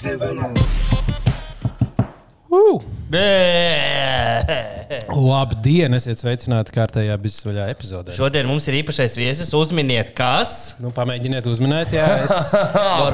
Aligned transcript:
Uh! 0.00 0.06
Labdien, 5.12 5.92
esiet 5.92 6.22
sveicināti 6.22 6.72
kārtējā 6.72 7.18
bizsvaļā 7.20 7.66
epizodē. 7.74 8.14
Šodien 8.16 8.48
mums 8.48 8.64
ir 8.70 8.78
īpašais 8.80 9.18
viesis. 9.20 9.52
Uzminiet, 9.52 10.14
kas. 10.16 10.78
Nu, 10.80 10.88
pamēģiniet 10.96 11.44
uzminēt, 11.52 11.92
jā. 11.98 12.06
Es... 12.24 12.32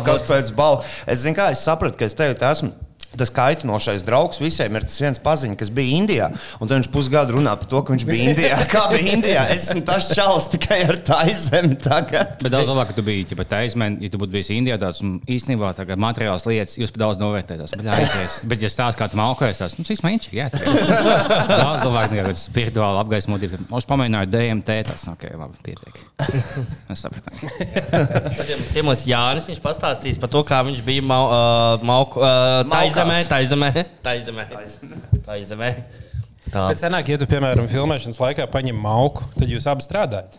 Kas 0.07 0.22
pēc 0.29 0.53
balva? 0.54 0.86
Es 1.11 1.25
zinu, 1.25 1.35
kā 1.41 1.50
es 1.57 1.64
sapratu, 1.67 1.99
ka 1.99 2.07
es 2.07 2.14
tevi 2.14 2.39
esmu. 2.39 2.71
Tas 3.17 3.33
kaitinošais 3.33 4.05
draugs 4.07 4.41
visiem 4.43 4.77
ir 4.77 4.87
tas 4.87 5.01
viens 5.01 5.21
paziņš, 5.23 5.59
kas 5.61 5.73
bija 5.75 6.01
Indijā. 6.01 6.30
Un 6.61 6.71
viņš 6.71 6.91
pusgadu 6.93 7.39
runā 7.39 7.55
par 7.59 7.71
to, 7.71 7.82
ka 7.82 7.95
viņš 7.95 8.07
bija 8.09 8.32
Indijā. 8.32 8.59
Kā 8.73 8.87
bija 8.93 9.17
Indijā? 9.17 9.46
Es 9.55 9.71
esmu 9.71 9.85
tas 9.89 10.11
čalis 10.17 10.49
tikai 10.53 10.82
ar 10.87 11.00
tā 11.07 11.23
izemi 11.31 11.79
tagad. 11.81 12.37
Bet 12.43 12.53
daudz 12.53 12.71
labāk, 12.71 12.90
ka 12.90 12.99
tu 12.99 13.07
biji 13.07 13.26
ja 13.32 13.46
taisnēm, 13.57 13.99
ja 14.04 14.13
tu 14.13 14.21
būtu 14.21 14.35
bijis 14.35 14.53
Indijā. 14.54 14.79
Tāds, 14.81 15.03
īstenībā 15.03 15.73
tā 15.79 15.87
materiāls 15.96 16.46
lietas 16.49 16.76
jūs 16.81 16.93
pat 16.95 17.04
daudz 17.07 17.21
novērtējat. 17.23 17.76
Bet, 17.79 17.89
jāies, 17.89 18.39
bet, 18.50 18.63
ja 18.64 18.71
stāstās, 18.73 18.99
kā 19.00 19.09
tu 19.13 19.21
malkojies, 19.21 19.61
tas 19.62 19.76
nu, 19.79 19.87
cik 19.87 20.01
smēķi. 20.01 20.32
Jā, 20.37 20.48
daudz 21.51 21.87
labāk 21.87 22.12
nekā 22.12 22.35
spirituāli 22.39 23.03
apgaismotība. 23.03 23.62
Mums 23.71 23.89
pamēģināja 23.89 24.31
DMT. 24.32 24.79
Tas 24.90 25.07
ok, 25.12 25.26
labi, 25.39 25.59
pietiek. 25.67 26.01
Mēs 26.90 27.04
sapratām. 27.04 27.37
Tad 27.40 28.45
ja 28.51 28.59
mums 28.59 28.73
ciemos 28.75 29.04
Jānis, 29.09 29.48
viņš 29.51 29.62
pastāstīs 29.64 30.21
par 30.21 30.31
to, 30.32 30.43
kā 30.46 30.61
viņš 30.67 30.82
bija 30.87 31.04
mau, 31.07 31.23
uh, 31.31 31.87
mauku, 31.87 32.20
uh, 32.23 32.62
taizemē, 32.70 33.06
taizemē, 33.31 33.70
taizemē. 34.05 34.47
taizemē. 35.27 35.70
Tā. 36.47 36.69
Bet 36.70 36.78
senāk, 36.78 37.09
ja 37.11 37.19
tu, 37.19 37.27
piemēram, 37.31 37.67
filmēšanas 37.70 38.20
laikā 38.23 38.47
paņem 38.53 38.79
mauku, 38.79 39.27
tad 39.34 39.51
jūs 39.51 39.67
abi 39.70 39.84
strādājat. 39.84 40.39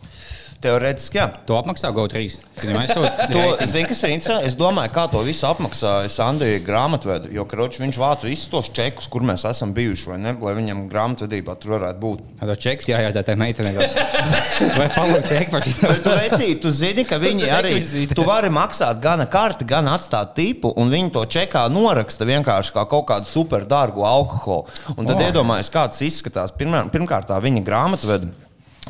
Teorētiski, 0.58 1.20
jā. 1.20 1.28
To 1.46 1.54
apmaksā 1.60 1.92
GO3. 1.94 2.22
Viņam 2.64 2.78
aizsūta. 2.82 3.26
To, 3.30 3.42
zini, 3.70 3.86
kas 3.92 4.00
ir 4.02 4.14
interesanti? 4.16 4.50
Es 4.50 4.56
domāju, 4.58 4.90
kā 4.95 5.04
to 5.12 5.20
visu 5.22 5.45
apmaksā 5.45 5.92
Sandija 6.09 6.58
grāmatvedu. 6.66 7.30
Jo 7.36 7.44
kroči, 7.50 7.84
viņš 7.84 8.00
vāca 8.02 8.26
visus 8.26 8.50
tos 8.50 8.72
čekus, 8.73 9.06
kur 9.14 9.22
mēs 9.28 9.46
esam 9.46 9.76
bijuši, 9.78 10.08
vai 10.09 10.18
ne? 10.23 10.34
Lai 10.42 10.56
viņam 10.58 10.88
grāmatvedībā 10.90 11.54
tur 11.62 11.76
varētu 11.76 12.02
būt. 12.02 12.23
Tā 12.42 12.56
čeks 12.66 12.90
jājādā 12.90 13.22
tai 13.28 13.36
meitenei. 13.38 13.76
Vai 14.80 14.88
palūk 14.96 15.28
čeku 15.30 15.54
par 15.54 15.66
šo? 15.68 15.76
Bet 15.84 16.02
tu, 16.02 16.16
vecī, 16.18 16.50
tu 16.62 16.72
zini, 16.74 17.06
ka 17.06 17.20
viņi 17.22 17.52
arī. 17.53 17.76
Tu 18.09 18.26
vari 18.26 18.50
maksāt 18.53 18.98
gan 19.03 19.22
karti, 19.30 19.68
gan 19.70 19.90
atstāt 19.92 20.34
tipu, 20.38 20.72
un 20.81 20.90
viņi 20.94 21.14
to 21.14 21.26
čekā 21.38 21.68
noraksta 21.70 22.26
vienkārši 22.26 22.74
kā 22.74 22.88
kaut 22.90 23.06
kādu 23.12 23.30
super 23.30 23.68
dārgu 23.70 24.06
alkoholu. 24.08 24.66
Un 24.98 25.06
tad 25.06 25.20
oh. 25.20 25.30
iedomājies, 25.30 25.70
kā 25.74 25.86
tas 25.92 26.02
izskatās. 26.08 26.56
Pirmkārt, 26.58 27.30
tā 27.30 27.38
viņa 27.44 27.66
grāmatvedu 27.68 28.34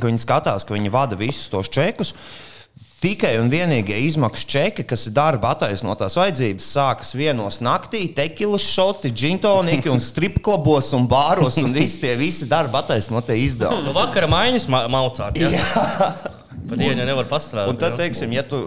ka 0.01 0.11
viņi 0.11 0.23
skatās, 0.23 0.67
ka 0.67 0.75
viņi 0.75 0.93
vada 0.93 1.17
visus 1.19 1.49
tos 1.53 1.71
čekus. 1.73 2.13
Tikai 2.97 3.35
un 3.37 3.51
vienīgie 3.53 3.99
izmaksu 4.07 4.47
čeki, 4.49 4.81
kas 4.89 5.03
ir 5.05 5.13
darba 5.13 5.51
attaisnotās 5.53 6.15
vajadzības, 6.17 6.69
sākas 6.73 7.11
vienos 7.13 7.59
naktī, 7.61 8.07
tekilas 8.17 8.65
šoti, 8.65 9.11
džintoniki 9.13 9.91
un 9.93 10.01
stripklubos 10.01 10.89
un 10.97 11.05
bāros 11.09 11.59
un 11.61 11.75
visi 11.77 12.01
tie 12.01 12.15
visi 12.17 12.49
darba 12.49 12.81
attaisnotie 12.81 13.37
izdevumi. 13.43 13.85
Nu, 13.85 13.93
vakara 13.93 14.29
maiņas 14.31 14.65
ma 14.73 14.81
maucāt. 14.89 15.37
Ja? 15.37 15.61
Pat 16.67 16.81
dienu 16.81 17.05
nevar 17.05 17.27
pastrādāt. 17.29 17.69
Un 17.69 17.77
tad, 17.79 17.95
teiksim, 17.99 18.33
ja 18.35 18.41
tu 18.47 18.57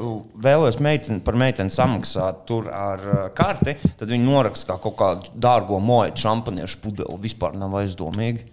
vēlēsies 0.40 0.80
meiteni, 0.84 1.20
par 1.24 1.36
meiteni 1.40 1.74
samaksāt 1.74 2.44
tur 2.48 2.70
ar 2.72 3.02
uh, 3.02 3.24
karti, 3.36 3.74
tad 3.98 4.08
viņi 4.08 4.24
noraksta 4.24 4.70
kā 4.70 4.78
kaut 4.86 4.96
kādu 5.00 5.34
dārgo 5.34 5.80
moju 5.82 6.14
šampaniešu 6.22 6.80
pudeli. 6.84 7.18
Vispār 7.26 7.58
nav 7.58 7.74
aizdomīgi. 7.82 8.46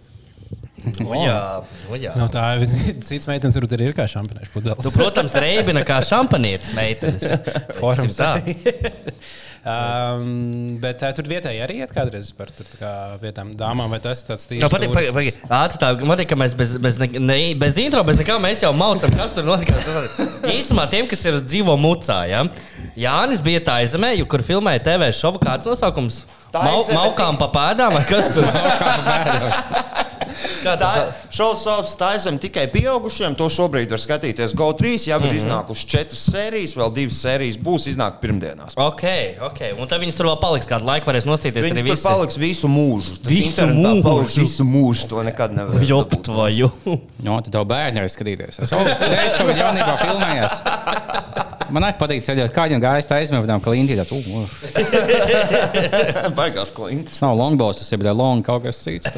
O, 1.04 1.14
jā, 1.18 1.38
o, 1.90 1.96
jā. 1.98 2.12
No, 2.18 2.28
tā 2.30 2.44
ir 2.58 2.70
cits 3.08 3.26
meitenes, 3.28 3.56
arī 3.58 3.90
ir 3.90 3.96
kā 3.96 4.06
šampaniešu 4.10 4.52
pudeles. 4.54 4.86
Nu, 4.86 4.92
protams, 4.94 5.34
reibina 5.42 5.82
kā 5.86 5.98
šampanietis 6.06 6.74
meitenes. 6.76 7.24
Forums 7.80 8.18
tā. 8.18 8.30
um, 9.66 10.78
bet 10.84 11.00
tā, 11.02 11.10
tur 11.16 11.28
vietēji 11.30 11.62
arī 11.64 11.80
iet 11.82 11.92
kādreiz 11.94 12.30
par 12.36 12.52
tur, 12.54 12.68
kā, 12.78 12.92
vietām 13.22 13.50
dāmām, 13.58 13.90
vai 13.92 14.00
tas 14.04 14.22
tāds 14.26 14.46
tīrs? 14.48 14.62
Jā, 14.62 14.70
patīk, 14.72 14.94
patīk, 14.94 15.12
patīk. 15.18 15.42
Ātri 15.60 15.82
tā, 15.82 15.92
man 15.98 16.14
liekas, 16.14 16.30
ka 16.32 16.40
mēs 16.44 16.56
bez, 16.58 16.74
bez, 16.86 17.00
ne, 17.02 17.10
ne, 17.18 17.38
bez 17.58 17.80
intro, 17.82 18.04
bez 18.06 18.20
nekā 18.22 18.38
mēs 18.42 18.64
jau 18.64 18.72
maucam, 18.76 19.14
kas 19.18 19.34
tur 19.36 19.48
notikās. 19.48 19.86
Īsumā 20.54 20.88
tiem, 20.92 21.10
kas 21.10 21.26
ir 21.26 21.40
dzīvo 21.42 21.78
mucā, 21.80 22.22
ja? 22.30 22.46
Jānis 22.98 23.42
bija 23.44 23.62
tā 23.66 23.80
aizemē, 23.82 24.14
kur 24.30 24.46
filmēja 24.46 24.86
TV 24.92 25.12
šovu, 25.14 25.42
kāds 25.42 25.70
nosaukums? 25.70 26.22
Mau, 26.54 26.80
maukām 26.96 27.36
pa 27.36 27.50
pēdām 27.52 27.98
vai 27.98 28.04
kas 28.08 28.32
tur? 28.38 30.06
Tā 30.64 30.90
šovs 31.34 31.64
sauc 31.66 31.92
Taisam 31.98 32.38
tikai 32.40 32.66
pieaugušiem. 32.72 33.36
To 33.38 33.48
šobrīd 33.52 33.90
var 33.94 34.02
skatīties 34.02 34.54
GO3. 34.58 34.94
Jau 35.08 35.18
ir 35.18 35.24
mm 35.24 35.30
-hmm. 35.30 35.40
iznākušas 35.40 35.86
četras 35.86 36.22
sērijas, 36.30 36.76
vēl 36.76 36.92
divas 36.94 37.20
sērijas 37.22 37.58
būs 37.58 37.88
iznākušas 37.92 38.22
pirmdienās. 38.22 38.76
Ok, 38.76 39.04
ok. 39.40 39.60
Un 39.78 39.88
tad 39.88 40.00
viņas 40.00 40.16
tur 40.16 40.26
vēl 40.26 40.40
paliks 40.40 40.66
kādu 40.66 40.84
laiku, 40.84 41.10
varēs 41.10 41.26
nostīties 41.26 41.64
viņas 41.64 41.78
arī 41.78 41.90
visi. 41.90 42.02
Tur 42.02 42.10
paliks 42.10 42.36
visu 42.36 42.68
mūžu. 42.68 43.18
Tas 43.22 43.32
visu 43.32 43.66
mūžu. 43.66 44.02
Paliks 44.02 44.36
visu 44.36 44.64
mūžu. 44.64 45.08
To 45.08 45.22
nekad 45.22 45.52
nevar. 45.52 45.82
Jop, 45.90 46.22
tvoju. 46.22 46.70
No, 47.22 47.40
tad 47.40 47.52
tev 47.52 47.64
bērni 47.64 48.00
arī 48.00 48.08
skatīties. 48.08 48.62
Es 48.62 48.72
jau 49.38 49.48
jaunībā 49.48 49.94
filmējās. 50.04 51.44
Man 51.74 51.84
arī 51.84 51.98
patīk 52.00 52.24
ceļot, 52.26 52.52
kā 52.54 52.66
viņam 52.68 52.82
gājas 52.82 53.08
tā 53.08 53.18
aizmēģinājumā, 53.22 53.64
ka 53.64 53.72
Linti 53.74 53.96
tāds- 53.98 54.12
uh, 54.16 54.20
baigās 56.38 56.72
klints. 56.74 57.16
Tas 57.16 57.24
nav 57.24 57.36
longbows, 57.38 57.80
tas 57.82 57.92
ir 57.92 58.06
long 58.12 58.44
kaut 58.46 58.64
kas 58.64 58.80
cits. 58.82 59.10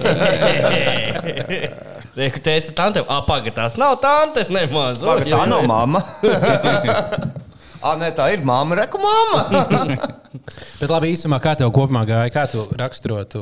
Reku 2.18 2.42
teica, 2.42 2.74
tante, 2.74 3.04
apagaļ, 3.06 3.54
tās 3.54 3.78
nav 3.80 4.00
tantes 4.02 4.50
nemaz. 4.50 5.04
Paga, 5.06 5.28
tā 5.30 5.46
nav 5.50 5.68
mamma. 5.70 6.02
Ah, 7.80 7.94
nē, 7.96 8.10
tā 8.12 8.26
ir 8.34 8.42
mamma, 8.44 8.76
reku 8.76 8.98
mamma. 9.00 9.64
Bet 10.80 10.90
labi, 10.92 11.14
īsumā, 11.14 11.38
kā 11.40 11.54
tev 11.56 11.70
kopumā 11.72 12.02
gāja? 12.04 12.28
Kā 12.34 12.42
tu 12.52 12.66
raksturotu 12.76 13.40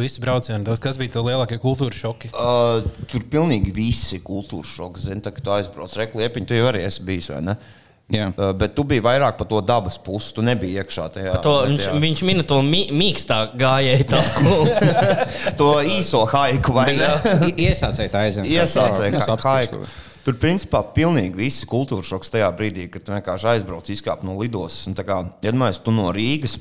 visu 0.00 0.22
braucienu? 0.24 0.64
Tas, 0.66 0.82
kas 0.82 0.98
bija 0.98 1.14
tev 1.14 1.28
lielākie 1.28 1.60
kultūras 1.62 2.00
šoki? 2.02 2.32
Uh, 2.34 2.82
tur 3.10 3.22
pilnīgi 3.30 3.70
visi 3.76 4.18
kultūras 4.26 4.74
šoki. 4.74 5.04
Zini, 5.04 5.22
tā, 5.22 5.30
kad 5.36 5.46
tu 5.46 5.54
aizbrauc 5.54 5.94
rekliepiņu, 6.02 6.50
tu 6.50 6.58
jau 6.58 6.66
arī 6.72 6.82
esi 6.88 7.06
bijis, 7.06 7.30
vai 7.30 7.44
ne? 7.52 7.56
Jā. 8.10 8.28
Uh, 8.34 8.50
bet 8.58 8.74
tu 8.74 8.82
biji 8.86 9.02
vairāk 9.04 9.36
par 9.38 9.46
to 9.50 9.60
dabas 9.62 9.96
pusi. 10.02 10.32
Tu 10.34 10.42
nebiji 10.42 10.82
iekšā 10.82 11.06
tajā. 11.14 11.34
To, 11.44 11.54
viņš, 11.70 11.88
viņš 12.02 12.22
mina 12.26 12.44
to 12.46 12.58
mī, 12.66 12.88
mīkstā 12.90 13.40
gājēju 13.58 14.06
to 15.60 15.70
īso 15.86 16.24
haiku 16.30 16.74
vai 16.74 16.90
ne? 16.98 17.10
Iesācēji 17.54 18.12
tā 18.12 18.24
aizem. 18.26 18.48
Iesācēji 18.50 19.22
haiku. 19.46 19.84
Tur, 20.20 20.36
principā, 20.36 20.82
pilnīgi 20.94 21.38
visi 21.38 21.68
kultūras 21.68 22.10
šoks 22.10 22.34
tajā 22.34 22.50
brīdī, 22.56 22.90
kad 22.92 23.06
tu 23.06 23.14
vienkārši 23.14 23.54
aizbrauc, 23.54 23.88
izkāp 23.88 24.24
no 24.26 24.36
lidostas. 24.40 24.90
Iedomājieties, 24.90 25.80
tu 25.86 25.94
no 25.96 26.10
Rīgas. 26.14 26.58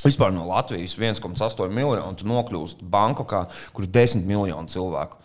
Vispār 0.00 0.30
no 0.32 0.46
Latvijas 0.48 0.94
1,8 0.96 1.74
miljonu, 1.76 2.14
tu 2.16 2.28
nokļūsti 2.28 2.86
Bankokā, 2.88 3.42
kur 3.76 3.84
ir 3.84 3.90
10 3.92 4.24
miljoni 4.28 4.72
cilvēku. 4.72 5.19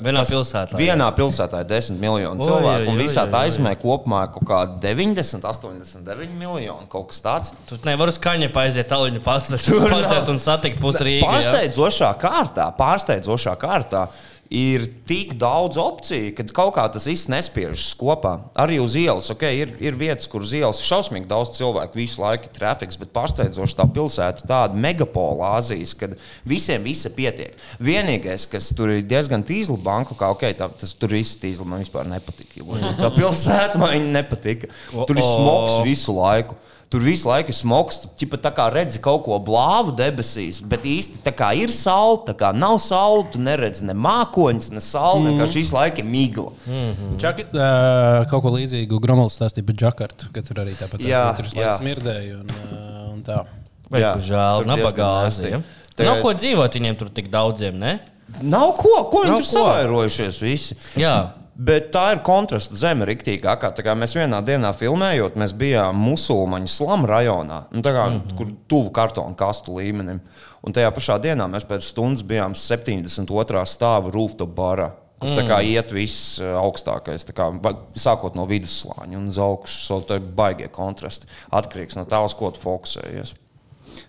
Vienā 0.00 0.24
pilsētā. 0.28 0.78
Vienā 0.78 1.08
jā. 1.08 1.16
pilsētā 1.18 1.62
ir 1.62 1.68
10 1.70 2.00
miljoni 2.02 2.46
cilvēku, 2.46 2.88
un 2.92 2.98
visā 3.00 3.26
tā 3.30 3.44
aizmē 3.46 3.74
kopumā 3.80 4.24
kaut 4.34 4.46
kāda 4.48 4.78
90, 4.82 5.46
89 5.46 6.34
miljoni. 6.40 6.88
Kaut 6.90 7.10
kas 7.12 7.22
tāds. 7.24 7.52
Tur 7.68 7.78
nevar 7.86 8.10
uz 8.12 8.18
kaņa 8.22 8.50
aiziet, 8.64 8.88
tāluņu 8.90 9.22
pasēt 9.24 10.30
un 10.32 10.42
satikt 10.42 10.82
pusi 10.82 11.06
Rīgā. 11.06 11.30
Pārsteidzošā 11.30 12.10
kārtā, 12.20 12.66
pārsteidzošā 12.78 13.56
kārtā 13.60 14.08
ir 14.50 14.82
tik 15.06 15.36
daudz 15.38 15.78
opciju, 15.78 16.32
ka 16.34 16.44
kaut 16.50 16.72
kā 16.74 16.84
tas 16.90 17.06
viss 17.06 17.28
nespiežas 17.30 17.92
kopā. 17.98 18.32
Arī 18.58 18.80
uz 18.82 18.96
ielas, 18.98 19.30
ok, 19.30 19.44
ir, 19.54 19.76
ir 19.78 19.98
vietas, 19.98 20.26
kur 20.30 20.42
uz 20.42 20.50
ielas 20.58 20.80
ir 20.82 20.88
šausmīgi 20.88 21.30
daudz 21.30 21.52
cilvēku, 21.54 22.00
visu 22.00 22.18
laiku 22.18 22.48
ir 22.48 22.54
trafiks, 22.56 22.98
bet 22.98 23.12
pārsteidzoši 23.14 23.78
tā 23.78 23.86
pilsēta 23.94 24.42
ir 24.42 24.50
tāda 24.50 24.80
megapola 24.86 25.52
Āzijas, 25.60 25.94
kad 25.98 26.16
visiem 26.42 26.82
visa 26.82 27.12
pietiek. 27.14 27.54
Vienīgais, 27.78 28.48
kas 28.50 28.72
tur 28.74 28.90
ir 28.96 29.06
diezgan 29.06 29.46
tīzla 29.46 29.78
banka, 29.86 30.18
kā 30.18 30.32
ok, 30.34 30.48
tā, 30.58 30.66
tas 30.82 30.96
tur 30.98 31.14
viss 31.14 31.38
tīzla 31.38 31.68
man 31.70 31.84
vispār 31.84 32.10
nepatika. 32.10 32.66
Tā 32.98 33.14
pilsēta 33.14 33.78
man 33.78 34.10
nepatika. 34.16 34.72
Tur 34.90 35.14
ir 35.14 35.24
smogs 35.24 35.78
visu 35.86 36.18
laiku. 36.18 36.58
Tur 36.90 37.04
visu 37.06 37.28
laiku 37.30 37.54
smogs, 37.54 38.00
tu 38.02 38.26
tā 38.42 38.50
kā 38.50 38.64
redzi 38.74 38.98
kaut 38.98 39.22
ko 39.22 39.36
blāvu 39.46 39.92
debesīs, 39.94 40.56
bet 40.58 40.82
īsti 40.82 41.20
tā 41.22 41.30
kā 41.38 41.52
ir 41.54 41.70
saule, 41.70 42.24
tā 42.26 42.34
kā 42.34 42.50
nav 42.50 42.80
saule, 42.82 43.28
tu 43.30 43.38
neredzi 43.38 43.86
ne 43.86 43.94
mākoņus, 43.94 44.72
ne 44.74 44.82
sauli, 44.82 45.20
mm. 45.22 45.28
vienkārši 45.30 45.60
visu 45.60 45.76
laiku 45.76 46.04
migla. 46.08 46.50
Mm 46.66 46.90
-hmm. 46.90 47.14
Čak, 47.22 47.44
uh, 47.46 48.26
kaut 48.30 48.42
ko 48.42 48.54
līdzīgu 48.56 48.98
Gromovs 49.06 49.38
stāstīja 49.38 49.66
par 49.70 49.78
Džakartu, 49.84 50.32
ka 50.34 50.42
tur 50.42 50.64
arī 50.64 50.74
tāpat 50.74 51.06
jā, 51.06 51.24
tur 51.36 51.46
smirdēja 51.78 52.40
un, 52.40 52.50
uh, 52.50 53.14
un 53.14 53.22
tā. 53.22 53.44
Vai 53.90 54.00
jā, 54.00 54.14
žēl, 54.18 54.66
nabagāzi. 54.66 55.50
Ja? 55.50 55.62
Tagad... 55.94 56.10
Nav 56.10 56.22
ko 56.22 56.32
dzīvot 56.34 56.74
viņiem 56.74 56.96
tur 56.98 57.08
tik 57.08 57.30
daudziem, 57.30 57.78
ne? 57.78 58.00
Nav 58.42 58.74
ko, 58.78 59.04
ko 59.10 59.22
viņi 59.26 59.38
tur 59.38 59.46
savairojušies 59.46 60.42
visi. 60.42 60.76
Jā. 60.98 61.39
Bet 61.60 61.90
tā 61.92 62.06
ir 62.14 62.22
kontrasta 62.24 62.76
zeme, 62.78 63.04
riktīgākā. 63.04 63.74
Mēs 63.98 64.14
vienā 64.16 64.38
dienā 64.44 64.70
filmējot, 64.72 65.34
mēs 65.40 65.52
bijām 65.52 65.98
musulmaņu 66.00 66.70
slāņu 66.72 67.10
rajonā, 67.10 67.58
nu, 67.74 67.82
kā, 67.84 68.06
mm 68.06 68.14
-hmm. 68.14 68.36
kur 68.38 68.54
tuvu 68.70 68.92
kartonu 68.96 69.36
kastu 69.36 69.76
līmenim. 69.76 70.22
Un 70.64 70.72
tajā 70.72 70.88
pašā 70.96 71.18
dienā 71.20 71.44
mēs 71.52 71.68
pēc 71.68 71.84
stundas 71.84 72.24
bijām 72.24 72.54
72. 72.56 73.66
stāva 73.66 74.12
rooftop 74.12 74.56
barā. 74.56 74.90
Kur 75.20 75.36
tā 75.36 75.44
kā 75.44 75.60
iet 75.60 75.92
viss 75.92 76.38
eh, 76.40 76.48
augstākais, 76.56 77.26
tā 77.28 77.34
kā, 77.36 77.50
sākot 77.94 78.34
no 78.34 78.46
vidusslāņa 78.48 79.18
un 79.18 79.28
uz 79.28 79.36
augšu. 79.38 79.84
So, 79.84 80.00
tā 80.00 80.16
ir 80.16 80.24
baigie 80.36 80.68
kontrasti. 80.72 81.28
Atkarīgs 81.52 81.96
no 81.96 82.06
tā, 82.08 82.24
uz 82.24 82.32
ko 82.34 82.48
tu 82.50 82.62
fokusējies. 82.62 83.34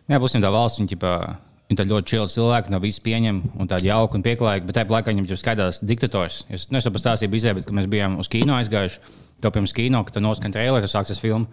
Jā, 0.08 0.20
būsim 0.24 0.40
tā 0.40 0.52
valsts, 0.54 0.80
viņi, 0.80 0.94
ķipā, 0.94 1.16
viņi 1.72 1.80
tā 1.80 1.88
ļoti 1.88 2.12
čili 2.12 2.32
cilvēki, 2.34 2.72
no 2.74 2.80
visas 2.84 3.04
pieņem 3.06 3.38
un 3.64 3.70
tādi 3.72 3.88
jauki 3.88 4.18
un 4.20 4.26
pieklājīgi, 4.26 4.68
bet 4.68 4.76
tajā 4.76 4.92
laikā 4.92 5.14
viņam 5.14 5.30
jau 5.30 5.38
skaidrs 5.40 5.80
diktators. 5.88 6.42
Es 6.52 6.68
nezinu, 6.68 6.92
pastāstīju 6.98 7.32
bizē, 7.32 7.54
bet 7.56 7.72
mēs 7.72 7.88
bijām 7.92 8.18
uz 8.20 8.28
kino 8.32 8.58
aizgājuši, 8.58 9.00
to 9.42 9.52
pirms 9.56 9.74
kino, 9.78 10.04
kad 10.04 10.20
traileri, 10.52 10.84
tas 10.84 10.92
sāksies 10.98 11.24
filmu. 11.24 11.48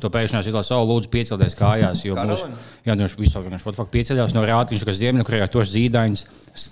To 0.00 0.10
pēkšņi 0.12 0.40
es 0.46 0.68
savu 0.70 0.86
lūdzu 0.88 1.10
piecelties 1.12 1.56
kājās. 1.58 2.04
Jo 2.06 2.14
būs, 2.16 2.44
jā, 2.86 2.94
viņš 2.96 3.16
visu 3.18 3.42
pat 3.42 3.76
faktiski 3.76 3.96
pieceļās 3.96 4.36
no 4.36 4.44
rāta, 4.48 4.72
viņš 4.74 4.86
ir 4.86 4.98
Ziemeļkorejā, 5.00 5.48
tos 5.52 5.72
zīdaiņus, 5.74 6.24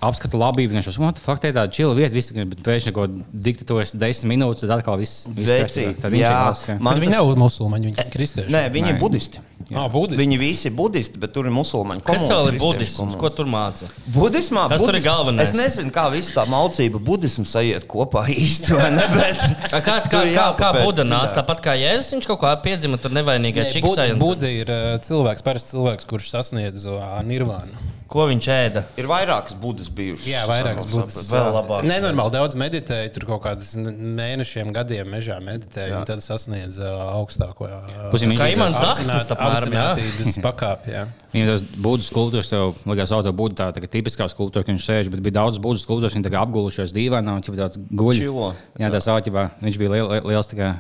apskata 0.04 0.40
labību. 0.40 0.76
Viņš 0.76 0.88
jau 0.90 0.94
tādu 0.96 1.18
tā 1.18 1.24
tāda 1.52 1.66
čila 1.74 1.96
vieta, 1.98 2.14
visi, 2.14 2.36
bet 2.38 2.62
pēkšņi 2.64 2.94
kaut 2.96 3.18
diktators 3.48 3.96
desmit 3.98 4.32
minūtes, 4.36 4.64
tad 4.64 4.78
atkal 4.78 4.98
viss 5.00 5.28
jā. 5.28 6.32
jā. 6.68 6.78
Man 6.80 6.96
Bet 6.96 7.04
viņi 7.04 7.16
nav 7.16 7.34
musulmaņi, 7.42 7.90
viņi 7.90 8.04
ir 8.04 8.10
kristieši. 8.14 8.54
Nē, 8.54 8.64
viņi 8.74 8.94
ir 8.94 9.00
budisti. 9.02 9.44
Ah, 9.68 9.84
budisti. 9.92 10.16
Viņi 10.16 10.38
visi 10.40 10.68
ir 10.70 10.74
budisti, 10.78 11.20
bet 11.20 11.34
tur 11.34 11.48
ir 11.48 11.52
musulmaņi. 11.52 12.00
Kas 12.06 12.22
vēl 12.30 12.54
ir 12.54 12.58
budisms? 12.62 13.16
Ko 13.20 13.28
tur 13.34 13.48
māca? 13.50 13.90
Budismā 14.14 14.64
Tas 14.70 14.80
tur 14.80 14.96
ir 14.96 15.02
galvenais. 15.04 15.50
Es 15.50 15.56
nezinu, 15.56 15.92
kā 15.92 16.06
viss 16.14 16.32
tā 16.32 16.46
mācība, 16.48 17.00
budisms 17.04 17.52
sajiet 17.52 17.84
kopā 17.90 18.24
īsti. 18.46 18.78
vai 18.78 18.88
ne, 18.94 19.04
bet 19.12 19.42
Kā, 19.72 19.80
kā, 19.84 19.96
tur 20.08 20.24
kā, 20.30 20.30
kā, 20.32 20.46
kā 20.56 20.70
Buda 20.80 21.04
nāca? 21.06 21.34
Tāpat 21.40 21.60
kā 21.64 21.74
Jēzus, 21.78 22.14
viņš 22.14 22.28
kaut 22.30 22.40
kā 22.42 22.52
piedzima 22.64 22.98
tur 23.08 23.16
nevainīgai 23.18 23.68
čiksai. 23.74 24.10
un- 24.14 24.20
Buda 24.22 24.48
ir 24.52 24.68
uh, 24.70 24.96
cilvēks, 25.02 25.42
parasts 25.46 25.72
cilvēks, 25.74 26.06
kurš 26.08 26.30
sasniedz 26.36 26.84
uh, 26.86 27.18
nirvānu. 27.26 27.86
Ko 28.08 28.22
viņš 28.24 28.46
ēda? 28.48 28.80
Ir 28.96 29.04
vairākas 29.04 29.52
budas 29.60 29.90
bijušas. 29.92 30.24
Jā, 30.30 30.46
vairākas 30.48 30.86
budas. 30.88 31.26
Vēl 31.28 31.48
labāk. 31.52 31.82
Nenormāli 31.84 32.32
daudz 32.32 32.56
meditēju, 32.56 33.10
tur 33.12 33.26
kaut 33.28 33.42
kādas 33.44 33.74
n- 33.76 33.92
mēnešiem, 34.16 34.70
gadiem 34.72 35.10
mežā 35.12 35.36
meditēju, 35.44 35.98
un 35.98 36.06
tad 36.08 36.24
sasniedz 36.24 36.78
uh, 36.80 36.88
augstāko 37.18 37.68
uh, 37.68 38.08
viņš 38.08 38.32
Kā 38.40 38.48
ir 38.48 38.56
Imants 38.56 38.78
tāds- 38.80 39.02
Daksnis, 39.04 39.28
apmēram, 39.36 39.76
jā? 39.76 39.84
apziņotības 39.92 40.40
pakāpi. 40.46 40.94
jā. 40.96 41.04
Viņam 41.36 41.52
tas 41.52 41.66
būdas 41.84 42.08
skulptūrs, 42.08 42.48
tev 42.48 42.80
likās, 42.88 43.12
auto 43.12 43.36
būda 43.36 43.60
tā, 43.60 43.68
tā 43.76 43.84
kā 43.84 43.92
tipiskā 43.98 44.24
skulptūra, 44.32 44.64
ka 44.64 44.72
viņš 44.72 44.88
sēž, 44.88 45.12
bet 45.12 45.20
bija 45.28 45.36
daudz 45.44 45.60
būdas 45.60 45.84
skulptūras, 45.84 46.16
viņi 46.16 46.24
tā 46.24 46.32
kā 46.32 46.40
apgulušies 46.48 46.96
dīvainā 46.96 47.36
un 47.36 47.44
ķipa 47.44 47.60
tāds 47.60 47.76
guļ. 47.92 48.16
Čilo. 48.24 48.54
Jā, 48.80 48.88
tas 48.96 49.04
auķībā, 49.12 49.50
viņš 49.60 49.76
bija 49.84 49.92
liel, 49.98 50.08
liel- 50.16 50.32
liels 50.32 50.48
tā 50.48 50.56
Jā. 50.56 50.72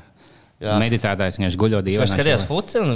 Meditētājs, 0.58 1.36
viņš 1.38 1.54
guļo 1.60 1.78
Viņš 1.78 1.86
dīvainā. 1.86 2.10
skatījās 2.10 2.46
fuci 2.48 2.80
un 2.82 2.88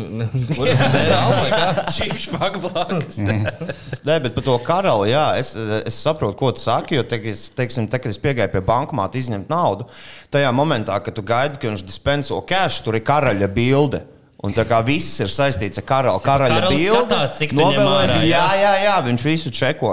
Čīpš 1.94 2.24
blakus. 2.64 3.18
Nē, 3.22 4.16
bet 4.24 4.34
par 4.34 4.44
to 4.46 4.56
karali, 4.66 5.12
jā, 5.12 5.24
es, 5.38 5.52
es 5.86 5.98
saprotu, 6.02 6.34
ko 6.40 6.50
tu 6.56 6.62
saki. 6.62 6.96
Jo, 6.98 7.04
te, 7.06 7.20
es, 7.30 7.44
teiksim, 7.56 7.86
te, 7.90 8.00
kad 8.02 8.10
es 8.10 8.18
piegāju 8.22 8.50
pie 8.56 8.62
bankomāta 8.66 9.20
izņemt 9.20 9.50
naudu, 9.52 9.86
tajā 10.34 10.50
momentā, 10.56 10.98
kad 11.04 11.14
tu 11.14 11.22
gaidi, 11.26 11.60
ka 11.62 11.70
viņš 11.70 11.84
dispenso 11.86 12.40
cash, 12.48 12.80
tur 12.82 12.98
ir 12.98 13.04
karaļa 13.06 13.48
bilde. 13.54 14.02
Un 14.42 14.50
tā 14.56 14.64
kā 14.66 14.80
viss 14.82 15.20
ir 15.22 15.30
saistīts 15.30 15.78
ar 15.78 15.84
karalu, 15.86 16.18
karaļa 16.24 16.62
bildi. 16.66 16.88
skatās, 16.96 17.36
cik 17.38 17.52
tu 17.54 17.60
ņem 17.60 17.76
novēlē- 17.78 18.00
ārā, 18.08 18.16
jā? 18.26 18.40
jā, 18.42 18.46
jā, 18.58 18.72
jā, 18.88 18.96
viņš 19.06 19.26
visu 19.28 19.52
čeko. 19.54 19.92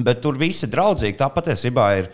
Bet 0.00 0.22
tur 0.24 0.38
viss 0.40 0.64
ir 0.64 0.70
draudzīgi. 0.72 1.18
Tā 1.20 1.28
patiesībā 1.30 1.90
ir 2.00 2.08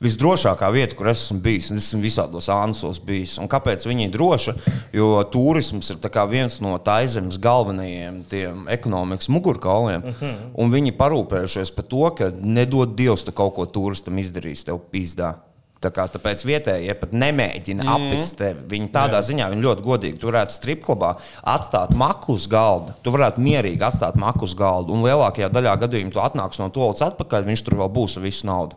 visdrošākā 0.00 0.70
vieta, 0.72 0.96
kur 0.96 1.10
es 1.12 1.26
esmu 1.26 1.42
bijis. 1.44 1.68
Es 1.74 1.90
esmu 1.90 2.00
visādos 2.04 2.48
ānsos 2.52 3.00
bijis. 3.04 3.36
Un 3.40 3.50
kāpēc 3.52 3.84
viņi 3.88 4.08
ir 4.08 4.14
droši? 4.14 4.54
Jo 4.96 5.12
turisms 5.32 5.92
ir 5.92 6.00
viens 6.30 6.60
no 6.64 6.76
taizemes 6.78 7.38
galvenajiem 7.38 8.24
ekonomikas 8.68 9.28
mugurkauliem. 9.28 10.02
Uh 10.04 10.22
-huh. 10.22 10.34
Un 10.54 10.72
viņi 10.72 10.96
parūpējušies 10.96 11.74
par 11.76 11.84
to, 11.84 12.10
ka 12.16 12.32
nedod 12.40 12.96
Dievs, 12.96 13.24
tu 13.24 13.32
kaut 13.32 13.54
ko 13.54 13.66
turistam 13.66 14.18
izdarīs, 14.18 14.64
tev 14.64 14.80
pizdā. 14.92 15.34
Tā 15.80 15.88
kā, 15.88 16.04
tāpēc 16.04 16.42
vietējie 16.44 16.94
pat 16.94 17.12
nemēģina 17.12 17.84
mm. 17.84 17.88
apgāzt 17.88 18.36
tevi. 18.36 18.60
Viņi 18.68 18.90
tādā 18.92 19.16
Jā. 19.16 19.22
ziņā 19.22 19.46
viņi 19.50 19.62
ļoti 19.64 19.82
godīgi. 19.82 20.18
Tu 20.18 20.28
varētu 20.28 20.52
stripklubā 20.52 21.14
atstāt 21.40 21.94
maku 21.96 22.32
uz 22.32 22.46
galda. 22.46 22.94
Tu 23.02 23.10
varētu 23.10 23.40
mierīgi 23.40 23.80
atstāt 23.80 24.14
maku 24.20 24.44
uz 24.44 24.54
galda. 24.54 24.92
Un 24.92 25.00
lielākajā 25.02 25.48
daļā 25.48 25.76
gadījumā 25.80 26.12
tu 26.12 26.20
atnāks 26.20 26.60
no 26.60 26.68
to 26.68 26.84
līdz 26.90 27.00
atpakaļ, 27.08 27.48
viņš 27.48 27.64
tur 27.64 27.78
vēl 27.80 27.88
būs 27.96 28.16
ar 28.16 28.22
visu 28.22 28.46
naudu. 28.46 28.76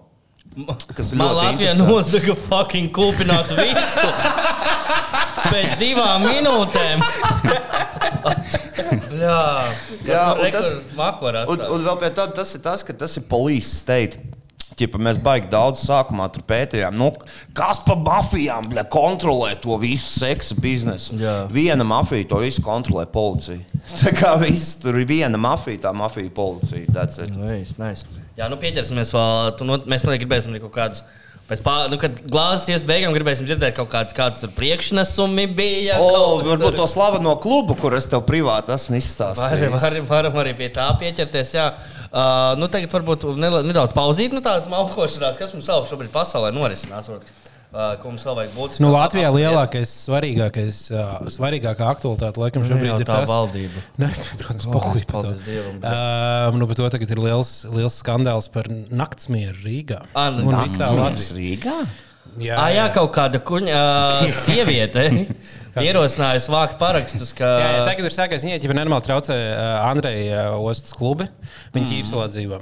Kas 0.94 1.12
ir 1.14 1.18
Man 1.18 1.34
Latvijā 1.38 1.74
nozaga 1.80 2.36
fucking 2.48 2.92
kulpinātu 2.94 3.56
visu. 3.58 4.10
Pēc 5.50 5.74
divām 5.82 6.24
minūtēm. 6.28 7.02
Jā, 9.18 9.40
Jā, 10.08 10.22
un 10.38 10.52
tas- 10.52 10.54
tas 10.54 10.76
makorās. 10.98 11.50
Un, 11.50 11.60
un 11.76 11.84
vēl 11.86 11.98
pēc 12.04 12.14
tam 12.20 12.32
tas 12.38 12.54
ir 12.56 12.62
tas, 12.64 12.84
ka 12.86 12.94
tas 12.94 13.18
ir 13.18 13.26
police 13.30 13.68
state. 13.82 14.20
Ķipa, 14.74 14.98
mēs 14.98 15.20
baigi 15.22 15.52
daudz 15.52 15.84
sākumā 15.86 16.26
tur 16.34 16.42
pētījām, 16.50 16.96
nu, 16.98 17.12
kas 17.54 17.78
par 17.86 18.00
mafijām 18.02 18.66
bļa, 18.72 18.88
kontrolē 18.90 19.52
to 19.62 19.78
visu 19.78 20.08
seksa 20.20 20.56
biznesu. 20.58 21.14
Jā. 21.22 21.36
Viena 21.54 21.86
mafija 21.86 22.26
to 22.32 22.40
visu 22.42 22.64
kontrolē 22.66 23.06
policija. 23.06 23.60
Tā 24.02 24.16
kā 24.18 24.32
viss 24.42 24.80
tur 24.82 24.98
ir 24.98 25.06
viena 25.06 25.38
mafija, 25.38 25.78
tā 25.86 25.94
mafija 25.94 26.32
policija. 26.34 26.90
That's 26.90 27.22
it. 27.22 27.30
Nice, 27.38 27.76
nice. 27.78 28.06
Jā, 28.40 28.48
nu 28.50 28.58
pieķersimies 28.62 29.14
vēl. 29.14 29.52
Tu, 29.60 29.68
no, 29.68 29.78
mēs 29.86 30.06
noteikti 30.08 30.26
gribēsim 30.26 30.56
kaut 30.64 30.74
kādus. 30.74 31.04
Pēc 31.44 31.60
pār, 31.60 31.90
nu, 31.92 31.98
kad 32.00 32.22
glāzes 32.32 32.70
ies 32.72 32.86
beigām, 32.88 33.12
gribēsim 33.14 33.44
dzirdēt 33.46 33.76
kaut 33.76 33.90
kādus 33.92 34.40
tur 34.40 34.54
priekšnesumi 34.56 35.44
bija. 35.58 35.98
O, 36.00 36.40
varbūt 36.40 36.64
tur- 36.72 36.78
to 36.80 36.88
slaveno 36.88 37.36
klubu, 37.44 37.76
kur 37.76 37.98
es 37.98 38.08
tev 38.08 38.24
privāti 38.26 38.72
esmu 38.74 38.96
izstāstījis. 38.96 39.44
Varam, 39.76 39.76
varam, 39.84 40.08
varam 40.08 40.40
arī 40.40 40.56
pie 40.58 40.72
tā 40.74 40.88
pieķerties. 41.02 41.52
Jā. 41.58 41.68
Uh, 42.14 42.56
nu, 42.62 42.72
tagad 42.72 42.96
varbūt 42.96 43.28
nedaudz 43.44 43.92
pauzīt 43.98 44.34
no 44.34 44.40
tās 44.46 44.70
malkošanās, 44.72 45.38
kas 45.42 45.52
mums 45.58 45.68
vēl 45.68 45.84
šobrīd 45.92 46.14
pasaulē 46.16 46.54
norisinās. 46.56 47.12
Varbūt, 47.12 47.43
Uh, 47.74 47.96
ko 47.98 48.12
mums 48.12 48.22
vēl 48.28 48.36
vajag 48.38 48.52
būt? 48.54 48.76
Nu, 48.84 48.92
Latvijā 48.94 49.32
lielākais, 49.34 49.90
svarīgākais, 50.06 50.82
uh, 50.94 51.16
svarīgākā 51.34 51.88
aktualitāte 51.90 52.38
laikam 52.38 52.68
šobrīd 52.70 52.92
jau 52.92 52.98
ir 53.02 53.08
tā 53.10 53.16
tas, 53.24 53.32
valdība. 53.32 53.82
Ne, 54.04 54.10
protams, 54.38 54.68
pohuj 54.70 55.06
par 55.10 55.26
to. 55.26 55.32
Dievam. 55.48 55.80
Uh, 55.82 56.60
nu, 56.60 56.70
bet 56.70 56.78
to 56.78 56.90
tagad 56.94 57.14
ir 57.16 57.22
liels, 57.24 57.56
liels 57.74 57.98
skandāls 57.98 58.52
par 58.54 58.70
naktsmieru 58.70 59.58
Rīgā. 59.66 60.04
Ah, 60.14 60.30
nu, 60.36 60.46
Un 60.52 60.60
naktsmieru. 60.60 60.78
visā 60.78 60.92
Latvijā. 61.02 61.38
Rīgā? 61.40 61.78
Jā, 62.42 62.56
Ah, 62.58 62.70
jā, 62.74 62.86
kaut 62.94 63.12
kāda 63.14 63.42
kuņa, 63.46 63.74
uh, 63.74 64.30
sieviete 64.46 65.08
ierosinājusi 65.82 66.54
vākt 66.54 66.78
parakstus. 66.82 67.34
Ka... 67.38 67.50
Jā, 67.58 67.74
jā, 67.80 67.84
tagad 67.90 68.10
ir 68.10 68.16
sākās 68.16 68.46
viņa, 68.46 68.62
ja 68.62 68.78
normāli 68.78 69.10
traucē 69.10 69.38
uh, 69.50 69.66
Andreja 69.90 70.48
uh, 70.52 70.62
ostas 70.70 70.94
klubi. 70.98 71.26
Viņa 71.74 71.84
mm. 71.84 71.90
ķīpselā 71.92 72.30
dzīvo. 72.34 72.62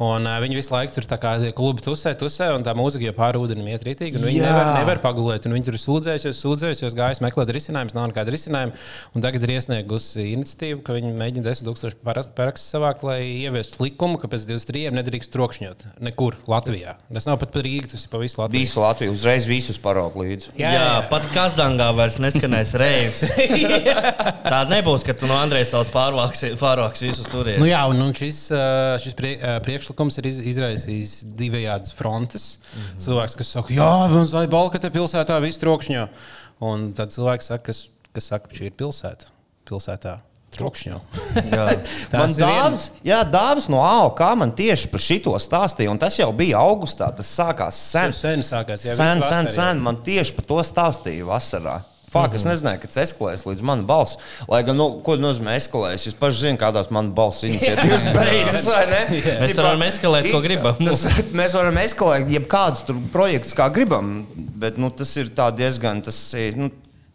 Un 0.00 0.24
uh, 0.24 0.38
viņi 0.40 0.56
visu 0.56 0.72
laiku 0.72 0.94
tur 0.96 1.04
tā 1.04 1.18
kā 1.20 1.34
klubi 1.56 1.82
tusē, 1.84 2.14
tusē, 2.16 2.46
un 2.56 2.64
tā 2.64 2.72
mūzika 2.76 3.04
jau 3.04 3.12
pāri 3.18 3.40
ūdenim 3.42 3.66
iet 3.68 3.82
rītīgi. 3.84 4.16
un 4.16 4.24
Viņi 4.30 4.38
Jā. 4.40 4.48
nevar, 4.48 4.70
nevar 4.78 5.00
pagulēt. 5.02 5.44
un 5.44 5.52
Viņi 5.52 5.66
tur 5.66 5.76
ir 5.76 5.82
sūdzējušies, 5.82 6.40
sūdzējušies, 6.40 6.96
gājis 6.96 7.20
meklēt 7.20 7.52
risinājumus, 7.52 7.92
nav 7.96 8.08
nekāda 8.08 8.32
risinājuma. 8.32 8.72
Un 9.12 9.24
tagad 9.24 9.44
ir 9.44 9.52
iesniegusi 9.58 10.24
iniciatīvu, 10.32 10.80
ka 10.86 10.96
viņi 10.96 11.12
mēģina 11.20 11.44
10,000 11.50 12.00
parakstu 12.36 12.64
savākt, 12.64 13.04
lai 13.04 13.18
ieviestu 13.44 13.84
likumu, 13.84 14.16
ka 14.22 14.30
pēc 14.32 14.46
23 14.48 14.96
nedrīkst 14.96 15.34
trokšņot 15.36 15.84
nekur 16.00 16.38
Latvijā. 16.48 16.96
Tas 17.12 17.28
nav 17.28 17.36
pat 17.42 17.52
par 17.52 17.66
Rīgu, 17.68 17.92
tas 17.92 18.06
ir 18.06 18.12
pa 18.14 18.22
visu 18.22 18.40
Latviju. 18.40 18.64
Visu 18.64 18.80
Latviju 18.80 19.12
uzreiz 19.12 19.44
visus 19.50 19.76
paraug 19.82 20.16
līdzi. 20.16 20.54
Jā, 20.60 20.72
jā, 20.78 20.88
pat 21.12 21.28
Kazdangā 21.34 21.90
vairs 21.96 22.16
neskanēs 22.22 22.72
reivs. 22.80 23.26
Tā 24.50 24.62
nebūs, 24.70 25.04
ka 25.04 25.12
tu 25.18 25.28
no 25.28 25.36
Andrejas 25.36 25.74
savus 25.74 25.92
pārvāksi, 25.92 26.54
pārvāksi 26.60 27.10
visus 27.10 27.28
turien. 27.30 27.60
Nu, 27.60 27.68
jā, 27.68 27.82
un, 27.90 28.00
un 28.06 28.16
šis, 28.16 28.42
šis 29.04 29.16
prie, 29.18 29.36
ā, 29.36 29.58
priekšlikums 29.90 30.18
ir 30.18 30.28
iz, 30.30 30.38
izraisījis 30.54 31.14
divējādas 31.36 31.94
frontes. 31.94 32.58
Mm. 32.58 32.80
-hmm. 32.80 33.02
Cilvēks, 33.04 33.36
kas 33.36 33.52
saka, 33.56 33.74
jā, 33.74 34.08
mums 34.10 34.32
vajag 34.32 34.50
balka 34.50 34.78
te 34.78 34.90
pilsētā, 34.90 35.40
viss 35.42 35.58
trokšņo. 35.58 36.08
Un 36.60 36.92
tad 36.92 37.10
cilvēks 37.10 37.46
saka, 37.50 37.64
kas, 37.64 37.88
kas 38.12 38.24
saka, 38.30 38.48
šī 38.54 38.70
ir 38.70 38.72
pilsēta. 38.76 39.30
Pilsētā 39.66 40.20
trokšņo. 40.50 41.00
Man 42.12 42.34
dāvāts, 42.34 42.90
jā, 43.02 43.22
dāvāts 43.24 43.68
no 43.70 43.82
AOK 43.82 44.20
man 44.36 44.52
tieši 44.52 44.90
par 44.90 45.00
šito 45.00 45.34
stāstīja, 45.38 45.90
un 45.90 45.98
tas 45.98 46.18
jau 46.18 46.32
bija 46.32 46.58
augustā. 46.58 47.10
Tas 47.14 47.30
sākās 47.30 47.74
sen. 47.74 48.10
Tas 48.10 48.20
sen 48.20 48.42
sākās, 48.42 48.84
jā, 48.84 48.96
sen, 48.98 49.22
sen, 49.22 49.48
sen. 49.48 49.82
Man 49.82 50.02
tieši 50.02 50.34
par 50.34 50.44
to 50.44 50.60
stāstīja 50.66 51.26
vasarā. 51.28 51.80
Fakt, 52.10 52.34
es 52.34 52.42
nezināju, 52.42 52.80
ka 52.82 52.88
tas 52.90 53.04
eskalēs 53.04 53.44
līdz 53.46 53.62
manai 53.66 53.86
balss. 53.86 54.18
Lai 54.50 54.64
gan, 54.66 54.74
nu, 54.74 54.88
ko 55.06 55.14
nozīmē 55.20 55.54
eskalēs? 55.60 56.08
Jūs 56.08 56.16
paši 56.18 56.42
zināt, 56.42 56.58
kādās 56.64 56.90
manas 56.90 57.14
balss 57.14 57.46
iniciatīvas 57.46 58.06
beidzas, 58.16 58.66
vai 58.66 58.82
ne? 58.90 59.00
Mēs 59.12 59.52
Tipā, 59.52 59.62
varam 59.68 59.84
eskalēt, 59.86 60.30
ko 60.32 60.40
gribam. 60.42 60.80
Tas, 60.88 61.04
mēs 61.38 61.54
varam 61.54 61.78
eskalēt, 61.84 62.26
jebkādus 62.34 62.82
projektus, 63.14 63.54
kā 63.54 63.68
gribam, 63.70 64.24
bet 64.34 64.80
nu, 64.80 64.90
tas 64.90 65.12
ir 65.22 65.30
tā 65.38 65.52
diezgan. 65.54 66.02
Tas, 66.02 66.18
ir, 66.34 66.58
nu, 66.58 66.72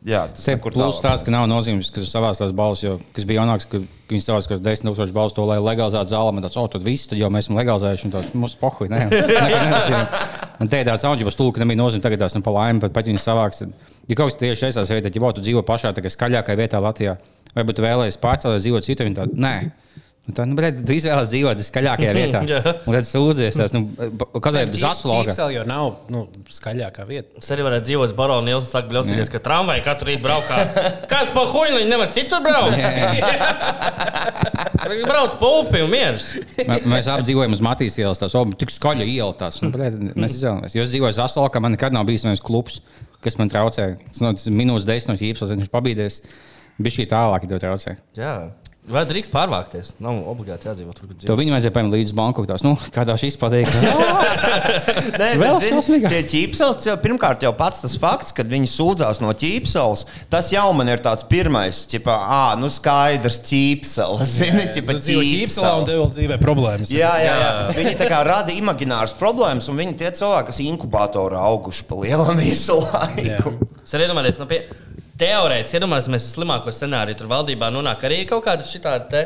jā, 0.08 0.24
tas 0.32 0.48
nekur 0.54 0.78
plus 0.78 1.04
tās, 1.04 1.28
ka 1.28 1.34
nav 1.34 1.50
nozīmes, 1.52 1.92
ka 1.92 2.00
tu 2.00 2.08
savās 2.08 2.40
tās 2.40 2.56
balss, 2.56 2.86
jo, 2.86 2.96
kas 3.18 3.28
bija 3.28 3.44
jaunāks, 3.44 3.68
ka 3.68 3.84
viņi 4.14 4.24
savās 4.24 4.48
kaut 4.48 4.62
kādas 4.62 4.80
10 4.80 4.88
tūkstoši 4.94 5.18
balstu, 5.18 5.42
to, 5.42 5.50
lai 5.50 5.60
legalizētu 5.60 6.14
zāli, 6.14 6.38
man 6.38 6.48
tāds, 6.48 6.56
o, 6.62 6.66
tad 6.72 6.88
viss, 6.88 7.12
tad 7.12 7.20
jau 7.20 7.28
mēs 7.34 7.50
esam 7.50 7.60
legalizējuši, 7.60 8.08
un 8.08 8.16
tāds, 8.16 8.32
mums 8.38 8.56
pohuj, 8.64 8.88
nē. 8.96 9.10
Un 10.56 10.70
te 10.72 10.80
ir 10.80 10.88
tāds 10.88 11.04
audio 11.04 11.28
stūlis, 11.34 11.52
ka 11.58 11.60
nebija 11.60 11.82
nozīme, 11.82 12.00
tagad 12.00 12.22
tās, 12.24 12.36
nu, 12.38 12.40
pa 12.46 12.54
laimi, 12.56 12.80
pat, 12.80 12.94
pat 12.96 13.10
viņi 13.10 13.20
savāks. 13.20 13.66
Ja 14.10 14.18
kaut 14.20 14.30
kas 14.34 14.38
tieši 14.42 14.68
esās 14.70 14.92
vietā, 14.94 15.10
ja 15.10 15.22
būtu 15.24 15.42
dzīvo 15.46 15.62
pašā 15.66 15.94
tā 15.98 16.04
kā 16.06 16.10
skaļākajā 16.14 16.60
vietā 16.60 16.78
Latvijā, 16.84 17.14
vai 17.56 17.64
būtu 17.66 17.82
vēlējies 17.86 18.20
pārcelt, 18.22 18.62
dzīvot 18.62 18.86
citur, 18.86 19.10
tādi, 19.18 19.34
nē. 19.42 19.56
Un 20.26 20.34
Tā, 20.34 20.42
nu, 20.50 20.56
bet 20.58 20.80
tu 20.82 20.90
izvēlējies 20.96 21.30
dzīvot 21.30 21.60
skaļākajā 21.68 22.14
vietā. 22.18 22.40
Un 22.90 22.96
tad 22.98 23.06
sūdzies, 23.06 23.54
tas, 23.60 23.70
nu, 23.76 23.84
kad 24.42 24.56
ir 24.58 24.72
zasloga. 24.74 25.28
Ķīpsel 25.30 25.52
jau 25.54 25.66
nav 25.70 25.92
nu, 26.10 26.24
skaļākā 26.50 27.06
vieta. 27.06 27.30
Es 27.38 27.52
arī 27.54 27.62
varētu 27.68 27.86
dzīvot 27.92 28.16
Baronu 28.18 28.50
ielas 28.50 28.66
un 28.66 28.72
sākt 28.72 28.90
bļausties, 28.90 29.30
ka 29.30 29.38
tramvajā 29.46 29.84
katru 29.86 30.10
rītu 30.10 30.26
braukā. 30.26 30.58
Kāds 31.12 31.30
pa 31.36 31.46
huīnu 31.52 31.78
viņi 31.84 31.92
nevar 31.94 32.10
citur 32.18 32.42
braukt? 32.46 32.74
Brauc 35.06 35.38
pa 35.42 35.48
upi 35.62 35.80
un 35.82 35.90
mieras. 35.94 36.26
Mē- 36.68 36.82
Mēs 36.90 37.08
abi 37.10 37.26
dzīvojam 37.30 37.54
uz 37.56 37.62
Matīs 37.66 37.96
ielas, 38.02 38.20
tās 38.22 38.36
obi 38.38 38.58
tik 38.60 38.74
skaļa 38.74 39.06
iela. 39.08 39.32
Tās, 39.38 39.58
nu, 39.64 39.70
bļed, 39.74 39.96
mēs 40.18 40.36
izvēlamies. 40.38 40.76
Jo 40.78 40.84
es 40.86 40.92
dzīvoju 40.94 41.16
Zaslokā, 41.18 41.62
man 41.64 41.74
nekad 41.74 41.96
nav 41.96 42.06
bijis 42.10 42.26
viens 42.28 42.42
klubs, 42.44 42.82
kas 43.26 43.40
man 43.42 43.52
traucē. 43.52 43.88
Tas 44.16 44.46
ir 44.46 44.56
minūtes 44.56 44.88
desmit 44.88 45.14
no 45.14 45.18
ķīpsels, 45.22 45.56
viņš 45.56 45.74
pabīdies. 45.74 46.22
Bija 46.78 46.98
šī 46.98 47.08
tālāk, 47.12 47.46
ja 47.46 47.54
tev 47.54 47.62
traucē. 47.64 47.98
Jā. 48.20 48.36
Vai 48.86 49.02
drīkst 49.10 49.32
pārvākties? 49.34 49.96
Nav 50.04 50.20
obligāti 50.30 50.68
jādzīvot 50.70 50.94
tur, 51.00 51.08
kur 51.10 51.16
To 51.18 51.24
dzīvo. 51.24 51.36
viņu 51.40 51.54
vajadzēja 51.56 51.74
paņemt 51.74 51.96
līdz 51.96 52.12
banku. 52.18 52.44
Tās, 52.46 52.62
nu, 52.62 52.76
kādā 52.94 53.16
šīs 53.18 53.38
patīk. 53.42 53.70
Nē, 55.22 55.30
Vēl 55.42 55.58
šausmīgāk. 55.64 56.14
tie 56.14 56.20
ķīpsels, 56.30 56.86
pirmkārt, 57.02 57.42
jau 57.48 57.50
pats 57.58 57.82
tas 57.82 57.96
fakts, 58.02 58.30
ka 58.36 58.46
viņi 58.46 58.70
sūdzās 58.70 59.24
no 59.26 59.34
ķīpsels, 59.34 60.06
tas 60.30 60.52
jau 60.54 60.68
man 60.78 60.92
ir 60.94 61.02
tāds 61.02 61.26
pirmais, 61.26 61.82
ķipa, 61.90 62.14
ah, 62.14 62.54
nu 62.62 62.70
skaidrs, 62.70 63.42
ķīpsels. 63.50 64.24
Zini, 64.38 64.68
dzīvo 64.76 65.26
ķīpselā 65.34 65.74
un 65.82 65.90
tev 65.90 66.02
vēl 66.04 66.14
dzīvē 66.20 66.40
problēmas. 66.46 66.94
Jā, 66.94 67.14
jā, 67.26 67.36
jā. 67.42 67.52
Viņi 67.80 67.98
tā 68.02 68.10
kā 68.12 68.22
rada 68.28 68.54
imagināras 68.54 69.18
problēmas, 69.18 69.70
un 69.74 69.82
viņi 69.82 69.98
tie 70.04 70.14
cilvēki, 70.22 70.52
kas 70.54 70.62
inkubatorā 70.68 71.42
auguši 71.50 71.90
pa 71.90 72.04
lielam 72.06 72.38
visu 72.38 72.78
laiku. 72.86 73.58
Es 73.82 73.98
arī 73.98 74.12
domāju, 74.14 74.38
nu, 74.42 74.50
pie... 74.50 74.68
teorētiski 75.20 75.80
iedomāsimies 75.80 76.30
slimāko 76.34 76.74
scenāriju. 76.76 77.20
Tur 77.22 77.32
valdībā 77.32 77.72
nonāk 77.74 78.06
arī 78.08 78.24
kaut 78.30 78.46
kāda 78.48 78.68
šitāda 78.68 79.26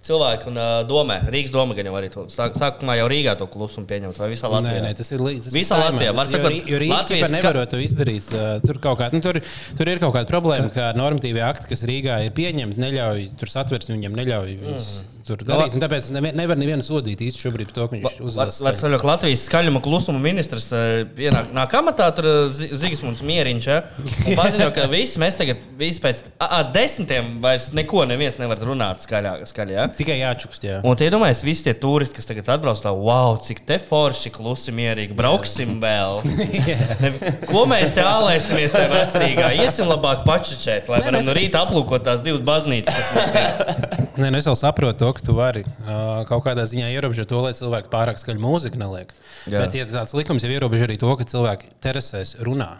cilvēka 0.00 0.48
un 0.48 0.56
uh, 0.56 0.70
domē. 0.88 1.18
Rīgas 1.28 1.52
doma 1.52 1.74
gan 1.76 1.90
jau 1.90 1.96
arī 1.98 2.08
to 2.12 2.24
sāk, 2.32 2.54
sākumā 2.56 2.96
jau 2.96 3.08
Rīgā 3.12 3.34
to 3.36 3.44
klusumu 3.52 3.84
pieņemt, 3.90 4.16
vai 4.16 4.30
visā 4.32 4.48
Nē, 4.48 4.54
Latvijā. 4.54 4.84
nē, 4.86 4.92
tas 4.96 5.12
ir 5.12 5.24
līdzīgs. 5.26 5.56
Visā 5.58 5.80
Latvijā, 5.82 6.14
var 6.16 6.30
sakot, 6.32 6.56
jo 6.56 6.80
Rīga 6.80 7.02
Latvijas 7.02 7.26
Latvijas 7.26 7.36
nevar 7.36 7.68
to 7.68 7.82
izdarīt. 7.84 8.32
Tur, 8.64 8.80
kaut 8.80 9.02
kā, 9.02 9.10
nu, 9.12 9.20
tur, 9.24 9.42
tur 9.76 9.92
ir 9.92 10.00
kaut 10.00 10.16
kāda 10.16 10.32
problēma, 10.32 10.72
ka 10.72 10.90
normatīvie 10.96 11.44
akti, 11.44 11.68
kas 11.74 11.84
Rīgā 11.90 12.16
ir 12.24 12.32
pieņemti, 12.36 12.80
neļauj, 12.80 13.26
tur 13.40 13.52
satversme 13.52 13.98
viņam 13.98 14.16
neļauj 14.22 14.56
viņus 14.64 14.92
tur 15.30 15.46
darīt. 15.48 15.74
Un 15.76 15.82
tāpēc 15.84 16.08
nevi- 16.14 16.32
nevar 16.36 16.58
nevienu 16.60 16.84
sodīt 16.86 17.22
īsti 17.26 17.44
šobrīd 17.46 17.70
par 17.70 17.76
to, 17.78 17.86
ka 17.88 17.96
viņš 17.96 18.06
Var 18.08 18.24
uzlasa. 18.30 18.72
saļot 18.80 19.04
Latvijas 19.06 19.44
skaļuma 19.48 19.82
klusuma 19.84 20.20
ministrs 20.22 20.68
eh, 20.76 21.04
ienāk 21.26 21.52
nāk 21.56 21.76
amatā, 21.80 22.08
tur 22.16 22.28
eh, 22.30 22.38
Zi- 22.54 22.70
Zigismunds 22.82 23.22
Mieriņš, 23.26 23.68
ja, 23.70 23.80
un 24.26 24.38
paziņo, 24.38 24.68
ka 24.76 24.86
visi 24.92 25.20
mēs 25.22 25.38
tagad, 25.40 25.62
visi 25.80 26.02
pēc 26.04 26.22
a, 26.38 26.46
a, 26.46 26.60
desmitiem 26.74 27.36
vairs 27.42 27.70
neko 27.76 28.04
neviens 28.10 28.38
nevar 28.40 28.58
runāt 28.64 29.04
skaļāk, 29.06 29.46
skaļi, 29.50 29.76
ja. 29.78 29.86
Tikai 29.96 30.18
jāčukst. 30.20 30.64
Jā. 30.66 30.80
Un 30.86 30.96
tie 31.00 31.08
iedomājas, 31.10 31.42
visi 31.46 31.66
tie 31.68 31.74
turisti, 31.78 32.16
kas 32.20 32.28
tagad 32.30 32.48
atbrauc, 32.56 32.80
tā, 32.82 32.92
wow, 32.96 33.36
cik 33.42 33.62
te 33.68 33.78
forši, 33.82 34.32
klusi, 34.34 34.72
mierīgi, 34.76 35.16
brauksim 35.18 35.76
vēl. 35.82 36.20
ne, 37.02 37.10
ko 37.50 37.64
mēs 37.70 37.92
te 37.96 38.04
ālēsimies 38.04 38.74
tajā 38.74 38.88
vecrīgā? 38.92 39.50
Iesim 39.64 39.88
labāk 39.90 40.24
pačačēt, 40.28 40.88
lai 40.92 41.00
varam 41.04 41.24
no 41.26 41.34
rīta 41.36 41.62
aplūkot 41.66 42.04
tās 42.06 42.22
divas 42.26 42.42
baznīcas, 42.46 42.94
kas 42.94 43.12
mums 43.16 43.38
ir. 43.40 44.06
Nē, 44.20 44.28
nu 44.34 44.40
es 44.40 44.48
vēl 44.48 44.56
saprotu 44.58 44.98
to, 45.00 45.12
ka 45.20 45.28
tu 45.30 45.36
vari 45.38 45.62
uh, 45.64 46.20
kaut 46.28 46.44
kādā 46.48 46.64
ziņā 46.68 46.90
ierobežot 46.96 47.30
to, 47.30 47.40
lai 47.44 47.52
cilvēki 47.56 47.92
pārāk 47.92 48.20
skaļu 48.22 48.42
mūziku 48.42 48.80
neliek. 48.80 49.12
Jā. 49.46 49.60
Bet 49.62 49.76
ja 49.78 49.86
tāds 49.88 50.16
likums 50.16 50.44
jau 50.44 50.52
ierobežo 50.52 50.88
arī 50.88 50.98
to, 51.00 51.12
ka 51.20 51.28
cilvēki 51.28 51.74
terasēs 51.84 52.38
runā. 52.44 52.72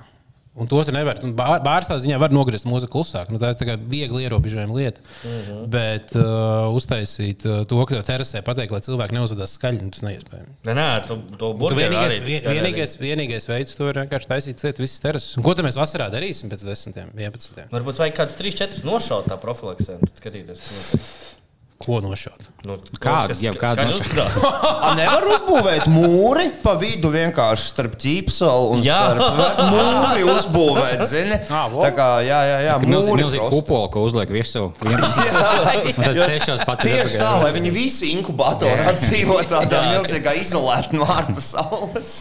Un 0.61 0.67
to 0.67 0.81
tu 0.85 0.91
nevari. 0.93 1.23
Bār- 1.39 1.61
Bārs 1.63 1.87
tā 1.87 1.95
ziņā 2.03 2.17
var 2.19 2.33
nogriezt 2.35 2.67
mūziku 2.67 2.91
klusāk. 2.99 3.29
Nu, 3.31 3.39
tā 3.39 3.53
ir 3.53 3.57
tā 3.57 3.77
viegli 3.79 4.25
ierobežojama 4.27 4.75
lieta. 4.75 5.01
Mhm. 5.23 5.39
-huh. 5.47 5.61
Bet 5.71 6.11
uh, 6.19 6.75
uztaisīt 6.75 7.47
uh, 7.47 7.61
to, 7.71 7.79
ka 7.87 7.95
tev 7.95 8.03
terasē 8.09 8.43
pateikt, 8.43 8.73
lai 8.75 8.81
cilvēki 8.83 9.15
neuzvedās 9.15 9.55
skaļi, 9.57 9.81
nu, 9.87 9.91
tas 9.95 10.03
neiespējami. 10.03 10.51
Nē, 10.67 10.75
nē, 10.75 11.07
tu, 11.07 11.17
to 11.39 11.53
Tu 11.53 11.59
būtu 11.63 11.79
vienīgais, 11.79 12.19
vien- 12.27 12.45
vienīgais, 12.51 12.97
vienīgais 12.99 13.47
veids, 13.49 13.77
to 13.79 13.89
ir 13.89 13.95
vienkārši 14.03 14.27
taisīt 14.29 14.59
ciet 14.59 14.79
visas 14.83 15.01
terases. 15.01 15.37
Un 15.39 15.43
ko 15.47 15.55
tad 15.55 15.65
mēs 15.65 15.79
vasarā 15.79 16.11
darīsim 16.11 16.51
pēc 16.51 16.67
10, 16.67 16.99
11? 17.15 17.71
Varbūt 17.71 18.03
vajag 18.03 18.15
kādus 18.19 18.37
3-4 18.37 18.85
nošaut 18.85 19.31
tā 19.31 19.39
profilaksē, 19.39 20.01
un 20.03 20.09
skatīties. 20.19 20.59
Ko 21.81 21.97
nošaut? 22.05 22.43
nu, 22.69 22.75
Kādu? 23.01 23.33
kas- 23.33 23.41
Jau 23.41 23.55
uzskatās. 23.57 24.43
A, 24.85 24.91
nevar 24.99 25.25
uzbūvēt 25.33 25.87
mūri 25.89 26.51
pa 26.61 26.75
vidu 26.77 27.09
vienkārši 27.15 27.71
starp 27.71 27.95
ķīpselu 28.03 28.67
un 28.75 28.83
Jā. 28.85 28.99
starp 29.15 29.63
mūri 29.73 30.27
uzbūvēt, 30.29 31.05
zini? 31.09 31.39
Ā, 31.49 31.63
vo. 31.73 31.81
Tā 31.81 31.91
kā, 31.97 32.09
jā, 32.27 32.41
jā, 32.51 32.59
jā, 32.67 32.75
mūri 32.85 33.23
milzīgi 33.25 33.49
kupolu, 33.55 33.89
ko 33.95 34.05
uzliek 34.11 34.29
virsū. 34.37 34.67
Un 34.77 35.97
tad 36.05 36.21
sešos 36.21 36.67
pats 36.69 36.85
Tieši 36.85 37.17
tā, 37.23 37.33
lai 37.41 37.55
viņi 37.57 37.73
visi 37.73 38.13
inkubatorā 38.19 38.93
dzīvo 39.01 39.41
tādā 39.49 39.81
milzīgā 39.95 40.37
izolētā 40.43 41.01
no 41.01 41.09
ārpasaules. 41.17 42.19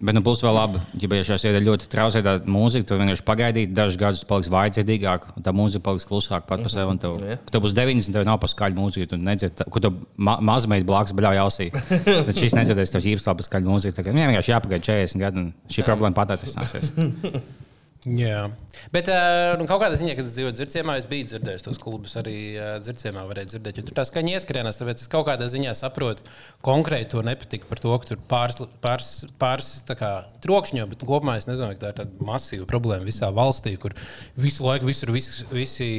Bet 0.00 0.16
nu, 0.16 0.22
būs 0.24 0.40
vēl 0.40 0.54
labi, 0.56 0.80
ja 0.96 1.24
šajā 1.28 1.36
sēdē 1.42 1.58
ļoti 1.60 1.88
traucēta 1.92 2.38
mūzika. 2.48 2.86
Tu 2.88 2.96
vienkārši 2.96 3.24
pagaidīsi, 3.26 3.72
dažus 3.76 3.98
gadus 4.00 4.22
paliks 4.28 4.48
vājdzirdīgāk, 4.52 5.26
un 5.36 5.44
tā 5.44 5.52
mūzika 5.52 5.84
paliks 5.90 6.08
klusāka 6.08 6.48
pat 6.48 6.64
par 6.64 6.72
sevi. 6.72 6.96
Tev, 7.02 7.18
kad 7.20 7.52
tev 7.52 7.64
būs 7.66 7.76
90, 7.76 8.16
tev 8.16 8.24
nav 8.24 8.40
paskaļa 8.40 8.78
mūzika, 8.80 9.10
tu 9.12 9.20
nedzirdi, 9.20 9.68
ko 9.68 9.84
tu 9.84 9.92
ma 10.16 10.38
mazmeiti 10.40 10.88
blakus 10.88 11.12
bļauj 11.20 11.42
ausī. 11.44 11.68
Tad 12.30 12.32
šīs 12.32 12.56
nedzirdēs, 12.56 12.96
tev 12.96 13.12
īpaši 13.12 13.28
labi 13.28 13.44
paskaļa 13.44 13.74
mūzika. 13.74 14.00
Tagad 14.00 14.16
vienkārši 14.16 14.56
jāpagaida 14.56 14.88
40 14.88 15.26
gadi, 15.26 15.44
un 15.44 15.74
šī 15.76 15.84
problēma 15.84 16.16
pat 16.16 16.38
atrisināsies. 16.38 16.94
Jā, 18.08 18.46
bet 18.94 19.10
uh, 19.12 19.58
nu, 19.60 19.66
kaut 19.68 19.82
kādā 19.82 19.96
ziņā, 20.00 20.14
kad 20.16 20.24
es 20.24 20.32
dzīvoju 20.32 20.54
dzirdzienā, 20.56 20.94
es 20.96 21.04
biju 21.08 21.26
dzirdējis 21.28 21.64
tos 21.66 21.80
klubus. 21.82 22.14
Arī 22.16 22.32
uh, 22.56 22.68
dzirdzienā 22.80 23.26
varēja 23.28 23.50
dzirdēt, 23.50 23.76
jo 23.76 23.84
tur 23.90 23.96
tā 23.98 24.06
skaņa 24.08 24.38
ieskrienās. 24.38 24.78
Tāpēc 24.80 25.02
es 25.04 25.10
kaut 25.12 25.26
kādā 25.28 25.44
ziņā 25.52 25.74
saprotu 25.76 26.24
konkrēti 26.64 27.10
to 27.12 27.20
nepatiku 27.26 27.68
par 27.68 27.82
to, 27.84 27.92
ka 28.00 28.08
tur 28.08 28.22
pāris, 28.30 28.56
pāris, 28.80 29.10
pāris 29.42 29.68
tā 29.84 29.98
kā 30.00 30.12
trokšņo, 30.46 30.86
bet 30.94 31.04
kopumā 31.04 31.34
es 31.42 31.44
nezinu, 31.50 31.74
ka 31.76 31.82
tā 31.82 31.90
ir 31.92 31.98
tāda 32.00 32.28
masīva 32.30 32.64
problēma 32.70 33.04
visā 33.04 33.28
valstī, 33.36 33.74
kur 33.82 33.92
visu 34.40 34.64
laiku 34.64 34.88
visur 34.88 35.12
visi, 35.12 35.44
visi 35.52 35.90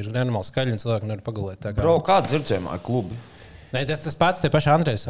ir 0.00 0.08
nenormāli 0.14 0.48
skaļi 0.48 0.72
un 0.72 0.80
cilvēki 0.80 1.10
nevar 1.12 1.26
pagulēt. 1.28 1.60
Kā- 1.68 1.76
Bro, 1.82 1.98
kāda 2.08 2.32
dzirdzējumā 2.32 2.80
klubi? 2.86 3.20
Nē, 3.76 3.84
tas 3.92 4.00
tas 4.08 4.16
pats, 4.16 4.40
tie 4.40 4.48
paši 4.48 4.72
Andrēs 4.72 5.04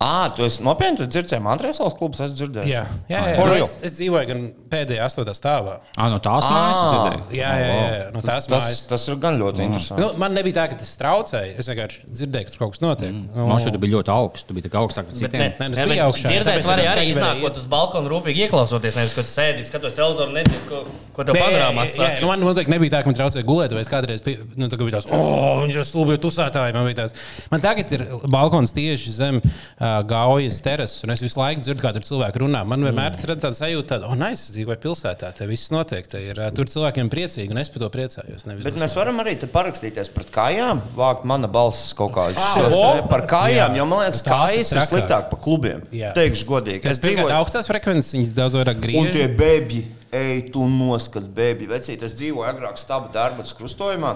Ā, 0.00 0.30
tu 0.32 0.40
esi 0.46 0.62
nopietni, 0.64 0.96
tu 0.96 1.04
dzirdēji, 1.12 1.42
Andrēs 1.52 1.76
Salas 1.76 1.92
klubs, 1.98 2.22
es 2.24 2.30
dzirdēju. 2.32 2.70
Jā, 2.72 2.86
jā, 3.10 3.18
jā. 3.20 3.34
For 3.36 3.50
Nu, 3.50 3.52
real? 3.52 3.66
es, 3.66 3.72
es 3.84 3.92
dzīvoju 3.98 4.28
gan 4.30 4.38
pēdējā 4.72 5.04
astotā 5.04 5.34
stāvā. 5.36 5.74
Ah, 6.00 6.06
no 6.08 6.16
tās 6.24 6.46
mājas 6.48 6.78
tu 6.78 6.86
dzirdēji? 6.94 7.36
Jā, 7.36 7.50
jā, 7.60 7.66
jā, 7.68 7.90
jā. 7.98 8.06
No 8.14 8.22
tās 8.24 8.46
Tas, 8.48 8.64
mājas. 8.64 8.78
tas 8.88 9.04
ir 9.12 9.18
gan 9.20 9.36
ļoti 9.36 9.60
interesanti. 9.66 10.00
Nu, 10.00 10.08
man 10.22 10.32
nebija 10.32 10.56
tā, 10.56 10.64
ka 10.72 10.78
tas 10.80 10.94
traucēja. 10.96 11.52
Es 11.60 11.68
vienkārši 11.68 12.00
dzirdēju, 12.16 12.46
ka 12.48 12.54
tur 12.54 12.62
kaut 12.62 12.72
kas 12.78 12.80
notiek. 12.86 13.12
Nu, 13.12 13.44
Man 13.50 13.60
šķiet, 13.60 13.76
tu 13.76 13.82
biji 13.84 13.94
ļoti 13.98 14.12
augsts. 14.14 14.46
Tu 14.48 14.56
biji 14.56 14.64
tā 14.64 14.72
kā 14.72 14.80
augstāk 14.80 15.10
Bet 15.10 15.18
citiem. 15.20 15.44
nē, 15.44 15.50
nu, 15.60 15.68
es 15.76 15.82
nē, 15.82 15.86
biju 15.92 16.06
augšā, 16.06 16.32
Dzirdēt, 16.32 16.64
var 16.70 16.82
arī 16.94 17.04
iznākot 17.12 17.60
uz 17.60 17.68
balkona, 17.76 18.12
rūpīgi 18.14 18.44
ieklausoties. 18.46 18.96
Nevis, 19.02 19.14
kad 19.20 19.28
sēdi, 19.28 19.68
skatos 19.68 19.98
televizoru, 20.00 20.32
nedzird, 20.38 20.64
ko, 20.70 20.80
ko 21.18 21.28
tev 21.28 21.36
panorāmā 21.36 21.84
jā, 21.90 21.94
saka. 21.98 22.24
nu, 22.24 22.32
man 22.32 22.40
noteikti 22.48 22.72
nebija 22.72 22.96
tā, 22.96 23.02
ka 23.04 23.12
man 23.12 23.20
traucēja 23.20 23.44
gulēt, 23.52 23.76
vai 23.76 23.84
es 23.84 23.92
kādreiz 23.92 24.24
biju, 24.24 24.48
nu, 24.56 24.70
tā 24.72 24.80
kā 24.80 24.88
bija 24.88 24.96
tāds, 24.96 25.12
oh, 25.12 25.60
viņš 25.66 25.76
ir 25.82 25.88
stulbi 25.92 26.16
tusētāji. 26.24 26.72
Man, 26.78 26.88
bija 26.88 27.02
tāds. 27.02 27.20
man 27.52 27.60
tagad 27.68 27.92
ir 27.98 28.06
balkons 28.32 28.72
tieši 28.76 29.12
zem 29.18 29.42
uh, 29.44 29.89
gaujas 30.08 30.60
terases, 30.64 31.04
un 31.04 31.12
es 31.14 31.22
visu 31.24 31.38
laiku 31.40 31.64
dzirdu, 31.64 31.82
kā 31.82 31.92
tur 31.96 32.04
cilvēki 32.06 32.42
runā. 32.42 32.62
Man 32.68 32.84
vienmēr 32.86 33.16
ir 33.16 33.32
tāda 33.34 33.52
sajūta, 33.56 34.00
ka, 34.00 34.10
oh, 34.10 34.16
nē, 34.18 34.32
es 34.36 34.46
dzīvoju 34.54 34.80
pilsētā, 34.84 35.32
te 35.36 35.48
viss 35.50 35.72
notiek. 35.74 36.06
Te 36.10 36.22
ir, 36.22 36.40
tur 36.56 36.70
cilvēkiem 36.70 37.10
priecīgi, 37.12 37.50
un 37.54 37.60
es 37.62 37.70
par 37.72 37.84
to 37.84 37.90
priecājos. 37.94 38.46
Bet 38.64 38.78
mēs 38.80 38.96
varam 38.98 39.20
arī 39.22 39.36
te 39.40 39.48
parakstīties 39.50 40.12
pret 40.14 40.32
kājām, 40.34 40.82
vākt 40.96 41.26
mana 41.28 41.50
balss 41.50 41.94
kaut 41.98 42.16
o! 42.16 42.26
te 42.30 43.06
par 43.10 43.26
kājām, 43.30 43.74
Jā. 43.74 43.78
jo 43.80 43.86
man 43.90 44.04
liekas, 44.04 44.24
kājas 44.26 44.72
ir 44.74 44.82
sliktāk 44.88 45.30
par 45.32 45.40
klubiem. 45.42 45.84
Jā. 45.94 46.14
Teikšu 46.16 46.48
godīgi. 46.48 46.82
Tas 46.86 46.98
Es 46.98 47.02
dzīvoju, 47.04 47.32
augstās 47.36 47.68
frekvences, 47.70 48.12
viņas 48.16 48.34
daudz 48.36 48.58
vairāk 48.58 48.82
un 49.00 49.08
tie 49.14 49.28
bebi, 49.32 49.84
ej, 50.12 50.42
tu 50.54 50.66
noskat 50.68 51.28
bebi. 51.36 51.68
Vecīt, 51.70 52.02
es 52.06 52.16
dzīvoju 52.18 52.48
agrāk 52.50 52.80
stāvu 52.80 53.10
darbas 53.14 53.54
krustojumā. 53.56 54.14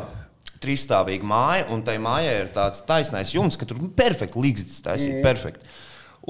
Trīsstāvīga 0.64 1.28
māja, 1.28 1.66
un 1.74 1.82
tai 1.86 1.98
mājai 2.02 2.38
ir 2.42 2.52
tāds 2.54 2.84
taisnais 2.88 3.34
jumts, 3.36 3.58
ka 3.60 3.68
tur 3.68 3.82
ir 3.82 3.92
perfekti 3.96 4.40
līgstas, 4.40 4.80
taisīt 4.84 5.20
perfekti. 5.24 5.68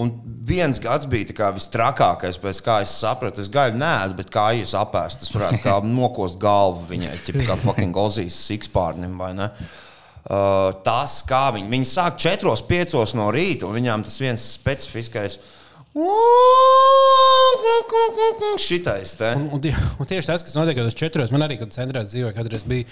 Un 0.03 0.11
viens 0.43 0.81
gads 0.83 1.07
bija 1.07 1.37
kā 1.39 1.53
vistrakākais, 1.55 2.41
pēc 2.43 2.61
kā 2.67 2.81
es 2.83 2.97
sapratu. 2.99 3.39
Es 3.45 3.51
gāju 3.53 3.77
nē, 3.79 3.95
bet 4.19 4.33
kā 4.35 4.49
jūs 4.59 4.75
apēst, 4.75 5.23
tas 5.23 5.31
varētu 5.31 5.63
kā 5.63 5.79
nokost 6.01 6.41
galvu 6.43 6.89
viņai, 6.91 7.15
ķip, 7.29 7.45
kā 7.47 7.59
fucking 7.63 7.95
Ozijas 8.03 8.39
sikspārnim 8.49 9.15
vai 9.21 9.31
ne. 9.39 9.51
Uh, 10.25 10.73
tas, 10.87 11.19
kā 11.29 11.51
viņi, 11.55 11.69
viņi 11.71 11.87
sāk 11.87 12.17
4, 12.25 12.57
5 12.67 13.15
no 13.21 13.29
rīta, 13.35 13.69
un 13.69 13.77
viņām 13.77 14.07
tas 14.07 14.17
viens 14.23 14.47
specifiskais. 14.57 15.39
Šitais 18.59 19.13
te. 19.15 19.29
Un, 19.39 19.45
un, 19.55 19.61
un 20.03 20.09
tieši 20.11 20.27
tas, 20.27 20.43
kas 20.43 20.57
notiek 20.59 20.81
uz 20.83 20.97
četros, 20.99 21.31
man 21.31 21.45
arī, 21.47 21.55
kad 21.61 21.71
centrā 21.75 22.03
dzīvoja, 22.03 22.35
kādreiz 22.35 22.65
bija 22.67 22.89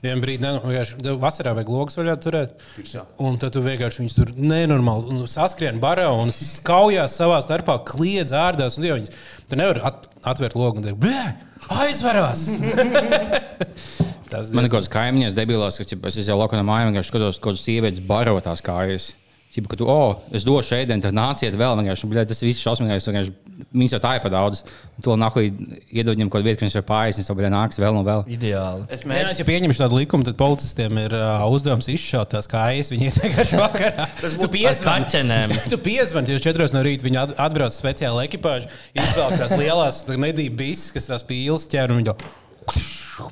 viena 0.00 0.22
brīdi, 0.22 0.40
ne, 0.40 0.54
nu, 0.56 0.62
vienkārši 0.64 1.16
vasarā 1.20 1.52
vajag 1.58 1.72
logus 1.74 1.98
vaļā 2.00 2.14
turēt. 2.22 2.56
Un 3.20 3.36
tad 3.42 3.52
tu 3.52 3.60
vienkārši 3.64 4.00
viņus 4.00 4.16
tur 4.16 4.32
nenormāli 4.40 5.12
un 5.12 5.28
saskrien 5.28 5.76
barā 5.82 6.08
un 6.16 6.32
kaujās 6.64 7.18
savā 7.20 7.42
starpā, 7.44 7.76
kliedz 7.92 8.32
ārdās. 8.32 8.80
Un, 8.80 8.88
tie 8.88 8.94
viņas, 8.94 9.28
tu 9.50 9.60
nevari 9.60 9.84
at, 9.84 10.08
atvērt 10.32 10.56
logu 10.56 10.80
un 10.80 10.88
teikt, 10.88 11.00
blē, 11.04 11.22
aizvarās! 11.84 12.48
Tas 14.32 14.48
Man 14.50 14.64
ir 14.66 14.72
kaut 14.72 14.80
kāds 14.80 14.90
kaimiņš, 14.90 15.36
debilās, 15.36 15.76
ka 15.78 15.84
es 16.08 16.24
jau 16.24 16.40
lauku 16.40 16.56
no 16.58 16.64
mājām, 16.66 16.88
vienkārši 16.90 17.12
skatos, 17.12 17.38
kādas 17.44 17.62
sievietes 17.62 18.02
baro 18.02 18.40
tās 18.42 18.64
kājas. 18.64 19.12
Ķip, 19.56 19.66
ka 19.72 19.76
tu, 19.80 19.86
oh, 19.88 20.18
es 20.36 20.44
došu 20.44 20.74
ēdienu, 20.76 21.00
tad 21.00 21.14
nāciet 21.16 21.54
vēl 21.56 21.78
vienkārši. 21.78 22.04
un, 22.04 22.10
Tas 22.28 22.42
viss 22.44 22.60
šausmīgais. 22.60 23.06
vienkārši 23.08 23.32
Viņas 23.72 23.94
jau 23.94 24.00
tā 24.04 24.10
ir 24.18 24.20
par 24.20 24.32
daudz. 24.34 24.58
Un 24.98 25.04
To 25.06 25.14
nahuj 25.16 25.46
iedod 25.88 26.12
viņam 26.12 26.28
kaut 26.34 26.44
vietu, 26.44 26.60
ka 26.60 26.66
viņš 26.66 26.76
var 26.76 26.84
pāriest, 26.90 27.16
un 27.22 27.24
viņš 27.24 27.30
nāks 27.54 27.80
vēl 27.80 27.96
un 27.96 28.04
vēl. 28.04 28.24
Ideāli. 28.36 28.84
Es 28.92 29.06
mēģinu. 29.08 29.30
jau 29.40 29.46
pieņemšu 29.48 29.80
tādu 29.80 29.96
likumu, 30.02 30.26
tad 30.28 30.36
policistiem 30.36 31.00
ir 31.06 31.16
uh, 31.16 31.46
uzdevums 31.48 31.88
izšaut 31.88 32.34
tās 32.36 32.50
kājas. 32.52 32.92
Viņi 32.92 33.08
ir 33.08 33.16
vienkārši 33.24 33.60
vakarā. 33.62 34.08
Tas 34.20 34.36
būtu 34.36 34.52
kaķenēm. 34.84 35.56
Tu 35.72 35.80
piezvani, 35.88 36.36
jo 36.36 36.42
4 36.52 36.76
no 36.76 36.84
rīta 36.84 37.08
viņi 37.08 37.22
at- 37.24 37.36
atbrauc 37.48 37.72
speciāli 37.72 38.28
ekipāži, 38.28 38.68
izvelk 38.92 39.40
tās 39.40 39.56
lielās 39.56 40.04
medību 40.20 40.60
bises, 40.60 40.92
kas 40.92 41.08
tās 41.08 41.24
pīles 41.24 41.64
ķer 41.72 41.96
un 41.96 42.02
viņi 42.04 42.12
to 42.12 42.18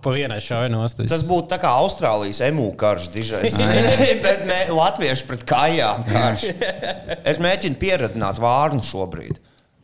pa 0.04 0.12
vienai 0.14 0.40
šauja 0.42 0.70
nost. 0.72 1.00
Tas 1.10 1.24
būtu 1.28 1.50
tā 1.52 1.58
kā 1.62 1.72
Austrālijas 1.80 2.40
emu 2.46 2.70
karš, 2.80 3.08
dižais. 3.14 3.58
bet 4.24 4.44
mē, 4.48 4.60
Latvieši 4.74 5.28
pret 5.28 5.46
kājām 5.48 6.06
karš. 6.08 6.48
Es 7.30 7.40
mēģinu 7.42 7.80
pieradināt 7.80 8.40
vārnu 8.42 8.84
šobrīd. 8.86 9.40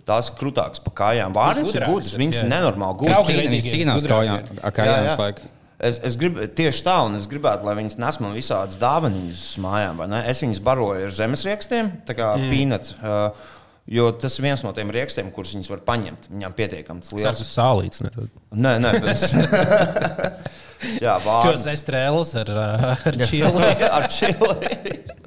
Tās 0.08 0.30
ir 0.30 0.36
krūtākas 0.40 0.82
pa 0.82 0.92
kājām. 1.04 1.34
Vārnas 1.36 1.72
ir 1.76 1.86
gudras, 1.86 2.14
ir, 2.16 2.22
viņas 2.24 2.42
ir 2.42 2.50
nenormāli 2.50 3.02
gudras. 3.04 3.30
Viņas 3.30 3.70
cīnās 3.70 4.06
kājām, 4.08 4.52
kājām 4.74 5.10
laiku. 5.20 5.50
Es, 5.80 5.96
es 6.04 6.16
gribu 6.20 6.44
tieši 6.44 6.82
tā, 6.84 6.98
un 7.06 7.14
es 7.16 7.24
gribētu, 7.30 7.64
lai 7.64 7.72
viņas 7.78 7.96
nes 8.02 8.18
man 8.20 8.34
visādas 8.36 8.76
dāvanas 8.80 9.44
mājām. 9.62 10.02
vai 10.02 10.10
ne? 10.12 10.18
Es 10.28 10.42
viņas 10.44 10.60
baroju 10.64 11.06
ar 11.06 11.14
zemesriekstiem, 11.16 11.88
tā 12.08 12.16
kā 12.18 12.34
mm. 12.36 12.50
pīnats. 12.52 12.92
Uh, 13.00 13.46
jo 13.90 14.08
tas 14.22 14.38
ir 14.38 14.46
viens 14.48 14.62
no 14.66 14.70
tiem 14.76 14.90
rīkstiem, 14.94 15.30
kurus 15.34 15.52
viņas 15.56 15.70
var 15.72 15.82
paņemt. 15.88 16.28
Viņām 16.32 16.54
pietiekami 16.58 17.02
tas 17.04 17.10
Tas 17.12 17.20
liels. 17.20 17.42
ir 17.44 17.50
sālīts. 17.50 18.02
ne. 18.06 18.28
Nē, 18.66 18.74
nē, 18.86 18.92
bet. 19.04 19.24
Jā, 21.04 21.18
Tos 21.20 21.26
vārds. 21.26 21.64
nestrēles 21.68 22.30
ar, 22.40 22.50
uh, 22.56 23.06
ar 23.10 23.18
čili. 23.28 23.66
Ar 23.98 24.06
čili. 24.08 24.70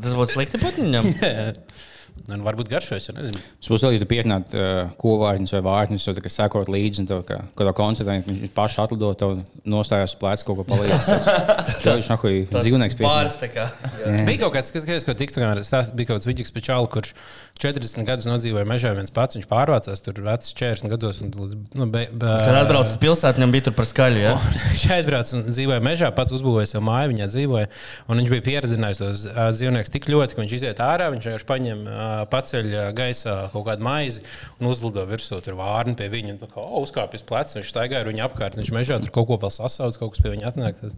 Tas 0.01 0.15
būtu 0.17 0.33
slikti 0.39 0.57
putniņam. 0.63 1.11
Nu, 2.23 2.37
varbūt 2.45 2.69
garšojas, 2.71 3.09
ja 3.09 3.13
nezinu. 3.17 3.39
Es 3.59 3.67
būtu 3.67 3.83
vēl, 3.83 3.95
ja 3.97 3.99
tu 3.99 4.07
pieķinātu 4.07 4.55
uh, 4.55 4.91
kovārņus 5.01 5.51
vai 5.57 5.61
vārņus, 5.65 6.05
tā 6.15 6.23
kā 6.23 6.31
sekot 6.31 6.69
līdzi, 6.71 7.01
un 7.03 7.09
tev 7.09 7.23
kā 7.27 7.41
kādā 7.59 7.73
koncertā 7.75 8.15
viņš 8.23 8.53
paši 8.55 8.79
atlido, 8.79 9.09
tev 9.19 9.33
nostājās 9.67 10.13
pleca 10.21 10.47
kaut 10.47 10.61
ko 10.61 10.65
palīdz. 10.69 11.09
Tas 11.83 11.83
viņš 11.83 12.07
nahuj 12.13 12.37
dzīvnieks 12.53 12.99
Pāris 13.01 13.35
pieķināt. 13.41 13.75
tā 13.75 13.97
kā. 14.07 14.23
Bija 14.29 14.43
kaut 14.45 14.55
kāds, 14.55 14.71
kas, 14.71 14.87
kas 14.87 15.07
ko 15.07 15.17
tiktu, 15.19 15.41
kā 15.43 15.49
stāst, 15.67 15.91
bija 15.97 16.13
kaut 16.13 16.21
kāds 16.21 16.29
vidīgs 16.29 16.55
pečāls, 16.55 16.87
kurš 16.93 17.11
40 17.59 18.07
gadus 18.07 18.29
nodzīvoja 18.29 18.65
mežā 18.71 18.93
viens 18.95 19.11
pats. 19.13 19.35
Viņš 19.37 19.49
pārvācās 19.51 20.05
tur 20.07 20.23
vecus 20.23 20.55
40 20.57 20.93
gados. 20.95 21.19
Un, 21.25 21.33
nu, 21.75 21.89
be, 21.91 22.05
be, 22.07 22.31
Kad 22.47 22.61
atbrauc 22.61 22.87
uz 22.87 22.95
pilsētu, 23.03 23.41
viņam 23.41 23.53
bija 23.57 23.67
tur 23.67 23.75
par 23.77 23.89
skaļu. 23.89 24.23
Ja? 24.23 24.33
Viņš 24.71 24.85
aizbrauca 24.95 25.37
un 25.37 25.45
dzīvoja 25.51 25.83
mežā, 25.83 26.09
pats 26.15 26.33
uzbūvēja 26.39 26.71
savu 26.71 26.87
māju, 26.87 27.11
viņā 27.13 27.29
dzīvoja. 27.35 27.69
Un 28.07 28.21
viņš 28.23 28.33
bija 28.33 28.45
pieradinājis 28.47 29.03
tos 29.03 29.25
dzīvniekus 29.59 29.93
tik 29.93 30.09
ļoti, 30.09 30.35
ka 30.37 30.43
viņš 30.43 30.55
iziet 30.57 30.81
ārā, 30.83 31.11
viņš 31.13 31.29
vienkārši 31.29 31.47
paņem, 31.49 31.85
ā, 31.87 32.02
paceļ 32.31 32.73
gaisā 32.97 33.37
kaut 33.53 33.67
kādu 33.67 33.85
maizi 33.85 34.23
un 34.59 34.71
uzlido 34.71 35.05
virsū 35.09 35.39
tur 35.43 35.57
vārnu 35.59 35.95
pie 35.99 36.09
viņa. 36.13 36.37
kā, 36.45 36.61
o, 36.61 36.83
Uzkāpj 36.83 37.19
uz 37.19 37.25
pleca, 37.27 37.59
viņš 37.59 37.71
staigāja 37.73 38.03
ar 38.03 38.11
viņu 38.11 38.25
apkārt. 38.27 38.59
Viņš 38.59 38.73
mežā 38.75 38.99
tur 39.03 39.13
kaut 39.15 39.29
ko 39.31 39.39
vēl 39.45 39.53
sasauc, 39.53 39.97
kaut 39.99 40.15
kas 40.15 40.23
pie 40.23 40.33
viņa 40.35 40.51
atnāk. 40.51 40.81
Tas... 40.81 40.97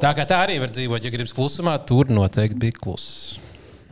Tā 0.00 0.12
kā 0.16 0.24
tā 0.28 0.42
arī 0.46 0.58
var 0.62 0.72
dzīvot, 0.72 1.04
ja 1.04 1.12
gribas 1.12 1.34
klusumā, 1.36 1.76
tur 1.88 2.08
noteikti 2.12 2.60
bija 2.60 2.78
kluss. 2.80 3.40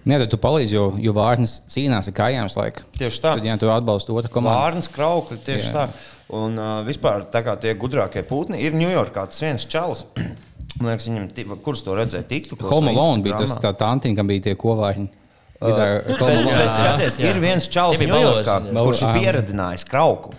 Nē, 0.09 0.17
tad 0.23 0.31
tu 0.33 0.39
palīdzi, 0.41 0.77
jo, 0.77 0.87
jo 1.03 1.13
vārnas 1.13 1.59
cīnās 1.69 2.09
ar 2.09 2.15
kājām 2.17 2.49
laiku. 2.57 2.87
Tieši 2.97 3.21
tā. 3.21 3.35
Tad, 3.37 3.45
ja 3.45 3.57
tu 3.61 3.69
atbalsti 3.69 4.15
otru 4.17 4.33
komandu, 4.33 4.57
Vārnas 4.57 4.89
kraukli 4.93 5.37
tieši 5.45 5.69
Jā. 5.69 5.75
Tā. 5.75 6.15
Un 6.41 6.57
uh, 6.57 6.81
vispār 6.87 7.27
tā 7.33 7.43
kā 7.45 7.57
tie 7.61 7.75
gudrākie 7.77 8.23
pūtni 8.25 8.63
ir 8.65 8.77
Ņujorkā. 8.79 9.27
Tas 9.29 9.43
viens 9.45 9.67
čalis, 9.69 10.07
man 10.81 10.93
liekas, 10.93 11.09
viņam, 11.11 11.57
kurš 11.67 11.85
to 11.85 11.97
redzēja, 11.99 12.29
tiktu. 12.31 12.57
Home 12.71 12.95
Alone 12.95 13.27
bija 13.27 13.43
tas 13.43 13.59
tā 13.61 13.75
tantiņa, 13.77 14.17
kam 14.17 14.31
bija 14.31 14.49
tie 14.49 14.57
kovārņi. 14.59 15.11
Vidā, 15.61 15.87
Bet, 16.09 16.47
bet 16.47 16.71
skaties, 16.73 17.17
jā. 17.21 17.33
ir 17.35 17.41
viens 17.43 17.67
čalis 17.69 18.01
Ņujorkā, 18.01 18.55
kurš 18.79 19.03
ir 19.05 19.19
pieradinājis 19.19 19.85
kraukli. 19.89 20.39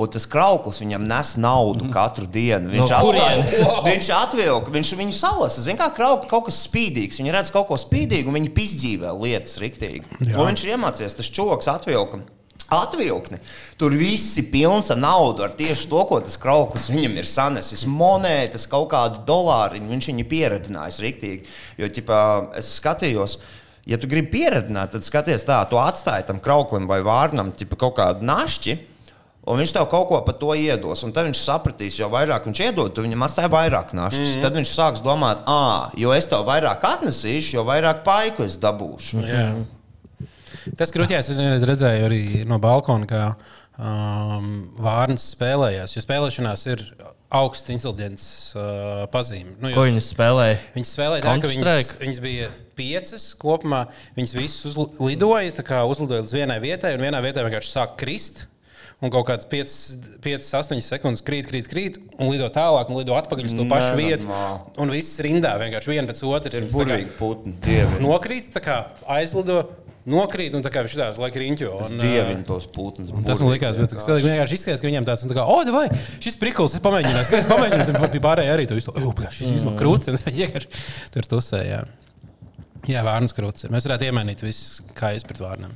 Un 0.00 0.08
tas 0.08 0.24
krauklis 0.24 0.78
viņam 0.80 1.02
nes 1.04 1.34
naudu 1.36 1.90
katru 1.92 2.24
dienu. 2.24 2.70
Viņš 2.72 2.92
No 2.94 3.00
atvilka, 3.02 3.82
viņš 3.90 4.06
atvilka, 4.16 4.72
viņš 4.72 4.92
viņu 4.96 5.12
salasa. 5.18 5.60
Ziniet, 5.66 5.82
kā 5.82 5.90
krauklis 5.98 6.30
kaut 6.30 6.46
kas 6.46 6.62
spīdīgs. 6.64 7.20
Viņi 7.20 7.34
redz 7.36 7.52
kaut 7.52 7.68
ko 7.68 7.76
spīdīgu, 7.76 8.32
un 8.32 8.38
viņi 8.40 8.54
pizdzīvē 8.56 9.12
lietas 9.20 9.58
riktīgi. 9.60 10.06
Un 10.32 10.48
viņš 10.48 10.64
ir 10.64 10.72
iemācījies, 10.78 11.18
tas 11.20 11.28
čoks 11.36 11.68
atvilka. 11.68 12.22
Atvilkni. 12.72 13.36
Tur 13.76 13.92
viss 13.92 14.38
ir 14.40 14.46
pilns 14.48 14.88
ar 14.94 14.96
naudu, 14.96 15.44
ar 15.44 15.52
tieši 15.58 15.90
to, 15.92 16.00
ko 16.08 16.22
tas 16.24 16.38
krauklis 16.40 16.88
viņam 16.88 17.18
ir 17.20 17.28
sanesis. 17.28 17.84
Monētas, 17.84 18.64
kaut 18.72 18.88
kādu 18.94 19.20
dolāru. 19.28 19.76
Viņš 19.92 20.08
viņu 20.08 20.24
pieradinājis 20.30 21.02
riktīgi. 21.04 21.44
Jo, 21.76 21.92
ķipā, 21.92 22.22
es 22.56 22.72
skatījos, 22.78 23.36
ja 23.88 23.98
tu 23.98 24.08
gribi 24.10 24.30
pieradināt, 24.36 24.94
tad 24.94 25.06
skaties 25.06 25.46
tā, 25.48 25.58
tu 25.70 25.80
atstāji 25.80 26.28
tam 26.28 26.40
krauklim 26.42 26.88
vai 26.90 27.00
vārnam 27.06 27.52
ķipa, 27.56 27.78
kaut 27.84 27.98
kādu 27.98 28.26
našķi. 28.28 28.78
Un 29.42 29.58
viņš 29.58 29.72
tev 29.74 29.88
kaut 29.90 30.06
ko 30.06 30.20
par 30.22 30.36
to 30.38 30.52
iedos. 30.54 31.00
Un 31.02 31.10
tad 31.14 31.26
viņš 31.26 31.40
sapratīs, 31.42 31.96
jo 31.98 32.06
vairāk 32.12 32.44
viņš 32.46 32.60
iedod, 32.62 33.00
viņam 33.02 33.24
atstāja 33.26 33.50
vairāk 33.50 33.90
našķis. 33.98 34.36
Mm. 34.36 34.42
Tad 34.44 34.58
viņš 34.60 34.74
sāks 34.76 35.02
domāt, 35.02 35.42
ah, 35.50 35.90
jo 35.98 36.12
es 36.14 36.30
tev 36.30 36.44
vairāk 36.46 36.84
atnesīšu, 36.86 37.56
jo 37.56 37.64
vairāk 37.66 38.04
paiku 38.06 38.46
es 38.46 38.54
dabūšu. 38.62 39.24
Jā. 39.26 39.48
Tas 40.78 40.94
krūtījās, 40.94 41.26
es 41.32 41.40
vienreiz 41.42 41.64
redzēju 41.66 42.06
arī 42.06 42.22
no 42.46 42.60
balkona, 42.62 43.08
kā 43.10 43.24
um, 43.82 44.52
Vārns 44.82 45.24
spēlējās. 45.34 45.96
Jo 45.96 46.02
spēlēšanās 46.04 46.64
ir 46.72 46.84
augsts 47.32 47.72
inteliģents 47.72 48.24
uh, 48.54 48.62
pazīme. 49.12 49.54
Nu, 49.58 49.70
Ko 49.72 49.82
jūs- 49.86 49.90
viņi 49.90 50.04
spēlēja? 50.04 50.60
Viņas 50.76 50.94
spēlēja 50.98 51.24
tā, 51.24 51.34
ka 51.40 51.50
viņas, 52.04 52.22
bija 52.22 52.48
piecas 52.78 53.26
kopumā. 53.40 53.86
Viņas 54.18 54.36
visas 54.36 54.76
uzlidoja, 54.76 55.54
tā 55.56 55.64
kā 55.66 55.82
uzlidoja 55.88 56.24
līdz 56.26 56.36
vienai 56.42 56.60
vietai, 56.62 56.94
un 56.98 57.06
vienā 57.08 57.22
vietā 57.24 57.44
vienkārši 57.46 57.72
sāk 57.72 57.96
krist. 58.00 58.46
Un 59.02 59.10
kaut 59.10 59.26
kādas 59.26 59.48
5, 59.50 60.20
8 60.22 60.78
sekundes 60.86 61.24
krīt, 61.26 61.48
krīt, 61.50 61.66
krīt, 61.66 61.96
un 62.22 62.28
lido 62.30 62.46
tālāk, 62.54 62.86
un 62.86 63.00
lido 63.00 63.16
atpakaļ 63.18 63.48
uz 63.48 63.54
to 63.58 63.64
pašu 63.66 63.96
vietu. 63.98 64.28
Nenormāli. 64.28 64.76
Un 64.84 64.92
viss 64.94 65.18
rindā 65.26 65.56
vienkārši 65.58 65.90
viena 65.90 66.06
pēc 66.06 66.20
otras. 66.28 66.54
Ir 66.54 66.68
burvīgi 66.70 67.08
putni, 67.18 67.56
dievi. 67.64 67.98
Nokrīt, 68.04 68.52
tā 68.54 68.62
kā 68.62 68.76
aizlido, 69.10 69.64
nokrīt, 70.08 70.54
un 70.58 70.64
tā 70.64 70.72
kā 70.74 70.82
viņš 70.84 70.96
tādā 70.98 71.22
laikā 71.22 71.42
riņķo. 71.42 71.70
Un, 71.86 71.96
ā, 71.98 72.02
dievinu 72.02 72.46
tos 72.48 72.66
putnus. 72.72 73.12
Un 73.14 73.24
tas 73.26 73.40
man 73.42 73.54
likās, 73.54 73.78
bet 73.78 73.94
tas 73.94 74.06
vienkārši 74.08 74.58
izskatās, 74.58 74.82
ka 74.82 74.90
viņam 74.90 75.08
tāds- 75.08 75.26
tā 75.30 75.38
kā, 75.38 75.46
oh, 75.46 75.64
vai 75.74 75.86
šis 76.22 76.38
priklis, 76.40 76.74
es 76.78 76.84
pamēģināju, 76.84 77.38
es 77.38 77.50
pamēģināju, 77.50 77.98
tad 77.98 78.14
bija 78.16 78.26
pārējie 78.28 78.54
arī 78.56 78.68
to 78.68 78.78
visu. 78.78 78.94
Oh, 78.98 79.14
šis 79.30 79.58
izsaka 79.58 79.78
krūtis, 79.78 80.18
un 80.18 80.32
vienkārši 80.42 80.68
tur 81.14 81.22
tusēja. 81.36 81.84
Jā, 82.90 82.98
vārnas 83.06 83.30
krūtis. 83.30 83.68
Mēs 83.70 83.84
varētu 83.86 84.08
iemainīt 84.08 84.40
visus 84.42 84.80
kājas 84.98 85.22
pret 85.22 85.38
vārnām. 85.38 85.70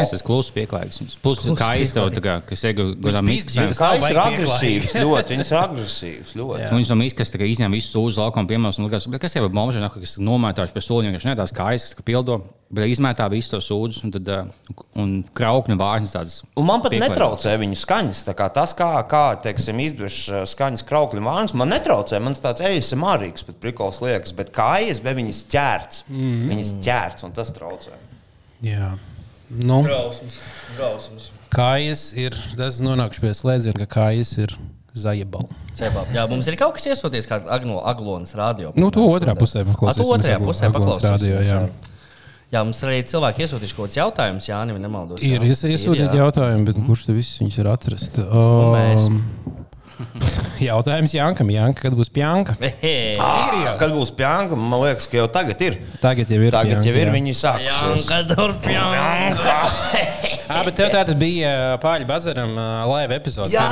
Es 0.00 0.14
esmu 0.16 0.24
kluss 0.24 0.48
pieklājīgs. 0.56 1.18
Plus, 1.20 1.42
kā 1.58 1.74
izteikti, 1.82 2.22
kas 2.48 2.62
ir 2.64 2.72
godā 2.80 3.20
Viņš 3.20 3.26
miskas. 3.26 3.58
pīzdīja. 3.58 3.74
Kā 3.76 3.90
viņš 3.92 4.06
ir 4.08 4.16
Vajag 4.16 4.20
agresīvs, 4.32 4.94
ļoti. 5.02 5.36
Viņš 5.36 5.50
ir 5.52 5.58
agresīvs, 5.60 6.30
ļoti. 6.40 6.62
Jā. 6.64 6.70
Un 6.72 6.80
viņš 6.80 6.92
no 6.94 6.96
miskas 7.02 7.34
tā 7.34 7.42
kā 7.42 7.50
izņem 7.52 7.76
visu 7.76 7.92
sūdzu 7.92 8.22
laukumu, 8.24 8.48
piemēram, 8.48 8.78
un 8.80 8.88
likās, 8.88 9.04
"Bet 9.12 9.20
kas 9.26 9.36
jau 9.36 9.44
ir 9.44 9.52
mūžā, 9.52 9.90
kas 9.98 10.16
nomētājuši 10.16 10.72
pie 10.78 10.84
soliņa, 10.88 11.12
kas 11.18 11.28
ne 11.28 11.36
tās 11.42 11.52
kājas, 11.60 11.90
kas 11.92 12.08
pildo, 12.08 12.40
bet 12.70 12.90
izmētā 12.90 13.26
visu 13.30 13.52
to 13.54 13.60
sūdzu 13.62 14.04
un, 14.06 14.12
tad, 14.14 14.30
uh, 14.32 14.84
un 14.98 15.12
kraukņu 15.36 15.76
vārnas 15.80 16.14
tādas. 16.14 16.40
Un 16.58 16.66
man 16.68 16.82
pat 16.82 16.94
pieklājīgas. 16.94 17.14
netraucē 17.14 17.54
viņu 17.62 17.78
skaņas. 17.82 18.22
Tā 18.28 18.34
kā 18.38 18.48
Tas, 18.56 18.74
kā, 18.76 18.90
kā 19.10 19.24
teiksim, 19.44 19.80
izdevš 19.84 20.20
uh, 20.32 20.44
skaņas 20.48 20.86
kraukļu 20.88 21.24
vārns, 21.26 21.54
man 21.54 21.70
netraucē. 21.74 22.20
Man 22.22 22.34
tāds 22.34 22.64
ejas 22.66 22.92
mārīgs, 22.98 23.46
bet 23.46 23.60
prikols 23.62 24.00
liekas. 24.04 24.34
Bet 24.36 24.50
kājas, 24.56 25.02
bet 25.04 25.18
viņas 25.18 25.44
ķērts. 25.52 26.04
Mm 26.08 26.22
-hmm. 26.22 26.48
Viņas 26.54 26.74
ķērts, 26.86 27.28
un 27.28 27.36
tas 27.36 27.52
traucē. 27.54 27.94
Jā. 28.64 28.94
Nu, 29.50 29.82
Brausmas. 29.82 30.38
Brausmas. 30.76 31.30
kājas 31.54 32.10
ir, 32.18 32.34
tas 32.58 32.80
nonākšu 32.82 33.22
pie 33.22 33.30
slēdziena, 33.30 33.78
ka 33.84 34.00
kājas 34.00 34.32
ir 34.42 34.56
zajabala. 34.96 35.46
Cebā. 35.76 36.02
Jā, 36.14 36.24
mums 36.30 36.48
ir 36.48 36.56
kaut 36.58 36.74
kas 36.74 36.88
iesūtīts, 36.88 37.28
kā 37.28 37.38
Agno, 37.52 37.78
Aglonas 37.84 38.34
radio. 38.34 38.72
Nu, 38.80 38.88
to 38.90 39.04
otrā 39.06 39.36
pusē 39.38 39.62
paklausīsimies. 39.68 40.00
tu 40.00 40.14
otrajā 40.16 40.38
pusē 40.40 40.70
paklausīsimies. 40.72 41.10
radio, 41.12 41.36
jā. 41.44 41.60
Jā. 41.68 41.94
Jā, 42.56 42.64
mums 42.66 42.82
arī 42.86 43.02
cilvēki 43.12 43.44
iesūtījuši 43.46 43.76
kaut 43.76 43.86
kādus 43.86 44.00
jautājumus, 44.00 44.48
Jā, 44.50 44.62
ja 44.64 44.78
nemaldos. 44.80 45.22
Ir 45.24 45.38
jā. 45.44 45.52
ies- 45.52 45.66
iesūtīti 45.76 46.20
jautājumi, 46.22 46.66
bet 46.70 46.80
kurš 46.88 47.06
te 47.10 47.16
visus 47.16 47.38
viņus 47.44 47.60
var 47.62 47.72
atrast? 47.76 48.18
mēs. 48.74 49.06
Um, 49.10 49.22
jautājums 50.60 51.14
Jankam, 51.16 51.48
Janka, 51.54 51.86
kad 51.86 51.94
būs 51.96 52.10
Pjanka? 52.12 52.56
Ir 52.60 53.16
jau. 53.16 53.76
Kad 53.80 53.94
būs 53.96 54.12
pjānga, 54.16 54.58
man 54.58 54.82
liekas, 54.84 55.08
ka 55.08 55.20
jau 55.22 55.28
tagad 55.32 55.62
ir. 55.64 55.78
Tagad 56.02 56.32
jau 56.32 56.40
ir. 56.42 56.52
Tagad 56.52 56.82
Pjanka, 56.82 56.90
jau 56.90 56.98
ir 57.00 57.08
jā. 57.08 57.14
viņi 57.16 57.36
sākušies. 57.40 58.10
Janka 58.10 58.36
turpina. 58.36 60.12
Jā, 60.46 60.60
bet 60.66 60.76
tev 60.78 60.90
tāda 60.94 61.14
bija 61.18 61.50
Pāļu 61.82 62.06
bazaram 62.06 62.52
live 62.92 63.16
epizode. 63.18 63.50
Jā, 63.50 63.64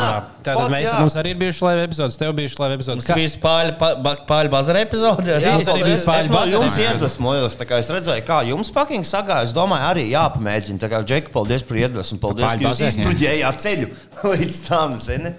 fuck, 0.43 0.65
mēs, 0.73 0.89
jā. 0.89 0.97
mums 0.99 1.15
arī 1.21 1.31
ir 1.35 1.39
bijušas 1.39 1.63
live 1.69 1.85
epizodes, 1.87 2.19
tev 2.19 2.33
bijušas 2.35 2.59
live 2.65 2.75
epizodes. 2.79 3.07
Tas 3.07 3.17
bija 3.17 3.75
ba- 3.79 4.17
Pāļu 4.29 4.51
bazara 4.51 4.83
epizode. 4.83 5.39
Jā, 5.39 5.55
Mums 5.55 5.71
arī 5.71 5.95
es, 5.95 6.05
bija 6.05 6.23
no 6.27 6.35
bazarā. 6.35 6.53
jums 6.59 6.79
iedvesmojos. 6.83 7.57
tā 7.61 7.69
kā 7.71 7.79
Es 7.79 7.89
redzēju, 7.95 8.27
kā 8.27 8.43
jums 8.49 8.73
fucking 8.75 9.05
sagāja. 9.07 9.45
Es 9.45 9.53
domāju, 9.55 9.87
arī 9.93 10.09
jāpamēģina. 10.11 10.79
Tā 10.83 10.91
kā 10.91 11.03
Džeki, 11.07 11.31
paldies 11.33 11.63
par 11.63 11.77
iedvesmu. 11.77 12.19
Paldies, 12.19 12.51
ka 12.51 12.57
jūs 12.67 12.81
jā. 12.83 12.91
izbruģējāt 12.93 13.65
ceļu 13.65 13.89
līdz 14.35 14.61
tam, 14.69 14.99
zini. 14.99 15.35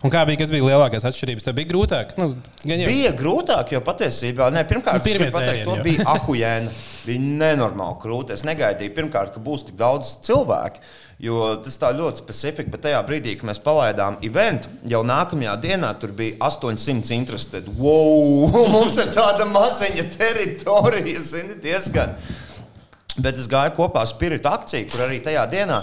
Un 0.00 0.08
kā 0.08 0.22
bija, 0.24 0.38
kas 0.40 0.48
bija 0.52 0.64
lielākās 0.64 1.04
atšķirības? 1.10 1.44
Tev 1.44 1.56
bija 1.58 1.68
grūtāk. 1.68 2.14
Nu, 2.16 2.30
gan 2.62 2.80
jau 2.80 2.88
Bija 2.88 3.10
grūtāk, 3.16 3.74
jo 3.74 3.82
patiesībā, 3.84 4.46
ne, 4.54 4.62
pirmkārt, 4.64 5.04
Nu, 5.04 5.28
pateikt, 5.34 5.66
to 5.68 5.74
bija 5.84 6.06
ahujēna. 6.14 6.72
Bija 7.04 7.24
nenormāli 7.42 7.98
grūti. 8.00 8.32
Es 8.32 8.46
negaidīju, 8.48 8.94
pirmkārt, 8.96 9.34
ka 9.34 9.44
būs 9.44 9.66
tik 9.68 9.76
daudz 9.80 10.14
cilvēku. 10.24 10.80
Jo 11.20 11.50
tas 11.60 11.76
tā 11.76 11.90
ļoti 11.92 12.22
specifiski, 12.22 12.72
bet 12.72 12.86
tajā 12.86 13.00
brīdī, 13.04 13.34
kad 13.36 13.50
mēs 13.50 13.60
palaidām 13.60 14.16
eventu, 14.24 14.70
jau 14.88 15.02
nākamajā 15.04 15.58
dienā 15.60 15.90
tur 16.00 16.14
bija 16.16 16.38
800 16.48 17.12
interesēti. 17.18 17.74
Wow! 17.76 18.48
Mums 18.72 18.96
ir 19.04 19.12
tāda 19.12 19.44
maziņa 19.52 20.06
teritorija, 20.14 21.20
zini, 21.20 21.58
diezgan. 21.60 22.16
Bet 23.20 23.36
es 23.36 23.50
gāju 23.52 23.76
kopā 23.76 24.06
ar 24.06 24.08
Spiritu 24.08 24.48
akciju, 24.48 24.88
kur 24.88 25.04
arī 25.04 25.20
tajā 25.20 25.44
dienā 25.52 25.82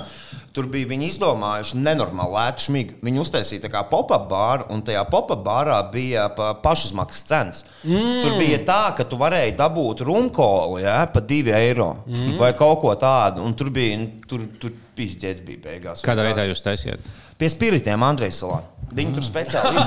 tur 0.58 0.65
bija 0.74 0.89
viņi 0.89 1.12
izdomājuši 1.12 1.78
nenormāli 1.78 2.34
lētu 2.34 2.65
šmigu. 2.65 2.96
Viņi 3.06 3.22
uztaisīja 3.22 3.67
tā 3.67 3.70
kā 3.76 3.84
pop-up 3.91 4.26
bāru, 4.32 4.65
un 4.74 4.82
tajā 4.86 5.04
pop-up 5.12 5.43
bārā 5.46 5.78
bija 5.93 6.26
pa 6.34 6.56
pašizmaksas 6.63 7.28
cenas. 7.30 7.63
Mm. 7.84 8.24
Tur 8.24 8.38
bija 8.41 8.58
tā, 8.65 8.80
ka 8.98 9.06
tu 9.06 9.20
varēji 9.22 9.54
dabūt 9.60 10.02
rumkolu 10.08 10.82
ja, 10.82 11.04
par 11.13 11.28
2 11.30 11.54
eiro 11.60 11.91
mm. 12.08 12.39
vai 12.41 12.50
kaut 12.58 12.82
ko 12.82 12.96
tādu. 12.98 13.46
Un 13.46 13.54
tur 13.58 13.70
bija, 13.74 14.00
tur, 14.30 14.48
tur 14.58 14.74
pizdzēts 14.98 15.46
bija 15.46 15.62
beigās. 15.67 16.02
Kādā 16.06 16.26
veidā 16.26 16.48
jūs 16.50 16.63
taisiet? 16.65 17.06
Pie 17.38 17.52
spiritiem 17.54 18.02
Andrejs 18.02 18.41
Salā. 18.41 18.63
Viņi 18.98 19.13
tur 19.13 19.26
speciāli 19.28 19.84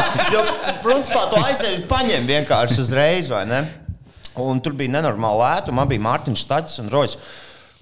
jo, 0.34 0.42
principā, 0.84 1.24
tu 1.30 1.40
aizēji, 1.40 1.84
paņem 1.88 2.28
vienkārši 2.28 2.80
uzreiz, 2.82 3.30
vai 3.32 3.44
ne? 3.48 3.62
Un 4.42 4.60
tur 4.60 4.74
bija 4.76 4.96
nenormāli 4.96 5.40
lēta, 5.40 5.70
un 5.70 5.78
man 5.78 5.88
bija 5.88 6.02
Mārtiņš 6.04 6.44
Stāčs 6.44 6.80
un 6.82 6.90
Rojas. 6.92 7.14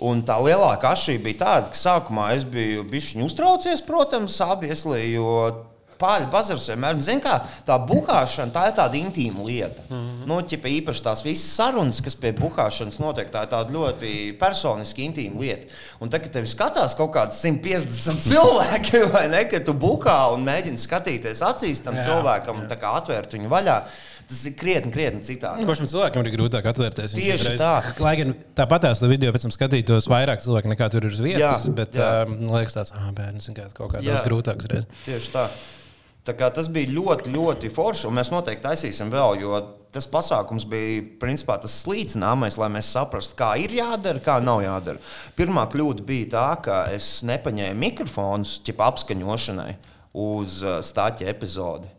Un 0.03 0.23
tā 0.27 0.39
lielākā 0.41 0.95
atšķirība 0.95 1.25
bija 1.29 1.41
tāda, 1.45 1.69
ka 1.73 1.79
sākumā 1.79 2.31
es 2.37 2.47
biju 2.49 2.87
bijis 2.89 3.13
uztraucies, 3.23 3.85
protams, 3.87 4.41
abieslī, 4.41 5.13
jo 5.13 5.29
pāri 6.03 6.27
bazars 6.33 6.67
vienmēr, 6.71 6.99
zin 7.03 7.21
kā, 7.23 7.37
tā 7.67 7.77
buhāšana, 7.87 8.53
tā 8.55 8.67
ir 8.69 8.77
tāda 8.79 8.99
intīma 8.99 9.45
lieta. 9.47 9.85
Mm 9.89 9.97
-hmm. 9.97 10.27
nu, 10.31 10.39
ķipa, 10.51 10.71
īpaši 10.79 11.05
tās 11.07 11.25
visas 11.25 11.55
sarunas, 11.57 12.01
kas 12.05 12.17
pie 12.19 12.33
buhāšanas 12.39 12.99
notiek, 13.03 13.31
tā 13.33 13.45
ir 13.45 13.53
tāda 13.55 13.77
ļoti 13.77 14.13
personiski 14.39 15.07
intīma 15.09 15.41
lieta. 15.41 15.69
Un 16.01 16.11
tad, 16.11 16.23
kad 16.23 16.33
tevi 16.33 16.51
skatās 16.51 16.97
kaut 16.99 17.13
kāds 17.15 17.43
150 17.45 18.23
cilvēki, 18.31 19.05
vai 19.13 19.29
ne, 19.29 19.45
kad 19.45 19.65
tu 19.65 19.75
buhā 19.75 20.19
un 20.35 20.47
mēģini 20.49 20.79
skatīties 20.87 21.43
acīs 21.43 21.85
tam 21.85 21.95
Jā, 22.01 22.09
cilvēkam 22.09 22.65
un 22.65 22.69
tā 22.69 22.81
kā 22.81 22.97
atvērt 22.99 23.39
viņu 23.39 23.49
vaļā, 23.49 23.83
tas 24.33 24.41
ir 24.49 24.55
krietni, 24.59 24.93
krietni 24.95 25.21
citādi. 25.27 25.67
Pašam 25.69 25.89
cilvēkam 25.91 26.25
ir 26.27 26.35
grūtāk 26.37 26.69
atvērties. 26.73 27.15
Tieši 27.19 27.37
uzreiz- 27.53 27.61
tā. 27.61 27.75
Lai 28.03 28.15
gan 28.21 28.33
tāpat 28.59 28.87
tās 28.89 29.03
video 29.05 29.35
pēc 29.35 29.47
tam 29.47 29.55
skatītos 29.55 30.09
vairāk 30.11 30.43
cilvēku 30.45 30.73
nekā 30.73 30.89
tur 30.91 31.05
ir 31.07 31.13
uz 31.13 31.21
vietas, 31.21 31.69
Jā, 31.69 31.77
bet 31.77 32.01
jā. 32.01 32.09
um, 32.25 32.49
liekas, 32.57 32.79
tāds 32.81 32.97
ah, 32.97 33.13
kā, 33.13 33.69
kaut 33.77 33.93
kā 33.93 34.01
Jā. 34.03 34.17
daudz 34.17 34.27
grūtāk 34.31 34.65
uzreiz. 34.65 34.89
Tieši 35.05 35.33
tā. 35.37 35.47
Tā 36.23 36.37
kā 36.39 36.49
tas 36.55 36.69
bija 36.71 36.87
ļoti, 36.95 37.33
ļoti 37.35 37.69
forši, 37.75 38.07
un 38.07 38.15
mēs 38.15 38.29
noteikti 38.31 38.63
taisīsim 38.63 39.09
vēl, 39.11 39.41
jo 39.43 39.59
tas 39.93 40.07
pasākums 40.07 40.65
bija 40.71 41.03
principā 41.21 41.57
tas 41.61 41.75
slīcināmais, 41.83 42.55
lai 42.61 42.69
mēs 42.73 42.93
saprastu, 42.95 43.35
kā 43.37 43.57
ir 43.59 43.75
jādara, 43.75 44.23
kā 44.23 44.37
nav 44.41 44.63
jādara. 44.63 45.03
Pirmā 45.37 45.67
kļūda 45.73 46.07
bija 46.07 46.29
tā, 46.37 46.47
ka 46.63 46.77
es 46.95 47.25
nepaņēmu 47.27 47.75
mikrofonus 47.83 48.61
ķipa 48.63 48.87
apskaņošanai 48.93 49.73
uz 50.23 50.61
stāķa 50.87 51.27
epizodi. 51.33 51.91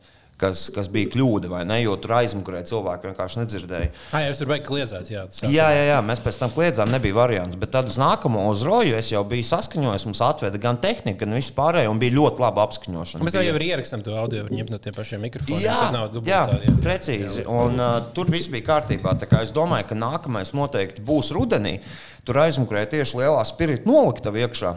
Kas, 0.43 0.65
kas 0.75 0.89
bija 0.91 1.12
kļūda, 1.13 1.47
vai 1.51 1.62
ne? 1.69 1.77
Jo 1.84 1.93
tur 2.01 2.17
aizmugurē 2.17 2.63
cilvēki 2.67 3.08
vienkārši 3.12 3.39
nedzirdēja. 3.43 3.91
Jā, 4.12 4.23
jūs 4.25 4.41
tur 4.41 4.49
beigas 4.49 4.67
kliedzēt. 4.67 5.12
Jā, 5.13 5.21
Jā, 5.47 5.67
jā, 5.71 5.84
jā, 5.91 5.99
mēs 6.03 6.23
pēc 6.25 6.39
tam 6.41 6.51
kliedzām, 6.56 6.91
nebija 6.91 7.15
variants. 7.15 7.60
Bet 7.62 7.71
tad 7.75 7.91
uz 7.91 7.99
nākamo 8.01 8.47
uz 8.49 8.65
roju 8.67 8.97
es 8.97 9.13
jau 9.13 9.21
biju 9.29 9.45
saskaņojis. 9.47 10.08
Mums 10.10 10.23
atveda 10.25 10.60
gan 10.65 10.82
tehnika, 10.84 11.21
gan 11.21 11.38
viss 11.38 11.53
pārējais, 11.56 11.91
un 11.93 12.01
bija 12.01 12.17
ļoti 12.17 12.43
laba 12.43 12.65
apskaņošana. 12.67 13.23
Mēs 13.23 13.38
jau 13.38 13.45
ierakstām 13.69 14.03
to 14.03 14.17
audio, 14.19 14.43
ņemt 14.49 14.73
no 14.73 14.82
tiem 14.82 14.97
pašiem 14.97 15.23
mikrofoniem. 15.29 15.63
Jā, 15.63 15.77
tas 15.86 15.95
nav 15.95 16.10
jā, 16.27 16.41
dubultā. 16.49 16.75
precīzi. 16.84 17.45
Un, 17.47 17.77
uh, 17.79 18.01
tur 18.17 18.34
viss 18.34 18.51
bija 18.51 18.67
kārtībā. 18.73 19.15
Tā 19.21 19.29
kā 19.29 19.43
Es 19.43 19.51
domāju, 19.51 19.89
ka 19.91 19.95
nākamais 19.99 20.53
noteikti 20.56 21.03
būs 21.03 21.34
rudenī. 21.36 21.77
Tur 22.23 22.39
aizmugurē 22.45 22.86
tieši 22.88 23.19
lielā 23.19 23.43
spirita 23.47 23.89
noliktava 23.89 24.39
iekšā. 24.39 24.71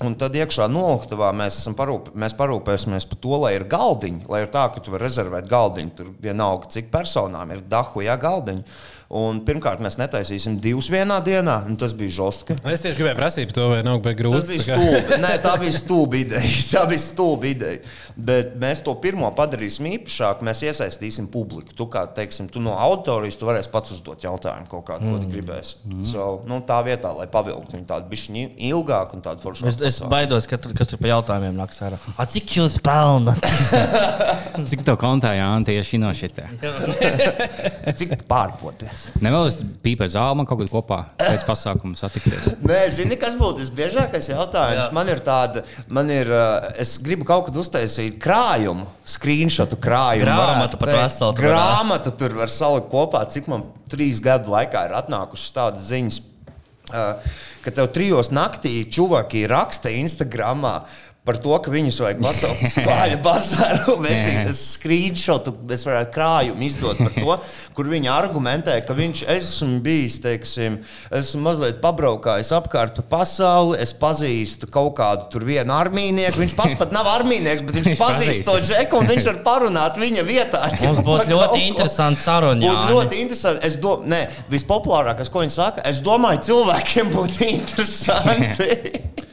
Un 0.00 0.14
tad 0.18 0.34
iekšā 0.34 0.66
noliktavā 0.72 1.28
mēs, 1.36 1.60
parūp, 1.76 2.08
mēs 2.18 2.32
parūpēsimies 2.38 3.04
par 3.10 3.18
to, 3.22 3.34
lai 3.44 3.52
ir 3.58 3.66
galdiņi. 3.70 4.24
Lai 4.32 4.40
ir 4.42 4.50
tā, 4.50 4.64
ka 4.72 4.80
tu 4.82 4.94
vari 4.94 5.04
rezervēt 5.04 5.50
galdiņu. 5.50 5.92
Tur 5.98 6.08
vienalga, 6.22 6.70
cik 6.72 6.88
personām 6.94 7.52
ir 7.52 7.60
dahu, 7.70 8.02
ja 8.02 8.16
galdiņi. 8.18 8.64
Un 9.12 9.42
pirmkārt, 9.44 9.82
mēs 9.84 9.98
netaisīsim 10.00 10.54
divus 10.62 10.86
vienā 10.92 11.18
dienā, 11.24 11.58
un 11.68 11.76
tas 11.76 11.92
bija 11.96 12.14
žostki. 12.16 12.56
Es 12.72 12.80
tieši 12.80 12.96
gribēju 12.96 13.18
prasīt 13.18 13.50
to, 13.52 13.66
vai 13.68 13.82
nav 13.84 14.00
grūti. 14.00 14.38
Tas 14.38 14.48
bija 14.48 14.64
stulbi. 14.64 15.18
Nē, 15.20 15.32
tā 15.44 15.52
bija 15.60 15.74
stulba 15.76 16.16
ideja. 16.16 16.52
Tā 16.72 16.86
bija 16.88 17.02
stulba 17.02 17.50
ideja. 17.50 17.82
Bet 18.16 18.54
mēs 18.60 18.80
to 18.84 18.94
pirmo 19.00 19.28
padarīsim 19.36 19.90
īpašāku. 19.90 20.46
Mēs 20.48 20.62
iesaistīsim 20.64 21.28
publiku. 21.32 21.74
Tu, 21.76 21.86
kā, 21.92 22.06
teiksim, 22.16 22.48
tu 22.52 22.62
no 22.64 22.72
auditorijas 22.80 23.36
tu 23.40 23.48
varēsi 23.48 23.72
pats 23.72 23.92
uzdot 23.92 24.24
jautājumu, 24.24 24.68
kaut 24.70 24.86
kādu, 24.88 25.10
ko 25.12 25.20
tu 25.20 25.28
gribēsi. 25.32 25.76
So, 26.08 26.30
nu, 26.48 26.62
tā 26.68 26.80
vietā, 26.86 27.12
lai 27.16 27.28
pavilktu 27.32 27.76
viņu 27.76 27.88
tādu 27.92 28.08
bišķiņu 28.12 28.46
ilgāku 28.70 29.18
un 29.18 29.24
tādu 29.28 29.44
foršu. 29.44 29.68
Es, 29.68 29.80
es 29.92 30.00
baidos, 30.08 30.48
ka 30.48 30.56
tur, 30.60 30.72
kas 30.76 30.88
tur 30.92 31.00
pa 31.02 31.12
jautājumiem 31.12 31.60
nāks 31.60 31.84
ārā. 31.84 32.00
A, 32.16 32.28
cik 32.28 32.56
jūs 32.56 32.80
pelnāt? 32.84 33.44
Cik 34.72 34.84
tev 34.86 34.98
kontā 35.00 35.32
Jānis 35.36 35.68
tieši 35.68 36.00
no 36.00 36.12
šitā? 36.16 36.48
Cik 37.98 38.26
pārpoties? 38.28 39.01
Nevēlas 39.22 39.58
pīpēt 39.84 40.12
zāli 40.14 40.38
man 40.38 40.48
kaut 40.48 40.62
kad 40.62 40.72
kopā 40.72 40.98
pēc 41.20 41.44
pasākuma 41.48 41.98
satikties. 41.98 42.52
Nē, 42.70 42.80
zini, 42.94 43.18
kas 43.20 43.36
būtu 43.40 43.62
visbiežākais 43.64 44.30
jautājums? 44.32 44.82
Jā. 44.84 44.88
Man 44.96 45.12
ir 45.12 45.22
tāda, 45.24 45.64
man 45.92 46.10
ir, 46.12 46.30
uh, 46.32 46.70
es 46.82 46.96
gribu 47.02 47.26
kaut 47.28 47.48
kad 47.48 47.60
uztaisīt 47.62 48.18
krājumu, 48.22 48.88
screenshotu 49.14 49.78
krājumu. 49.82 50.26
Grāmatu 50.26 50.52
varētu 50.52 50.82
pat 50.82 50.94
veselu 50.96 51.38
tur 51.38 51.48
Grāmatu 51.48 52.16
tur 52.18 52.36
var 52.42 52.52
salikt 52.52 52.90
kopā, 52.92 53.24
cik 53.32 53.48
man 53.52 53.66
trīs 53.92 54.22
gadu 54.24 54.54
laikā 54.54 54.86
ir 54.88 54.98
atnākušas 55.02 55.56
tādas 55.56 55.88
ziņas. 55.90 56.20
Uh, 56.92 57.40
ka 57.62 57.70
tev 57.70 57.92
trijos 57.94 58.32
naktī 58.34 58.82
čuvaki 58.90 59.46
raksta 59.50 59.92
Instagramā 59.94 60.80
par 61.22 61.38
to, 61.38 61.52
ka 61.62 61.70
viņus 61.70 62.00
vajag 62.02 62.22
pasaukt 62.22 62.62
spāļu 62.74 63.18
bazāru. 63.22 63.94
Vecīt, 64.02 64.40
es 64.50 64.62
screenshotu, 64.74 65.54
es 65.70 65.84
varētu 65.86 66.10
krājumu 66.16 66.66
izdot 66.66 66.98
par 66.98 67.14
to, 67.14 67.36
kur 67.76 67.90
viņi 67.92 68.10
argumentē, 68.10 68.74
ka 68.86 68.96
viņš 68.98 69.22
esmu 69.36 69.78
bijis, 69.84 70.18
teiksim, 70.24 70.80
esmu 71.14 71.44
mazliet 71.44 71.78
pabraukājis 71.84 72.50
apkārt 72.58 72.98
pa 72.98 73.06
pasauli, 73.20 73.78
es 73.82 73.94
pazīstu 73.94 74.66
kaut 74.72 74.96
kādu 74.98 75.28
tur 75.32 75.46
vienu 75.46 75.76
armīnieku. 75.76 76.42
Viņš 76.42 76.56
pats 76.58 76.76
pat 76.80 76.94
nav 76.94 77.10
armīnieks, 77.14 77.62
bet 77.68 77.78
viņš 77.78 78.02
pazīst 78.02 78.46
to 78.48 78.58
džeku 78.64 78.98
un 78.98 79.10
viņš 79.14 79.30
var 79.30 79.42
parunāt 79.46 80.02
viņa 80.02 80.26
vietā. 80.26 80.66
Mums 80.82 81.04
būtu 81.06 81.30
ļoti 81.36 81.66
interesanti 81.68 82.24
saruna. 82.24 82.66
Būtu 82.66 82.96
ļoti 82.98 83.22
interesanti. 83.22 83.62
Es 83.70 83.78
domāju, 83.78 84.10
ne, 84.10 84.24
vispopulārākais, 84.50 85.30
ko 85.30 85.46
viņi 85.46 85.54
saka, 85.54 85.86
es 85.86 86.02
domāju, 86.02 86.42
cilvēkiem 86.50 87.14
būtu 87.14 87.46
interesanti. 87.60 89.30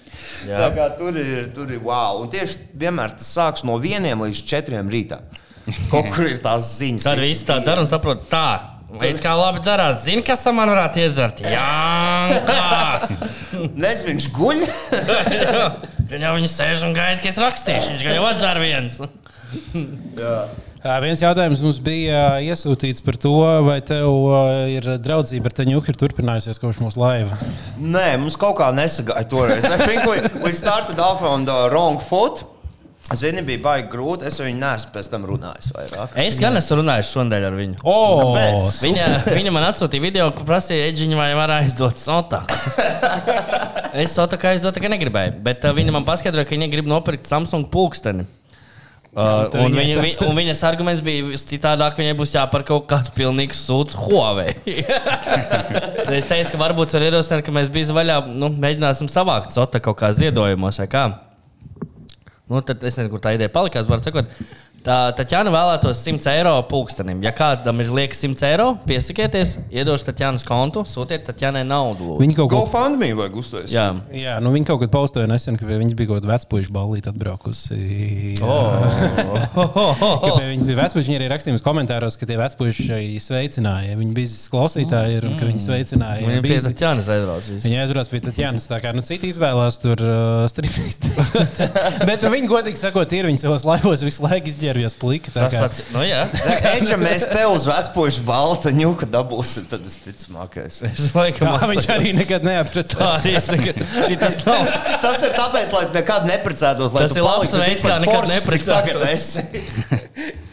Tā 0.48 0.70
kā 0.76 0.88
tur 1.00 1.18
ir, 1.20 1.50
tur 1.56 1.72
ir 1.74 1.82
wow. 1.84 2.24
Un 2.24 2.32
tieši 2.32 2.60
vienmēr 2.80 3.16
tas 3.20 3.30
sāks 3.36 3.66
no 3.68 3.78
vieniem 3.82 4.22
līdz 4.24 4.44
četriem 4.50 4.92
rītā. 4.92 5.22
Kaut 5.92 6.10
kur 6.16 6.30
ir 6.30 6.40
tās 6.44 6.74
ziņas. 6.80 7.06
Kad 7.06 7.22
viss 7.22 7.46
tā 7.46 7.60
dzer 7.64 7.82
un 7.82 7.90
saprot, 7.90 8.26
tā. 8.32 8.48
It 9.06 9.20
kā 9.22 9.36
labi 9.38 9.62
dzerās, 9.62 10.00
zini, 10.02 10.24
kas 10.26 10.42
man 10.50 10.72
varētu 10.72 11.04
iedzert. 11.04 11.44
Jā. 11.46 12.40
Nezinu, 13.84 14.16
viņš 14.16 14.30
guļ. 14.34 14.64
Gan 16.10 16.26
jau 16.26 16.32
viņi 16.40 16.50
sēž 16.50 16.88
un 16.88 16.96
gaida, 16.98 17.20
ka 17.22 17.30
es 17.30 17.38
rakstīšu. 17.38 18.00
Viņš 18.00 18.08
jau 18.16 18.26
atdzer 18.32 18.62
viens. 18.64 18.98
Viens 20.80 21.20
jautājums 21.20 21.60
mums 21.60 21.80
bija 21.84 22.38
iesūtīts 22.40 23.04
par 23.04 23.18
to, 23.20 23.34
vai 23.66 23.82
tev 23.84 24.14
ir 24.72 24.86
draudzība 25.04 25.52
ar 25.52 25.56
Taņuku, 25.58 25.92
ir 25.92 25.98
turpinājusies 26.00 26.62
kopš 26.62 26.80
mūsu 26.86 27.02
laiva. 27.02 27.36
Nē, 27.76 28.14
mums 28.22 28.38
kaut 28.40 28.56
kā 28.62 28.70
nesagāja 28.72 29.28
toreiz. 29.28 29.68
I 29.68 29.82
think 29.84 30.08
we, 30.08 30.24
we 30.46 30.54
started 30.56 31.02
off 31.04 31.26
on 31.28 31.44
the 31.50 31.68
wrong 31.74 32.00
foot. 32.00 32.46
Zini, 33.18 33.42
bija 33.44 33.60
baigi 33.64 33.90
grūti. 33.90 34.28
Es 34.30 34.38
viņu 34.40 34.60
neesmu 34.62 34.94
pēc 34.94 35.08
tam 35.12 35.24
runājis 35.26 35.72
vairāk. 35.74 36.16
Es 36.22 36.38
gan 36.40 36.56
esmu 36.60 36.80
runājis 36.84 37.12
šodien 37.12 37.48
ar 37.48 37.56
viņu. 37.58 37.80
O, 37.82 37.96
Kāpēc? 38.22 38.82
Viņa, 38.86 39.08
viņa 39.34 39.54
man 39.56 39.66
atsūtīja 39.72 40.06
video, 40.06 40.28
kur 40.38 40.46
prasīja, 40.48 40.92
Edžiņa, 40.94 41.18
vai 41.20 41.30
var 41.40 41.58
aizdot 41.60 42.00
sotā. 42.00 42.44
Es 44.00 44.14
sotā 44.14 44.38
kā 44.38 44.52
aizdot, 44.54 44.78
ka 44.78 44.92
negribēju. 44.94 45.40
Bet 45.44 45.64
viņa 45.76 45.92
man 45.96 46.06
paskaidroja, 46.06 46.46
ka 46.46 46.54
viņa 46.54 46.68
grib 46.70 46.88
nopirkt 46.88 47.26
Samsung 47.26 47.66
pulksteni. 47.74 48.28
Uh, 49.20 49.50
un, 49.66 49.74
viņa, 49.76 49.96
tas- 49.98 50.06
vi, 50.06 50.28
un 50.30 50.38
viņas 50.38 50.60
arguments 50.70 51.02
bija 51.04 51.40
citādāk, 51.42 51.98
viņai 52.00 52.14
būs 52.16 52.36
jāpērk 52.38 52.70
kaut 52.70 52.86
kāds 52.88 53.12
pilnīgs 53.16 53.64
sūds 53.68 53.98
Huawei. 54.00 54.54
Es 56.20 56.26
teicu, 56.30 56.54
ka 56.54 56.60
varbūt 56.62 56.94
ar 56.98 57.04
ierosinājumu, 57.06 57.46
ka 57.46 57.54
mēs 57.54 57.68
bijām 57.74 57.98
vaļā, 58.00 58.16
nu, 58.32 58.48
mēģināsim 58.64 59.10
savākt 59.12 59.52
sota 59.54 59.82
kaut 59.84 60.00
kā 60.00 60.10
ziedojumos 60.16 60.80
kā. 60.90 61.04
Nu, 62.50 62.64
tad 62.66 62.82
es 62.82 62.96
nezinu, 62.98 63.12
kur 63.12 63.22
tā 63.22 63.36
ideja 63.36 63.52
palikās. 63.54 63.86
Var 63.90 64.02
sakot, 64.02 64.32
Tā 64.86 64.98
Tatjana 65.18 65.52
vēlētos 65.52 66.00
100 66.06 66.30
eiro 66.32 66.54
pulkstenim. 66.70 67.20
Ja 67.26 67.34
kādam 67.36 67.82
ir 67.84 67.90
liekas 67.92 68.22
100 68.24 68.46
eiro, 68.48 68.68
piesakieties, 68.88 69.58
iedošu 69.76 70.08
Tatjanas 70.08 70.46
kontu, 70.48 70.86
sūtiet 70.88 71.26
Tatjanai 71.28 71.66
naudu. 71.68 72.06
lūdzu. 72.14 72.22
Viņi 72.24 72.36
kaut 72.38 72.50
ko. 72.54 72.62
GoFundMe 72.64 73.10
vajag 73.18 73.36
uztaisīt. 73.42 73.74
Jā, 73.76 73.90
Jā, 74.16 74.38
nu 74.44 74.54
viņi 74.56 74.70
kaut 74.70 74.80
kad 74.86 74.92
postoja 74.94 75.28
nesen, 75.28 75.58
ka 75.60 75.68
viņas 75.68 75.98
bija 76.00 76.08
kaut 76.14 76.22
kāda 76.24 76.32
vecpuļu 76.32 76.72
balīta 76.76 77.12
atbraukusi. 77.12 77.76
Ka 79.60 80.32
pie 80.38 80.48
viņas 80.54 80.66
bija 80.70 80.78
vecpuļi. 80.80 81.06
Viņi 81.10 81.18
arī 81.20 81.28
rakstīja 81.34 81.62
komentāros, 81.66 82.16
ka 82.20 82.28
tie 82.30 82.38
vecpuļi 82.40 83.20
sveicināja. 83.24 83.98
Viņi 84.00 84.16
bija 84.16 84.32
klausītāji 84.54 85.20
ir, 85.20 85.28
un 85.30 85.36
ka 85.40 85.48
viņi 85.50 85.62
sveicināja. 85.66 86.24
viņam 86.24 86.44
pie 86.46 86.54
bizi- 86.56 86.72
Tatjanas 86.72 87.08
aizbraucis. 87.12 87.64
Viņa 87.68 87.84
aizbrauc 87.84 88.12
pie 88.14 88.22
Tatjana. 88.30 88.64
Tā 88.70 88.80
kā 88.84 88.94
nu, 88.96 89.02
citi 89.06 89.30
izvēlās 89.34 89.80
tur 89.84 89.98
uh, 90.06 90.48
strīdus. 90.52 91.00
Bet 92.10 92.24
nu, 92.24 92.32
viņi, 92.36 92.48
godīgi 92.52 92.80
sakot, 92.80 93.12
ir 93.18 93.28
viņi 93.30 93.42
savos 93.44 93.66
laivos 93.68 94.04
visu 94.06 94.24
laiku 94.24 94.48
izģērbjas 94.52 94.69
plika. 95.00 95.32
tā 95.32 95.46
Tas 95.46 95.54
kā- 95.54 95.62
pats, 95.66 95.82
nu 95.94 96.00
jā. 96.06 96.26
Eģe, 96.76 96.98
mēs 97.02 97.26
tev 97.32 97.54
uz 97.56 97.66
vecpuļu 97.70 98.24
balta 98.28 98.70
ņuka 98.76 99.06
dabūsim, 99.10 99.66
tad 99.70 99.86
es 99.88 99.98
ticamākais. 100.04 100.82
Es 100.90 101.12
laikam 101.16 101.54
Tā 101.60 101.70
viņš 101.72 101.88
arī 101.96 102.14
nekad 102.18 102.44
Tā 102.44 102.50
neaprecās. 102.52 103.24
arī 103.24 103.36
es 103.38 103.48
nekad. 103.48 103.76
Šitas 104.08 104.46
nav. 104.46 104.66
Tas 105.02 105.22
ir 105.24 105.32
tāpēc, 105.38 105.72
lai 105.74 105.86
nekad 105.94 106.30
neprecētos. 106.30 106.94
Lai 106.94 107.02
Tas 107.08 107.12
tu 107.12 107.20
ir 107.20 107.24
labs 107.30 107.52
veids, 107.54 107.84
kā 107.84 108.00
nekad 108.04 108.30
neprecētos. 108.36 109.32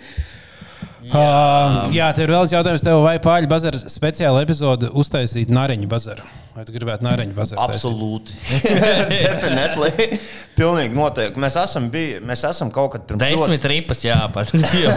Uh, 1.07 1.87
jā, 1.95 2.09
tev 2.17 2.27
ir 2.27 2.33
vēl 2.35 2.43
viens 2.43 2.55
jautājums. 2.57 2.83
Tev 2.83 3.05
vai 3.05 3.19
Pāļu 3.23 3.51
bazara 3.51 3.79
speciāla 3.91 4.43
epizode 4.43 4.91
uztaisīt 4.91 5.53
Nāreņu 5.55 5.87
bazaru? 5.91 6.25
Vai 6.57 6.65
tu 6.65 6.73
gribētu 6.73 7.05
Nāreņu 7.05 7.35
bazaru? 7.37 7.61
Absolūti. 7.63 8.35
Definitely. 9.13 10.19
Pilnīgi 10.57 10.97
noteikti. 10.97 11.41
Mēs 11.43 11.59
esam, 11.61 11.91
bij, 11.93 12.17
mēs 12.25 12.43
esam 12.49 12.71
kaut 12.73 12.95
kad 12.95 13.05
pirms 13.07 13.21
Desmit 13.21 13.69
ripas 13.69 14.01
jāpat. 14.07 14.55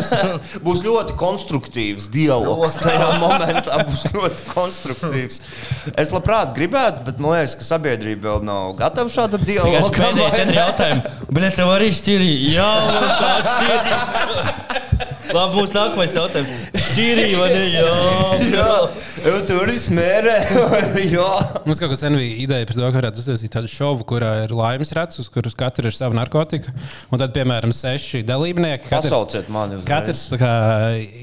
Būs 0.65 0.85
ļoti 0.87 1.17
konstruktīvs 1.19 2.07
dialogs. 2.13 2.77
Tajā 2.79 3.09
momentā 3.19 3.81
būs 3.89 4.05
ļoti 4.15 4.47
konstruktīvs. 4.53 5.41
Es 5.99 6.13
labprāt 6.15 6.55
gribētu, 6.55 7.03
bet 7.09 7.19
man 7.19 7.35
liekas, 7.35 7.57
ka 7.59 7.67
sabiedrība 7.67 8.29
vēl 8.31 8.47
nav 8.47 8.77
gatava 8.79 9.11
šādam 9.11 9.43
dialogam. 9.43 9.91
pēdējie 9.99 10.31
četri 10.39 10.61
jautājumi. 10.61 11.17
Bet 11.27 11.59
tev 11.59 11.73
arī 11.75 11.91
šķirīja. 11.99 12.53
Jā, 12.55 12.69
tā 13.19 13.33
šķirīja. 13.49 14.85
Labi, 15.29 15.59
būs 15.59 15.73
nākamais 15.75 16.13
jautājums. 16.17 16.53
Šķirīja 16.89 17.37
vai 17.37 17.49
ne? 17.53 17.63
Jā. 17.69 17.89
Jā, 18.49 18.69
jau 19.27 19.33
tur 19.45 19.69
ir 19.69 19.77
smērē. 19.81 20.35
Jā. 21.13 21.27
Mums 21.67 21.77
kaut 21.81 21.91
kāda 21.91 21.99
senvija 22.01 22.33
ideja 22.45 22.65
par 22.69 22.77
to, 22.79 22.87
ka 22.87 22.97
varētu 22.97 23.21
uztaisīt 23.21 23.51
tādu 23.53 23.69
šovu, 23.71 24.05
kurā 24.09 24.31
ir 24.47 24.53
laimes 24.57 24.89
rats, 24.97 25.19
uz 25.21 25.27
kuras 25.31 25.53
katra 25.59 25.91
ir 25.91 25.95
sava 25.95 26.17
narkotika. 26.17 26.73
Un 27.13 27.21
tad, 27.21 27.33
piemēram, 27.35 27.73
seši 27.75 28.23
dalībnieki. 28.27 28.87
katrs- 28.89 29.11
Pasauciet 29.11 29.51
mani 29.53 29.77
uzreiz. 29.77 29.87
Katrs 29.89 30.23
kā, 30.41 30.53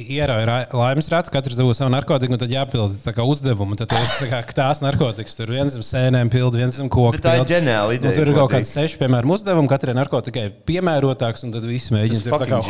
ierauj 0.06 0.46
ra- 0.48 0.60
laimes 0.78 1.10
ratu, 1.12 1.34
katrs 1.34 1.58
dabū 1.58 1.74
savu 1.76 1.90
narkotiku, 1.96 2.36
un 2.38 2.42
tad 2.44 2.54
jāpild 2.54 2.94
tā 3.04 3.14
kā 3.16 3.26
uzdevumu. 3.26 3.74
Tad 3.80 3.90
tu 3.90 3.98
esi 3.98 4.22
tā 4.24 4.30
kā 4.32 4.42
tās 4.60 4.82
narkotikas. 4.86 5.34
Tur 5.38 5.50
viens 5.56 5.74
zem 5.74 5.82
sēnēm 5.86 6.30
pilda, 6.32 6.62
viens 6.62 6.78
zem 6.78 6.88
koka. 6.92 7.16
Bet 7.18 7.26
tā 7.26 7.36
ir 7.42 7.50
ģeniāla 7.56 7.90
Un 7.90 7.98
ideja, 7.98 8.16
Tur 8.20 8.30
ir 8.30 8.38
kaut 8.38 8.54
kāds 8.54 8.70
seši, 8.76 9.00
piemēram, 9.02 9.34
uzdevumi. 9.34 9.68
Katrai 9.70 9.96
narkotikai 9.98 10.46
piemērotāks, 10.70 11.42
un 11.48 11.52
tad 11.58 11.66
visi 11.68 11.90
mēģina 11.96 12.22
Tas 12.22 12.28
tur 12.30 12.38
tā 12.38 12.48
kā. 12.54 12.62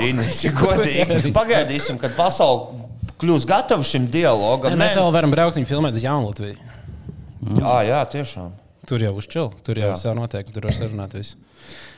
ja 0.47 0.53
godīgi. 0.57 1.23
Pagaidīsim, 1.35 1.99
kad 2.03 2.15
pasaule 2.19 2.85
kļūs 3.21 3.47
gatava 3.49 3.87
šim 3.87 4.07
dialogam. 4.13 4.77
Mēs 4.77 4.95
Nē, 4.95 5.01
vēl 5.01 5.13
varam 5.15 5.33
braukt 5.35 5.59
viņu 5.59 5.71
filmēt 5.71 5.99
uz 5.99 6.05
Jaunlatviju. 6.05 6.57
Jā, 7.57 7.75
jā, 7.87 8.05
tiešām. 8.13 8.55
Tur 8.87 9.03
jau 9.03 9.17
uzčil, 9.19 9.51
tur 9.67 9.79
jau 9.81 9.91
Jā. 9.91 9.99
ir 10.13 10.15
noteikti, 10.15 10.55
tur 10.55 10.69
var 10.69 10.77
sarunāt 10.77 11.15
visu. 11.17 11.39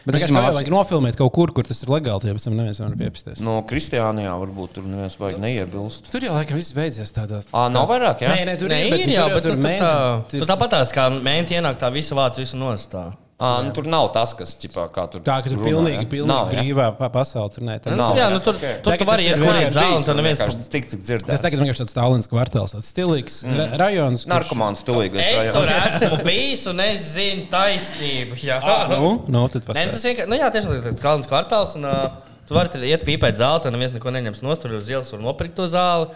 Bet 0.06 0.14
Bet 0.14 0.22
es 0.24 0.30
domāju, 0.32 0.62
ka 0.64 0.72
nofilmēt 0.72 1.18
kaut 1.20 1.34
kur, 1.36 1.50
kur 1.52 1.66
tas 1.68 1.82
ir 1.84 1.90
legāli, 1.92 2.30
ja 2.30 2.36
pēc 2.36 2.46
tam 2.46 2.54
neviens 2.56 2.78
nevar 2.80 2.94
piepisties. 2.96 3.42
No 3.44 3.58
Kristiānijā 3.68 4.32
varbūt 4.40 4.78
tur 4.78 4.86
neviens 4.88 5.18
vajag 5.20 5.42
neiebilst. 5.42 6.08
Tur 6.08 6.24
jau 6.24 6.32
laikam 6.32 6.56
viss 6.56 6.72
beidzies 6.76 7.12
tādā. 7.12 7.42
Ā, 7.52 7.66
nav 7.74 7.90
vairāk, 7.90 8.24
jā? 8.24 8.32
Nē, 8.32 8.46
nē, 8.48 8.54
tur 8.62 8.72
Nē, 8.72 8.78
ir, 8.86 8.94
bet 8.94 9.04
ir 9.04 9.12
jau, 9.18 9.26
tur, 9.28 9.36
bet 9.36 9.44
tur, 9.44 9.58
nu, 9.58 9.66
tur, 9.66 9.82
tā, 9.82 9.92
tur, 10.32 10.44
tu 10.46 10.48
tāpat 10.48 10.72
tās 10.78 10.94
kā 10.96 11.10
mēnti 11.12 11.58
ienāk 11.58 11.76
tā 11.82 11.92
visu 11.92 12.16
vācu, 12.16 12.40
visu 12.40 12.56
nostā. 12.56 13.04
À, 13.38 13.62
nu, 13.62 13.70
tur 13.70 13.86
nav 13.86 14.08
tas, 14.10 14.32
kas 14.34 14.56
ķipā, 14.58 14.88
kā 14.90 15.04
tur 15.12 15.20
tā, 15.22 15.36
ka 15.44 15.46
tur 15.52 15.60
runā, 15.60 15.68
pilnīgi, 15.70 16.02
ja? 16.02 16.08
pilnīgi 16.10 16.26
Nav, 16.26 16.48
ja? 16.50 16.58
brīvā 16.58 16.86
pa- 16.98 17.06
pasaule. 17.14 17.52
Tur, 17.54 17.62
nē, 17.68 17.76
tur 17.84 17.92
Nu, 17.92 17.98
nav. 18.00 18.08
tur, 18.10 18.18
jā, 18.18 18.30
nu, 18.34 18.40
tur, 18.42 18.54
ok. 18.58 18.62
tur 18.64 18.80
tu 18.82 18.90
Tagad 18.90 19.06
vari 19.06 19.22
tas 19.28 19.38
iet 19.38 19.44
ir 19.46 19.58
iet 19.62 19.76
zāli, 19.76 19.96
un 20.00 20.02
tur 20.08 20.14
neviens. 20.18 20.40
vienkārši 20.40 20.70
tik, 20.72 20.88
cik 20.90 20.98
Tas 20.98 21.06
dzirdēts. 21.06 21.42
tagad 21.44 21.60
vienkārši 21.62 21.82
tāds 21.84 21.94
tālāks 21.94 22.28
kvartāls, 22.32 22.74
tāds 22.74 22.88
stilīgs 22.90 23.36
mm. 23.46 23.76
rajons. 23.78 24.24
kurš- 24.24 24.32
Narkomāns 24.34 24.82
stilīgais 24.82 25.22
Es 25.22 25.52
tur 25.54 25.68
rajons. 25.70 26.02
esmu 26.02 26.18
bijis 26.26 26.66
un 26.66 26.80
es 26.80 27.04
zinu 27.14 27.44
taisnību. 27.54 28.34
Jā, 28.42 28.58
Nu, 28.90 29.22
nu, 29.28 29.44
tad 29.48 29.62
Nē, 29.62 29.66
pastāsti. 29.70 29.90
tas 29.94 30.02
vienkārši, 30.08 30.28
nu 30.28 30.34
jā, 30.42 30.48
tiešām 30.50 30.82
tas 30.82 30.94
ir 30.94 31.00
kalns 31.06 31.26
kvartāls. 31.30 31.76
Un, 31.78 31.84
uh, 31.84 32.10
tu 32.48 32.54
vari 32.58 32.68
tur 32.74 32.80
iet 32.82 33.04
pīpēt 33.06 33.38
zāli, 33.38 33.66
un 33.70 33.72
neviens 33.78 33.94
neko 33.94 34.10
neņems 34.18 34.42
nostur 34.42 34.74
uz 34.74 34.88
ielas, 34.90 35.12
var 35.14 35.20
nopirkt 35.22 35.54
to 35.54 35.68
zāli. 35.70 36.10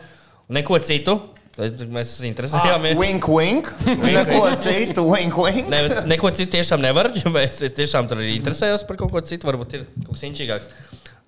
Un 0.50 0.58
neko 0.58 0.74
citu. 0.82 1.20
Es- 1.60 1.82
Mēs 1.84 2.12
Ah, 2.16 2.26
interesējāmies. 2.30 2.96
Wink, 3.02 3.26
wink. 3.28 3.66
Neko 3.84 4.42
citu, 4.56 5.04
wink, 5.10 5.36
wink. 5.36 5.68
Ne, 5.68 5.82
neko 6.08 6.30
citu 6.32 6.54
tiešām 6.56 6.80
nevaru, 6.80 7.12
jo 7.18 7.32
es, 7.42 7.58
es 7.68 7.74
tiešām 7.76 8.08
tur 8.08 8.22
arī 8.22 8.38
interesējos 8.38 8.86
par 8.88 8.96
kaut 8.96 9.12
ko 9.12 9.20
citu. 9.20 9.48
Varbūt 9.50 9.74
ir 9.76 9.84
kaut 10.06 10.14
kas 10.14 10.24
inčīgāks. 10.30 10.70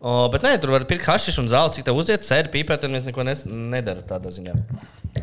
O, 0.05 0.15
bet 0.33 0.45
nē, 0.45 0.55
tur 0.61 0.73
var 0.73 0.85
pirkt 0.89 1.05
hašišu 1.09 1.45
un 1.45 1.51
zāli, 1.53 1.75
cik 1.77 1.85
tev 1.87 2.01
uziet, 2.01 2.25
sēdi 2.25 2.51
pīpēt, 2.53 2.83
un 2.89 2.97
viens 2.97 3.07
neko 3.09 3.25
nes, 3.25 3.45
nedara 3.49 4.05
tādā 4.05 4.33
ziņā. 4.33 4.57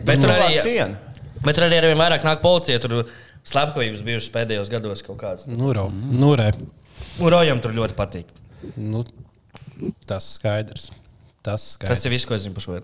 Bet 0.06 0.22
tur 0.22 0.34
arī, 0.34 0.62
cienu. 0.66 0.98
bet 1.44 1.58
tur 1.58 1.66
arī 1.68 1.82
arvien 1.82 2.00
vairāk 2.02 2.26
nāk 2.26 2.42
policija. 2.46 2.82
Tur 2.82 3.04
slepkavības 3.46 4.06
bijušas 4.06 4.30
pēdējos 4.38 4.70
gados 4.74 5.02
kaut 5.06 5.18
kādas. 5.22 5.50
Nu, 5.50 5.74
ro, 5.74 5.88
nu, 5.90 6.36
re. 6.38 6.52
Un 7.18 7.34
Rojam 7.34 7.62
tur 7.62 7.74
ļoti 7.78 7.98
patīk. 7.98 8.30
Nu, 8.78 9.02
tas 10.10 10.30
skaidrs. 10.38 10.92
Tas 11.42 11.72
skaidrs. 11.74 11.98
Tas 11.98 12.06
ir 12.06 12.14
viss, 12.14 12.30
ko 12.30 12.38
es 12.38 12.46
zinu 12.46 12.54
par 12.58 12.66
šo. 12.68 12.82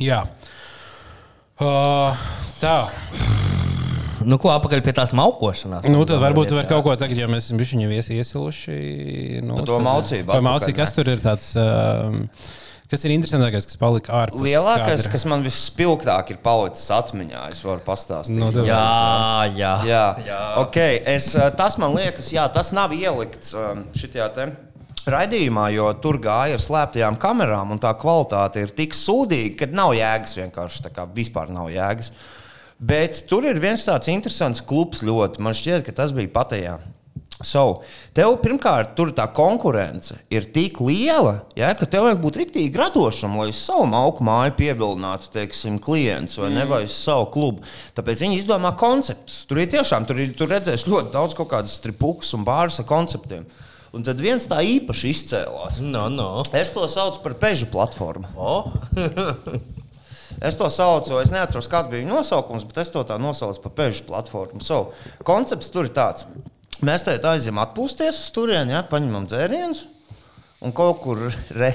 Jā. 0.00 0.22
Uh, 0.24 0.69
tā. 2.60 2.76
Nu, 4.20 4.36
ko 4.36 4.50
apakaļ 4.52 4.82
pie 4.84 4.92
tās 4.96 5.12
maukošanās? 5.16 5.86
Nu, 5.88 6.02
tad 6.08 6.20
varbūt 6.20 6.50
tu 6.52 6.56
vari 6.58 6.68
kaut 6.68 6.84
ko 6.84 6.94
tagad, 7.00 7.16
jo 7.16 7.28
mēs 7.32 7.46
esam 7.48 7.60
bijuši 7.60 7.86
ies, 7.88 8.10
iesiluši. 8.12 8.78
Nu, 9.44 9.56
Par 9.56 9.64
to 9.68 9.78
tad- 9.78 9.86
maucību 9.86 10.40
maucību, 10.44 10.76
kas 10.76 10.92
tur 10.96 11.08
ir 11.08 11.22
tāds. 11.24 11.54
Um, 11.56 12.26
Kas 12.90 13.04
ir 13.06 13.12
interesantākais, 13.14 13.68
kas 13.70 13.76
palika 13.78 14.10
ārpus? 14.18 14.40
Lielākais, 14.42 15.04
kadra? 15.04 15.10
kas 15.12 15.24
man 15.30 15.44
visspilgtāk 15.46 16.32
ir 16.34 16.40
palicis 16.42 16.88
atmiņā, 16.90 17.44
es 17.52 17.60
varu 17.62 17.78
pastāstīt. 17.86 18.34
Nu, 18.34 18.48
tad- 18.50 18.66
Jā, 18.66 19.52
jā. 19.54 19.74
Jā, 19.86 20.06
jā. 20.26 20.40
Okay, 20.64 20.98
es, 21.06 21.36
eh, 21.36 21.50
tas 21.54 21.78
man 21.78 21.94
liekas, 21.94 22.32
jā, 22.34 22.48
tas 22.52 22.72
nav 22.72 22.90
ielikts 22.90 23.54
um, 23.54 23.84
šajā 23.94 24.26
te 24.34 24.48
raidījumā, 25.08 25.70
jo 25.74 25.88
tur 26.02 26.20
gāja 26.22 26.58
ar 26.58 26.62
slēptajām 26.62 27.18
kamerām, 27.20 27.72
un 27.74 27.80
tā 27.82 27.92
kvalitāte 27.98 28.64
ir 28.64 28.74
tik 28.76 28.96
sūdīga, 28.96 29.56
ka 29.62 29.70
nav 29.72 29.94
jēgas 29.96 30.36
vienkārši. 30.42 30.84
tā 30.86 30.94
kā 30.94 31.08
Vispār 31.14 31.50
nav 31.52 31.70
jēgas. 31.72 32.12
Bet 32.80 33.26
tur 33.28 33.44
ir 33.44 33.60
viens 33.60 33.84
tāds 33.84 34.08
interesants 34.08 34.62
klubs 34.64 35.02
ļoti. 35.04 35.42
Man 35.44 35.56
šķiet, 35.56 35.84
ka 35.84 35.92
tas 35.92 36.14
bija 36.16 36.32
patējā. 36.32 36.78
So, 37.40 37.80
tev 38.12 38.34
pirmkārt, 38.42 38.92
tur 38.98 39.14
tā 39.16 39.24
konkurence 39.32 40.18
ir 40.32 40.44
tik 40.52 40.76
liela, 40.84 41.38
ja, 41.56 41.70
ka 41.72 41.88
tev 41.88 42.04
vajag 42.04 42.18
būt 42.20 42.36
rīktīgi 42.36 42.76
radošam, 42.76 43.38
lai 43.40 43.46
uz 43.48 43.62
savu 43.62 43.86
augu 43.96 44.26
māju 44.28 44.52
pievilinātu 44.58 45.32
teiksim, 45.32 45.78
klientus 45.80 46.36
vai 46.42 46.50
ne 46.52 46.66
vai 46.68 46.82
uz 46.84 46.92
savu 46.92 47.30
klubu. 47.32 47.64
Tāpēc 47.96 48.26
viņi 48.26 48.42
izdomā 48.42 48.74
konceptus. 48.80 49.46
Tur 49.48 49.62
ir 49.62 49.72
tiešām, 49.72 50.04
tur, 50.08 50.20
ir, 50.20 50.34
tur 50.36 50.52
redzēs 50.52 50.84
ļoti 50.84 51.14
daudz 51.16 51.36
kaut 51.38 51.48
kādas 51.54 51.78
stripukus 51.80 52.34
un 52.36 52.44
bārus 52.44 52.76
ar 52.82 52.88
konceptiem. 52.90 53.48
Un 53.96 54.06
tad 54.06 54.20
viens 54.22 54.44
tā 54.46 54.60
īpaši 54.62 55.10
izcēlās. 55.10 55.80
No, 55.82 56.06
no. 56.12 56.30
Es 56.54 56.70
to 56.74 56.86
saucu 56.90 57.24
par 57.24 57.34
pežu 57.42 57.66
platformu. 57.72 58.30
O, 58.38 58.54
Es 60.40 60.56
to 60.56 60.70
saucu, 60.72 61.18
es 61.20 61.28
neatceros, 61.34 61.68
kāds 61.68 61.90
bija 61.90 62.00
viņa 62.00 62.14
nosaukums, 62.14 62.64
bet 62.64 62.78
es 62.80 62.90
to 62.92 63.02
tā 63.04 63.18
nosaucu 63.20 63.60
par 63.66 63.74
pežu 63.76 64.06
platformu. 64.08 64.62
So, 64.64 64.94
koncepts 65.26 65.68
tur 65.72 65.84
ir 65.84 65.92
tāds. 65.92 66.24
Mēs 66.80 67.04
te 67.04 67.12
aizjām 67.12 67.60
atpūsties 67.60 68.22
uz 68.22 68.30
turieni, 68.32 68.72
ja, 68.72 68.80
paņemam 68.88 69.26
dzērienus 69.28 69.82
un 70.64 70.72
kaut 70.76 71.02
kur 71.02 71.26
re, 71.52 71.70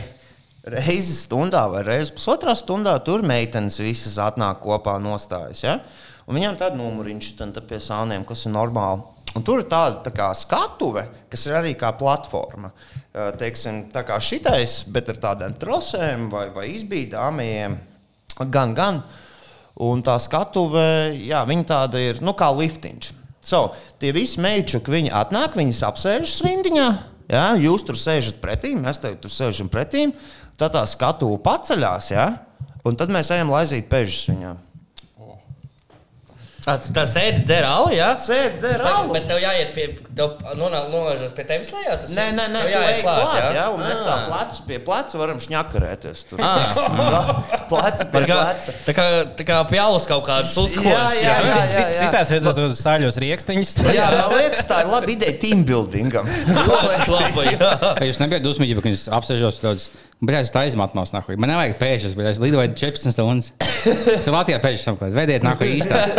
reizi 0.65 1.13
stundā 1.13 1.65
vai 1.69 1.83
reizi 1.85 2.15
pusotrā 2.17 2.55
stundā 2.57 2.95
tur 3.05 3.21
meitenes 3.25 3.77
visas 3.81 4.17
atnāk 4.21 4.63
kopā 4.63 4.97
nostājas. 5.03 5.61
Ja? 5.61 5.77
Un 6.25 6.39
viņām 6.39 6.57
tāda 6.57 6.79
numuriņš 6.79 7.35
tad 7.37 7.61
pie 7.69 7.77
sāniem, 7.81 8.25
kas 8.25 8.47
ir 8.47 8.55
normāli. 8.55 9.05
Un 9.35 9.43
tur 9.43 9.59
ir 9.59 9.67
tāda 9.67 9.99
tā 10.05 10.13
kā 10.15 10.29
skatuve, 10.37 11.03
kas 11.31 11.43
ir 11.49 11.57
arī 11.57 11.73
kā 11.75 11.91
platforma. 11.99 12.71
Teiksim, 13.39 13.85
tā 13.91 14.05
kā 14.07 14.15
šitais, 14.23 14.83
bet 14.91 15.11
ar 15.11 15.19
tādām 15.29 15.55
trosēm 15.59 16.29
vai, 16.31 16.47
vai 16.55 16.69
izbīdāmajiem. 16.71 17.75
Gan, 18.51 18.73
gan. 18.75 19.01
Un 19.83 19.99
tā 20.07 20.15
skatuve, 20.23 20.85
jā, 21.19 21.41
viņa 21.47 21.67
tāda 21.67 21.99
ir 21.99 22.21
nu, 22.23 22.31
kā 22.37 22.47
liftiņš. 22.55 23.11
So, 23.45 23.67
tie 24.01 24.13
visi 24.15 24.39
meičuki, 24.41 24.93
viņi 24.93 25.11
atnāk, 25.13 25.57
viņas 25.59 25.83
apsēžas 25.89 26.39
rindiņā. 26.47 26.87
Jā, 27.29 27.45
jūs 27.59 27.83
tur 27.85 27.99
sēžat 27.99 28.39
pretī, 28.41 28.71
mēs 28.77 29.01
te 29.03 29.11
tur 29.19 29.33
sēžam 29.33 29.69
pretī. 29.71 30.07
Tad 30.55 30.77
tā 30.77 30.85
skatuve 30.87 31.41
paceļās, 31.43 32.09
jā, 32.15 32.29
un 32.87 32.95
tad 32.95 33.11
mēs 33.11 33.33
ejam 33.35 33.51
laizīt 33.51 33.91
pežus 33.91 34.29
viņām. 34.31 34.64
Tā 36.65 37.03
sēdi 37.05 37.43
dzēra 37.45 37.67
alu, 37.77 37.91
jā? 37.93 38.07
Sēdi, 38.17 38.57
dzer 38.57 38.81
Bet, 38.81 38.89
alu. 38.89 39.11
bet 39.13 39.27
tev 39.29 39.37
jāiet 39.37 39.73
pie, 39.75 39.83
nolaižas 40.57 41.33
pie 41.37 41.43
tevis 41.45 41.69
lejā. 41.69 41.97
Tas 42.01 42.09
Nē, 42.09 42.23
nē, 42.33 42.45
nē, 42.55 42.61
tu 42.65 42.79
ej 42.79 43.01
klāt, 43.05 43.35
jā, 43.37 43.51
jā? 43.59 43.65
un 43.75 43.83
mēs 43.83 43.99
tā 44.01 44.15
Ah. 44.15 44.23
plecu 44.31 44.63
pie 44.71 44.79
pleca 44.87 45.19
varam 45.21 45.41
šņakarēties 45.43 46.23
tur. 46.31 46.41
Ah. 46.41 46.73
Pleca 47.69 48.07
Par 48.09 48.25
pie 48.25 48.31
pleca. 48.33 48.73
tā 48.87 48.95
kā, 48.97 49.05
tā 49.37 49.45
kā 49.45 49.59
pjālus 49.69 50.07
kaut 50.09 50.25
kāds 50.25 50.55
uzkodas. 50.57 51.21
Jā, 51.21 51.21
jā, 51.21 51.35
jā, 51.45 51.59
jā, 51.69 51.85
jā. 51.85 51.99
Citās 52.01 52.33
vietās 52.33 52.57
tur 52.57 52.73
sāļos 52.81 53.21
rīkstiņus. 53.21 53.75
Jā, 53.93 54.09
man 54.17 54.33
liekas, 54.39 54.65
tā 54.65 54.81
ir 54.81 54.91
laba 54.95 55.13
ideja 55.13 55.37
team 55.45 55.61
buildingam. 55.69 56.25
Labi, 56.25 57.45
jā. 57.53 57.71
Jūs 58.09 58.19
nebijat 58.25 58.41
dusmīgi, 58.45 58.81
ka 58.81 58.89
es 58.89 59.05
apsēžos 59.13 59.61
daudz? 59.61 59.89
Bet 60.25 60.35
es 60.39 60.51
tā 60.53 60.63
izmatnos, 60.69 61.11
nahuj. 61.13 61.35
Man 61.41 61.51
nevajag 61.51 61.75
pēšas, 61.79 62.13
bet 62.17 62.29
es 62.31 62.39
lidoju 62.41 62.73
14 62.77 63.13
stundas. 63.13 63.51
Es 64.15 64.25
Latvijā 64.31 64.57
pēšas 64.63 64.87
apkārt. 64.93 65.13
Vediet, 65.13 65.43
nahuj, 65.45 65.69
īstās. 65.77 66.15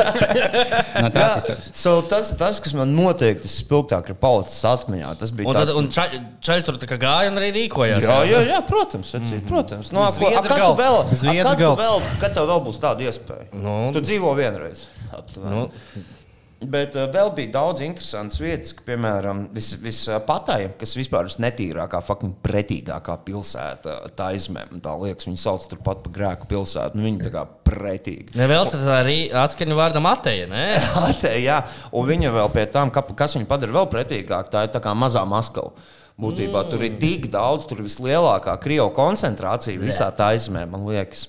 No 1.02 1.10
tās 1.12 1.34
izstāsts. 1.42 1.72
so 1.76 1.98
tas 2.08 2.30
ir 2.32 2.38
tas, 2.40 2.58
kas 2.64 2.72
man 2.78 2.92
noteikti 2.96 3.50
spilgtāk 3.52 4.08
ir 4.12 4.16
palicis 4.20 4.62
atmiņā. 4.70 5.10
Tas 5.20 5.32
bija 5.36 5.50
Un, 5.50 5.58
tad, 5.58 5.68
tāds- 5.68 5.76
un 5.80 5.88
čaļ, 5.92 6.14
čaļ 6.48 6.64
tur 6.68 6.78
tā 6.80 6.88
kā 6.88 6.96
gāja 7.02 7.32
un 7.32 7.40
arī 7.40 7.50
rīkojās. 7.58 8.00
Jā, 8.06 8.16
jā, 8.30 8.40
jā, 8.48 8.60
protams, 8.68 9.10
sacīt, 9.12 9.44
protams. 9.48 9.92
No, 9.92 10.06
ko, 10.16 10.30
a, 10.32 10.40
kad, 10.46 10.56
tu 10.62 10.74
vēl, 10.80 10.98
a, 11.04 11.36
kad, 11.44 11.60
tu 11.60 11.72
vēl, 11.82 12.02
kad 12.22 12.36
tev 12.38 12.48
vēl 12.52 12.62
būs 12.68 12.80
tāda 12.82 13.04
iespēja? 13.10 13.48
Nu. 13.60 13.76
Tu 13.96 14.04
dzīvo 14.08 14.32
vienreiz. 14.38 14.86
aptuveni. 15.12 15.52
Nu. 15.52 16.14
Bet 16.56 16.94
uh, 16.96 17.04
vēl 17.12 17.28
bija 17.36 17.50
daudz 17.58 17.82
interesantas 17.84 18.40
vietas, 18.40 18.72
ka, 18.72 18.80
piemēram, 18.86 19.42
vispatājiem, 19.52 20.72
kas 20.80 20.94
vispār 20.96 21.28
ir 21.28 21.34
netīrākā, 21.44 22.00
fucking 22.06 22.38
pretīgākā 22.44 23.18
pilsēta, 23.26 23.98
tā 24.16 24.30
izmēma. 24.38 24.80
Tā 24.80 24.94
liekas, 25.02 25.28
viņi 25.28 25.42
sauc 25.42 25.66
turpat 25.68 26.00
pa 26.06 26.12
grēku 26.14 26.48
pilsētu. 26.48 26.96
Nu, 26.96 27.04
viņi 27.04 27.26
tā 27.26 27.32
kā 27.34 27.42
pretīgi. 27.68 28.32
Nevēl 28.40 28.70
tas 28.72 28.88
arī 28.88 29.18
atskaņu 29.36 29.76
vārdam 29.76 30.08
atēja, 30.08 30.48
ne? 30.48 30.64
Ate, 31.10 31.34
jā, 31.44 31.58
un 31.92 32.08
viņa 32.08 32.32
vēl 32.38 32.48
pie 32.54 32.64
ka, 32.72 33.04
kas 33.20 33.36
viņu 33.36 33.50
padara 33.50 33.76
vēl 33.76 33.90
pretīgāk, 33.92 34.48
tā 34.52 34.64
ir 34.64 34.72
tā 34.72 34.80
kā 34.80 34.96
mazā 34.96 35.26
Maskava. 35.28 35.76
Būtībā 36.16 36.62
mm. 36.62 36.72
tur 36.72 36.86
ir 36.86 36.96
tik 36.96 37.28
daudz, 37.28 37.66
tur 37.68 37.82
ir 37.82 37.90
vislielākā 37.90 38.54
krievu 38.62 38.88
koncentrācija 38.96 39.76
visā 39.76 40.08
tā 40.16 40.30
izmē, 40.38 40.64
man 40.72 40.88
liekas. 40.88 41.26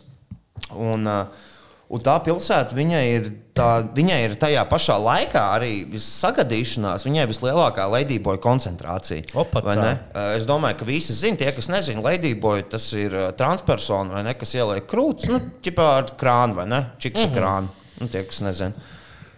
Un, 0.72 1.04
uh, 1.04 1.47
un 1.94 2.04
tā 2.04 2.16
pilsēta, 2.24 2.76
viņai 2.76 3.04
ir, 3.14 3.30
tā, 3.58 3.68
viņai 3.96 4.20
ir 4.26 4.36
tajā 4.40 4.64
pašā 4.70 4.98
laikā 5.02 5.44
arī 5.56 5.72
sagadīšanās, 6.04 7.06
viņai 7.08 7.24
ir 7.24 7.32
vislielākā 7.32 7.88
Ladyboy 7.94 8.42
koncentrācija. 8.44 9.30
Opa? 9.38 9.64
Uh, 9.64 10.36
Es 10.38 10.48
domāju, 10.50 10.82
ka 10.82 10.90
visi 10.90 11.16
zina, 11.18 11.40
tie, 11.40 11.52
kas 11.56 11.72
nezina, 11.72 12.04
Ladyboy 12.06 12.68
tas 12.72 12.90
ir 12.98 13.16
uh, 13.16 13.30
transpersona, 13.38 14.18
vai 14.18 14.26
ne, 14.28 14.36
kas 14.38 14.56
ieliek 14.58 14.88
krūtis, 14.90 15.32
nu, 15.32 15.42
ķipā 15.64 15.90
ar 16.02 16.12
krānu, 16.20 16.60
vai 16.62 16.68
ne? 16.72 16.84
Čiks 17.02 17.28
ar 17.28 17.36
krānu. 17.36 17.76
Nu, 18.02 18.10
tie, 18.14 18.26
kas 18.28 18.44
nezina. 18.46 18.90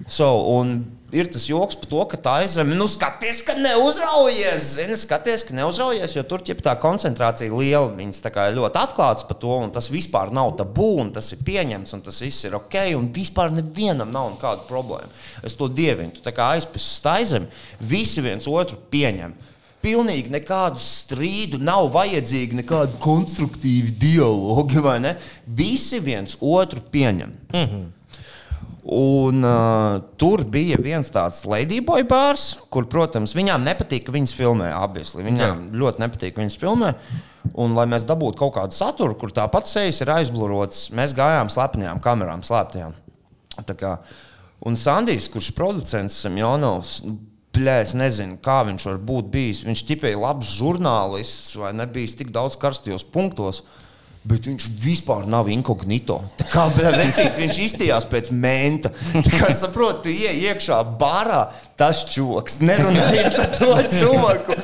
So, 0.08 0.32
un 0.58 0.80
ir 1.12 1.30
tas 1.32 1.46
joks 1.50 1.78
par 1.80 1.90
to, 1.90 2.02
ka 2.12 2.20
tā 2.22 2.34
aizem, 2.44 2.72
nu, 2.78 2.88
skaties, 2.90 3.42
ka 3.46 3.56
neuzraujies. 3.58 4.70
Zini, 4.78 4.98
skaties, 5.00 5.44
ka 5.48 5.56
neuzraujies, 5.58 6.16
jo 6.18 6.24
tur 6.30 6.44
ķip, 6.46 6.62
tā 6.66 6.76
koncentrācija 6.82 7.54
liela. 7.54 7.92
Viņas 7.98 8.24
tā 8.24 8.32
kā 8.34 8.48
ļoti 8.54 8.82
atklātas 8.82 9.28
par 9.28 9.40
to, 9.42 9.56
un 9.66 9.74
tas 9.76 9.90
vispār 9.92 10.34
nav 10.36 10.54
tabū, 10.60 10.92
un 11.04 11.12
tas 11.16 11.32
ir 11.36 11.44
pieņemts, 11.48 11.96
un 11.98 12.06
tas 12.06 12.22
viss 12.24 12.48
ir 12.48 12.58
ok, 12.60 12.80
un 13.00 13.12
vispār 13.16 13.54
nevienam 13.56 14.14
nav 14.14 14.34
nekāda 14.36 14.66
problēma. 14.70 15.12
Es 15.46 15.58
to 15.60 15.70
dievinu. 15.72 16.14
Tu 16.16 16.26
tā 16.26 16.34
kā 16.36 16.54
aizpēsi 16.56 16.96
staizem, 17.00 17.50
visi 17.80 18.24
viens 18.26 18.50
otru 18.50 18.80
pieņem. 18.92 19.36
Pilnīgi 19.80 20.34
nekādu 20.34 20.82
strīdu, 20.84 21.62
nav 21.64 21.86
vajadzīgi 21.94 22.58
nekādi 22.60 22.98
konstruktīvi 23.00 23.94
dialogi, 23.96 24.82
vai 24.84 24.98
ne? 25.00 25.14
Visi 25.48 26.02
viens 26.04 26.36
otru 26.42 26.84
pieņem. 26.92 27.32
Mm 27.54 27.64
-hmm. 27.64 27.88
Un 28.90 29.44
uh, 29.46 30.00
tur 30.18 30.42
bija 30.50 30.80
viens 30.82 31.12
tāds 31.14 31.44
Ladyboy 31.46 32.08
bārs, 32.10 32.56
kur, 32.74 32.88
protams, 32.90 33.36
viņām 33.38 33.62
nepatīk, 33.68 34.08
ka 34.08 34.16
viņas 34.16 34.34
filmē. 34.34 34.72
Obviously. 34.80 35.22
Viņām 35.28 35.66
Jā. 35.68 35.82
ļoti 35.84 36.02
nepatīk, 36.02 36.34
ka 36.34 36.42
viņas 36.42 36.58
filmē. 36.58 36.94
Un, 37.54 37.76
lai 37.78 37.86
mēs 37.92 38.08
dabūtu 38.10 38.40
kaut 38.40 38.56
kādu 38.58 38.78
saturu, 38.78 39.14
kur 39.20 39.34
tāpat 39.36 39.70
sejas 39.70 40.02
ir 40.02 40.10
aizblurotas, 40.16 40.88
mēs 40.98 41.14
gājām 41.18 41.52
slepenajām 41.54 42.02
kamerām, 42.04 42.42
slēptajām. 42.46 42.98
Kā, 43.78 43.96
un 44.66 44.78
Sandijs, 44.80 45.28
kurš 45.34 45.52
producents 45.58 46.22
Semjonovs, 46.24 47.02
Bļā, 47.60 47.80
es 47.84 47.96
nezinu, 47.98 48.38
kā 48.46 48.62
viņš 48.68 48.86
var 48.88 49.00
būt 49.10 49.30
bijis. 49.34 49.64
Viņš 49.66 49.82
tipēji 49.90 50.20
labs 50.22 50.52
žurnālists 50.60 51.58
vai 51.60 51.74
nebijis 51.76 52.14
tik 52.20 52.30
daudz 52.36 52.56
karstajos 52.62 53.04
punktos. 53.10 53.64
Bet 54.30 54.46
viņš 54.46 54.68
vispār 54.84 55.26
nav 55.30 55.48
inkognito. 55.50 56.20
Tā 56.38 56.46
kā 56.52 56.68
vecīt, 56.78 57.40
viņš 57.42 57.60
izstījās 57.66 58.06
pēc 58.12 58.30
menta. 58.36 58.92
Tā 59.16 59.32
kā 59.40 59.50
saprotu, 59.58 60.04
tu 60.06 60.14
ej 60.14 60.44
iekšā 60.52 60.84
barā, 61.02 61.48
tas 61.80 62.04
čūks. 62.12 62.60
Nerunājiet 62.68 63.38
ar 63.40 63.50
to 63.56 63.70
čūku. 63.90 64.58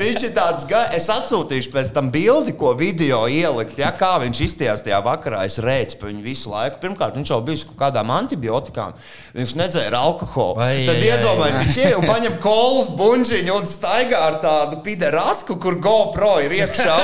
Viņš 0.00 0.22
ir 0.26 0.32
tāds, 0.36 0.64
ga- 0.68 0.88
es 0.96 1.06
atsūtīšu 1.12 1.70
pēc 1.74 1.90
tam 1.94 2.08
bildi, 2.12 2.54
ko 2.58 2.72
video 2.76 3.22
ielikt. 3.30 3.76
Ja, 3.78 3.92
kā 3.96 4.14
viņš 4.24 4.40
izstījās 4.48 4.82
tajā 4.84 4.98
vakarā, 5.04 5.44
es 5.46 5.60
redzu 5.62 6.00
pa 6.00 6.08
viņu 6.10 6.24
visu 6.24 6.50
laiku. 6.52 6.80
Pirmkārt, 6.82 7.14
viņš 7.20 7.30
jau 7.34 7.38
bija 7.46 7.60
uz 7.60 7.64
kaut 7.68 7.78
kādām 7.84 8.10
antibiotikām. 8.16 8.96
Viņš 9.36 9.54
nedzēra 9.60 10.00
alkoholu. 10.08 10.58
Ai, 10.64 10.86
Tad 10.88 11.04
iedomājieties, 11.04 11.60
viņš 11.62 11.78
ej 11.86 11.94
un 12.00 12.08
paņem 12.08 12.38
kolas 12.42 12.90
buļbuļsāģi 12.98 13.54
un 13.54 13.68
staigā 13.70 14.24
ar 14.32 14.40
tādu 14.42 14.80
piderasku, 14.86 15.58
kur 15.62 15.76
GoPro 15.84 16.34
ir 16.48 16.56
iekšā. 16.62 16.96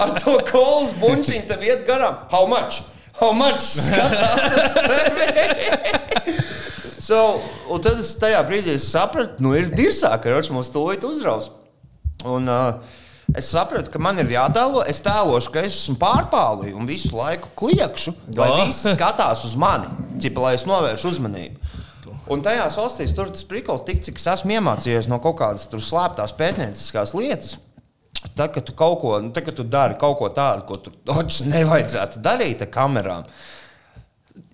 Ar 0.00 0.14
to 0.22 0.38
kolas 0.48 0.85
buļbuļsāģi 1.00 1.46
tam 1.50 1.64
iet 1.66 1.86
garām. 1.88 2.20
How 2.32 2.46
much? 2.50 2.82
How 3.16 3.32
much? 3.32 3.64
Skatās 3.64 4.60
uz 4.60 4.76
tevi. 4.76 6.44
So, 7.06 7.18
un 7.70 7.82
tad 7.84 8.00
es 8.02 8.16
tajā 8.18 8.40
brīdī 8.48 8.72
es 8.74 8.88
sapratu, 8.90 9.38
nu 9.44 9.52
ir 9.54 9.68
dirzāk, 9.70 10.24
ka 10.24 10.40
mums 10.50 10.72
tūlīt 10.74 11.04
uzraus. 11.06 11.52
Un, 12.26 12.48
uh, 12.50 12.80
es 13.36 13.46
sapratu, 13.52 13.92
ka 13.94 14.00
man 14.02 14.18
ir 14.18 14.32
jātēlo, 14.32 14.82
es 14.90 14.98
tēlošu, 15.04 15.52
ka 15.54 15.62
es 15.62 15.76
esmu 15.76 15.94
pārpālījis 16.00 16.74
un 16.74 16.88
visu 16.88 17.12
laiku 17.14 17.52
kliekšu, 17.62 18.14
lai 18.34 18.48
Oh. 18.50 18.64
visi 18.64 18.90
skatās 18.90 19.44
uz 19.46 19.54
mani, 19.54 19.92
ķipa, 20.18 20.48
lai 20.48 20.54
es 20.58 20.66
novēršu 20.66 21.12
uzmanību. 21.12 21.62
Un 22.26 22.42
tajās 22.42 22.74
valstīs 22.74 23.14
tur 23.14 23.30
tas 23.30 23.46
prikals, 23.46 23.84
tik 23.86 24.02
cik 24.02 24.18
es 24.18 24.26
esmu 24.26 24.56
iemācījies 24.56 25.06
no 25.06 25.20
kaut 25.22 25.38
kādas 25.38 25.68
slēptās 25.70 26.34
pētnieciskās 26.34 27.14
lietas. 27.14 27.60
Tad, 28.34 28.50
kad 28.54 28.64
tu 28.66 28.74
kaut 28.76 28.98
ko, 29.02 29.14
nu, 29.22 29.30
tad, 29.34 29.46
kad 29.46 29.56
tu 29.58 29.64
dari 29.66 29.96
kaut 30.00 30.18
ko 30.20 30.30
tādu, 30.34 30.64
ko 30.68 30.80
tu 30.80 30.92
taču 31.06 31.46
nevajadzētu 31.52 32.22
darīt 32.24 32.64
ar 32.64 32.72
kamerām, 32.72 33.28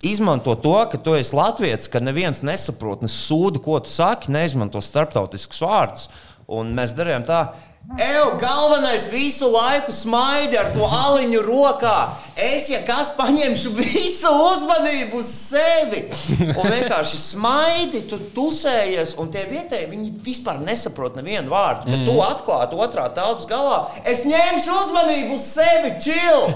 izmanto 0.06 0.54
to, 0.58 0.74
ka 0.90 0.98
tu 0.98 1.16
esi 1.18 1.34
latviečs, 1.36 1.90
ka 1.90 2.02
neviens 2.02 2.42
nesaprot, 2.46 3.02
ne 3.02 3.10
sūdu, 3.10 3.62
ko 3.64 3.80
tu 3.82 3.90
saki, 3.90 4.32
neizmanto 4.34 4.82
starptautiskus 4.82 5.62
vārdus. 5.64 6.08
Un 6.52 6.74
mēs 6.76 6.94
darījām 6.98 7.24
tā. 7.26 7.44
Evo, 7.90 8.38
galvenais 8.38 9.04
visu 9.10 9.50
laiku 9.52 9.92
smaidi 9.92 10.56
ar 10.56 10.70
to 10.72 10.86
aliņu 10.86 11.40
rokā. 11.44 11.96
Es, 12.38 12.68
ja 12.70 12.78
kas, 12.86 13.10
paņemšu 13.18 13.72
visu 13.76 14.30
uzmanību 14.30 15.18
uz 15.20 15.28
sevi. 15.50 16.04
Un 16.46 16.70
vienkārši 16.72 17.18
smaidi, 17.20 18.04
tu 18.08 18.20
tusējies, 18.36 19.16
un 19.20 19.32
tie 19.34 19.44
vietējie 19.50 19.90
viņi 19.90 20.12
vispār 20.24 20.62
nesaprot 20.62 21.18
nevienu 21.18 21.52
vārdu. 21.52 21.90
Bet 21.90 22.06
tu 22.08 22.16
atklāti 22.24 22.78
otrā 22.80 23.08
telpas 23.12 23.50
galā. 23.50 23.82
Es 24.08 24.24
ņemšu 24.30 24.78
uzmanību 24.84 25.36
uz 25.36 25.48
sevi, 25.50 25.96
chill! 26.00 26.54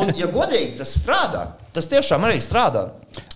Un, 0.00 0.16
ja 0.18 0.32
godīgi, 0.32 0.80
tas 0.80 0.96
strādā. 0.98 1.50
Tas 1.74 1.88
tiešām 1.90 2.22
arī 2.28 2.38
strādā. 2.42 2.84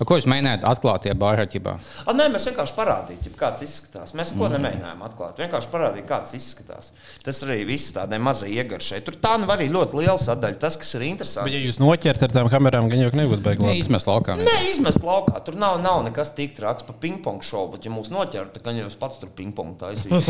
Ko 0.07 0.17
jūs 0.19 0.27
mēģinājāt 0.31 0.65
atklāt? 0.67 1.07
A, 1.09 2.13
nē, 2.15 2.27
mēs 2.33 2.47
vienkārši 2.49 2.75
parādījām, 2.75 3.35
kāds 3.39 3.63
izskatās. 3.63 4.15
Mēs 4.19 4.33
neko 4.35 4.49
nemēģinājām 4.55 5.03
atklāt. 5.07 5.39
Vienkārši 5.43 5.71
parādījām, 5.73 6.07
kāds 6.09 6.35
izskatās. 6.39 6.91
Tas 7.23 7.41
arī 7.47 7.61
viss 7.69 7.93
tādai 7.95 8.19
mazai 8.23 8.51
iegaršai. 8.57 9.01
Tur 9.07 9.19
tā 9.23 9.37
nu 9.39 9.47
arī 9.55 9.69
ļoti 9.75 10.01
liela 10.01 10.19
sadaļa. 10.23 10.59
Tas, 10.63 10.79
kas 10.81 10.91
ir 10.97 11.05
Bet, 11.05 11.11
interesanti. 11.13 11.55
ja 11.55 11.63
jūs 11.63 11.79
noķert 11.83 12.25
ar 12.27 12.35
tām 12.35 12.51
kamerām, 12.51 12.91
gan 12.91 13.05
jau 13.05 13.13
nebūtu 13.21 13.45
baigi. 13.45 13.67
Nē, 13.67 13.77
izmest 13.83 14.11
laukā. 14.11 14.39
Nē, 14.43 14.57
izmest 14.73 15.03
laukā. 15.07 15.39
Tur 15.47 15.59
nav, 15.61 15.79
nav 15.85 16.03
nekas 16.09 16.35
tik 16.39 16.57
traks 16.59 16.87
par 16.89 16.99
ping-pong 17.03 17.43
šovu. 17.47 17.77
Bet, 17.77 17.87
ja 17.87 17.95
mūs 17.95 18.11
noķer, 18.15 18.51
tad 18.55 18.67
gan 18.67 18.81
jau 18.83 18.89
es 18.91 18.99
pats 18.99 19.23
tur 19.23 19.31
ping-pong 19.35 19.77
taisīju. 19.79 20.23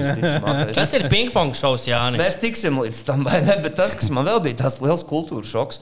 Tas 0.80 0.92
ir 0.96 1.08
ping-pong 1.12 1.56
šovs, 1.56 1.88
Jānis. 1.88 2.20
Mēs 2.20 2.40
tiksim 2.40 2.80
līdz 2.84 3.04
tam, 3.08 3.24
vai 3.28 3.40
ne? 3.44 3.56
Bet 3.64 3.76
tas, 3.80 3.96
kas 3.96 4.12
man 4.12 4.28
vēl 4.28 4.44
bija 4.48 4.62
tas 4.64 4.80
liels 4.84 5.04
kultūras 5.08 5.52
šoks, 5.52 5.80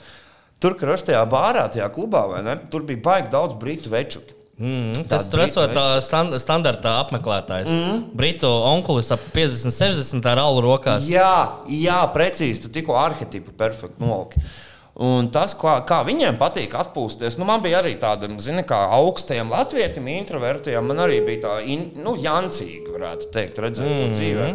tur, 0.63 0.75
kur 0.79 0.95
es 0.95 1.07
tajā 1.07 1.23
bārā, 1.31 1.69
tajā 1.73 1.89
klubā, 1.95 2.27
vai 2.33 2.43
ne? 2.47 2.59
Tur 2.73 2.87
bija 2.89 3.03
baigi 3.05 3.33
daudz 3.35 3.57
brītu 3.61 3.93
veču. 3.93 4.25
Mm, 4.59 5.05
tas 5.07 5.29
tur 5.31 5.45
esot 5.45 5.77
stand, 6.03 6.35
standarta 6.43 6.97
apmeklētājs. 7.05 7.69
Mm. 7.71 7.99
Britu 8.19 8.49
onkulis 8.51 9.13
ap 9.15 9.23
50, 9.35 9.71
60 9.71 10.27
ar 10.27 10.41
alu 10.43 10.65
rokās. 10.65 11.07
Jā, 11.07 11.63
jā, 11.71 11.99
precīzi. 12.15 12.65
Tu 12.65 12.73
tikko 12.81 12.97
arhitektu 12.99 13.55
perfekti 13.59 14.03
noliki. 14.03 14.43
Un 14.99 15.29
tas, 15.31 15.53
kā, 15.55 15.77
kā 15.87 16.01
viņiem 16.03 16.41
patīk 16.41 16.73
atpūsties, 16.75 17.37
nu, 17.39 17.47
man 17.47 17.63
bija 17.63 17.79
arī 17.79 17.93
tāda, 18.03 18.27
zini, 18.43 18.65
kā 18.67 18.81
augstajam 18.97 19.53
latvietim, 19.55 20.09
introvertiem. 20.11 20.91
Man 20.91 21.05
arī 21.05 21.21
bija 21.29 21.45
tā, 21.45 21.53
in, 21.71 21.93
nu, 22.03 22.17
jancīga, 22.19 22.97
varētu 22.97 23.31
teikt, 23.37 23.63
redzēt 23.63 23.87
mm 23.87 24.01
-hmm. 24.01 24.17
dzīvē. 24.19 24.49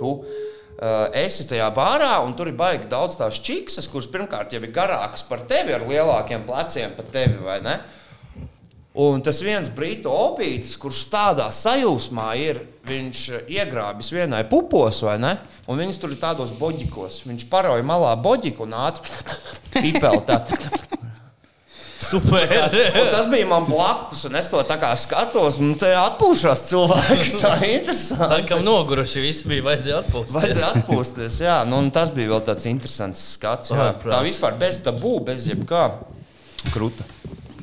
Tu 0.00 0.10
esi 1.14 1.46
tajā 1.48 1.68
bārā, 1.74 2.16
un 2.26 2.32
tur 2.38 2.50
ir 2.50 2.56
baigi 2.58 2.88
daudz 2.90 3.18
tās 3.20 3.38
čiksas, 3.44 3.86
kuras 3.90 4.08
pirmkārt 4.10 4.54
jau 4.54 4.62
ir 4.62 4.72
garākas 4.74 5.22
par 5.28 5.44
tevi, 5.48 5.74
ar 5.76 5.86
lielākiem 5.86 6.46
pleciem 6.48 6.96
par 6.96 7.06
tevi, 7.14 7.38
vai 7.44 7.60
ne? 7.64 7.78
Un 8.94 9.18
tas 9.26 9.40
viens 9.42 9.66
brītu 9.74 10.06
opītis, 10.06 10.76
kurš 10.78 11.00
tādā 11.10 11.48
sajūsmā 11.50 12.28
ir, 12.38 12.60
viņš 12.86 13.22
eh, 13.34 13.48
iegrābis 13.56 14.12
vienai 14.14 14.44
pupos, 14.46 15.00
vai 15.02 15.16
ne? 15.18 15.32
Un 15.66 15.80
viņas 15.82 15.98
tur 15.98 16.14
ir 16.14 16.20
tādos 16.22 16.52
boģikos. 16.54 17.24
Viņš 17.26 17.48
paroja 17.50 17.82
malā 17.82 18.12
boģiku 18.22 18.62
un 18.68 18.76
ātri 18.78 19.10
pipeli. 19.74 20.38
Super. 22.14 22.54
Un 23.00 23.08
tas 23.10 23.26
bija 23.30 23.46
man 23.50 23.66
blakus, 23.66 24.24
un 24.28 24.38
es 24.38 24.50
to 24.52 24.60
tā 24.68 24.76
kā 24.78 24.92
skatos, 24.98 25.58
un 25.62 25.74
te 25.80 25.90
atpūšās 25.98 26.64
cilvēki. 26.70 27.34
Tā 27.40 27.52
ir 27.58 27.72
interesanti. 27.80 28.30
Laikam 28.36 28.62
noguruši 28.66 29.24
visi 29.24 29.48
bija 29.50 29.66
vajadzēja 29.66 30.00
atpūsties. 30.04 30.36
Vajadzēja 30.38 30.70
atpūsties, 30.78 31.40
jā. 31.42 31.58
Nu, 31.68 31.82
un 31.82 31.90
tas 31.94 32.12
bija 32.14 32.30
vēl 32.36 32.44
tāds 32.46 32.68
interesants 32.70 33.24
skats. 33.34 33.74
Jā. 33.74 33.90
Tā 34.04 34.22
vispār 34.26 34.54
bez 34.60 34.78
tabū, 34.86 35.16
bez 35.26 35.48
jebkā 35.50 35.88
krūta. 36.74 37.06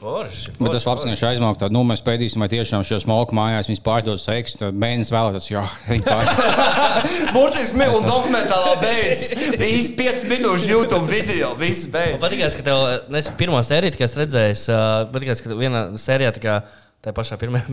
Forši, 0.01 0.55
Bet 0.57 0.71
tas 0.73 0.81
forši, 0.81 0.87
labs, 0.89 1.03
ka 1.03 1.09
viņš 1.11 1.21
aizmāk 1.29 1.57
tādu, 1.61 1.75
nu, 1.75 1.83
mēs 1.85 2.01
pētīsim, 2.01 2.41
vai 2.41 2.47
tiešām 2.49 2.81
šos 2.87 3.03
smalku 3.05 3.35
mājās 3.37 3.67
viņas 3.69 3.81
pārdod 3.85 4.21
seksu. 4.21 4.57
Tad 4.57 4.77
bērns 4.81 5.11
vēlētos, 5.13 5.49
jā, 5.51 5.61
viņi 5.85 6.05
pārdod. 6.07 6.39
Burtiski 7.35 7.77
mīlu 7.77 7.99
dokumentālā 8.07 8.71
beidzas. 8.81 9.35
Īsti 9.61 9.93
5 9.99 10.23
minūšu 10.31 10.71
YouTube 10.71 11.05
video. 11.11 11.51
Viss 11.59 11.85
Man 11.85 11.93
beidzas. 11.99 12.21
patīkās, 12.23 12.57
ka 12.57 12.65
tev 12.65 12.85
nes, 13.13 13.29
pirmā 13.37 13.61
sērija, 13.67 13.93
kas 13.99 14.17
redzējis, 14.17 14.63
uh, 14.73 14.87
patīkās, 15.13 15.43
ka 15.45 15.59
vienā 15.59 15.83
sērijā 16.01 16.33
tā 16.39 16.43
kā. 16.47 16.57
Tā 17.01 17.09
pašā 17.17 17.33
pirmā 17.41 17.63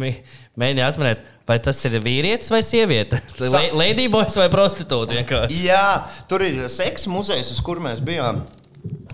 mēģināja 0.61 0.87
atminēt, 0.89 1.19
vai 1.49 1.59
tas 1.65 1.81
ir 1.85 1.99
vīrietis 2.01 2.49
vai 2.53 2.63
sieviete. 2.65 3.19
Ladyboys 3.81 4.37
vai 4.41 4.47
prostitūta 4.53 5.17
vienkārši. 5.19 5.65
Jā, 5.67 5.83
tur 6.29 6.45
ir 6.45 6.63
seksa 6.73 7.13
muzejs, 7.13 7.53
uz 7.53 7.61
kur 7.65 7.81
mēs 7.85 8.01
bijām. 8.05 8.41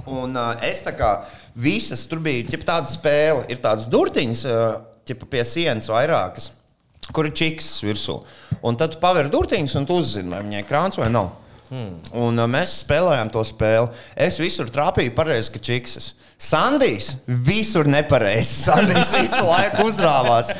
Un 0.07 0.39
uh, 0.39 0.53
es 0.67 0.85
tā 0.87 0.93
kā 0.95 1.17
visas, 1.55 2.05
tur 2.11 2.21
bija 2.25 2.47
ķip, 2.51 2.67
tāda 2.67 2.91
spēle, 2.91 3.47
ir 3.53 3.63
tādas 3.63 3.87
durtiņas 3.91 4.45
ķip, 5.07 5.25
pie 5.31 5.45
sienas 5.47 5.91
vairākas, 5.93 6.51
kur 7.15 7.29
ir 7.29 7.37
čiks 7.37 7.77
virsū. 7.85 8.19
Un 8.65 8.79
tad 8.81 8.95
tu 8.95 9.01
paver 9.03 9.31
durtiņas 9.33 9.79
un 9.81 9.89
tu 9.89 9.99
uzzini, 10.01 10.33
vai 10.33 10.43
viņai 10.47 10.67
krāns 10.69 11.01
vai 11.01 11.11
nav. 11.13 11.33
Hmm. 11.71 11.95
Un 12.13 12.37
uh, 12.39 12.49
mēs 12.51 12.81
spēlējām 12.83 13.31
to 13.33 13.45
spēli. 13.47 13.89
Es 14.17 14.37
visur 14.43 14.69
trāpīju 14.71 15.15
pareizi, 15.17 15.53
ka 15.55 15.63
čiksas. 15.65 16.13
Sandijs 16.45 17.13
visur 17.47 17.87
nepareizi. 17.89 18.51
Sandijs 18.67 19.13
visu 19.15 19.41
laiku 19.47 19.87
uzrāvās. 19.89 20.51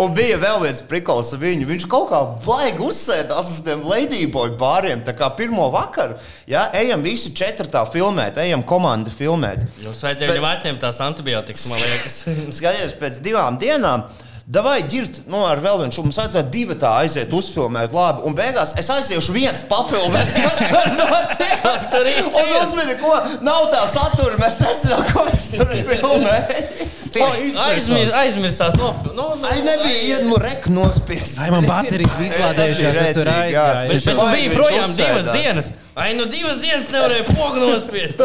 Un 0.00 0.14
bija 0.16 0.38
vēl 0.40 0.62
viens 0.62 0.80
prikals 0.88 1.34
ar 1.34 1.42
viņu. 1.42 1.66
Viņš 1.68 1.86
kaut 1.90 2.06
kā 2.12 2.20
baigi 2.46 2.80
uzsēdās 2.86 3.50
uz 3.52 3.60
tiem 3.66 3.82
ladyboy 3.84 4.54
bāriem. 4.60 5.02
Tā 5.04 5.12
kā 5.18 5.28
pirmo 5.36 5.66
vakaru, 5.74 6.16
ja 6.48 6.68
ejam 6.78 7.04
visi 7.04 7.34
četrtā 7.36 7.82
filmēt, 7.92 8.38
ejam 8.40 8.62
komandu 8.64 9.12
filmēt. 9.12 9.66
Jums 9.82 10.00
vajadzēja 10.06 10.30
Pēc- 10.30 10.38
viņam 10.38 10.50
atņemt 10.54 10.84
tās 10.86 11.02
antibiotikas, 11.04 11.66
man 11.72 11.82
liekas. 11.82 12.20
Skaties, 12.60 12.96
pēc 13.02 13.20
divām 13.26 13.58
dienām. 13.60 14.06
Davai, 14.44 14.82
ģirt, 14.84 15.22
nu, 15.32 15.38
ar 15.48 15.56
vēl 15.64 15.78
vienu 15.80 15.94
šūnu. 15.94 16.10
Mums 16.10 16.18
vajadzētu 16.20 16.50
divi 16.52 16.74
tā 16.76 16.90
aiziet, 17.00 17.30
uzfilmēt, 17.32 17.94
labi. 17.96 18.26
Un 18.28 18.34
beigās 18.36 18.74
es 18.76 18.90
aiziešu 18.92 19.32
viens 19.32 19.62
papildināt, 19.70 20.34
kas 20.44 20.58
tur 20.68 20.90
notiek. 20.98 21.54
Kas 21.64 21.88
tur 21.94 22.10
īsti 22.10 22.42
Un 22.42 22.50
ir? 22.50 22.58
uzmini, 22.60 22.96
ko 23.00 23.14
nav 23.46 23.70
tā 23.72 23.86
satura. 23.88 24.36
Mēs 24.42 24.58
nezinām, 24.60 25.06
ko 25.14 25.24
viņš 25.30 25.46
tur 25.54 25.72
filmē. 27.14 27.68
Aizmir, 27.68 28.10
aizmirsās 28.18 28.76
no 28.80 28.90
no, 29.14 29.28
no, 29.38 29.48
Ai, 29.48 29.60
nebija 29.64 30.18
iedmu 30.18 30.36
rek 30.42 30.68
nospiest. 30.72 31.38
Ai, 31.40 31.48
man 31.54 31.66
baterijas 31.68 32.18
bija 32.18 32.32
izlādējušās, 32.32 33.00
es 33.04 33.16
tur 33.16 33.30
jā. 33.30 33.38
aizgāju. 33.46 33.88
Bet, 33.92 34.04
bet 34.08 34.20
tu 34.20 34.28
biji 34.34 34.52
projām 34.54 34.94
divas 34.98 35.30
dienas. 35.30 35.72
Ai, 35.94 36.08
nu 36.18 36.24
divas 36.26 36.58
dienas 36.58 36.88
nevarēja 36.90 37.24
pogu 37.28 37.60
nospiest. 37.62 38.18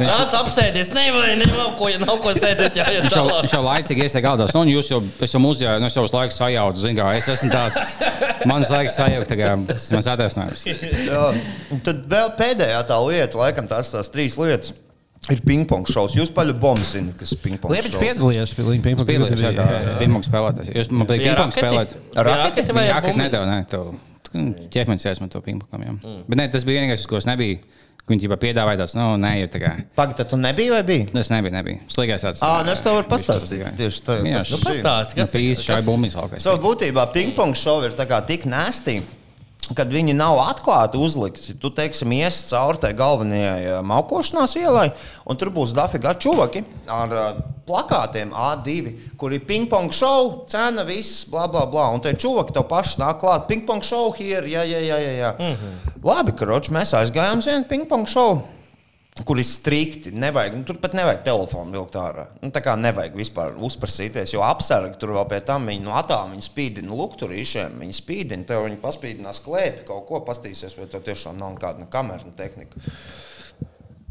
Nāc 0.00 0.36
apsēties, 0.38 0.92
nevajag, 0.96 1.42
nav 1.52 1.74
ko, 1.76 1.90
nav 2.00 2.22
ko 2.24 2.32
sēdēt, 2.36 2.78
jā, 2.80 2.86
ir 2.94 3.04
Viņš 3.04 3.16
jau, 3.18 3.24
viņš 3.34 3.56
jau 3.58 3.62
laicīgi 3.66 4.06
iesaka 4.06 4.24
galdos. 4.24 4.54
Nu, 4.56 4.64
jūs 4.70 4.88
jau, 4.94 5.02
es 5.20 5.36
jau 5.36 5.42
muzejā, 5.44 5.76
nu, 5.82 5.90
es 5.90 5.98
jau 5.98 6.06
uz 6.08 6.14
laiku 6.16 6.36
sajautu. 6.36 6.80
Zinu, 6.80 6.96
kā 7.02 7.12
es 7.18 7.28
esmu 7.36 7.52
tāds. 7.52 7.98
Mans 8.50 8.72
laiks 8.72 8.96
sajaukt, 8.96 9.28
tagad 9.28 9.66
tas 9.68 9.90
ir 9.90 9.98
mans 9.98 10.08
attaisnojums. 10.14 10.64
Jā. 11.04 11.26
Un 11.74 11.84
tad 11.84 12.06
vēl 12.08 12.32
pēdējā 12.40 12.80
tā 12.88 13.02
lieta, 13.04 13.42
laikam 13.44 13.68
tās 13.68 13.92
tās 13.92 14.08
trīs 14.14 14.40
lietas. 14.40 14.72
Ir 15.28 15.40
ping-pong 15.44 15.84
šovs. 15.86 16.14
Jūs 16.16 16.30
paļu 16.32 16.54
bombu 16.58 16.86
zināt, 16.88 17.18
kas 17.20 17.34
ir 17.36 17.40
ping-pong 17.42 17.74
Liepiņš 17.74 17.98
piedalījās 18.00 18.54
pie 18.56 18.64
viņa 18.64 18.84
pingpong. 18.86 19.34
Kā 19.58 19.98
pingpong 20.00 20.24
spēlētājs. 20.24 20.70
Jūs 20.72 20.88
man 20.96 21.06
Bija 21.10 21.34
pingpong 21.36 21.52
raketi? 21.52 21.60
spēlēt. 21.60 21.92
Raketi? 22.16 22.40
raketi 22.40 22.72
vai 22.78 22.86
bumbiņu? 22.88 23.20
nedēļ, 23.20 23.44
ne, 23.50 23.58
tev 23.68 23.90
ķermenis 24.72 25.04
jāsmet 25.04 25.30
to 25.34 25.42
pingpongam. 25.44 26.00
jā. 26.00 26.16
Bet 26.30 26.40
ne, 26.40 26.48
tas 26.48 26.64
bija 26.64 26.80
vienīgais, 26.80 27.04
uz 27.04 27.10
ko 27.10 27.20
es 27.20 27.28
nebiju. 27.28 27.60
Viņi 28.10 28.26
jau 28.26 28.36
piedāvāja 28.42 28.80
tāds, 28.80 28.96
nu, 28.98 29.04
nē, 29.22 29.28
jau 29.44 29.48
tā 29.52 29.58
kā. 29.62 29.68
Pagaid, 29.94 30.16
tad 30.18 30.30
tu 30.32 30.36
nebija 30.40 30.72
vai 30.72 30.80
bija? 30.88 31.04
Tas 31.12 31.28
nebija, 31.30 31.52
nebija. 31.60 31.78
Slikais 31.94 32.24
tāds. 32.24 32.40
Ā, 32.42 32.64
nu 32.66 32.72
es 32.72 32.80
tev 32.82 32.96
varu 32.96 33.06
pastāstīt. 33.06 33.68
Tieši 33.78 34.02
tā. 34.02 34.16
Jā, 34.26 34.40
kas 34.40 34.50
nu, 34.50 34.56
tas 34.64 34.74
ir. 34.74 34.82
Pastāsti, 34.82 35.14
Nu, 35.14 35.20
kas 35.20 35.34
pīs 35.36 35.60
šai 35.62 35.76
kas- 35.76 35.86
bumbiņas 35.86 36.16
laukais. 36.18 36.42
So, 36.42 36.56
būtībā 36.64 37.04
ping-pong 37.14 37.54
šovi 37.54 37.86
ir 37.92 37.94
tā 37.94 38.08
kā 38.10 38.18
tik 38.26 38.48
nēstīgi. 38.50 39.04
Kad 39.76 39.92
viņi 39.94 40.16
nav 40.18 40.40
atklāti 40.42 40.98
uzlikti, 40.98 41.54
tu 41.62 41.70
teiksim, 41.70 42.10
iesi 42.16 42.48
cauri 42.50 42.80
tai 42.82 42.90
galvenajai 42.98 43.76
ā, 43.76 43.80
maukošanās 43.86 44.56
ielai, 44.58 44.88
un 45.30 45.38
tur 45.38 45.52
būs 45.54 45.74
dafiga 45.76 46.16
čuvaki 46.18 46.64
ar 46.90 47.14
ā, 47.14 47.24
plakātiem 47.70 48.32
A2, 48.34 48.94
kur 49.20 49.34
ir 49.36 49.44
ping-pong 49.46 49.94
šovu, 49.94 50.46
cena, 50.50 50.82
viss, 50.88 51.24
bla, 51.30 51.46
bla, 51.50 51.66
bla. 51.70 51.86
Un 51.94 52.02
tie 52.02 52.16
čuvaki 52.18 52.56
tev 52.56 52.66
paši 52.70 52.98
nāk 53.02 53.20
klāt, 53.22 53.46
ping-pong 53.50 53.86
šovu 53.86 54.16
hier, 54.18 54.48
jā, 54.50 54.66
jā, 54.66 54.80
jā. 54.88 54.98
jā, 54.98 55.12
jā. 55.20 55.34
Mm 55.38 55.54
-hmm. 55.54 56.00
Labi, 56.04 56.32
karoči, 56.32 56.72
mēs 56.74 56.96
aizgājām 56.96 57.38
uz 57.38 57.46
vienu 57.46 57.64
ping-pong 57.68 58.08
šovu. 58.08 58.42
Kur 59.26 59.40
ir 59.40 59.44
strikti. 59.44 60.12
Nevajag, 60.16 60.54
nu, 60.56 60.64
tur 60.68 60.78
pat 60.80 60.94
nevajag 60.96 61.24
telefonu 61.26 61.74
vilkt 61.74 61.96
ārā. 62.00 62.26
Nu, 62.40 62.52
tā 62.54 62.62
kā 62.64 62.76
nevajag 62.80 63.16
vispār 63.18 63.56
uzprasīties, 63.60 64.34
jo 64.34 64.44
apsargi 64.46 64.96
tur 65.00 65.14
vēl 65.16 65.26
pie 65.30 65.40
tam 65.46 65.68
viņi 65.68 65.84
no 65.84 65.96
attāluma 65.98 66.36
viņi 66.36 66.46
spīdina 66.46 67.00
lukturīšiem. 67.00 67.80
Viņi 67.82 67.98
spīdina, 67.98 68.46
tev 68.48 68.64
viņi 68.68 68.80
paspīdinās 68.84 69.42
klēpi 69.44 69.84
kaut 69.88 70.06
ko, 70.08 70.22
pastīsies, 70.26 70.78
vai 70.78 70.88
tev 70.90 71.04
tiešām 71.08 71.36
nav 71.40 71.56
nekāda 71.56 71.84
ne 71.84 71.90
kamera, 71.92 72.32
tehnika. 72.38 72.80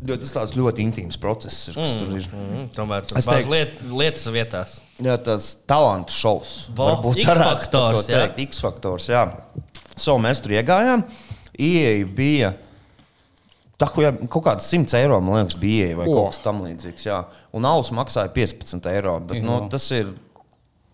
Jo 0.08 0.16
tas 0.16 0.30
tāds 0.32 0.54
ļoti 0.56 0.84
intīms 0.88 1.18
process, 1.20 1.68
ir, 1.68 1.76
kas 1.76 1.92
mm. 1.92 2.04
tur 2.06 2.14
ir. 2.16 2.28
Mm, 2.32 2.68
Tomēr 2.72 3.04
Es 3.04 3.26
tas 3.28 3.42
ir 3.42 3.50
liet, 3.52 3.82
lietas 3.92 4.30
vietās. 4.32 4.78
Jā, 5.04 5.18
tas 5.20 5.50
talantu 5.68 6.16
šovs. 6.16 6.54
Varbūt 6.78 7.20
X 7.20 7.28
varētu 7.28 7.66
faktors, 7.66 8.08
to 8.08 8.16
jā. 8.16 8.22
X 8.46 8.64
faktors, 8.64 9.10
jā. 9.12 9.26
So 10.00 10.16
mēs 10.22 10.40
tur 10.46 10.56
iegājām. 10.56 11.04
Ieja 11.60 12.08
bija. 12.16 12.54
Tā 13.80 13.88
kā 13.88 14.10
kaut 14.28 14.44
kāds 14.44 14.66
100 14.68 14.98
eiro, 15.00 15.22
man 15.24 15.38
liekas, 15.40 15.56
bija 15.60 15.94
vai 15.96 16.08
O. 16.10 16.14
kaut 16.18 16.34
kas 16.34 16.42
tamlīdzīgs. 16.44 17.06
jā. 17.08 17.22
Un 17.56 17.66
auss 17.66 17.94
maksāja 17.96 18.28
15 18.36 18.90
eiro. 18.92 19.14
Bet, 19.24 19.42
nu, 19.44 19.54
Jā. 19.62 19.70
tas 19.72 19.86
ir. 19.96 20.10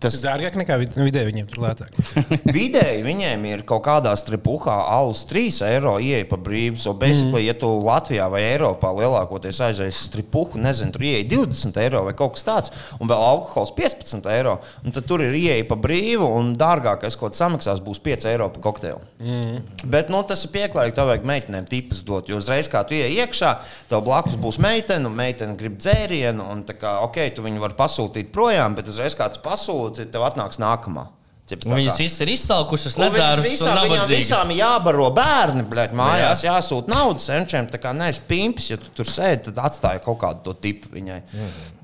Tas 0.06 0.18
ir 0.20 0.26
dārgāk 0.26 0.58
nekā 0.60 0.78
vid- 0.82 0.97
vidēji 0.99 1.30
viņiem 1.30 1.49
tur 1.51 1.64
lētāk. 1.66 1.97
vidēji 2.58 3.06
viņiem 3.06 3.47
ir 3.49 3.64
kaut 3.68 3.86
kādā 3.88 4.14
stripuhā 4.20 4.76
alus 4.95 5.26
3 5.30 5.62
eiro 5.70 5.95
ieeja 6.03 6.28
pa 6.30 6.39
brīvu. 6.41 6.80
So, 6.82 6.93
basically, 6.97 7.43
mm. 7.43 7.47
ja 7.49 7.56
tu 7.62 7.72
Latvijā 7.86 8.28
vai 8.32 8.43
Eiropā 8.51 8.91
lielākoties 8.95 9.62
aizies 9.70 10.03
stripuhu, 10.10 10.60
nezinu, 10.62 10.93
tur 10.95 11.08
ieeja 11.08 11.26
20 11.34 11.82
eiro 11.86 12.03
vai 12.06 12.16
kaut 12.18 12.36
kas 12.36 12.45
tāds, 12.47 12.76
un 12.99 13.10
vēl 13.10 13.26
alkohols 13.32 13.74
15 13.78 14.30
eiro, 14.36 14.58
un 14.86 14.95
tad 14.95 15.08
tur 15.10 15.24
ir 15.26 15.36
ieeja 15.36 15.66
pa 15.70 15.80
brīvu, 15.80 16.28
un 16.39 16.53
dārgākais, 16.60 17.18
ko 17.20 17.32
samaksās, 17.34 17.82
būs 17.86 18.03
5 18.06 18.30
eiro 18.32 18.51
par 18.53 18.66
kokteili. 18.70 19.01
Mm. 19.24 19.89
Bet 19.91 20.12
nu, 20.14 20.22
tas 20.28 20.45
ir 20.45 20.53
pieklājīgi, 20.56 20.95
tev 20.97 21.10
vajag 21.12 21.28
meitenēm 21.28 21.68
tipas 21.70 22.03
dot, 22.06 22.30
jo 22.30 22.39
uzreiz, 22.41 22.70
kā 22.72 22.84
tu 22.86 22.97
ienāc 22.97 23.16
iekšā, 23.16 23.51
tev 23.89 24.03
blakus 24.06 24.38
būs 24.39 24.60
meitene, 24.62 25.08
un 25.08 25.16
meitene 25.18 25.56
grib 25.60 25.78
dzērienu, 25.80 26.45
un 26.51 26.64
tā 26.68 26.76
kā, 26.80 26.97
ok, 27.06 27.20
tu 27.36 27.45
viņu 27.45 27.62
vari 27.64 27.78
pasūtīt 27.78 28.32
projām, 28.36 28.76
bet 28.78 28.89
uzreiz, 28.91 29.16
kā 29.18 29.30
tu 29.32 29.41
pasūti, 29.45 29.95
tev 30.04 30.26
atnāks 30.28 30.60
nākamā. 30.62 31.08
Viņas 31.46 32.00
visas 32.02 32.22
ir 32.26 32.30
izsalkušas, 32.34 32.96
nedzērušas 32.98 33.46
visām, 33.46 33.78
viņām 33.86 34.08
visām 34.10 34.50
ir 34.50 34.58
jābaro 34.64 35.12
bērni, 35.14 35.62
bļaļ, 35.70 35.91
mājās, 36.00 36.41
jāsūta 36.48 36.89
naudas 36.89 37.28
senčiem. 37.30 37.68
Tā 37.70 37.78
kā 37.84 37.91
nevis 37.93 38.18
pimps, 38.26 38.72
ja 38.72 38.80
tu 38.82 38.89
tur 38.98 39.06
sēdi, 39.06 39.52
tad 39.52 39.62
atstāja 39.68 40.02
kaut 40.02 40.18
kādu 40.24 40.41
to 40.48 40.56
tipu 40.58 40.89
viņai. 40.96 41.20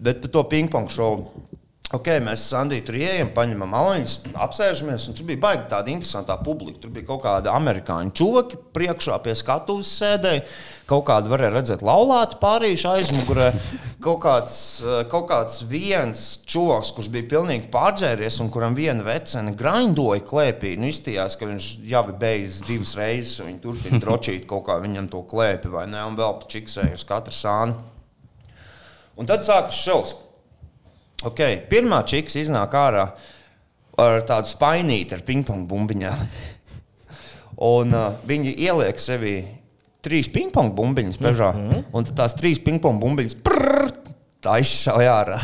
Bet 0.02 0.24
par 0.24 0.34
to 0.34 0.44
ping-pong 0.50 0.90
šovu. 0.90 1.46
Ok, 1.92 2.08
mēs 2.24 2.46
Sandiju 2.48 2.86
tur 2.88 2.96
ienākam, 2.96 3.34
paņemam 3.36 3.74
aliņus, 3.76 4.14
apsēžamies. 4.46 5.10
un 5.10 5.16
Tur 5.18 5.26
bija 5.28 5.42
baigi 5.44 5.66
tāda 5.74 5.92
interesanta 5.92 6.38
publika. 6.40 6.80
Tur 6.86 6.94
bija 6.96 7.10
kaut 7.10 7.20
kāda 7.26 7.52
amerikāņu 7.58 8.14
čūvaki 8.16 8.60
priekšā 8.72 9.18
pie 9.26 9.34
skatuves 9.36 9.90
sēdēja. 10.00 10.46
Kaut 10.88 11.04
kāda 11.10 11.28
varēja 11.28 11.52
redzēt 11.58 11.84
laulāti 11.84 12.40
pārīšu 12.40 12.88
aizmugurē. 12.94 13.50
Kaut 14.00 14.22
kāds, 14.24 14.56
eh, 14.88 15.04
kaut 15.12 15.28
kāds 15.34 15.66
viens 15.68 16.40
čūvaks, 16.48 16.94
kurš 16.96 17.12
bija 17.12 17.28
pilnīgi 17.36 17.68
pārģēries 17.76 18.40
un 18.40 18.50
kuram 18.56 18.74
viena 18.74 19.04
vecene 19.04 19.52
grindoja 19.52 20.24
klēpī. 20.24 20.78
Nu, 20.80 20.88
izstījās, 20.88 21.36
ka 21.38 21.52
viņš 21.52 21.72
jau 21.92 22.08
ir 22.08 22.16
beidzis 22.16 22.64
divas 22.72 22.96
reizes, 22.96 23.40
un 23.42 23.52
viņi 23.52 23.64
turpina 23.68 24.00
drošīt 24.06 24.48
kaut 24.48 24.64
kā 24.72 24.80
viņam 24.80 25.12
to 25.12 25.28
klēpi 25.28 25.68
vai 25.68 25.88
ne, 25.92 26.08
un 26.08 26.16
vēl 26.16 26.40
pačiksēja 26.40 26.96
uz 26.96 27.04
katru 27.04 27.36
sānu. 27.36 27.76
Un 29.20 29.28
tad 29.28 29.44
sākas 29.44 29.76
šovs. 29.76 30.16
Okay, 31.22 31.62
pirmā 31.70 32.02
čiks 32.10 32.36
iznāk 32.42 32.74
ārā 32.74 33.06
ar 34.02 34.24
tādu 34.26 34.50
spainīti 34.50 35.14
ar 35.14 35.22
pingpong 35.26 35.68
bumbiņām. 35.70 36.22
Un 37.62 37.94
uh, 37.94 38.14
viņi 38.26 38.56
ieliek 38.58 38.98
sevī 39.02 39.36
trīs 40.02 40.32
pingpong 40.34 40.74
bumbiņas 40.78 41.20
mežā. 41.22 41.52
Mm 41.54 41.68
-hmm. 41.70 41.84
Un 41.94 42.08
tad 42.10 42.16
tās 42.24 42.38
trīs 42.40 42.62
pingpong 42.64 42.98
bumbiņas 43.02 43.38
prrr, 43.46 43.92
tā 44.42 44.58
izšauja 44.64 45.12
ārā. 45.20 45.38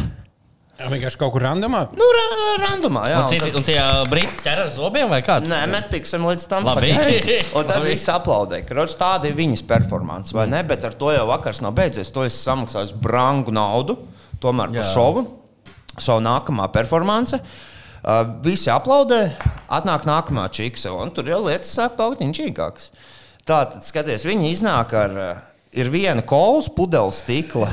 Jā, 0.77 0.89
vienkārši 0.91 1.17
kaut 1.17 1.31
kur 1.33 1.41
randomā. 1.41 1.87
Nu, 1.97 2.07
ra 2.13 2.25
randumā, 2.67 3.07
jā. 3.09 3.21
Un, 3.25 3.47
un 3.49 3.55
un 3.57 3.63
tie 3.65 3.77
brīti 4.09 4.43
ķer 4.43 4.59
ar 4.61 4.69
zobiem 4.69 5.09
vai 5.09 5.23
kāds? 5.25 5.49
Nē, 5.49 5.63
mēs 5.71 5.87
tiksim 5.89 6.25
līdz 6.25 6.43
tam. 6.51 6.67
Pat. 6.69 6.83
Un 7.57 7.65
tad 7.65 7.81
viss 7.81 8.09
aplaudē. 8.13 8.61
Kroč, 8.65 8.93
tāda 8.93 9.25
ir 9.25 9.33
viņas 9.33 9.65
performance, 9.65 10.37
vai 10.37 10.45
ne? 10.47 10.61
Bet 10.63 10.85
ar 10.85 10.93
to 10.93 11.09
jau 11.11 11.25
vakars 11.25 11.63
nav 11.65 11.73
beidzies. 11.73 12.13
To 12.13 12.25
es 12.29 12.37
samaksāju 12.45 12.93
brangu 13.01 13.51
naudu, 13.51 13.97
tomēr 14.39 14.69
par 14.69 14.85
Jā. 14.85 14.93
šovu. 14.93 15.25
Savu 15.97 16.21
nākamā 16.25 16.69
performance. 16.73 17.39
Uh, 18.07 18.23
visi 18.45 18.69
aplaudē, 18.71 19.33
atnāk 19.73 20.05
nākamā 20.07 20.45
čiksa, 20.53 20.93
un 20.95 21.09
tur 21.11 21.27
jau 21.27 21.41
lietas 21.47 21.73
sāk 21.75 21.97
palikt 21.97 22.21
inčīgākas. 22.23 22.91
Tā 23.47 23.63
tad, 23.71 23.85
skaties, 23.87 24.27
viņi 24.27 24.51
iznāk 24.53 24.95
ar. 24.95 25.21
Uh, 25.27 25.45
Ir 25.77 25.91
viena 25.91 26.23
kolas 26.25 26.69
pudele 26.73 27.11
stikla 27.13 27.67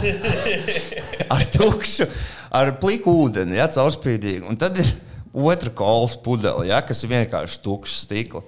ar 1.35 1.45
tukšu, 1.55 2.09
ar 2.53 2.73
pliku 2.83 3.15
ūdeni, 3.23 3.55
ja, 3.57 3.69
caurspīdīgi. 3.71 4.43
Un 4.51 4.59
tad 4.61 4.81
ir 4.83 4.91
otra 5.33 5.71
kolas 5.71 6.17
pudele, 6.21 6.67
ja, 6.69 6.83
kas 6.85 7.05
ir 7.05 7.13
vienkārši 7.15 7.61
tukša 7.65 8.01
stikla. 8.03 8.43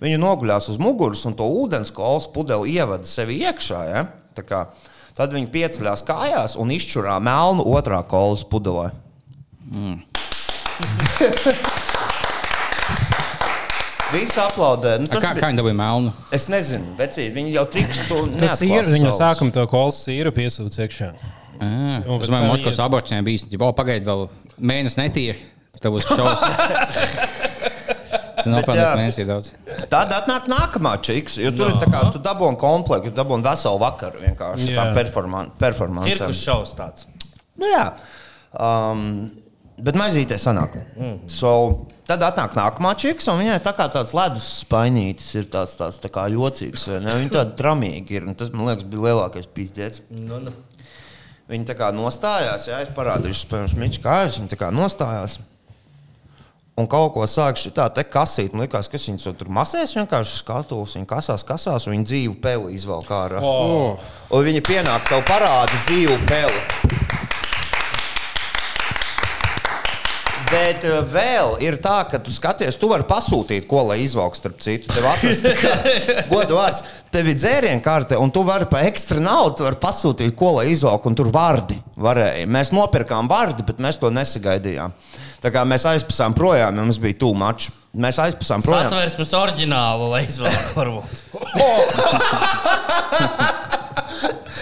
Viņu 0.00 0.20
noguļās 0.20 0.70
uz 0.72 0.78
muguras 0.80 1.24
un 1.28 1.34
to 1.36 1.48
ūdens 1.48 1.92
kolas 1.94 2.28
pudeli 2.32 2.76
ievada 2.76 3.08
sevi 3.08 3.40
iekšā. 3.42 3.82
Ja, 3.90 4.04
tad 5.16 5.34
viņi 5.34 5.50
pieceļās 5.52 6.04
kājās 6.06 6.56
un 6.60 6.72
izčurā 6.72 7.18
melnu 7.20 7.66
otrā 7.76 8.02
kolas 8.06 8.46
pudelē. 8.48 8.90
Visi 14.12 14.38
aplaudē. 14.38 15.00
Nu, 15.02 15.06
tas 15.10 15.18
Kā, 15.18 15.32
bija- 15.34 15.42
kā 15.42 15.48
viņi 15.50 15.58
dabūja 15.58 15.74
melnu? 15.76 16.12
Es 16.32 16.44
nezinu, 16.52 16.92
vecīt, 16.98 17.32
viņi 17.34 17.50
jau 17.56 17.64
triks 17.70 17.98
to 18.06 18.20
Tas 18.38 18.60
ir 18.62 18.84
viņa 18.86 19.10
sākuma 19.16 19.50
to 19.52 19.64
kolas 19.66 19.98
sīru 20.06 20.30
piesūdz 20.36 20.76
iekšā. 20.84 21.08
Un 21.58 22.22
Es 22.22 22.28
domāju, 22.28 22.46
Moskavas 22.52 22.76
iet- 22.78 22.84
aborcijā 22.86 23.18
bija 23.26 23.36
īstenībā. 23.40 23.64
O, 23.66 23.72
pagaidi, 23.74 24.04
vēl 24.06 24.28
mēnesis 24.60 24.96
netīri. 25.00 25.36
Tev 25.80 25.90
būs 25.96 26.04
šausmas. 26.06 26.54
Jā. 28.46 28.94
mēnesī 28.94 29.24
daudz. 29.26 29.50
Tad 29.90 30.12
atnāk 30.14 30.46
nākamā 30.46 30.92
čiks, 31.02 31.34
jo 31.42 31.50
tur 31.50 31.66
no. 31.66 31.74
ir 31.74 31.78
tā 31.82 31.88
kā 31.90 31.98
tu 32.14 32.18
dabūji 32.22 32.54
komplektu, 32.60 33.10
tu 33.10 33.16
dabūji 33.18 33.42
veselu 33.42 33.78
vakaru 33.82 34.22
vienkārši 34.22 34.68
Jā. 34.70 34.76
tā 34.78 34.84
performan 34.94 35.50
performance. 35.58 36.06
Cirkus 36.12 36.44
šovs 36.46 36.70
tāds. 36.78 37.06
Nu, 37.58 37.66
jā, 37.66 37.90
um, 38.54 39.34
bet 39.82 39.98
maizītē 39.98 40.38
sanāk. 40.40 40.78
Mm. 40.96 41.16
So, 41.32 41.52
tad 42.08 42.22
atnāk 42.26 42.56
nākamā 42.56 42.94
čiks, 43.00 43.28
un 43.32 43.40
viņai 43.42 43.58
tā 43.64 43.74
kā 43.76 43.88
tāds 43.92 44.14
ledus 44.16 44.46
spainītis 44.62 45.32
ir 45.40 45.50
tāds, 45.52 45.76
tāds 45.78 45.98
tā 46.02 46.12
kā 46.12 46.28
jocīgs. 46.32 46.86
vai 46.92 47.02
ne? 47.04 47.18
Viņa 47.22 47.34
tāda 47.38 47.56
tramīga 47.58 48.18
ir, 48.18 48.28
un 48.28 48.38
tas 48.38 48.52
man 48.54 48.70
liekas 48.70 48.86
bija 48.88 49.10
lielākais 49.10 49.50
pīzdēts. 49.56 50.06
Nu, 50.22 50.40
nu. 50.46 50.54
Viņa 51.46 51.68
tā 51.68 51.76
kā 51.78 51.92
nostājās, 51.94 52.66
jā, 52.66 52.80
es 52.82 52.94
parādīšu, 52.94 53.44
spēļus 53.44 53.76
miču 53.78 54.00
kājas, 54.02 54.40
viņa 54.40 54.50
tā 54.50 54.58
kā 54.64 54.72
nostājās. 54.74 55.38
Un 56.76 56.84
kaut 56.92 57.14
ko 57.14 57.24
sāk 57.24 57.56
šī 57.56 57.70
tā 57.72 57.86
te 57.88 58.02
kasīt. 58.04 58.52
Man 58.52 58.66
liekas, 58.66 58.90
kas 58.92 59.06
viņas 59.08 59.30
tur 59.38 59.48
masēs, 59.48 59.94
vienkārši 59.96 60.42
skatos. 60.42 60.92
Viņa 60.98 61.08
kasās, 61.08 61.44
kasās, 61.48 61.86
un 61.86 61.94
viņa 61.94 62.08
dzīvu 62.10 62.34
peli 62.44 62.74
izvelk 62.76 63.08
ārā. 63.16 63.40
Oh. 63.40 63.96
Un 64.36 64.44
viņa 64.44 64.60
pienāk 64.66 65.08
tev 65.08 65.24
parāda 65.24 65.80
dzīvu 65.86 66.18
peli. 66.28 67.25
Bet 70.46 70.84
uh, 70.86 71.00
vēl 71.10 71.56
ir 71.64 71.74
tā, 71.82 72.04
ka 72.10 72.18
tu 72.22 72.30
skaties, 72.30 72.76
tu 72.78 72.86
vari 72.90 73.04
pasūtīt, 73.08 73.66
ko 73.70 73.80
lai 73.88 73.98
izvelk 74.04 74.34
starp 74.38 74.60
citu. 74.62 74.86
Tev 74.94 75.06
atrast, 75.10 75.46
kā, 75.58 75.72
godu 76.32 76.54
vārds, 76.58 76.82
tev 77.14 77.24
ir 77.32 77.36
dzērienu 77.38 77.82
karte, 77.84 78.14
un 78.20 78.28
tu 78.34 78.40
vari 78.46 78.66
pa 78.70 78.78
ekstra 78.86 79.20
naudu 79.22 79.66
pasūtīt, 79.82 80.32
ko 80.38 80.48
lai 80.60 80.66
izvelk, 80.74 81.02
un 81.08 81.14
tur 81.18 81.28
vardi 81.34 81.76
varēja. 81.98 82.46
Mēs 82.46 82.72
nopirkām 82.76 83.24
vardi, 83.30 83.62
bet 83.66 83.78
mēs 83.82 83.96
to 84.02 84.08
nesagaidījām. 84.14 84.90
Tā 85.42 85.48
kā 85.54 85.60
mēs 85.68 85.84
aizpasām 85.88 86.34
projām, 86.36 86.78
jo 86.78 86.82
mums 86.86 87.00
bija 87.02 87.18
tuvu 87.20 87.34
mačs. 87.38 87.66
Mēs 87.96 88.18
aizpasām 88.20 88.60
projām. 88.64 88.90
Satversmes 88.90 89.32
oriģinālu, 89.38 90.04
lai 90.12 90.22
izvēlētu 90.26 90.72
varbūt. 90.76 91.12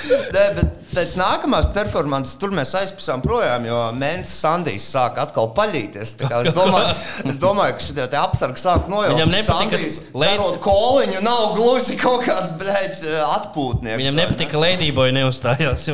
Nē, 0.35 0.45
bet 0.55 0.84
pēc 0.95 1.15
nākamās 1.19 1.69
performances 1.75 2.39
tur 2.41 2.55
mēs 2.55 2.75
aizpasām 2.79 3.23
projām, 3.25 3.67
jo 3.69 3.81
Mēnesis 3.99 4.41
Sandijs 4.45 4.87
sāk 4.95 5.19
atkal 5.23 5.51
paļīties. 5.57 6.15
Es 6.25 6.53
domāju, 6.57 6.95
es 7.31 7.41
domāju 7.43 7.77
ka 7.79 7.87
šie 7.89 8.07
apsargi 8.21 8.63
sāk 8.63 8.89
nojaust. 8.93 9.19
Viņam 9.19 9.35
ka 9.35 9.43
Sandijs, 9.49 10.01
lēt- 10.15 10.39
darot 10.39 10.61
koliņu, 10.65 11.21
nav 11.27 11.55
gluži 11.59 11.99
kaut 12.01 12.25
kāds 12.29 12.55
blēķis 12.61 13.05
atpūtnieks. 13.29 14.01
Viņam 14.03 14.21
nepatika, 14.23 14.55
ka 14.55 14.65
Ladyboy 14.65 15.15
neuzstājās. 15.19 15.89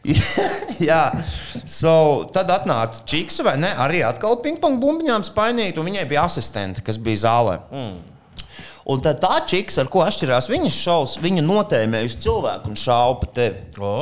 Jā, 0.90 1.02
so, 1.68 1.92
tad 2.32 2.48
atnāca 2.54 3.04
Čiks, 3.04 3.42
vai 3.44 3.58
ne? 3.60 3.68
Arī 3.84 4.00
atkal 4.06 4.38
pingpong 4.40 4.80
bumbiņām 4.80 5.26
spainīt, 5.28 5.76
un 5.76 5.90
viņai 5.90 6.06
bija 6.08 6.24
asistente, 6.24 6.84
kas 6.86 6.96
bija 6.96 7.26
zālē. 7.26 7.58
Mm. 7.68 7.98
Un 8.90 9.02
tad 9.04 9.20
tā 9.22 9.36
čiks, 9.50 9.76
ar 9.78 9.90
ko 9.92 10.02
atšķirās 10.02 10.48
viņas 10.50 10.78
šovs, 10.82 11.18
viņa 11.22 11.44
notēmējusi 11.46 12.18
cilvēku 12.24 12.72
un 12.72 12.80
šāva 12.80 13.20
pa 13.20 13.28
tevi. 13.36 13.62
O, 13.78 13.92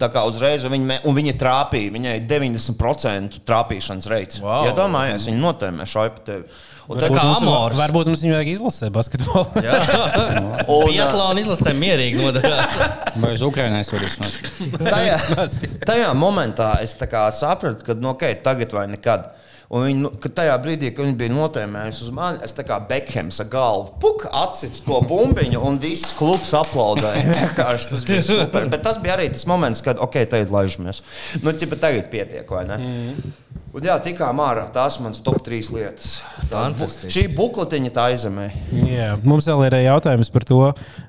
Tā 0.00 0.08
kā 0.14 0.24
uzreiz 0.28 0.64
viņa, 0.64 1.02
un 1.08 1.16
viņa 1.18 1.34
trāpīja, 1.40 1.92
viņai 1.94 2.16
90% 2.30 3.42
trāpīšanas 3.48 4.08
reids. 4.08 4.40
Wow. 4.44 4.64
Ja 4.68 4.74
domājies, 4.78 5.28
viņa 5.28 5.42
notēmē 5.42 5.88
šāva 5.88 6.14
pa 6.16 6.26
tevi. 6.30 6.48
Un 6.88 6.96
Tā 7.02 7.10
kā 7.12 7.22
Amors. 7.36 7.76
Varbūt 7.76 8.08
mums 8.08 8.22
viņu 8.24 8.32
vajag 8.32 8.50
izlasīt 8.54 8.92
basketbolu. 8.94 9.60
un, 10.72 10.86
Pietlāna 10.88 11.42
izlasē 11.42 11.74
mierīgi 11.76 12.22
nodarbojas. 12.22 12.78
Vai 13.22 13.34
uz 13.36 13.44
Ukraiņu 13.44 13.82
aizsūtīs? 13.82 14.16
tajā, 14.80 15.18
tajā 15.84 16.14
momentā 16.16 16.70
es 16.84 16.96
sapratu, 16.96 17.84
ka 17.84 17.98
nu, 17.98 18.14
okay, 18.14 18.38
tagad 18.40 18.72
vai 18.72 18.86
nekad. 18.94 19.28
Un 19.68 19.82
viņi, 19.84 19.98
nu, 20.00 20.08
tajā 20.16 20.54
brīdī, 20.64 20.88
kad 20.96 21.04
viņi 21.04 21.16
bija 21.20 21.32
notēmējuši 21.34 22.04
uz 22.06 22.12
mani, 22.16 22.38
es 22.46 22.54
tā 22.56 22.64
kā 22.64 22.78
Bekhams 22.88 23.42
ar 23.44 23.50
galvu 23.52 23.98
puk, 24.00 24.24
atsitu 24.32 24.80
to 24.86 25.00
bumbiņu, 25.04 25.60
un 25.68 25.76
viss 25.82 26.14
klubs 26.16 26.54
aplaudēja. 26.56 27.50
Tas 27.58 28.06
bija 28.08 28.22
super. 28.24 28.64
Bet 28.72 28.80
tas 28.86 28.96
bija 29.02 29.18
arī 29.18 29.28
tas 29.32 29.44
moments, 29.48 29.82
kad, 29.84 30.00
ok, 30.00 30.16
tagad 30.30 30.52
laižamies. 30.54 31.02
Nu, 31.42 31.52
ķipa, 31.52 31.76
tagad 31.80 32.08
pietiek, 32.12 32.48
vai 32.48 32.64
ne? 32.68 32.78
Mm. 32.80 33.34
Un, 33.68 33.84
jā, 33.84 33.98
tikām 34.00 34.38
ārā. 34.40 34.64
Tās 34.72 34.96
manas 35.02 35.20
top 35.20 35.42
trīs 35.44 35.68
lietas. 35.68 36.18
Tā, 36.48 36.62
šī 37.12 37.26
bukletiņa 37.36 37.90
tā 37.92 38.06
aizemē. 38.14 38.46
Jā, 38.88 39.10
mums 39.20 39.44
vēl 39.50 39.66
ir 39.66 39.76
jautājums 39.84 40.30
par 40.32 40.46
to, 40.48 40.60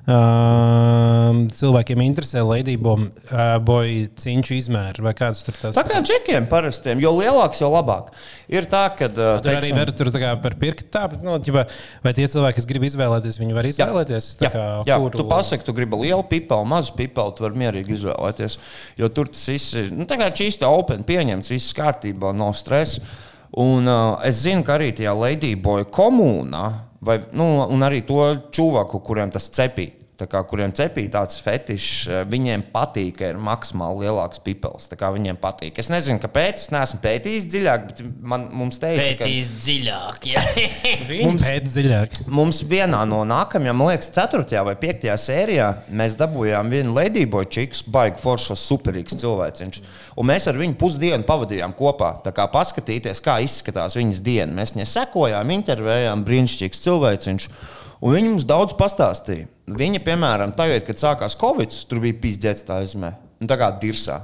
um, 0.04 1.38
cilvēkiem 1.56 2.02
interesē 2.04 2.42
Ladyboy 2.44 3.06
uh, 3.32 4.10
cīņu 4.20 4.58
izmēri 4.58 5.04
vai 5.06 5.14
kāds 5.16 5.40
tur 5.46 5.56
tas 5.56 5.78
Tā 5.78 5.84
kā 5.88 6.02
džekiem 6.04 6.48
parastiem, 6.50 7.00
jo 7.00 7.14
lielāks, 7.16 7.62
jo 7.62 7.70
labāk. 7.72 8.12
Ir 8.52 8.68
tā, 8.68 8.82
ka. 8.98 9.08
Uh, 9.08 9.40
Tur 9.40 9.56
arī 9.56 9.72
var 9.76 9.92
tur 9.96 10.10
tā 10.12 10.34
par 10.44 10.56
pirkstu 10.60 10.90
tādu, 10.92 11.20
nu, 11.24 11.38
ģipa, 11.40 11.64
vai 12.04 12.12
tie 12.16 12.28
cilvēki, 12.28 12.58
kas 12.60 12.68
grib 12.68 12.84
izvēlēties, 12.90 13.40
viņi 13.40 13.56
var 13.56 13.70
izvēlēties. 13.70 14.30
tā 14.42 14.48
Jā, 14.48 14.52
kā, 14.52 14.66
jā 14.90 15.00
kuru- 15.00 15.22
tu 15.22 15.26
pasaki, 15.30 15.64
tu 15.64 15.74
gribi 15.76 16.02
lielu 16.04 16.26
pipeli, 16.28 16.68
mazu 16.68 16.92
pipeli, 16.98 17.36
tu 17.38 17.46
vari 17.46 17.62
mierīgi 17.64 17.96
izvēlēties. 17.96 18.58
Jo 19.00 19.08
tur 19.08 19.32
tas 19.32 19.48
viss 19.48 19.72
ir 19.80 19.88
nu, 19.94 20.04
tā 20.10 20.20
kā 20.20 20.28
čīsti 20.34 20.68
open, 20.68 21.06
pieņemts, 21.08 21.52
viss 21.54 21.72
kārtībā, 21.78 22.34
nav 22.50 22.58
stresa. 22.58 23.00
Un 23.50 23.86
uh, 23.86 24.20
es 24.26 24.44
zinu, 24.44 24.62
ka 24.66 24.76
arī 24.76 24.92
tajā 24.94 25.14
Ladyboy 25.16 25.88
komunā, 25.90 26.66
vai, 27.02 27.18
nu, 27.34 27.48
un 27.66 27.82
arī 27.82 28.04
to 28.06 28.22
čuvaku, 28.54 29.00
kuriem 29.02 29.32
tas 29.34 29.48
cepīja. 29.50 29.96
Tā 30.20 30.26
kā, 30.28 30.42
kuriem 30.44 30.72
cepīja 30.76 31.14
tāds 31.14 31.38
fetišs, 31.40 31.92
eh, 32.10 32.24
viņiem 32.28 32.66
patīk, 32.74 33.14
ka 33.16 33.30
ir 33.32 33.38
maksimāli 33.40 34.04
lielāks 34.04 34.42
pipels. 34.44 34.90
Viņiem 34.90 35.38
patīk. 35.40 35.78
Es 35.80 35.88
nezinu, 35.88 36.20
kāpēc. 36.20 36.60
Es 36.60 36.68
neesmu 36.74 37.00
pētījis 37.00 37.46
dziļāk, 37.48 37.86
bet 37.88 38.02
man, 38.20 38.48
mums 38.52 38.78
teica, 38.82 39.16
ka 39.16 39.24
Pētīs 39.24 39.48
dziļāk. 39.64 40.28
Viņi 41.10 41.24
mums- 41.24 41.46
pēc 41.48 41.70
dziļāk. 41.72 42.18
Mums 42.28 42.60
vienā 42.68 43.00
no 43.08 43.22
nākamajām, 43.24 43.80
man 43.80 43.94
liekas, 43.94 44.10
4. 44.12 44.60
vai 44.66 44.76
5. 44.82 45.08
sērijā 45.24 45.70
mēs 45.88 46.18
dabūjām 46.20 46.68
vienu 46.68 46.92
Ladyboy 46.98 47.48
čiks, 47.48 47.80
baigi 47.88 48.20
foršs, 48.20 48.60
superīgs 48.60 49.16
cilvēciņš. 49.22 49.80
Un 50.20 50.28
mēs 50.28 50.50
ar 50.50 50.58
viņu 50.60 50.76
pusdienu 50.80 51.24
pavadījām 51.24 51.72
kopā. 51.78 52.18
Tā 52.26 52.34
kā 52.36 52.44
paskatīties, 52.52 53.24
kā 53.24 53.38
izskatās 53.40 53.96
viņas 53.96 54.20
diena. 54.26 54.52
Mēs 54.52 54.76
viņai 54.76 54.88
sekojām, 54.90 55.54
intervējām, 55.56 56.26
brīnišķīgs 56.28 56.84
cilvēciņš. 56.84 57.48
Un 58.00 58.16
viņi 58.16 58.30
mums 58.34 58.46
daudz 58.48 58.76
pastāstīja. 58.80 59.48
Viņa, 59.70 60.02
piemēram, 60.02 60.52
tagad, 60.56 60.82
kad 60.88 60.98
sākās 60.98 61.38
Covid, 61.38 61.74
tur 61.88 62.02
bija 62.02 62.18
pizdzēts 62.22 62.66
tā 62.66 62.80
aizmē. 62.82 63.14
Nu, 63.40 63.48
tā 63.50 63.58
kā 63.60 63.70
dirsā. 63.82 64.20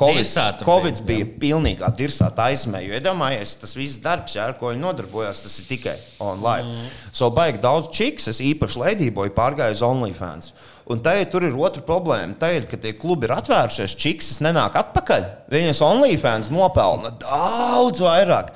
Covid, 0.00 0.24
Dirsā 0.24 0.44
Covid 0.64 1.02
bija, 1.04 1.26
bija 1.26 1.38
pilnīgā 1.42 1.90
dirsā 1.92 2.30
aizmē. 2.46 2.80
Jo, 2.86 2.94
iedomājieties, 2.96 3.52
tas 3.60 3.74
viss 3.76 4.00
darbs, 4.00 4.36
jā, 4.36 4.46
ar 4.48 4.54
ko 4.56 4.70
viņi 4.70 4.80
nodarbojās, 4.80 5.42
tas 5.44 5.58
ir 5.60 5.66
tikai 5.68 5.96
online. 6.24 6.70
Mm. 6.70 6.86
So, 7.12 7.28
baigi 7.36 7.60
daudz 7.60 7.90
čiks, 7.92 8.30
es 8.32 8.40
īpaši 8.44 8.80
Ladyboy 8.80 9.32
pārgāju 9.36 9.76
uz 9.76 9.84
OnlyFans. 9.84 10.54
Un 10.90 11.04
tur 11.04 11.44
ir 11.46 11.54
otra 11.54 11.84
problēma. 11.86 12.38
Tagad, 12.40 12.66
kad 12.70 12.80
tie 12.82 12.94
klubi 12.96 13.28
ir 13.28 13.36
atvēršies, 13.36 13.94
čiks 14.00 14.40
nenāk 14.42 14.78
atpakaļ. 14.80 15.26
Viņas 15.52 15.84
OnlyFans 15.86 16.48
nopelna 16.54 17.12
daudz 17.20 18.00
vairāk. 18.02 18.54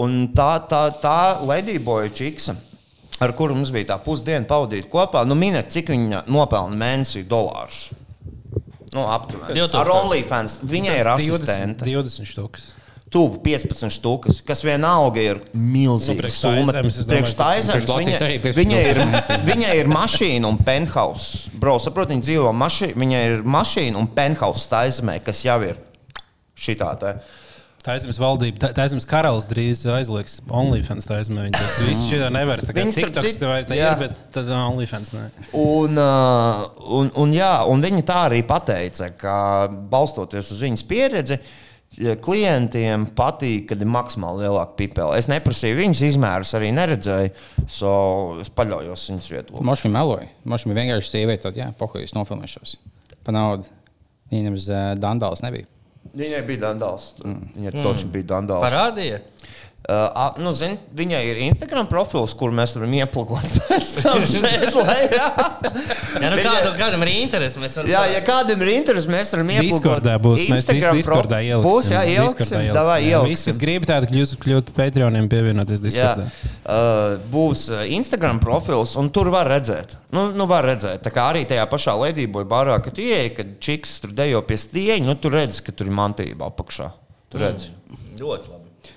Un 0.00 0.32
tā, 0.36 0.54
tā, 0.68 0.86
tā 1.02 1.20
Ladyboy 1.44 2.08
čiksa 2.16 2.56
ar 3.20 3.32
kuru 3.36 3.54
mums 3.54 3.70
bija 3.74 3.92
tā 3.94 3.98
pusdiena 4.04 4.46
pavadīta 4.48 4.88
kopā, 4.92 5.24
nu, 5.26 5.34
minēt, 5.38 5.70
cik 5.72 5.92
viņa 5.94 6.24
nopelna 6.28 6.76
mēnesī 6.76 7.24
dolārus. 7.28 7.90
Nu, 8.94 9.04
aptuveni. 9.12 9.54
2000. 9.60 9.76
Ar 9.80 9.90
OnlyFans 9.92 10.58
viņai 10.64 10.98
ir 11.02 11.06
20, 11.10 11.30
asistente. 11.36 11.84
20 11.84 12.28
štukas. 12.32 12.66
tuvu 13.12 13.38
15 13.44 13.88
štukas, 13.94 14.40
kas 14.44 14.60
vienalga 14.66 15.22
ir 15.22 15.38
milzīga 15.54 16.26
Nu, 16.26 16.30
summa. 16.34 16.72
Priekš 16.74 17.34
Priekš 17.72 17.88
Latvijas 17.88 18.18
viņa- 18.18 18.26
arī 18.26 18.38
15 18.42 18.56
Viņai 18.58 18.82
ir, 18.90 19.00
viņai 19.46 19.74
ir 19.80 19.86
mašīna 19.92 20.44
un 20.50 20.58
penthouse. 20.58 21.48
Bro, 21.54 21.78
saprot, 21.78 22.10
viņa 22.12 22.26
dzīvo 22.26 22.52
mašīnā. 22.52 22.96
Viņai 22.98 23.22
ir 23.30 23.42
mašīna 23.44 23.96
un 23.96 24.06
penthouse 24.06 24.68
Taizemē, 24.68 25.20
kas 25.24 25.44
jau 25.44 25.60
ir 25.62 25.76
šitā. 26.58 26.90
Te. 26.98 27.14
Taizemes 27.86 28.18
valdība, 28.18 28.70
Taizemes 28.74 29.06
karalis 29.06 29.46
drīz 29.46 29.84
aizliegs 29.94 30.40
OnlyFans. 30.50 31.06
Taizemē. 31.06 31.44
Viņi 31.46 31.54
teiks, 31.54 31.76
visi 31.86 32.08
šī 32.10 32.30
nevar. 32.34 32.62
Tā 32.64 32.74
kā 32.74 32.82
Viņi, 32.82 32.94
TikToks 32.96 33.38
tev 33.38 33.52
ir, 33.54 33.68
tā 33.68 33.78
jā. 33.78 33.92
ir, 33.92 34.00
bet 34.00 34.16
tad 34.34 34.50
OnlyFans 34.50 35.12
nē. 35.14 35.26
Un, 35.60 36.00
uh, 36.00 36.64
un, 36.98 37.12
un, 37.22 37.36
jā, 37.36 37.52
un 37.70 37.84
viņa 37.84 38.02
tā 38.08 38.18
arī 38.26 38.42
pateica, 38.48 39.12
ka 39.20 39.36
balstoties 39.92 40.50
uz 40.56 40.64
viņas 40.66 40.82
pieredzi, 40.90 41.38
ja 42.02 42.16
klientiem 42.18 43.06
patīk, 43.16 43.68
kad 43.70 43.84
ir 43.84 43.92
maksimāli 43.94 44.48
lielāka 44.48 44.74
pipele. 44.80 45.20
Es 45.20 45.30
neprasīju 45.30 45.78
viņas 45.78 46.02
izmērus, 46.10 46.56
arī 46.58 46.72
neredzēju, 46.74 47.32
so 47.70 47.94
es 48.42 48.50
paļaujos 48.50 49.06
viņas 49.12 49.30
viedokli. 49.36 49.64
Mošs 49.70 49.86
meloja. 49.94 50.26
Bija 50.42 50.80
vienkārši 50.82 51.14
sieviete, 51.14 51.46
tad, 51.46 51.62
jā, 51.62 51.70
pohojas 51.78 52.18
nofilmēšos. 52.18 52.76
Pa 53.22 53.34
naudu. 53.36 53.70
Viņam 54.34 54.58
uz 54.58 54.66
uh, 54.74 54.90
Dandāls 54.98 55.46
nebija. 55.46 55.70
Viņai 56.14 56.42
bija 56.48 56.62
dandāls. 56.68 57.08
Viņai 57.22 57.72
mm. 57.72 57.82
toči 57.86 58.10
bija 58.12 58.30
dandāls. 58.36 58.66
Parādīja. 58.66 59.22
Uh, 59.86 60.08
a, 60.18 60.22
nu, 60.42 60.50
zin, 60.50 60.72
viņai 60.98 61.20
ir 61.30 61.38
Instagram 61.46 61.86
profils, 61.86 62.32
kur 62.34 62.50
mēs 62.50 62.72
varam 62.74 62.90
ieplakot 62.98 63.52
pēc 63.68 63.90
tam 64.02 64.24
šeit 64.26 64.74
lejā. 64.74 65.28
Ja, 66.16 66.30
nu, 66.32 66.38
kādu, 66.40 66.70
kādam 66.78 67.02
ir 67.04 67.10
interesi, 67.20 67.60
mēs 67.60 67.74
varam. 67.76 67.90
Jā, 67.92 68.00
ja 68.08 68.20
kādam 68.24 68.62
ir 68.64 68.70
interesi, 68.72 69.06
mēs 69.12 69.30
varam 69.34 69.50
ieplakot. 69.52 69.76
Discordā 69.76 70.14
būs. 70.24 70.40
Instagram 70.46 70.96
Discordā 70.98 71.36
prof- 71.38 71.44
ieliksim. 71.44 71.66
Būs, 71.68 71.90
jā. 71.92 72.02
Discordā 72.24 72.62
Davai, 72.74 72.96
Jā, 73.04 73.20
ieliksim. 73.20 73.30
Visi, 73.36 73.46
kas 73.50 73.60
grib 73.62 73.86
tādu 73.86 74.08
kļūt, 74.10 74.34
kļūt 74.42 74.72
Patreoniem, 74.80 75.28
pievienoties 75.30 75.84
Jā, 75.84 75.86
Discordā. 75.86 76.26
uh, 76.64 77.14
būs 77.36 77.66
uh, 77.70 77.84
Instagram 78.00 78.40
profils, 78.42 78.96
un 78.98 79.12
tur 79.14 79.30
var 79.34 79.52
redzēt. 79.52 79.94
Nu, 80.16 80.30
nu 80.34 80.48
var 80.50 80.66
redzēt. 80.66 81.04
Tā 81.06 81.12
kā 81.14 81.28
arī 81.34 81.44
tajā 81.46 81.68
pašā 81.70 81.94
ledībā 82.00 82.42
bārā, 82.48 82.80
kad 82.82 82.98
ieej, 82.98 83.34
kad 83.38 83.54
čiks 83.62 83.98
tur 84.02 84.16
dejo 84.16 84.42
pie 84.48 84.58
stieņa, 84.64 85.04
nu 85.06 85.14
tur 85.20 85.36
redz, 85.36 85.60
ka 85.62 85.76
tur 85.76 85.92
ir 85.92 85.98
mantība 86.00 86.48
apakšā. 86.50 86.90
Tur 87.30 87.44
redz. 87.44 87.70
Ļoti 88.16 88.48
labi. 88.50 88.55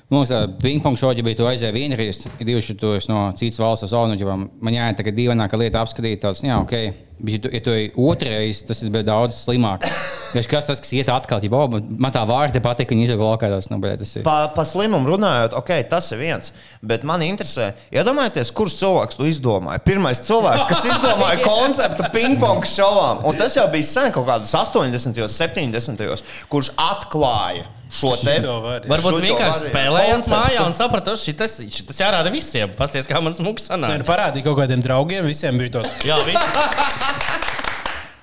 Mums 0.09 0.31
tādā 0.31 0.47
pingpong 0.57 0.97
šoģī 0.97 1.21
bija, 1.21 1.37
tu 1.37 1.45
aizēji 1.45 1.75
vienreiz, 1.75 2.23
ir 2.25 2.47
divi 2.47 2.63
šitos 2.65 3.05
no 3.11 3.27
citas 3.37 3.59
valsts 3.61 3.93
jo 3.93 4.37
man 4.41 4.73
jāiet 4.73 4.97
tagad 4.97 5.13
dīvaināka 5.13 5.59
lieta 5.61 5.83
apskatīt. 5.85 6.23
Tāds, 6.23 6.41
jā, 6.41 6.57
ok, 6.57 6.73
bet 7.21 7.35
ja 7.35 7.41
tu, 7.43 7.51
tu 7.67 7.75
ej 7.75 7.91
otrais, 7.93 8.63
tas 8.65 8.81
ir 8.81 8.97
daudz 9.05 9.37
slimāk. 9.37 9.85
Viņš 10.33 10.49
kas 10.49 10.65
tas, 10.65 10.81
kas 10.81 10.95
iet 10.97 11.13
atkārt, 11.13 11.45
ja 11.45 11.53
oh, 11.53 11.77
man 12.01 12.13
tā 12.15 12.25
vārda 12.25 12.57
patīk, 12.65 12.95
un 12.95 13.05
izauga 13.05 13.29
laukā 13.35 13.53
tas, 13.53 13.69
nu, 13.69 13.77
bet 13.85 14.01
tas 14.01 14.17
ir. 14.17 14.25
Pa, 14.25 14.49
pa 14.57 14.65
slimumu 14.65 15.13
runājot, 15.13 15.53
ok, 15.61 15.75
tas 15.93 16.09
ir 16.15 16.23
viens. 16.25 16.57
Bet 16.81 17.05
man 17.05 17.21
interesē, 17.29 17.75
iedomājieties, 17.93 18.49
kurš 18.57 18.81
cilvēks 18.81 19.21
to 19.21 19.29
izdomāja. 19.29 19.85
Pirmais 19.85 20.25
cilvēks, 20.25 20.65
kas 20.73 20.87
izdomāja 20.89 21.43
konceptu 21.51 22.09
ping-pong 22.17 22.65
šovam, 22.65 23.27
un 23.29 23.37
tas 23.37 23.61
jau 23.61 23.69
bija 23.69 23.93
sen, 23.93 24.13
kaut 24.17 24.25
kādos 24.25 24.57
80, 24.57 25.21
70, 25.37 26.31
kurš 26.49 26.73
atklāja 26.81 27.69
šo 27.89 28.13
te. 28.21 28.35
Varbūt 28.43 29.17
šito 29.17 29.23
vienkārši 29.25 29.71
spēlējās 29.71 30.13
Konceptu. 30.21 30.35
mājā 30.35 30.65
un 30.67 30.75
sapratu, 30.77 31.15
ka 31.17 31.49
šis 31.49 32.01
jārāda 32.03 32.31
visiem. 32.33 32.73
Pasties, 32.77 33.09
kā 33.09 33.21
man 33.23 33.33
smūgs 33.37 33.65
Nē, 33.65 33.73
sanāk. 33.73 33.97
nu 34.03 34.07
parādīja 34.07 34.45
kaut 34.49 34.59
kādiem 34.61 34.83
draugiem, 34.85 35.25
visiem 35.25 35.57
bija 35.57 35.79
tāds. 35.79 36.05
Jā, 36.05 36.19
visi. 36.27 36.47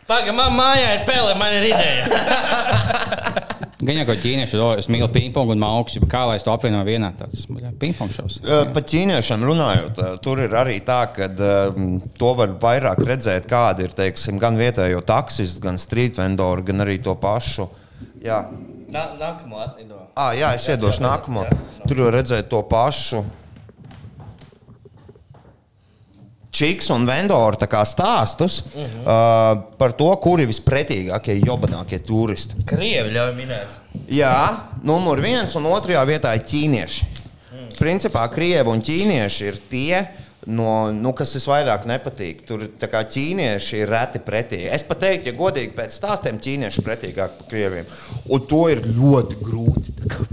Pagaidām, 0.07 0.37
man 0.39 0.55
mājā 0.55 0.91
ir 1.01 1.07
pele, 1.09 1.35
man 1.35 1.51
ir 1.57 1.65
ideja. 1.73 2.07
Gan 3.77 3.99
jau 3.99 4.05
kā 4.09 4.15
ķīnieši, 4.23 4.57
to 4.57 4.69
es 4.81 4.87
mīlu 4.91 5.07
pingpong 5.13 5.51
un 5.53 5.61
mauks, 5.61 5.99
kā 6.09 6.23
lai 6.31 6.39
es 6.39 6.45
to 6.47 6.53
apvieno 6.55 6.79
vienā 6.87 7.11
tāds 7.19 7.43
pingpong 7.79 8.09
šovs. 8.15 8.39
Uh, 8.41 8.63
Par 8.73 8.87
ķīniešiem 8.89 9.45
runājot, 9.47 9.99
uh, 10.01 10.15
tur 10.23 10.41
ir 10.47 10.55
arī 10.57 10.79
tā, 10.87 11.03
ka 11.13 11.29
um, 11.75 11.99
to 12.17 12.31
var 12.39 12.55
vairāk 12.63 13.03
redzēt, 13.07 13.47
kāda 13.51 13.85
ir 13.85 13.93
teiksim, 13.99 14.41
gan 14.43 14.57
vietējo 14.59 15.03
taksistu, 15.07 15.61
gan 15.67 15.77
street 15.79 16.17
vendoru, 16.23 16.65
gan 16.71 16.87
arī 16.87 16.97
to 17.05 17.15
pašu. 17.21 17.69
Jā, 18.25 18.41
Nā- 18.91 19.17
Nākamo 19.19 19.59
atlido. 19.61 19.99
ah, 20.15 20.33
jā 20.33 20.55
es 20.55 20.67
iedošu 20.69 21.03
nākamo. 21.03 21.47
Tur 21.89 21.97
var 22.07 22.15
redzēt 22.21 22.49
to 22.49 22.63
pašu. 22.63 23.25
Čiks 26.57 26.89
un 26.91 27.05
kā 27.69 27.83
stāstus 27.85 28.63
uh 28.63 28.83
-huh. 28.83 29.01
uh, 29.03 29.63
par 29.79 29.93
to, 29.93 30.17
kuri 30.17 30.47
vispretīgākie, 30.47 31.43
jobanākie 31.45 31.99
turisti. 31.99 32.55
Krievi 32.65 33.13
ļauj 33.13 33.35
minēt. 33.37 33.67
Jā, 34.09 34.57
numur 34.83 35.21
viens 35.21 35.55
un 35.55 35.65
otrajā 35.65 36.05
vietā 36.07 36.35
ir 36.35 36.43
ķīnieši. 36.43 37.05
Principā 37.79 38.29
krievi 38.33 38.69
un 38.69 38.81
ķīnieši 38.81 39.43
ir 39.45 39.59
tie, 39.71 40.07
no, 40.47 40.91
nu, 40.95 41.13
kas 41.17 41.33
visvairāk 41.37 41.87
nepatīk. 41.91 42.45
Tur 42.47 42.67
tā 42.81 42.89
kā 42.93 43.03
ķīnieši 43.11 43.81
ir 43.83 43.91
reti 43.91 44.21
pretīgi. 44.23 44.69
Es 44.73 44.85
pat 44.87 45.01
teiktu, 45.03 45.33
ja 45.33 45.37
godīgi 45.39 45.73
pēc 45.77 45.97
stāstiem, 45.99 46.39
ķīnieši 46.43 46.81
ir 46.83 46.87
pretīgāk 46.87 47.37
par 47.41 47.49
krieviem. 47.51 47.89
Un 48.31 48.45
to 48.51 48.63
ir 48.73 48.83
ļoti 48.87 49.39
grūti 49.43 49.95
kā, 50.07 50.27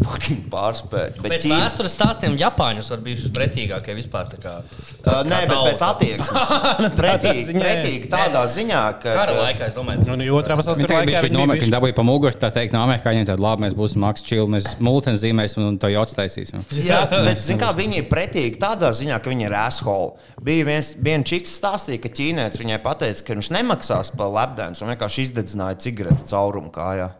pārspēt. 0.54 1.18
Bet 1.22 1.32
Pēc 1.36 1.46
Ķīna- 1.48 1.62
vēstures 1.64 1.96
stāstiem 1.98 2.38
Japāņus 2.40 2.92
var 2.94 3.02
bijuši 3.06 3.32
pretīgākie 3.34 3.98
vispār. 3.98 4.30
tā 4.34 4.42
Kā, 4.44 4.60
Uh, 5.04 5.20
nē, 5.28 5.40
kā 5.44 5.48
bet 5.50 5.58
pēc 5.68 5.80
tauta. 5.82 5.88
attieksmes. 5.98 6.94
pretīgi, 7.00 7.54
pretīgi 7.60 8.10
tādā 8.12 8.44
ziņā, 8.48 8.82
ka. 9.02 9.16
Kara 9.18 9.34
laikā, 9.36 9.68
es 9.68 9.76
domāju. 9.76 10.06
Un 10.14 10.24
otrā 10.38 10.56
pasaules 10.60 10.80
kara 10.80 11.02
laikā 11.02 11.24
viņi 11.26 11.36
nometnē, 11.36 11.60
bija 11.66 11.74
dabūja 11.76 11.96
pa 11.98 12.06
muguru, 12.08 12.38
tā 12.40 12.50
teikt, 12.56 12.72
no 12.76 12.84
amerikāņiem. 12.86 13.26
Tad 13.28 13.44
labi, 13.44 13.66
mēs 13.66 13.76
būsim 13.76 14.04
maks 14.04 14.24
čili, 14.24 14.46
mēs 14.56 14.70
multeni 14.84 15.20
zīmēsim 15.20 15.66
un 15.68 15.80
to 15.82 15.92
jau 15.92 16.06
atstaisīsim. 16.06 16.64
Jā, 16.88 17.02
bet 17.12 17.42
zin 17.44 17.60
kā, 17.60 17.74
viņi 17.76 18.00
ir 18.04 18.08
pretīgi 18.12 18.60
tādā 18.62 18.94
ziņā, 18.96 19.20
ka 19.24 19.34
viņi 19.34 19.48
ir 19.50 19.58
asshole. 19.60 20.03
Bija 20.44 20.68
viens, 20.68 20.94
viens 21.00 21.28
čiks 21.30 21.58
stāstīja, 21.60 22.02
ka 22.04 22.14
ķīnietis 22.20 22.62
viņai 22.62 22.80
pateica, 22.84 23.26
ka 23.26 23.38
viņš 23.38 23.52
nemaksās 23.58 24.14
par 24.18 24.34
lepdēnu 24.38 24.84
un 24.84 24.94
vienkārši 24.94 25.28
izdedzināja 25.30 25.82
cigareti 25.88 26.30
caurumu 26.32 26.74
kājā. 26.74 27.12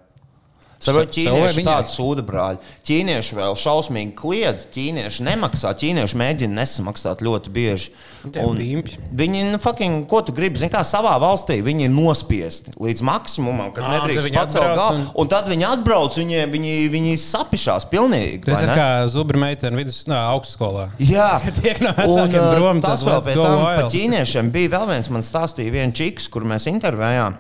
Savai 0.84 1.06
ķīnieši 1.08 1.64
tādu 1.64 1.92
sūdu 1.94 2.24
brāļi. 2.28 2.60
Ķīnieši 2.88 3.38
vēl 3.38 3.54
šausmīgi 3.60 4.16
kliedz, 4.20 4.66
ķīnieši 4.76 5.24
nemaksā, 5.30 5.72
ķīnieši 5.80 6.18
mēģina 6.20 6.58
nesamaksāt 6.60 7.24
ļoti 7.24 7.54
bieži. 7.56 7.94
Pimpi. 8.24 8.98
Viņi, 9.20 9.44
nu, 9.52 9.60
fucking, 9.64 10.06
ko 10.12 10.22
tu 10.24 10.32
gribi? 10.36 10.60
Zini, 10.60 10.72
kā 10.72 10.82
savā 10.88 11.14
valstī 11.20 11.58
viņi 11.64 11.88
ir 11.88 11.92
nospiesti 11.94 12.74
līdz 12.80 13.04
maksimumam, 13.08 13.72
kad 13.76 13.84
Ā, 13.84 13.94
nedrīkst 13.98 14.30
pacelt 14.36 14.64
galvu. 14.80 15.00
un- 15.02 15.08
Un... 15.24 15.28
tad 15.32 15.48
viņi 15.52 15.66
atbrauc, 15.68 16.16
viņi, 16.20 16.44
viņi, 16.54 16.74
viņi 16.94 17.16
sapišās 17.20 17.88
pilnīgi. 17.92 18.44
Tas 18.48 18.64
ir 18.64 18.72
kā 18.76 18.88
zubra 19.12 19.40
meitene 19.44 19.80
vidus, 19.80 20.04
nā, 20.08 20.20
augstskolā. 20.36 20.90
Jā, 21.00 21.30
Tiek 21.62 21.80
no 21.84 21.92
vecākiem 21.96 22.40
Un, 22.40 22.50
uh, 22.50 22.58
prom, 22.60 22.82
Tas 22.84 23.04
vēl 23.08 23.22
go 23.36 23.48
tam 23.48 23.60
par 23.64 23.90
ķīniešiem 23.92 24.52
bija 24.56 24.74
vēl 24.78 24.88
viens. 24.96 25.10
Man 25.14 25.24
stāstīja 25.24 25.72
viens 25.76 25.96
čiks, 26.00 26.28
kur 26.32 26.44
mēs 26.48 26.68
intervējām, 26.72 27.36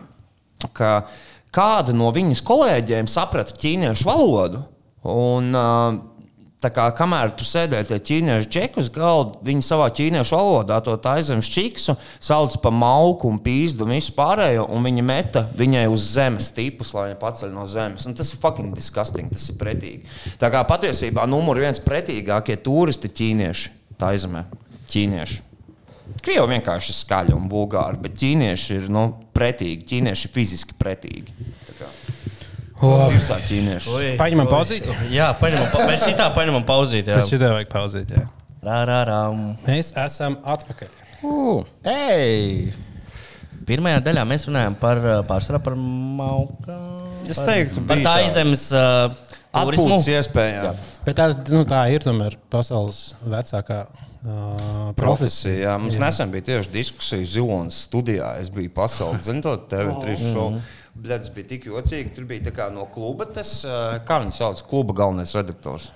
ka 0.76 0.92
kāda 1.54 1.96
no 1.96 2.10
viņas 2.14 2.44
kolēģiem 2.46 3.10
saprata 3.12 3.56
ķīniešu 3.60 4.10
valodu. 4.10 4.64
Un, 5.04 5.52
Tā 6.64 6.70
kā 6.72 6.86
kamēr 6.96 7.34
tur 7.36 7.44
sēdēja 7.44 7.90
tie 7.90 7.98
ķīniešu 8.08 8.48
džeki 8.48 8.80
uz 8.80 8.90
galda, 8.96 9.36
viņi 9.44 9.66
savā 9.68 9.90
ķīniešu 9.92 10.38
valodā 10.38 10.78
to 10.86 10.96
taizemes 11.04 11.50
čiksu 11.52 11.98
sauc 12.24 12.56
par 12.64 12.72
mauku 12.72 13.28
un 13.28 13.42
pīzdu 13.44 13.84
un 13.84 13.92
visu 13.98 14.14
pārējo, 14.16 14.70
un 14.72 14.88
viņi 14.88 15.04
meta 15.04 15.44
viņai 15.60 15.84
uz 15.92 16.08
zemes 16.14 16.54
tipus, 16.56 16.94
lai 16.96 17.10
viņa 17.10 17.20
paceļ 17.20 17.52
no 17.52 17.68
zemes. 17.68 18.08
Un 18.08 18.16
tas 18.16 18.32
ir 18.32 18.40
fucking 18.40 18.72
disgusting, 18.78 19.28
tas 19.34 19.50
ir 19.52 19.60
pretīgi. 19.60 20.08
Tā 20.40 20.54
kā 20.54 20.64
patiesībā 20.70 21.28
numur 21.28 21.60
viens 21.60 21.84
pretīgākie 21.84 22.56
turisti 22.64 23.12
ķīnieši 23.12 23.74
taizemē. 24.00 24.48
Ķīnieši. 24.88 25.53
Krievi 26.24 26.48
vienkārši 26.56 26.92
ir 26.92 26.98
skaļi 26.98 27.36
un 27.36 27.48
vulgāri, 27.52 28.00
bet 28.04 28.16
ķīnieši 28.20 28.78
ir 28.80 28.90
nu, 28.94 29.06
pretīgi. 29.36 29.86
Ķīnieši 29.92 30.28
ir 30.30 30.34
fiziski 30.36 30.76
pretīgi. 30.80 31.36
Tā 31.68 31.78
kā 31.80 31.90
Visā 33.14 33.38
ķīnieši. 33.48 33.92
Ui, 33.96 34.08
Paņemam 34.20 34.50
pauzīti? 34.52 34.92
Jā, 35.14 35.30
paņemam, 35.40 35.70
pa- 35.72 35.86
pēc 35.88 36.08
šitā 36.10 36.28
paņemam 36.36 36.66
pauzīt. 36.68 37.08
Jā. 37.08 37.22
Šitā 37.30 37.54
vajag 37.54 37.70
pauzīt. 37.72 38.12
Jā. 38.12 38.26
Rā, 38.64 38.80
rā, 38.88 39.00
rā. 39.08 39.20
Mēs 39.68 39.94
esam 40.00 40.38
atpakaļ. 40.44 40.92
Uh, 41.24 41.64
Ei! 41.88 42.74
Pirmajā 43.64 44.02
daļā 44.04 44.24
mēs 44.28 44.48
runājam 44.50 44.76
par 44.80 45.00
pārsvarā 45.30 45.62
par 45.64 45.78
mauku. 45.80 46.76
Es 47.24 47.40
teiktu, 47.40 47.84
par 47.88 48.02
bija 48.02 48.10
tā 48.10 48.16
izemes 48.28 48.66
uh, 48.76 49.14
turismu. 49.56 49.88
Atpūtas 49.88 50.10
iespējām. 50.18 50.82
Bet 51.06 51.20
tā, 51.20 51.30
nu, 51.52 51.64
tā 51.68 51.86
ir 51.96 52.04
tomēr 52.04 52.36
pasaules 52.52 53.14
vecākā 53.24 53.86
uh, 54.26 54.94
profesija. 54.96 55.78
Mums 55.78 56.00
nesen 56.02 56.32
bija 56.32 56.48
tieši 56.50 56.74
diskusija 56.74 57.26
Zilonas 57.26 57.84
studijā. 57.88 58.34
Es 58.42 58.50
biju 58.54 58.72
pasaules, 58.74 59.26
zinu, 59.28 59.44
to 59.46 59.56
TV3 59.72 60.18
šovu. 60.22 60.64
Bet 60.94 61.24
tas 61.24 61.32
bija 61.34 61.52
tik 61.56 61.70
jocīgi. 61.72 62.16
Tur 62.16 62.28
bija 62.30 62.70
no 62.74 62.86
kluba 62.94 63.26
tas, 63.26 63.62
ā, 63.66 64.02
kā 64.08 64.20
viņu 64.24 64.36
sauc, 64.38 64.66
kluba 64.70 64.94
galvenais 65.04 65.34
redaktors, 65.36 65.92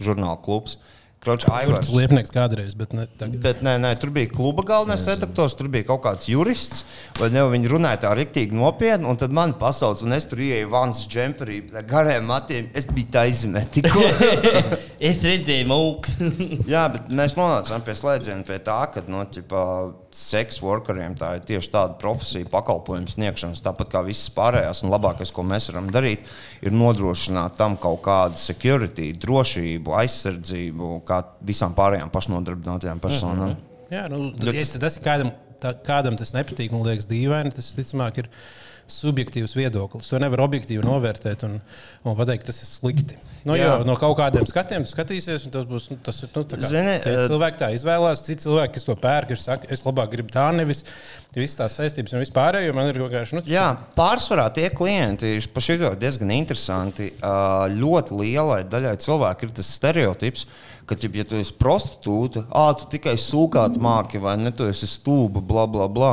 žurnāla 0.00 0.38
klubs. 0.42 0.76
Aivars. 0.76 0.95
Tas 1.26 1.90
liepnieks 1.92 2.32
kādreiz, 2.34 2.74
bet 2.78 2.94
ne 2.96 3.06
tagad. 3.18 3.38
Bet 3.42 3.62
nē, 3.66 3.76
nē, 3.82 3.92
tur 4.00 4.12
bija 4.14 4.30
kluba 4.30 4.64
galvenais 4.66 5.06
redaktors, 5.10 5.56
tur 5.58 5.68
bija 5.72 5.88
kaut 5.90 6.04
kāds 6.06 6.30
jurists. 6.30 6.84
vai 7.18 7.30
Ne, 7.34 7.42
viņi 7.52 7.70
runāja 7.72 8.00
tā 8.06 8.12
rīktīgi 8.16 8.56
nopietni, 8.56 9.08
un 9.10 9.18
tad 9.20 9.34
man 9.34 9.52
pasauc, 9.58 10.00
un 10.06 10.14
es 10.16 10.28
tur 10.30 10.40
ienāku 10.44 10.70
Vans 10.72 11.02
Džemperī, 11.10 11.58
ar 11.76 11.84
gariem 11.88 12.26
matiem. 12.30 12.70
Es 12.76 12.88
biju 12.90 13.10
taizemē 13.16 13.66
tikko. 13.74 14.04
Es 15.06 15.20
redzēju, 15.20 15.66
mūks. 15.68 16.16
Jā, 16.72 16.86
bet 16.92 17.10
mēs 17.12 17.34
nonācām 17.36 17.82
pie 17.84 17.94
slēdziena, 17.98 18.46
pie 18.46 18.56
tā, 18.64 18.78
ka 18.94 19.02
no 19.10 19.24
ķipa, 19.28 19.62
seksa 20.16 20.64
workeriem 20.64 21.14
tā 21.18 21.34
ir 21.36 21.44
tieši 21.46 21.70
tāda 21.74 21.96
profesija, 22.00 22.48
pakalpojumu 22.50 23.10
sniegšanas, 23.12 23.62
tāpat 23.64 23.90
kā 23.92 24.02
visas 24.06 24.30
pārējās. 24.36 24.82
Un 24.84 24.92
labākais, 24.94 25.32
ko 25.34 25.44
mēs 25.46 25.68
varam 25.70 25.90
darīt, 25.92 26.24
ir 26.64 26.74
nodrošināt 26.74 27.58
tam 27.60 27.76
kaut 27.80 28.00
kādu 28.06 28.40
security, 28.40 29.12
drošību, 29.22 29.96
aizsardzību, 30.02 30.92
kā 31.08 31.22
visām 31.46 31.76
pārējām 31.76 32.12
pašnodarbinātajām 32.14 33.02
personām. 33.02 33.50
Mm 33.50 33.56
-hmm. 33.56 33.74
Jā, 33.90 34.06
nu, 34.10 34.32
Jo 34.42 34.52
ja 34.52 34.64
tas 34.80 34.96
ir 34.96 35.02
kādam, 35.04 35.30
tā, 35.62 35.74
kādam 35.86 36.16
tas 36.18 36.32
nepatīk 36.34 36.72
un 36.74 36.82
liekas 36.86 37.06
dīvaini, 37.06 37.54
tas 37.54 37.74
ticamāk 37.76 38.18
ir 38.24 38.30
subjektīvs 38.90 39.56
viedoklis. 39.58 40.08
To 40.10 40.20
nevar 40.22 40.44
objektīvi 40.44 40.84
novērtēt 40.86 41.42
un, 41.46 41.56
un 42.06 42.18
pateikt, 42.18 42.46
tas 42.48 42.60
ir 42.62 42.68
slikti. 42.68 43.18
Nu, 43.46 43.54
Jā. 43.54 43.66
jo, 43.68 43.86
no 43.86 43.94
kaut 43.98 44.16
kādiem 44.18 44.46
skatiem 44.48 44.86
skatīsies, 44.90 45.44
un 45.46 45.52
tas 45.54 45.66
būs 45.68 45.84
nu, 45.92 45.96
tas, 46.02 46.18
ir, 46.24 46.30
nu, 46.34 46.42
kā, 46.50 46.58
Zini, 46.66 46.96
eh, 46.98 47.18
cilvēki 47.30 47.60
tā 47.60 47.68
izvēlās. 47.76 48.24
Citi 48.26 48.42
cilvēki, 48.42 48.74
kas 48.74 48.86
to 48.88 48.96
pērk, 48.98 49.34
ir 49.34 49.38
saka, 49.38 49.70
es 49.70 49.84
labāk 49.86 50.10
gribu 50.16 50.34
tā, 50.34 50.48
nevis 50.54 50.82
visas 51.36 51.58
tās 51.60 51.76
saistības 51.78 52.16
un 52.16 52.24
vispār. 52.24 52.58
Man 52.74 52.90
ir 52.90 52.98
vienkārši. 53.02 53.38
Nu, 53.38 53.44
Jā, 53.46 53.68
pārsvarā 53.98 54.48
tie 54.54 54.66
klienti 54.74 55.36
šī 55.42 55.78
gada 55.82 55.94
diezgan 56.00 56.34
interesanti. 56.34 57.12
Ļoti 57.76 58.18
lielai 58.18 58.62
daļai 58.66 58.96
cilvēku 59.02 59.46
ir 59.46 59.54
tas 59.54 59.70
stereotips, 59.78 60.46
ka, 60.86 60.98
ja 60.98 61.26
tu 61.26 61.38
esi 61.38 61.54
prostitūta, 61.58 62.48
ah, 62.50 62.72
tu 62.78 62.90
tikai 62.96 63.14
sūkāt 63.20 63.78
māki 63.82 64.22
vai 64.22 64.36
ne, 64.40 64.50
tu 64.54 64.66
esi 64.66 64.90
stulba, 64.90 65.42
bla, 65.42 65.66
bla, 65.70 65.86
bla. 65.90 66.12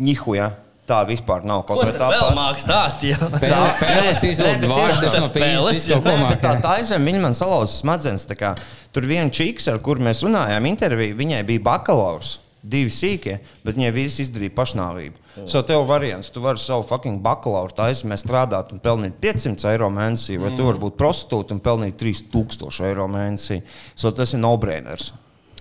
Nihuja. 0.00 0.52
Tā 0.90 1.00
vispār 1.06 1.44
nav 1.46 1.62
kaut 1.68 1.78
Ko 1.78 1.86
kā 1.86 1.92
tad 1.94 2.10
vēl 2.10 2.24
tāda. 2.24 2.34
mākslinieks 2.34 2.66
stāstīja? 2.66 3.30
Pēles, 3.78 4.22
izvilkt 4.26 4.64
tieši 4.66 5.00
no 5.06 5.10
tā. 5.12 5.32
Pēles, 5.36 5.84
tā, 5.86 5.98
jā. 6.02 6.54
tā 6.64 6.72
aizem, 6.80 7.04
viņa 7.06 7.20
man 7.22 7.36
salauza 7.38 7.76
smadzenes. 7.76 8.26
tā 8.26 8.34
kā. 8.40 8.56
Tur 8.90 9.06
viena 9.06 9.30
čiks, 9.30 9.68
ar 9.70 9.78
kuru 9.86 10.02
mēs 10.02 10.24
runājām, 10.26 10.66
intervijā, 10.66 11.14
viņai 11.14 11.44
bija 11.46 11.62
bakalaurs. 11.70 12.40
Divi 12.60 12.90
sīkie, 12.92 13.38
bet 13.64 13.78
viņi 13.78 13.92
visi 13.94 14.20
izdarīja 14.26 14.52
pašnāvību. 14.58 15.46
So 15.48 15.62
tev 15.64 15.86
variants, 15.88 16.28
tu 16.34 16.42
vari 16.44 16.60
savu 16.60 16.82
fucking 16.90 17.22
bakalauru 17.24 17.72
taisnība 17.72 18.18
strādāt 18.20 18.74
un 18.74 18.82
pelnīt 18.84 19.16
500 19.22 19.70
eiro 19.70 19.88
mēnesī, 19.94 20.36
vai 20.42 20.50
tu 20.58 20.66
vari 20.66 20.82
būt 20.82 20.98
prostitūta 20.98 21.54
un 21.56 21.62
pelnīt 21.64 21.96
3000 22.02 22.82
eiro 22.90 23.06
mēnesī. 23.08 23.62
So 23.94 24.10
tas 24.12 24.34
ir 24.34 24.42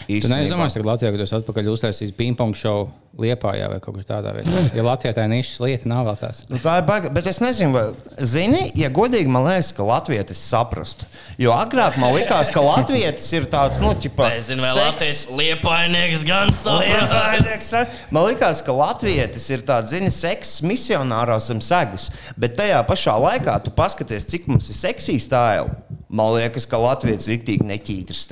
no-brainers. 0.07 0.25
Tu 0.25 0.31
neizdomāji, 0.33 0.73
ka 0.79 0.87
Latvijā, 0.89 1.11
kad 1.13 1.19
jūs 1.25 1.33
atpakaļ 1.39 1.69
uztaisīs 1.75 2.15
ping-pong 2.17 2.55
šovu 2.55 2.89
Liepā 3.19 3.51
vai 3.67 3.79
kaut 3.83 3.95
kur 3.97 4.03
tādā 4.05 4.31
vietā. 4.35 4.61
Ja 4.77 4.83
Latvijā 4.85 5.11
tā 5.17 5.25
nišas 5.27 5.57
lieta, 5.59 5.87
nav 5.89 6.05
vēl 6.07 6.17
tās. 6.21 6.43
Nu, 6.47 6.59
tā 6.61 6.77
ir 6.79 6.85
baigta. 6.87 7.09
Bet 7.11 7.25
es 7.27 7.39
nezinu, 7.41 7.73
vai. 7.73 7.81
Zini, 8.21 8.71
ja 8.79 8.87
godīgi 8.93 9.27
man 9.27 9.43
liekas, 9.49 9.73
ka 9.75 9.83
Latvijas 9.83 10.37
saprastu. 10.39 11.07
Jo 11.41 11.51
agrāk 11.57 11.97
man 11.99 12.13
likās, 12.15 12.51
ka 12.53 12.61
Latvijas 12.63 13.25
ir 13.35 13.49
tāds, 13.51 13.81
nu, 13.83 13.91
tipā. 13.97 14.29
Nezinu, 14.37 14.61
vai 14.61 14.71
seks- 14.71 14.85
Latvijas 14.85 15.21
liepainieks 15.41 16.23
gan 16.29 16.53
ar- 17.73 17.89
Man 18.11 18.29
liekas, 18.29 18.61
ka 18.63 18.71
Latvijas 18.77 19.49
ir 19.49 19.65
tāds, 19.67 19.89
zini, 19.91 20.11
seksa 20.13 20.63
misionārās 20.69 21.49
zem 21.49 21.59
segas. 21.65 22.11
Bet 22.37 22.55
tajā 22.55 22.79
pašā 22.87 23.17
laikā 23.19 23.57
tu 23.65 23.71
paskaties, 23.75 24.29
cik 24.29 24.47
mums 24.47 24.69
ir 24.69 24.75
seksīs 24.79 25.27
stila. 25.27 25.67
Man 26.09 26.31
liekas, 26.33 26.65
ka 26.65 26.79
Latvijas 26.81 27.27
rīktīgi 27.29 27.61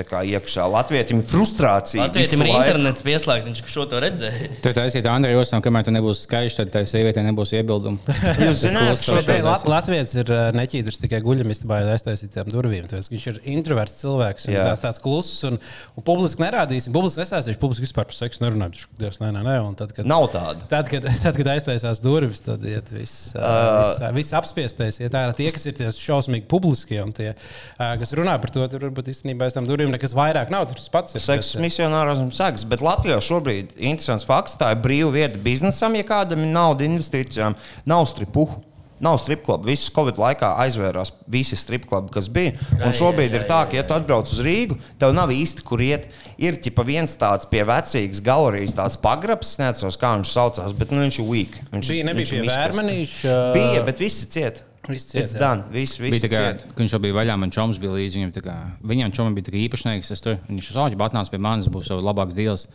kā 0.10 0.24
iekšā. 0.26 0.64
Latvijam 0.74 1.20
ir 1.22 1.28
frustrācija. 1.30 2.08
Latvijam 2.08 2.42
ir 2.42 2.50
internets 2.50 3.04
pieslēgts, 3.06 3.46
viņš 3.46 3.60
šo 3.70 3.84
to 3.92 4.00
redzēja. 4.02 4.48
Tur 4.64 4.74
taisīt 4.74 5.06
Andrei 5.06 5.38
Osam, 5.38 5.62
kamēr 5.62 5.86
tu 5.86 5.94
nebūsi 5.94 6.26
skaidrs, 6.26 6.58
tad 6.58 6.72
tai 6.74 6.82
sievietei 6.90 7.22
nebūs 7.28 7.54
iebildumu. 7.54 8.02
Jūs 8.48 8.64
zināt, 8.64 9.04
šodien 9.06 9.46
Lat 9.46 9.68
Latvijas 9.70 10.16
ir 10.18 10.32
uh, 10.34 10.48
neķītrs 10.58 11.04
tikai 11.04 11.20
guļamistabā 11.26 11.84
aiztaisītām 11.94 12.50
durvīm. 12.50 12.88
Tāpēc, 12.90 13.12
Viņš 13.14 13.28
ir 13.30 13.38
introverts 13.54 14.02
cilvēks. 14.02 14.50
un 14.50 14.58
Jā. 14.58 14.66
Tāds, 14.72 14.82
tāds 14.88 15.04
kluss 15.04 15.46
un, 15.46 15.62
un 15.94 16.08
publiski 16.08 16.42
nerādīsim. 16.48 16.96
Publiski 16.98 17.22
nestāstīšu, 17.22 17.62
publiski 17.62 17.86
vispār 17.86 18.10
par 18.10 18.18
seksu 18.18 18.42
nerunājam. 18.42 18.74
Taču, 18.74 18.90
Dievs, 19.04 19.22
nē, 19.22 19.30
nē, 19.38 19.46
nē. 19.46 19.56
Un 19.68 19.78
Tad, 19.78 19.94
kad, 19.94 20.10
nav 20.10 20.26
tāda. 20.34 20.66
Tad, 20.74 20.90
kad, 20.90 21.06
tad, 21.28 21.38
kad 21.38 21.54
aiztaisās 21.54 22.02
durvis, 22.02 22.42
tad 22.42 22.66
iet 22.66 22.90
viss, 22.90 23.36
uh, 23.38 23.46
viss, 23.46 24.02
uh, 24.02 24.12
viss 24.18 24.38
apspiestais. 24.42 24.98
Ja 25.04 25.14
tā 25.14 25.28
ir 25.28 25.38
tie, 25.38 25.52
kas 25.54 25.70
ir 25.70 25.78
tie 25.78 25.94
šausmīgi 25.94 26.50
publiskie 26.50 27.04
un 27.06 27.14
tie, 27.16 27.36
kas 27.78 28.14
runā 28.18 28.38
par 28.42 28.54
to, 28.54 28.64
tur 28.72 28.88
varbūt 28.88 29.12
īstenībā 29.14 29.48
aiz 29.48 29.58
tam 29.58 29.68
durvīm 29.70 29.92
nekas 29.94 30.16
vairāk 30.18 30.54
nav. 30.54 30.68
Tur 30.70 30.80
tas 30.82 30.94
pats 30.94 31.18
ir. 31.18 31.24
Uh, 31.24 31.64
misionāros 31.64 32.22
un 32.24 32.32
sekas. 32.36 32.66
Bet 32.70 32.86
Latvijā 32.86 33.20
šobrīd 33.24 33.76
ir 33.76 33.92
interesants 33.94 34.28
fakts. 34.28 34.58
Tā 34.60 34.74
ir 34.76 34.82
brīva 34.84 35.12
vieta 35.16 35.42
biznesam, 35.42 35.98
ja 36.00 36.08
kādam 36.08 36.46
ir 36.46 36.54
nauda 36.56 36.88
investīcijām. 36.88 37.58
Nav 37.90 38.08
stripuhu. 38.12 38.64
Nav 39.00 39.20
stripklubu. 39.22 39.68
Visu 39.70 39.92
Covid 39.94 40.18
laikā 40.18 40.56
aizvērās 40.64 41.12
visi 41.30 41.58
stripklubi, 41.60 42.10
kas 42.16 42.30
bija. 42.34 42.56
Un 42.82 42.96
šobrīd 42.98 43.36
ir 43.38 43.46
tā, 43.46 43.60
ka, 43.70 43.78
ja 43.78 43.84
tu 43.86 43.94
atbrauc 43.94 44.30
uz 44.34 44.40
Rīgu, 44.42 44.80
tev 44.98 45.14
nav 45.14 45.30
īsti 45.34 45.66
kur 45.68 45.84
iet. 45.86 46.08
Ir 46.42 46.58
tipa 46.62 46.86
viens 46.86 47.14
tāds 47.18 47.46
pie 47.50 47.62
vecīgas 47.66 48.24
galerijas, 48.26 48.74
tāds 48.78 48.98
pagrabs, 49.02 49.54
neatceros, 49.62 50.00
kā 50.02 50.16
viņš 50.18 50.34
saucās, 50.34 50.74
bet 50.78 50.94
nu, 50.94 51.04
viņš 51.06 51.20
ir 51.22 51.30
weak. 51.30 51.60
Viņš, 51.76 51.92
Bija, 51.94 52.08
nebija 52.10 52.32
viņš 52.32 52.34
pie 52.34 52.50
vērmenīša. 52.50 53.38
Bija, 53.54 53.86
bet 53.86 54.02
visi 54.02 54.30
ciet. 54.34 54.64
Viss 54.88 55.08
ciet, 55.12 55.34
done. 55.40 55.64
Viss, 55.74 55.98
viss 56.00 56.14
Bija 56.16 56.24
tā 56.24 56.30
kad 56.70 56.78
viņš 56.84 56.94
jau 56.96 57.00
bija 57.04 57.16
vaļā, 57.18 57.38
man 57.40 57.52
čoms 57.52 57.80
bija 57.82 57.92
līdzi. 57.92 58.20
Viņam, 58.22 58.32
kā, 58.46 58.56
viņam 58.88 59.12
čomam 59.18 59.36
bija 59.36 59.50
kā 59.50 59.58
īpašnieks. 59.68 60.12
Es 60.16 60.22
tur, 60.24 60.38
viņš 60.48 60.70
jau 60.72 60.78
atnāca 60.78 61.08
atnāca 61.10 61.34
pie 61.34 61.40
manis, 61.44 61.68
būs 61.68 61.90
jau 61.92 61.98
labāks 62.00 62.38
deals. 62.38 62.68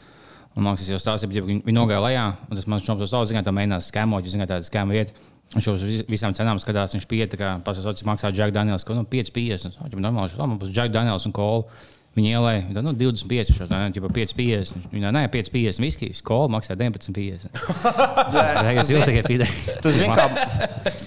Un 0.55 0.67
man 0.67 0.75
liekas, 0.75 0.85
es 0.85 0.93
jau 0.93 1.01
stāstīju, 1.01 1.33
ka 1.41 1.47
viņi, 1.49 1.63
viņi 1.65 1.79
nogāja 1.79 2.03
lejā. 2.05 2.25
Un 2.51 2.57
tas 2.59 2.67
mans 2.69 2.85
čoms 2.85 3.01
jau 3.01 3.09
zināja, 3.31 3.47
tā 3.49 3.55
mēģinās 3.57 3.89
skemot, 3.89 4.25
jūs 4.27 4.35
zināt, 4.37 4.51
tāda 4.53 4.67
skema 4.67 4.93
vieta. 4.93 5.13
Viņš 5.55 5.67
jau 5.69 5.75
uz 5.79 5.83
vis- 5.85 6.05
visām 6.09 6.33
cenām 6.37 6.61
skatās, 6.61 6.93
viņš 6.97 7.07
pieiet, 7.09 7.33
kā 7.41 7.55
cik 7.97 8.07
maksā 8.09 8.29
Jack 8.35 8.53
Daniels, 8.53 8.85
ko 8.85 8.95
nu 8.95 9.05
5,50. 9.05 9.73
Viņš 9.81 9.93
jau 9.93 10.01
normāli, 10.05 10.29
viņš 10.29 10.37
būs 10.61 10.75
Jack 10.77 10.93
Daniels 10.93 11.25
un 11.27 11.33
Kola. 11.33 11.65
Viņa 12.13 12.33
ielēja, 12.37 12.83
nu, 12.85 12.93
25, 12.93 13.51
viņš 13.57 13.61
jau 13.97 14.09
5,50. 14.13 14.89
Viņa 14.93 15.11
nē, 15.17 15.23
5,50 15.33 15.81
viskijas, 15.81 16.19
Kola 16.21 16.51
maksā 16.53 16.75
19,50. 16.77 17.55
Tas 18.35 18.91
ir 18.93 19.07
tikai 19.09 19.23
pīdē. 19.25 19.47
Tu 19.81 19.93
zini, 19.97 20.11
kā 20.13 20.27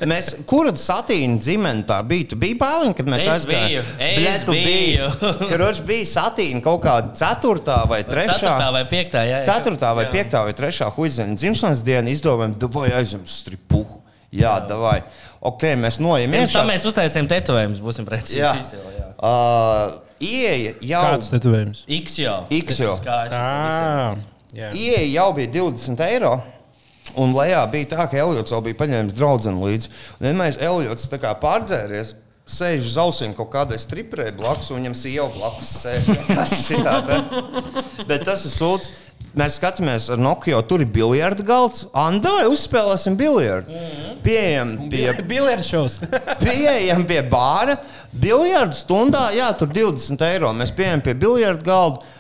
mēs, 0.10 0.32
kura 0.50 0.72
satīna 0.82 1.38
dzimene 1.38 1.86
tā 1.86 2.00
bija? 2.10 2.32
Tu 2.32 2.40
biji 2.42 2.58
bailīgi, 2.58 2.96
kad 2.98 3.12
mēs 3.14 3.28
aizgājām. 3.36 3.92
Bļet, 4.00 4.48
tu 4.48 4.56
biji. 4.58 5.12
Kurš 5.44 5.84
bija 5.86 6.08
satīna 6.10 6.64
kaut 6.66 6.82
kāda 6.88 7.14
ceturtā 7.22 7.78
vai 7.92 8.02
trešā? 8.08 8.40
Ceturtā 8.40 8.72
vai 8.74 8.82
piektā, 8.90 9.28
jā. 9.30 9.44
jā. 9.44 9.44
Ceturtā 9.52 9.94
vai 10.00 10.08
piektā 10.10 10.42
vai 10.48 10.58
trešā 10.58 10.90
huizena 10.98 11.38
dzimšanas 11.38 11.86
diena 11.86 12.10
izdomājām, 12.10 12.58
davai 12.66 12.90
aizem 12.98 13.22
uz 13.22 13.38
stripuhu. 13.44 14.02
Jā, 14.34 14.58
davai. 14.66 15.04
Ok, 15.46 15.68
mēs 15.78 16.02
noejam 16.02 16.34
Pirms 16.34 16.58
tam 16.58 16.66
mēs 16.74 16.90
uztaisījām 16.90 17.30
tetovējumus, 17.30 17.86
būsim 17.86 18.10
precīzi. 18.10 18.42
Jā. 18.42 18.56
Jā. 18.58 19.12
Uh, 19.22 20.05
Ieja 20.24 20.74
jau, 20.80 21.04
Kāds 21.10 21.32
tetovējums? 21.34 21.84
X 21.92 22.20
jau. 22.22 22.36
X 22.54 22.80
jau. 22.80 22.96
Ieja 24.56 25.06
jau 25.12 25.30
bija 25.36 25.52
20 25.58 26.06
eiro. 26.08 26.36
Un 27.20 27.36
lejā 27.36 27.62
bija 27.72 27.92
tā, 27.94 28.06
ka 28.10 28.18
Eliots 28.20 28.52
vēl 28.52 28.64
bija 28.70 28.80
paņēmis 28.82 29.16
draugu 29.16 29.52
līdzi. 29.62 29.92
Un 30.18 30.30
vienmēr 30.30 30.58
Eliots 30.64 31.12
tā 31.12 31.20
kā 31.22 31.36
pārdzēries. 31.40 32.16
Sēž 32.46 32.84
uz 32.86 32.96
ausīm 33.02 33.32
kaut 33.34 33.50
kādai 33.56 33.80
striprē 33.82 34.28
blakus, 34.38 34.70
un 34.70 34.78
viņam 34.78 34.94
sieva 34.98 35.26
blakus 35.34 35.72
sēž. 35.82 36.12
Šitā. 36.68 37.00
Bet 38.06 38.28
tas 38.28 38.46
ir 38.46 38.54
sūds. 38.54 38.92
Mēs 39.36 39.58
skatāmies 39.58 40.06
ar 40.14 40.20
Nokia, 40.22 40.60
tur 40.68 40.84
ir 40.84 40.90
biljarda 40.92 41.44
galds. 41.48 41.88
Andai 41.98 42.46
uzspēlēsim 42.52 43.18
biljardu. 43.20 43.74
Pieejam 44.24 44.76
pie, 44.92 45.08
Biljards 45.28 45.72
šovs. 45.72 45.98
pieejam 46.44 47.04
pie 47.08 47.22
bāra. 47.32 47.80
Biljardu 48.14 48.78
stundā, 48.78 49.26
jā, 49.36 49.50
tur 49.58 49.72
20 49.74 50.24
eiro. 50.30 50.54
Mēs 50.56 50.72
pieejam 50.76 51.04
pie 51.04 51.16
biljarda 51.18 51.66
galda. 51.66 52.15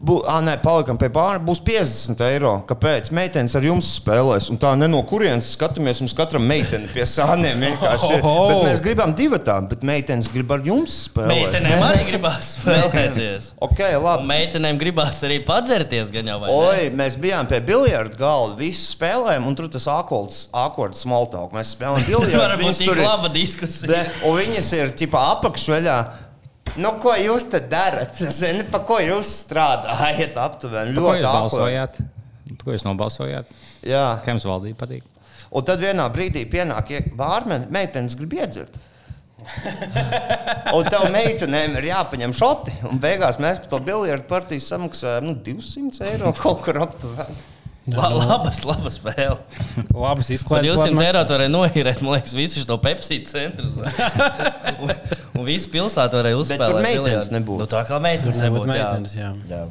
Bu, 0.00 0.14
à, 0.24 0.38
nē, 0.40 0.54
palikam 0.64 0.96
pie 0.96 1.10
bāra. 1.12 1.36
Būs 1.44 1.58
50 1.60 2.22
eiro. 2.24 2.54
Kāpēc? 2.64 3.10
Meitenes 3.12 3.52
ar 3.58 3.66
jums 3.66 3.84
spēlēs. 3.98 4.46
Un 4.48 4.56
tā 4.56 4.70
ne 4.80 4.86
no 4.88 5.02
kurienes 5.04 5.50
skatāmies. 5.52 5.98
Mums 6.00 6.14
katram 6.16 6.46
meitene 6.48 6.88
pie 6.88 7.04
sāniem 7.04 7.60
vienkārši 7.66 8.08
ir. 8.16 8.22
Bet 8.24 8.62
mēs 8.64 8.80
gribam 8.86 9.12
divu 9.18 9.36
tādu, 9.44 9.68
bet 9.74 9.84
meitenes 9.84 10.30
grib 10.32 10.54
ar 10.56 10.64
jums 10.64 10.94
spēlēt. 11.10 11.52
Meitenēm 11.52 11.84
arī 11.90 12.06
gribās 12.08 12.48
spēlēties. 12.62 13.50
Ok, 13.68 13.82
Un 13.98 14.06
labi. 14.06 14.26
meitenēm 14.30 14.80
gribās 14.80 15.20
arī 15.28 15.36
padzerties? 15.44 16.08
Oi, 16.48 16.88
mēs 16.96 17.18
bijām 17.20 17.50
pie 17.52 17.60
biljarda 17.68 18.16
galda, 18.16 18.56
visi 18.62 18.86
spēlējām, 18.94 19.44
un 19.52 19.58
tur 19.60 19.68
tas 19.68 19.84
akords 19.92 21.04
smaltāk. 21.04 21.52
Mēs 21.52 21.74
spēlējām 21.76 22.08
biljardu. 22.24 22.72
Tur 22.80 22.96
ir- 22.96 23.04
laba 23.04 23.28
diskusija. 23.36 23.92
Be, 23.92 24.00
un 24.32 24.40
viņas 24.40 24.72
ir 24.80 24.96
tipā 25.04 25.28
apakšveļā. 25.36 26.00
Nu, 26.78 26.92
ko 27.02 27.14
jūs 27.18 27.48
te 27.50 27.60
darat? 27.70 28.14
Zini, 28.38 28.64
pa 28.70 28.82
ko 28.86 29.00
jūs 29.02 29.30
strādājat? 29.44 30.36
Aptuveni 30.38 30.94
ļoti 30.94 31.24
aptuveni. 31.26 32.08
Ko 32.60 32.74
jūs 32.74 32.84
nobalsojāt? 32.86 33.50
Jā, 33.86 34.04
Kā 34.24 34.34
jums 34.34 34.46
valdība 34.46 34.84
patīk? 34.84 35.06
un 35.50 35.64
tad 35.66 35.80
vienā 35.82 36.04
brīdī 36.14 36.44
pienāk 36.46 36.92
bārmeni, 37.18 37.66
meitenes 37.74 38.14
grib 38.18 38.36
iedzert. 38.38 38.76
Un 40.76 40.84
tev 40.86 41.06
meitenēm 41.10 41.78
ir 41.80 41.88
jāpaņem 41.88 42.34
šoti. 42.36 42.74
Un 42.90 43.00
beigās 43.02 43.38
mēs 43.42 43.62
par 43.62 43.70
to 43.72 43.80
biljardu 43.86 44.28
partiju 44.28 44.62
samaksājam 44.62 45.26
nu, 45.30 45.34
200 45.46 46.04
eiro 46.12 46.34
kaut 46.42 46.60
kur 46.66 46.78
aptuveni. 46.84 47.38
La, 47.88 48.10
labas, 48.12 48.60
labas 48.68 48.98
spēle. 49.00 49.38
Labas 49.96 50.28
izklaides. 50.34 50.76
200 50.76 51.04
eiro 51.06 51.22
tu 51.26 51.34
varēji 51.34 51.52
noīrēt, 51.54 52.02
man 52.04 52.18
liekas, 52.18 52.34
visu 52.36 52.60
šo 52.62 52.76
Pepsi 52.82 53.22
centru. 53.26 53.70
un, 54.84 54.92
un 55.40 55.46
visu 55.48 55.70
pilsētu 55.72 56.20
varēja 56.20 56.40
uzspēlēt. 56.42 56.74
tur 56.76 56.84
meitenes 56.84 57.32
nebūtu. 57.32 57.64
Nu, 57.64 57.70
tā 57.70 57.80
kā 57.88 57.98
meitenes 58.04 58.42
Nebūtu 58.44 58.68
meitenes, 58.70 59.16
jā. 59.16 59.32
jā. 59.48 59.62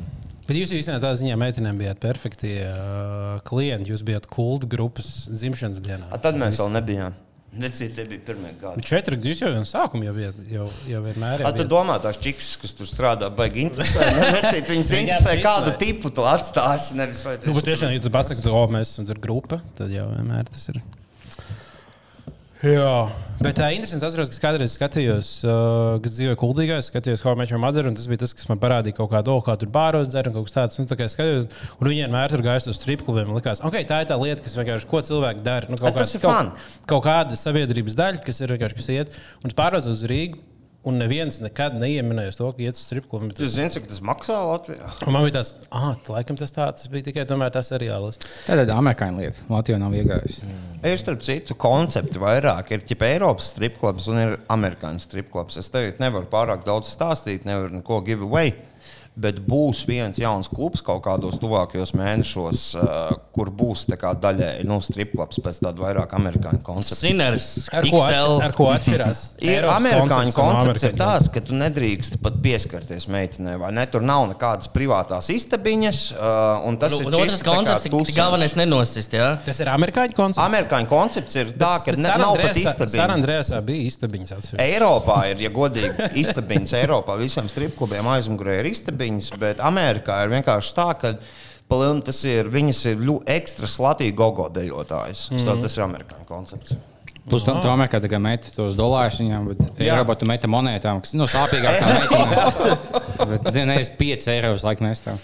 Bet 0.50 0.58
jūs 0.58 0.74
īstenībā 0.74 0.98
tādā 1.04 1.14
ziņā 1.22 1.38
meitenēm 1.38 1.78
bijāt 1.78 2.02
perfekti 2.02 2.56
uh, 2.66 3.38
klienti. 3.46 3.94
Jūs 3.94 4.02
bijāt 4.08 4.26
kulta 4.34 4.68
grupas 4.70 5.30
dzimšanas 5.30 5.78
dienā. 5.86 6.10
A, 6.10 6.18
tad 6.22 6.40
mēs 6.42 6.58
vēl 6.58 6.74
nebijām. 6.80 7.18
Necīt, 7.50 7.96
tie 7.98 8.04
bija 8.06 8.22
pirmie 8.28 8.52
gadi. 8.62 8.84
Četri 8.86 9.18
gadi 9.18 9.32
jūs 9.32 9.40
jau 9.42 9.50
no 9.56 9.64
sākuma 9.66 10.06
jau. 10.06 10.14
Jau, 10.52 10.68
jau 10.86 11.00
vienmēr 11.08 11.42
A, 11.42 11.50
tu 11.50 11.64
bijāt. 11.64 11.72
domā, 11.72 11.96
tās 12.04 12.20
čiks, 12.22 12.52
kas 12.62 12.76
tur 12.78 12.86
strādā, 12.90 13.32
baigi 13.34 13.64
interesē. 13.66 14.06
Ne, 14.20 14.28
necīt, 14.38 14.70
viņas 14.70 14.92
interesē, 15.00 15.34
kādu 15.42 15.74
tipu 15.82 16.14
tu 16.14 16.28
atstāsi. 16.30 16.94
Nevis 17.00 17.24
vai 17.26 17.40
tu 17.40 17.50
Nu, 17.50 17.56
esi 17.56 17.64
bet 17.64 17.72
tiešām, 17.72 17.96
ja 17.96 18.06
tu 18.06 18.14
pasaki, 18.14 18.46
ka 18.46 18.54
oh, 18.54 18.70
mēs 18.70 18.94
esam 18.94 19.10
grupa, 19.26 19.64
tad 19.80 19.90
jau 19.94 20.06
vienmēr 20.14 20.46
tas 20.52 20.70
ir. 20.70 20.78
Jā, 22.60 23.08
bet 23.40 23.56
tā 23.56 23.70
ir 23.72 23.78
interesanti. 23.78 24.04
Es 24.04 24.10
atceros, 24.10 24.30
ka 24.34 24.42
kādreiz 24.44 24.74
skatījos, 24.76 25.28
uh, 25.48 25.94
kad 26.04 26.12
dzīvoju 26.12 26.40
Kuldīgā, 26.42 26.82
es 26.82 26.90
skatījos 26.92 27.24
How 27.24 27.38
Much 27.40 27.56
Mother, 27.56 27.88
un 27.88 27.96
tas 27.96 28.10
bija 28.12 28.26
tas, 28.26 28.34
kas 28.36 28.50
man 28.52 28.60
parādīja 28.60 28.98
kaut 28.98 29.14
kādu, 29.14 29.32
oh, 29.38 29.44
kā 29.46 29.56
tur 29.62 29.72
bāros 29.72 30.12
dzer 30.12 30.28
un 30.28 30.36
kaut 30.36 30.50
kas 30.50 30.58
tāds. 30.58 30.82
Nu, 30.82 30.84
tā 30.90 30.98
kā 31.00 31.08
skatījos, 31.08 31.48
un 31.80 31.88
viņi 31.88 32.04
vienmēr 32.04 32.34
tur 32.34 32.44
gāja 32.44 32.66
uz 32.68 32.76
strip 32.76 33.06
klubiem. 33.08 33.32
un 33.32 33.40
Likās, 33.40 33.64
okay, 33.64 33.88
tā 33.88 34.02
ir 34.04 34.12
tā 34.12 34.20
lieta, 34.20 34.44
kas 34.44 34.60
vienkārši 34.60 34.92
ko 34.92 35.00
cilvēki 35.08 35.46
dara. 35.46 35.72
Nu, 35.72 35.80
kaut, 35.80 35.96
kāds- 35.96 36.12
ir 36.18 36.26
fun. 36.26 36.52
kaut, 36.52 36.84
kaut 36.92 37.06
kāda 37.08 37.40
sabiedrības 37.40 37.96
daļa, 37.96 38.26
kas 38.28 38.44
ir 38.44 38.52
vienkārši 38.58 38.80
kas 38.82 38.92
iet, 38.98 39.20
un 39.40 39.56
pāros 39.56 39.88
uz 39.88 40.04
Rīgu. 40.12 40.44
Un 40.88 40.96
neviens 40.96 41.42
nekad 41.44 41.74
neieminēja 41.76 42.32
to, 42.38 42.50
ka 42.56 42.64
iet 42.64 42.78
uz 42.78 42.86
strip 42.86 43.10
klubu. 43.12 43.28
Tu 43.36 43.50
zini, 43.52 43.68
cik 43.74 43.90
tas 43.90 44.00
maksā 44.06 44.38
Latvijā? 44.48 44.88
Un 45.04 45.12
man 45.12 45.26
bija 45.26 45.36
tāds, 45.42 45.52
ah, 45.76 45.92
laikam 46.08 46.40
tas 46.40 46.56
tā, 46.56 46.70
tas 46.72 46.88
bija 46.92 47.10
tikai 47.10 47.26
tomēr 47.28 47.52
tas 47.52 47.68
seriāls. 47.74 48.22
Tā 48.46 48.56
ir 48.56 48.72
amerikāņu 48.72 49.20
lieta. 49.20 49.44
Latvijā 49.52 49.82
nav 49.82 49.98
iegājusi. 50.00 50.48
Ir 50.80 51.02
starp 51.02 51.26
citu 51.28 51.58
koncepti 51.60 52.22
vairāk. 52.24 52.72
Ir 52.72 52.88
ķipa 52.88 53.10
Eiropas 53.12 53.52
stripklubs 53.52 54.08
un 54.14 54.22
ir 54.24 54.38
amerikāņu 54.56 55.04
stripklubs. 55.04 55.60
Es 55.60 55.68
tev 55.74 56.00
nevaru 56.00 56.32
pārāk 56.32 56.64
daudz 56.64 56.94
stāstīt, 56.96 57.44
nevaru 57.50 57.82
neko 57.82 58.00
give 58.08 58.24
away. 58.24 58.56
Bet 59.20 59.42
būs 59.44 59.84
viens 59.90 60.16
jauns 60.20 60.48
klubs 60.52 60.84
kaut 60.86 61.02
kādos 61.04 61.40
tuvākajos 61.42 61.92
mēnešos, 61.98 62.62
uh, 62.80 63.10
kur 63.36 63.50
būs 63.52 63.86
daļēji 63.90 64.68
nu, 64.68 64.78
stripklubs 64.84 65.42
pēc 65.44 65.60
tāda 65.66 65.84
vairāk 65.84 66.14
amerikāņu 66.16 66.62
koncepta. 66.64 67.00
Sinners, 67.00 67.48
Ar 67.76 67.88
ko, 67.90 68.00
atš 68.06 68.16
XL. 68.16 68.36
ar 68.46 68.56
ko 68.56 68.70
atšķirās? 68.74 69.24
Ir 69.50 69.68
amerikāņu 69.70 70.34
koncepts 70.36 70.86
ir 70.88 70.96
tāds, 71.00 71.30
ka 71.34 71.44
tu 71.44 71.58
nedrīkst 71.58 72.20
pat 72.24 72.40
pieskarties 72.44 73.10
meitenei. 73.12 73.58
vai 73.60 73.74
Ne? 73.76 73.86
Tur 73.92 74.04
nav 74.06 74.26
nekādas 74.32 74.70
privātās 74.74 75.30
istabiņas. 75.34 76.00
Uh, 76.16 76.68
un 76.70 76.80
tas 76.82 76.96
Un, 76.96 77.04
ir 77.04 77.10
un 77.12 77.18
otrs 77.20 77.44
koncepts, 77.46 77.86
ka 77.86 77.94
tusiņš. 77.94 78.18
galvenais 78.18 78.56
nenosist. 78.60 79.14
Jā. 79.16 79.30
Tas 79.46 79.60
ir 79.62 79.72
amerikāņu 79.72 80.16
koncepts. 80.18 80.46
Amerikāņu 80.46 80.90
koncepts 80.90 81.40
ir 81.40 81.54
tā, 81.60 81.74
ka 81.86 81.96
ne, 81.98 82.16
nav 82.24 82.36
pat 82.40 82.58
istabiņas. 82.60 82.98
Sanandrēsā 82.98 83.62
bija 83.66 83.90
istabiņas. 83.92 84.52
Eiropā 84.64 85.20
ir, 85.34 85.44
ja 85.46 85.52
godīgi, 85.54 86.10
istabiņas. 86.24 86.76
Eiropā 86.82 87.18
visiem 87.20 87.50
stripklubiem 87.52 88.08
aizmugurē 88.16 88.60
ir 88.62 88.72
istabiņas, 88.74 89.09
bet 89.42 89.64
Amerikā 89.64 90.22
ir 90.24 90.34
vienkārši 90.34 90.76
tā, 90.78 90.90
ka 91.00 91.14
palielināt 91.70 92.10
tas 92.10 92.22
ir, 92.28 92.50
viņas 92.52 92.84
ir 92.92 93.04
ļoti 93.10 93.36
ekstra 93.40 93.70
slatīga 93.70 94.18
gogo 94.18 94.48
dejotājs. 94.54 95.30
Mm 95.32 95.42
-hmm. 95.42 95.66
Tas 95.66 95.78
ir 95.78 95.84
amerikāņu 95.84 96.26
koncepts. 96.30 96.78
Plus, 97.30 97.44
tu, 97.46 97.54
tu 97.62 97.70
Amerikā 97.70 98.00
tikai 98.02 98.18
meti 98.22 98.50
tos 98.56 98.78
dolārus 98.78 99.20
viņam, 99.22 99.52
bet 99.52 99.60
Jā. 99.78 99.94
Eiropā 99.94 100.16
tu 100.18 100.26
meti 100.26 100.50
monētām, 100.50 101.02
kas 101.04 101.14
ir 101.14 101.20
no 101.20 101.28
sāpīgākām 101.30 101.92
meitenēm. 102.00 103.28
Bet, 103.30 103.52
zini, 103.54 103.68
nevis 103.70 103.92
5 104.00 104.32
eiro 104.34 104.54
uz 104.56 104.66
laiku 104.66 104.86
mēs 104.86 105.04
tev. 105.06 105.20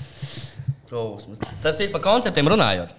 Starp 0.85 1.79
citu, 1.79 1.89
par 1.95 2.03
konceptiem 2.05 2.51
runājot. 2.53 2.93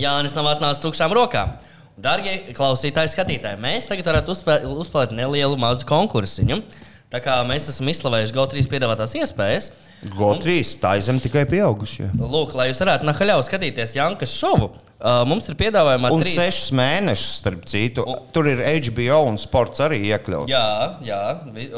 Jānis 0.00 0.36
nav 0.36 0.50
atnācis 0.50 0.82
tukšām 0.84 1.14
rokām. 1.16 1.54
Darbie 1.96 2.52
klausītāji, 2.52 3.14
skatītāji, 3.14 3.56
mēs 3.62 3.88
tagad 3.88 4.10
varētu 4.10 4.34
uzspēlēt, 4.76 5.14
nelielu 5.16 5.56
mazu 5.56 5.88
konkursiņu. 5.88 6.60
Tā 7.06 7.20
kā 7.22 7.36
mēs 7.46 7.68
esam 7.70 7.86
izslavējuši 7.92 8.34
GO3 8.34 8.64
piedāvātās 8.70 9.12
iespējas, 9.20 9.68
GO3 10.16 10.56
tā 10.82 10.96
zem 11.06 11.20
tikai 11.22 11.44
pieaugušie. 11.46 12.08
lūk, 12.18 12.56
lai 12.58 12.66
jūs 12.72 12.80
varētu 12.82 13.06
nahaļau 13.06 13.44
skatīties 13.46 13.94
Jankas 13.94 14.32
šovu, 14.34 14.72
uh, 14.74 15.20
mums 15.28 15.46
ir 15.46 15.54
piedāvājumā 15.60 16.10
Un 16.10 16.24
trīs. 16.24 16.34
sešus 16.34 16.72
mēnešus, 16.74 17.36
starp 17.44 17.62
citu, 17.70 18.02
tur 18.34 18.50
ir 18.50 18.58
HBO 18.88 19.20
un 19.30 19.38
sports 19.38 19.84
arī 19.86 20.02
iekļauts. 20.10 20.50
Jā, 20.50 20.66
jā, 21.06 21.22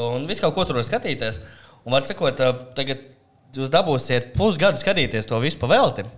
un 0.00 0.24
viss 0.30 0.40
kaut 0.40 0.56
ko 0.56 0.64
tur 0.64 0.80
var 0.80 0.88
skatīties. 0.88 1.42
Un 1.84 1.92
var 1.98 2.08
sakot, 2.08 2.40
uh, 2.40 2.64
tagad 2.76 3.04
jūs 3.54 3.68
dabūsiet 3.72 4.32
pusgadu 4.36 4.80
skatīties 4.80 5.28
to 5.28 5.36
visu 5.44 5.60
pavelti. 5.60 6.08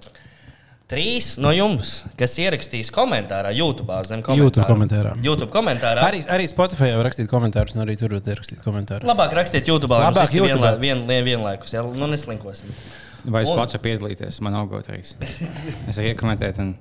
Trīs 0.91 1.37
no 1.39 1.53
jums, 1.55 2.01
kas 2.19 2.33
ierakstīs 2.43 2.89
komentārā, 2.91 3.53
YouTube 3.55 3.95
zem 4.09 4.25
komentāra. 4.27 4.43
YouTube 4.43 4.67
komentārā. 4.67 5.13
YouTube 5.23 5.53
komentārā. 5.55 6.03
Arī, 6.09 6.25
arī 6.35 6.49
Spotify 6.51 6.91
jau 6.91 7.05
rakstīt 7.07 7.31
komentārus, 7.31 7.77
un 7.77 7.85
arī 7.85 7.95
tur 8.01 8.17
var 8.17 8.27
ierakstīt 8.35 8.59
komentārus. 8.65 9.07
Labāk 9.07 9.37
rakstiet 9.39 9.71
YouTube, 9.71 9.95
lai 9.95 10.11
visi 10.19 10.41
vienlā, 10.43 10.57
YouTubā. 10.57 10.73
vien, 10.83 11.05
vien, 11.07 11.23
vienlaikus, 11.29 11.77
ja 11.77 11.85
nu 11.87 12.11
neslinkosim. 12.11 12.75
Vai 13.31 13.45
es 13.45 13.53
Un- 13.53 13.61
pats 13.61 13.79
piedalīties? 13.79 14.41
Man 14.43 14.57
nav 14.57 14.67
gotrīs. 14.73 15.15
Es 15.87 15.95
varu 15.95 16.11
iekomentēt. 16.11 16.59
Un... 16.65 16.75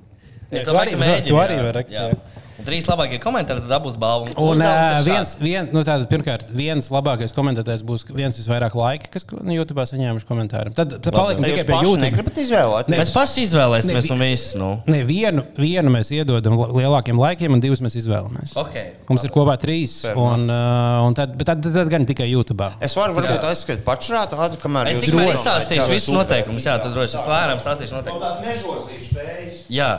Es 0.49 0.65
domāju, 0.67 0.85
arī 0.87 0.97
ka 0.97 1.01
mēģini, 1.05 1.29
tu 1.29 1.41
arī 1.41 1.57
jā, 1.57 1.65
vari 1.65 1.77
rakstīt. 1.81 2.37
Un 2.59 2.65
trīs 2.67 2.87
labākie 2.89 3.17
komentāri, 3.23 3.61
tad 3.63 3.71
dabūs 3.71 3.95
balvu. 3.99 4.33
Un 4.43 4.59
ir 4.59 5.05
viens, 5.05 5.31
šāds. 5.31 5.35
vien, 5.39 5.69
nu, 5.71 5.79
tātad, 5.87 6.09
pirmkārt, 6.11 6.49
viens 6.51 6.89
labākais 6.91 7.31
komentētājs 7.35 7.85
būs 7.87 8.03
viens 8.11 8.35
visvairāk 8.35 8.75
laika, 8.75 9.07
kas 9.13 9.23
no 9.31 9.55
YouTube 9.55 9.85
saņēmuši 9.87 10.27
komentāru. 10.27 10.73
Tad, 10.75 10.97
tad 10.99 11.15
paliekam 11.15 11.47
tikai 11.47 11.63
pie 11.69 11.77
YouTube. 11.77 12.01
negribat 12.03 12.41
izvēlēties. 12.43 12.99
Mēs 12.99 13.13
paši 13.15 13.45
izvēlēsimies, 13.47 14.09
Ne, 14.09 14.13
un 14.17 14.25
viss. 14.25 14.51
Nu. 14.59 14.69
Ne, 14.91 14.99
vienu, 15.07 15.45
vienu 15.55 15.95
mēs 15.95 16.11
iedodam 16.17 16.59
lielākiem 16.75 17.23
laikiem, 17.23 17.55
un 17.55 17.63
divus 17.63 17.79
mēs 17.85 17.95
izvēlamies. 18.01 18.57
Okay. 18.59 18.91
Mums 19.07 19.23
ir 19.23 19.31
kopā 19.31 19.55
trīs, 19.61 20.01
un, 20.11 20.49
uh, 20.51 21.07
un 21.07 21.15
tad, 21.15 21.39
bet 21.39 21.53
tad, 21.53 21.63
tad, 21.63 21.79
tad 21.79 21.95
gan 21.95 22.03
tikai 22.11 22.27
YouTube. 22.27 22.67
Es 22.83 22.97
varu 22.99 23.15
varbūt 23.21 23.47
aizskatīt 23.53 23.87
pašrāt, 23.87 24.35
ātri, 24.35 24.59
kamēr 24.59 24.91
Es 24.91 24.99
jūs 24.99 25.13
tikai 25.13 25.31
izstāstīšu 25.31 25.91
visus 25.95 26.11
noteikumus. 26.11 26.67
Jā, 26.67 26.75
tad 26.83 26.91
droši 26.91 27.15
vien 27.15 27.23
es 27.23 27.35
lēnām 27.37 27.63
stāstīšu 27.63 28.01
noteikumus. 28.01 29.63
Jā. 29.71 29.93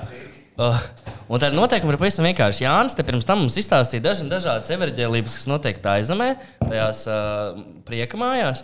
Uh, 0.60 0.76
un 1.32 1.40
tad 1.40 1.54
noteikumi 1.56 1.94
ir 1.94 1.96
pavisam 1.96 2.26
vienkārši. 2.28 2.66
Jānis 2.66 2.92
te 2.96 3.04
pirms 3.06 3.24
tam 3.24 3.38
mums 3.40 3.54
izstāstīja 3.56 4.04
dažas 4.10 4.28
dažādas 4.28 4.68
everģēlības, 4.74 5.38
kas 5.38 5.48
notiek 5.48 5.78
tā 5.80 5.94
aizemē, 5.96 6.34
tajās 6.66 7.06
uh, 7.08 7.62
prieka 7.88 8.20
mājās. 8.20 8.60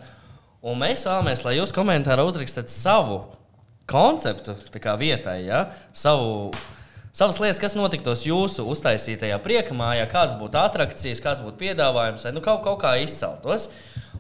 Un 0.67 0.77
mēs 0.83 1.07
vēlamies, 1.09 1.45
lai 1.47 1.55
jūs 1.57 1.73
komentārā 1.73 2.27
uzrakstat 2.29 2.69
savu 2.69 3.23
konceptu 3.89 4.59
kā 4.83 4.93
vietai, 5.01 5.39
ja? 5.47 5.63
savu, 5.97 6.51
savas 7.17 7.41
lietas, 7.41 7.63
kas 7.63 7.79
notiktos 7.79 8.27
jūsu 8.29 8.67
uztaisītajā 8.75 9.39
prieka 9.41 9.77
mājā, 9.79 10.05
kādas 10.13 10.37
būtu 10.37 10.61
attrakcijas, 10.61 11.23
kāds 11.25 11.47
būtu 11.47 11.63
piedāvājums, 11.63 12.29
vai 12.29 12.35
nu, 12.37 12.45
kaut, 12.45 12.61
kaut 12.67 12.83
kā 12.83 12.93
izceltos. 13.01 13.71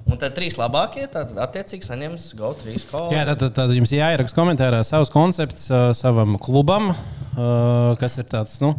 Un 0.06 0.20
tad 0.22 0.36
trīs 0.36 0.54
labākie, 0.54 1.08
tad 1.10 1.32
attiecīgi 1.42 1.88
saņems 1.88 2.28
GO3 2.38 2.76
kodu. 2.92 3.10
Jā, 3.16 3.24
tad, 3.26 3.40
tad, 3.42 3.54
tad 3.56 3.72
jums 3.74 3.90
jāieraksta 3.90 4.38
komentārā 4.38 4.84
savs 4.86 5.10
koncepts 5.10 5.66
uh, 5.72 5.88
savam 5.98 6.36
klubam, 6.38 6.92
uh, 6.92 7.96
kas 7.98 8.14
ir 8.22 8.28
tāds 8.30 8.60
nu, 8.62 8.76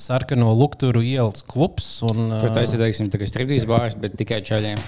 sarkano 0.00 0.50
lukturu 0.58 1.04
ielas 1.06 1.46
klubs. 1.46 1.86
Un, 2.02 2.26
uh, 2.26 2.42
Tur 2.42 2.50
taisīt, 2.56 2.82
teiksim, 2.82 3.12
tā 3.12 3.22
kā 3.22 3.30
striptīs 3.30 3.68
bārs, 3.70 3.94
bet 4.02 4.18
tikai 4.18 4.40
čaļiem. 4.42 4.82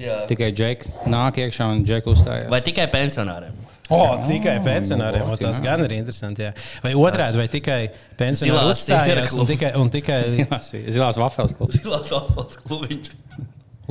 Jā. 0.00 0.22
Tikai 0.30 0.48
džeki 0.56 0.94
nāk 1.12 1.42
iekšā 1.44 1.68
un 1.74 1.84
džeki 1.84 2.08
uzstājās. 2.14 2.48
Vai 2.48 2.62
tikai 2.64 2.88
pensionāriem? 2.88 3.58
O, 3.92 3.98
tikai 4.24 4.56
pensionāriem. 4.64 5.26
o, 5.26 5.34
ļoti, 5.34 5.44
Tas 5.44 5.60
gan 5.60 5.84
ir 5.84 5.92
interesanti. 5.98 6.46
Jā. 6.46 6.54
Vai 6.80 6.94
otrādi, 6.96 7.42
vai 7.42 7.48
tikai 7.52 7.80
pensionāri 8.16 8.54
Zilās 8.56 8.78
uzstājās 8.78 9.04
un 9.04 9.10
sieraklu. 9.10 9.46
tikai, 9.50 9.70
un 9.76 9.92
tikai 9.92 10.20
Zilās, 10.38 10.72
zilās 10.96 11.20
vafels 11.20 11.56
klubs. 11.58 11.82
Zilās 11.82 12.14
apelsnes 12.16 12.62
klubiņš. 12.64 13.10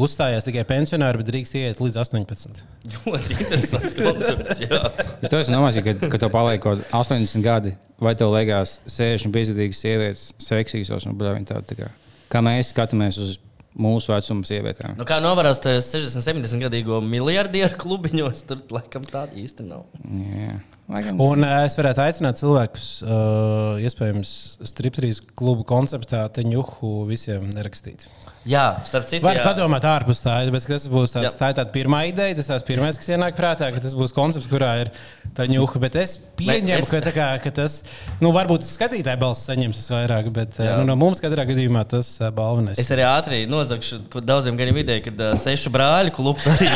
Uzstājās 0.05 0.45
tikai 0.47 0.63
pensionāri, 0.69 1.19
bet 1.21 1.29
drīkst 1.31 1.57
iet 1.59 1.81
līdz 1.83 1.99
18. 2.03 2.63
Ļoti 2.95 3.35
interesants 3.37 3.97
koncepts. 3.99 4.63
Jā. 4.63 4.81
Bet 5.21 5.27
tu 5.33 5.39
esi 5.41 5.53
domājis, 5.53 5.83
ka, 5.85 6.09
ka 6.13 6.21
tev 6.23 6.31
paliek 6.33 6.63
kaut 6.63 6.81
80 6.95 7.43
gadi, 7.45 7.75
vai 8.01 8.15
tev 8.19 8.31
liekas, 8.35 8.79
60 8.87 9.33
bezgadīgas 9.35 9.83
sievietes, 9.83 10.25
seksīgas 10.43 11.05
un 11.09 11.19
brāļi 11.19 11.45
tādi. 11.51 11.69
Tā 11.73 11.79
kā, 11.83 11.91
kā 12.33 12.43
mēs 12.45 12.71
skatāmies 12.73 13.19
uz 13.21 13.37
mūsu 13.79 14.11
vecuma 14.11 14.43
sievietēm. 14.49 14.95
Nu, 14.99 15.05
kā 15.07 15.19
novērst 15.23 15.61
to 15.63 15.75
60, 15.77 16.25
70 16.25 16.65
gadīgo 16.65 16.97
miljardieru 17.05 17.77
klubiņos, 17.79 18.41
tur 18.49 18.63
laikam 18.75 19.05
tāda 19.07 19.37
īsti 19.39 19.67
nav. 19.69 19.85
Jā. 20.09 20.57
Lai 20.89 21.03
gan- 21.05 21.19
Un 21.21 21.43
uh, 21.45 21.51
es 21.67 21.75
varētu 21.77 22.01
aicināt 22.01 22.39
cilvēkus, 22.41 22.85
uh, 23.05 23.77
iespējams, 23.85 24.31
striptrīs 24.65 25.19
klubu 25.37 25.61
konceptā, 25.69 26.23
te 26.33 26.41
ņuhu 26.49 26.89
visiem 27.11 27.45
nerakstīt. 27.53 28.07
Jā, 28.47 28.79
starp 28.87 29.03
citu, 29.09 29.25
Var 29.27 29.35
jā. 29.35 29.43
padomāt 29.43 29.83
ārpus 29.83 30.21
tā, 30.23 30.37
bet 30.49 30.63
tas 30.63 30.85
būs 30.87 31.11
tāds, 31.11 31.25
Jā. 31.27 31.31
tā 31.37 31.47
ir 31.51 31.55
tāda 31.57 31.71
pirmā 31.73 32.05
ideja, 32.07 32.37
tas 32.39 32.47
ir 32.55 32.63
pirmais, 32.69 32.95
kas 32.97 33.09
ienāk 33.11 33.35
prātā, 33.35 33.67
ka 33.75 33.81
tas 33.83 33.91
būs 33.93 34.13
koncepts, 34.15 34.47
kurā 34.47 34.69
ir 34.85 34.91
tā 35.35 35.43
ņuha. 35.51 35.81
Bet 35.83 35.97
es 35.99 36.13
pieņemu, 36.39 36.79
es- 36.79 36.87
ka, 36.89 37.01
tā 37.03 37.11
kā, 37.13 37.27
ka 37.43 37.51
tas, 37.51 37.83
nu, 38.23 38.31
varbūt 38.31 38.63
skatītāja 38.63 39.19
balss 39.19 39.43
saņems 39.49 39.75
tas 39.81 39.89
vairāk, 39.91 40.31
bet 40.31 40.55
Jā. 40.57 40.69
Jā. 40.71 40.77
nu, 40.79 40.87
no 40.87 40.95
mums 40.95 41.19
katrā 41.19 41.43
gadījumā 41.51 41.83
tas 41.91 42.13
uh, 42.23 42.31
balvenais. 42.31 42.79
Es 42.79 42.89
arī 42.95 43.03
ātri 43.09 43.41
nozagšu, 43.51 43.99
daudziem 44.23 44.55
gan 44.57 44.71
ir 44.71 44.81
ideja, 44.85 45.03
ka 45.03 45.11
uh, 45.19 45.35
sešu 45.37 45.69
brāļu 45.75 46.15
klubs 46.15 46.47
arī, 46.47 46.71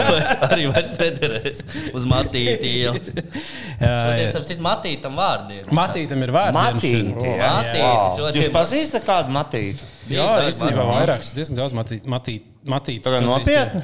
arī 0.48 0.68
vairs 0.72 0.96
nederēs 0.96 1.62
uz 1.92 2.08
matīti. 2.08 2.72
Jā, 2.88 2.96
Šodien, 2.96 4.24
jā. 4.24 4.28
starp 4.32 4.48
citu, 4.48 4.64
matītam 4.64 5.16
vārdiem. 5.20 5.68
Matītam 5.76 6.24
ir 6.24 6.32
vārds. 6.34 6.56
Matīti. 6.56 7.20
jā. 7.20 7.36
jā. 7.36 7.52
Matīti, 7.60 8.20
šodien- 8.20 8.42
Jūs 8.46 8.54
pazīstat 8.56 9.04
kādu 9.06 9.34
matītu? 9.36 9.91
Jā, 10.16 10.28
īstenībā 10.48 10.78
tāda 10.78 10.88
vairākas, 10.90 11.32
diezgan 11.36 11.58
daudz 11.60 11.76
matīt, 11.76 12.08
matīt, 12.10 12.48
matīt. 12.68 13.02
Tagad 13.06 13.26
nopietni? 13.26 13.82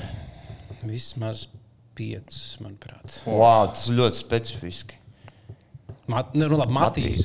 Vismaz 0.89 1.47
piecus, 1.99 2.43
manuprāt. 2.63 3.21
Wow, 3.27 3.71
tas 3.75 3.89
ļoti 3.93 4.21
specifiski. 4.21 4.99
Mat, 6.09 6.33
nu, 6.39 6.49
labi, 6.57 6.73
matīs. 6.73 7.25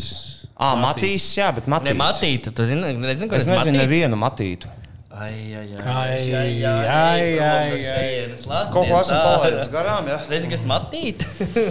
Ah, 0.54 0.76
Matīs, 0.78 1.26
jā, 1.36 1.48
bet 1.56 1.66
Matīs. 1.72 1.90
Ne, 1.90 1.98
matīti, 1.98 2.52
tu 2.54 2.66
zini, 2.68 2.94
nezinu, 3.02 3.28
ko 3.32 3.38
Es 3.40 3.48
nezinu 3.50 3.80
nevienu 3.80 4.20
Matītu. 4.22 4.70
Ai, 5.14 5.34
ai, 5.58 5.64
ai, 5.78 5.82
Ai, 5.82 6.20
ai, 6.34 6.54
ai, 6.66 7.40
ai, 7.40 7.88
ai. 7.90 8.38
Kaut 8.74 8.88
ko 8.90 9.00
esmu 9.00 9.18
palaidis 9.18 9.70
garām, 9.74 10.08
jā. 10.10 10.20
Nezinu, 10.30 10.52
kas 10.54 10.64
matīt. 10.70 11.26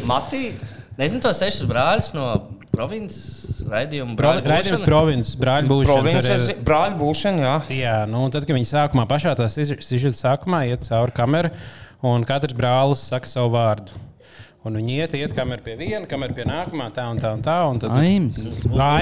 Matīt. 0.06 0.62
Nezinu, 0.98 1.22
to 1.24 1.32
sešus 1.36 1.64
brāļus 1.70 2.12
no 2.16 2.26
provinces 2.72 3.62
raidījuma. 3.68 4.14
Brāļu 4.18 4.44
raidījums 4.48 4.84
provinces, 4.84 5.34
brāļa 5.40 5.68
būšana. 5.70 5.96
Provinces 5.96 6.46
ir- 6.52 6.60
brāļu 6.66 6.98
būšana, 7.00 7.42
jā. 7.46 7.56
Jā, 7.78 7.96
nu, 8.08 8.24
un 8.26 8.30
tad, 8.34 8.46
kad 8.48 8.56
viņi 8.56 8.68
sākumā 8.70 9.06
pašā 9.08 9.34
tā 9.38 9.48
sižeta 9.52 10.16
sākumā 10.18 10.64
iet 10.68 10.84
cauri 10.88 11.12
kamerai, 11.16 11.52
un 12.02 12.24
katrs 12.28 12.56
brālis 12.56 13.04
saka 13.08 13.26
savu 13.30 13.54
vārdu. 13.56 13.90
Un 14.64 14.76
viņi 14.78 14.92
iet, 15.02 15.14
iet 15.18 15.32
kamēr 15.34 15.58
pie 15.64 15.72
viena, 15.74 16.06
kamēr 16.06 16.32
pie 16.36 16.44
nākamā, 16.46 16.84
tā 16.94 17.08
un 17.10 17.18
tā 17.18 17.32
un 17.34 17.40
tā. 17.42 17.56
Un 17.68 17.80
tad, 17.82 17.90
un 17.90 18.04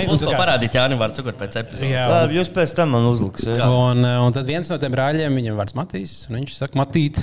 Mums 0.08 0.22
kā- 0.24 0.38
parādīt 0.38 0.72
Jānis 0.72 0.96
Vārds, 0.96 1.20
kur 1.22 1.32
pēc 1.36 1.58
epizodes. 1.60 1.84
Jā, 1.90 2.06
Labi, 2.08 2.38
jūs 2.38 2.48
pēc 2.48 2.72
tam 2.74 2.94
man 2.96 3.04
uzliksiet. 3.04 3.60
un, 3.60 4.00
un 4.02 4.32
tad 4.32 4.46
viens 4.48 4.70
no 4.72 4.78
tiem 4.80 4.94
brāļiem, 4.94 5.36
viņam 5.36 5.58
vārds 5.60 5.76
Matīs, 5.76 6.14
un 6.30 6.38
viņš 6.40 6.54
saka, 6.62 6.78
Matīt. 6.80 7.20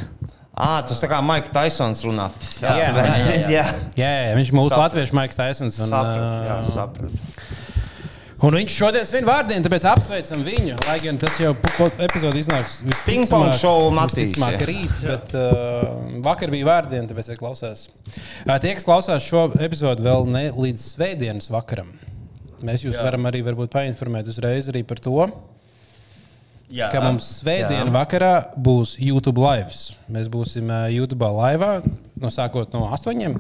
Ah, 0.57 0.79
tas 0.81 0.97
tā 0.97 1.05
kā 1.11 1.19
Maika 1.21 1.51
Taisons 1.53 1.99
runā. 2.07 2.31
Jā, 2.63 2.71
jā, 2.79 2.89
jā, 2.89 3.05
jā. 3.05 3.49
jā. 3.53 3.63
Jā, 4.01 4.09
jā, 4.09 4.35
viņš 4.39 4.49
mūsu 4.57 4.71
Sapratu. 4.71 4.83
latviešu 4.87 5.17
Maiks 5.19 5.37
Taisons. 5.37 5.75
Un, 5.83 5.91
Sapratu, 5.91 6.29
jā, 6.47 6.55
sapratu. 6.65 7.19
un 8.47 8.57
viņš 8.57 8.73
šodien 8.79 9.05
svin 9.09 9.27
vārdienu, 9.27 9.61
tāpēc 9.67 9.85
apsveicam 9.91 10.41
viņu. 10.45 10.79
Lai 10.87 10.95
gan 11.03 11.19
tas 11.21 11.37
jau 11.41 11.51
epizode 12.07 12.41
iznāks 12.41 12.79
Ping-pong 13.05 13.53
šovu 13.61 13.91
Matīs, 13.97 14.31
visticamāk 14.33 14.65
rīt, 14.69 14.97
bet 15.05 15.35
uh, 15.37 15.85
vakar 16.25 16.53
bija 16.53 16.69
vārdiena, 16.71 17.05
tāpēc 17.09 17.29
ir 17.35 17.41
klausās. 17.41 17.87
Uh, 18.47 18.55
tie, 18.57 18.73
kas 18.79 18.85
klausās 18.87 19.25
šo 19.29 19.47
epizodu 19.61 20.05
vēl 20.09 20.25
ne 20.33 20.47
līdz 20.57 20.87
svētdienas 20.95 21.51
vakaram, 21.53 21.93
mēs 22.65 22.81
jūs 22.85 22.95
Jā. 22.95 23.03
jā. 23.03 23.07
varam 23.11 23.29
arī 23.29 23.43
varbūt 23.45 23.73
painformēt 23.77 24.33
uzreiz 24.33 24.69
arī 24.73 24.81
par 24.89 25.01
to, 25.05 25.17
Jā, 26.67 26.89
ka 26.91 26.99
mums 26.99 27.23
svētdienas 27.39 27.93
vakarā 27.95 28.31
būs 28.59 28.97
YouTube 28.99 29.39
live. 29.39 29.71
Mēs 30.11 30.27
būsim 30.31 30.67
uh, 30.67 30.87
YouTube 30.91 31.23
laivā 31.37 31.77
no 32.19 32.31
sākot 32.33 32.73
no 32.75 32.87
astoņiem. 32.91 33.37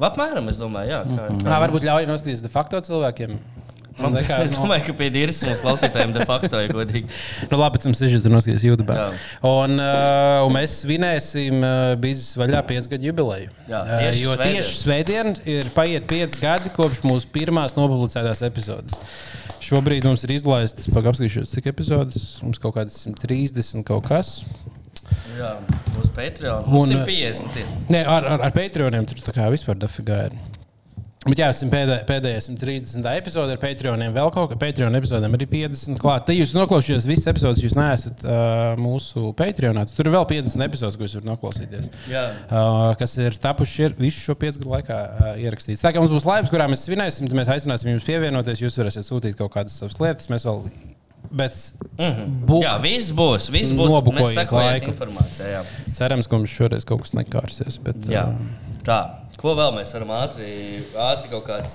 Apmēram, 0.00 0.48
es 0.48 0.56
domāju, 0.60 0.94
jā. 0.94 1.02
Kā, 1.10 1.26
Tā 1.42 1.58
varbūt 1.66 1.84
ļauj 1.88 2.06
noskatīties 2.08 2.44
de 2.46 2.52
facto 2.52 2.80
cilvēkiem. 2.86 3.34
Man 4.00 4.14
liekas, 4.16 4.40
Es 4.46 4.54
domāju, 4.56 4.86
ka 4.86 4.94
pie 4.96 5.10
dīras 5.12 5.36
mums 5.44 5.60
klausītājiem 5.60 6.14
de 6.16 6.24
facto 6.24 6.62
ir 6.64 6.72
godīgi. 6.72 7.10
Nu, 7.50 7.58
labi, 7.60 7.76
pēc 7.76 7.84
tam 7.84 7.96
sižets 7.98 8.24
tur 8.24 8.32
noskatīs 8.32 8.64
YouTube. 8.64 8.96
Un, 9.44 9.76
uh, 9.76 10.38
un 10.46 10.54
mēs 10.56 10.78
svinēsim 10.80 11.58
uh, 11.60 11.92
biznesa 12.00 12.40
vaļā 12.40 12.62
piecgadu 12.72 13.10
jubileju. 13.10 13.52
Jā, 13.68 13.82
Uh, 13.82 13.92
tieši 14.06 14.24
jo 14.24 14.32
svētdien. 14.32 14.56
tieši 14.56 14.74
svētdien 14.80 15.34
ir 15.58 15.68
paiet 15.76 16.08
pieci 16.08 16.40
gadi 16.40 16.72
kopš 16.72 17.02
mūsu 17.04 17.28
pirmās 17.36 17.76
nopublicētās 17.76 18.40
epizodes. 18.48 18.96
Šobrīd 19.72 20.04
mums 20.04 20.20
ir 20.26 20.34
izlaistas, 20.34 20.84
pagaidīšu, 20.92 21.46
cik 21.48 21.70
epizodes. 21.70 22.24
Mums 22.44 22.60
kaut 22.60 22.74
kādas 22.76 22.98
130 23.06 23.86
kaut 23.88 24.04
kas. 24.04 24.42
Jā, 25.32 25.54
uz 26.02 26.10
Patreon. 26.12 26.66
Un, 26.68 26.92
Un 26.92 27.06
150. 27.06 27.56
ir. 27.62 27.70
Nē, 27.88 28.02
ar, 28.04 28.26
ar, 28.34 28.44
ar 28.50 28.52
Patreoniem 28.52 29.08
tur 29.08 29.22
tā 29.24 29.32
kā 29.32 29.46
vispār 29.54 29.78
dafigā 29.80 30.26
ir. 30.28 30.36
Bet 31.22 31.38
jā, 31.38 31.48
esam 31.52 31.70
pēdē, 31.70 32.00
pēdējā 32.08 32.40
130. 32.48 33.04
epizode 33.14 33.54
ar 33.54 33.60
Patreoniem. 33.62 34.10
Vēl 34.16 34.30
kaut 34.34 34.50
kā 34.50 34.56
Patreon 34.58 34.98
epizodēm 34.98 35.36
arī 35.36 35.46
50. 35.52 36.00
klāt. 36.02 36.24
Te 36.26 36.34
jūs 36.34 36.50
noklausījāties 36.56 37.06
visas 37.06 37.28
epizodes, 37.30 37.60
jūs 37.62 37.76
neesat 37.78 38.24
uh, 38.26 38.72
mūsu 38.80 39.28
Patreonā. 39.38 39.84
Tur 39.94 40.10
ir 40.10 40.16
vēl 40.16 40.26
50 40.32 40.66
epizodes, 40.66 40.98
ko 40.98 41.06
jūs 41.06 41.14
varat 41.20 41.28
noklausīties. 41.30 41.92
Jā. 42.10 42.24
Uh, 42.48 42.88
kas 42.98 43.14
ir 43.22 43.38
tapuši 43.44 43.86
ir 43.86 43.94
visu 44.02 44.18
šo 44.24 44.36
piecu 44.40 44.64
gadu 44.64 44.74
laikā 44.74 44.98
uh, 44.98 45.30
ierakstīts. 45.44 45.84
Tā 45.86 45.94
kā 45.94 46.02
mums 46.02 46.10
būs 46.16 46.26
laiks, 46.26 46.50
kurā 46.50 46.66
mēs 46.72 46.82
svinēsim, 46.88 47.30
tad 47.30 47.38
mēs 47.38 47.54
aicināsim 47.54 47.92
jums 47.94 48.08
pievienoties. 48.10 48.64
Jūs 48.66 48.80
varēsiet 48.82 49.06
sūtīt 49.06 49.38
kaut 49.38 49.54
kādas 49.54 49.78
savas 49.78 50.00
lietas. 50.02 50.26
Mēs 50.32 50.48
vēl. 50.50 50.66
Bet 51.32 51.54
bu, 52.50 52.64
Jā, 52.66 52.74
viss 52.82 53.14
būs. 53.14 53.46
Viss 53.54 53.70
būs. 53.78 53.94
Informācijai. 54.90 55.54
Jā. 55.54 55.62
cerams, 55.94 56.26
ka 56.26 56.42
mums 56.42 56.50
šoreiz 56.50 56.84
kaut 56.88 57.06
kas 57.06 57.14
nekārsies. 57.14 57.78
Bet, 57.86 58.02
jā. 58.10 58.26
uh, 58.34 58.72
Tā. 58.82 59.21
Ko 59.42 59.56
vēl 59.58 59.72
mēs 59.74 59.90
varam 59.96 60.10
ātri, 60.14 60.48
ātri 61.02 61.30
kaut 61.32 61.42
kādas 61.48 61.72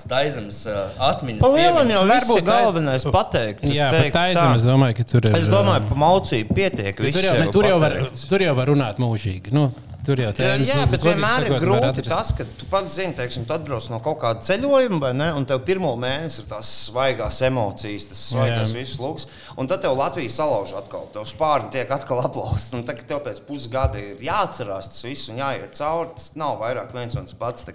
uh, 0.72 0.86
atmiņas? 1.10 1.42
Pa 1.42 1.50
lielam 1.52 1.90
jau 1.92 2.04
ir 2.08 2.46
galvenais 2.46 3.04
pateikts. 3.12 3.66
Es 3.68 3.74
Jā, 3.76 3.90
teiktu 3.92 4.16
tā 4.16 4.22
tā. 4.38 4.44
es 4.56 4.64
domāju, 4.64 4.96
ka 4.96 5.04
tur 5.10 5.28
ir. 5.28 5.36
Es 5.36 5.50
domāju, 5.52 5.84
pa 5.90 5.98
maucību 6.00 6.56
pietiek. 6.56 7.02
viss 7.04 7.18
tur 7.18 7.28
jau, 7.28 7.34
ne, 7.36 7.50
tur, 7.52 7.68
jau 7.68 7.76
var, 7.82 7.98
tur 8.30 8.46
jau 8.46 8.54
var 8.56 8.72
runāt 8.72 9.02
mūžīgi. 9.04 9.52
Nu, 9.52 9.66
tur 10.06 10.20
jau 10.22 10.28
Jā, 10.30 10.34
tēmas, 10.36 10.68
jā, 10.68 10.82
bet 10.92 11.04
vienmēr 11.06 11.46
ir 11.48 11.54
grūti 11.62 12.04
tas, 12.06 12.30
ka 12.36 12.46
tu 12.58 12.68
pats 12.70 12.96
zini, 12.98 13.14
teiksim, 13.18 13.46
tu 13.48 13.54
atbrauc 13.56 13.88
no 13.92 14.00
kaut 14.04 14.20
kāda 14.22 14.44
ceļojuma, 14.46 15.00
vai 15.02 15.12
ne? 15.16 15.28
Un 15.38 15.46
tev 15.48 15.62
pirmo 15.66 15.90
mēnesi 16.00 16.42
ir 16.42 16.48
tās 16.50 16.70
svaigās 16.88 17.40
emocijas, 17.48 18.08
tas 18.12 18.22
svaigās 18.32 18.74
viss 18.76 19.00
lūks. 19.02 19.26
Un 19.58 19.70
tad 19.70 19.82
tev 19.84 19.96
Latvija 19.98 20.32
salauž 20.32 20.76
atkal, 20.78 21.08
tev 21.14 21.26
spārni 21.28 21.72
tiek 21.74 21.90
atkal 21.94 22.22
aplausti. 22.24 22.76
Un 22.78 22.86
tad, 22.88 23.00
kad 23.00 23.10
tev 23.10 23.24
pēc 23.26 23.42
pusgada 23.48 24.00
ir 24.02 24.22
jāatcerās 24.28 24.92
tas 24.92 25.04
viss 25.08 25.32
un 25.32 25.42
jāiet 25.42 25.76
cauri, 25.78 26.14
tas 26.16 26.32
nav 26.38 26.60
vairāk 26.62 26.94
viens 26.96 27.18
un 27.18 27.28
tas 27.28 27.38
pats. 27.38 27.68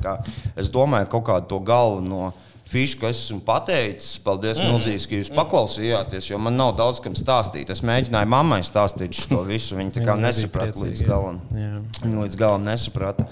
Es 0.55 0.71
domāju, 0.73 1.11
kaut 1.17 1.27
kādu 1.29 1.53
to 1.53 1.61
galveno. 1.65 2.31
Fišu, 2.73 2.99
ko 3.01 3.09
es 3.11 3.19
esmu 3.25 3.41
pateicis, 3.45 4.15
paldies 4.25 4.57
mm. 4.57 4.71
milzīgi, 4.71 5.03
ka 5.09 5.19
jūs 5.19 5.33
paklausījāties, 5.37 6.31
jo 6.31 6.39
man 6.41 6.57
nav 6.57 6.73
daudz 6.79 7.01
kam 7.03 7.17
stāstīt. 7.17 7.69
Es 7.73 7.83
mēģināju 7.85 8.31
mammai 8.33 8.63
stāstīt 8.65 9.13
šo 9.17 9.43
visu. 9.47 9.77
Viņa 9.77 9.99
tā 9.99 10.07
kā 10.07 10.17
nesaprata 10.17 10.81
līdz 10.81 11.03
galam. 11.05 11.37
Viņa 11.53 12.23
līdz 12.25 12.39
galam 12.39 12.65
nesaprata. 12.65 13.27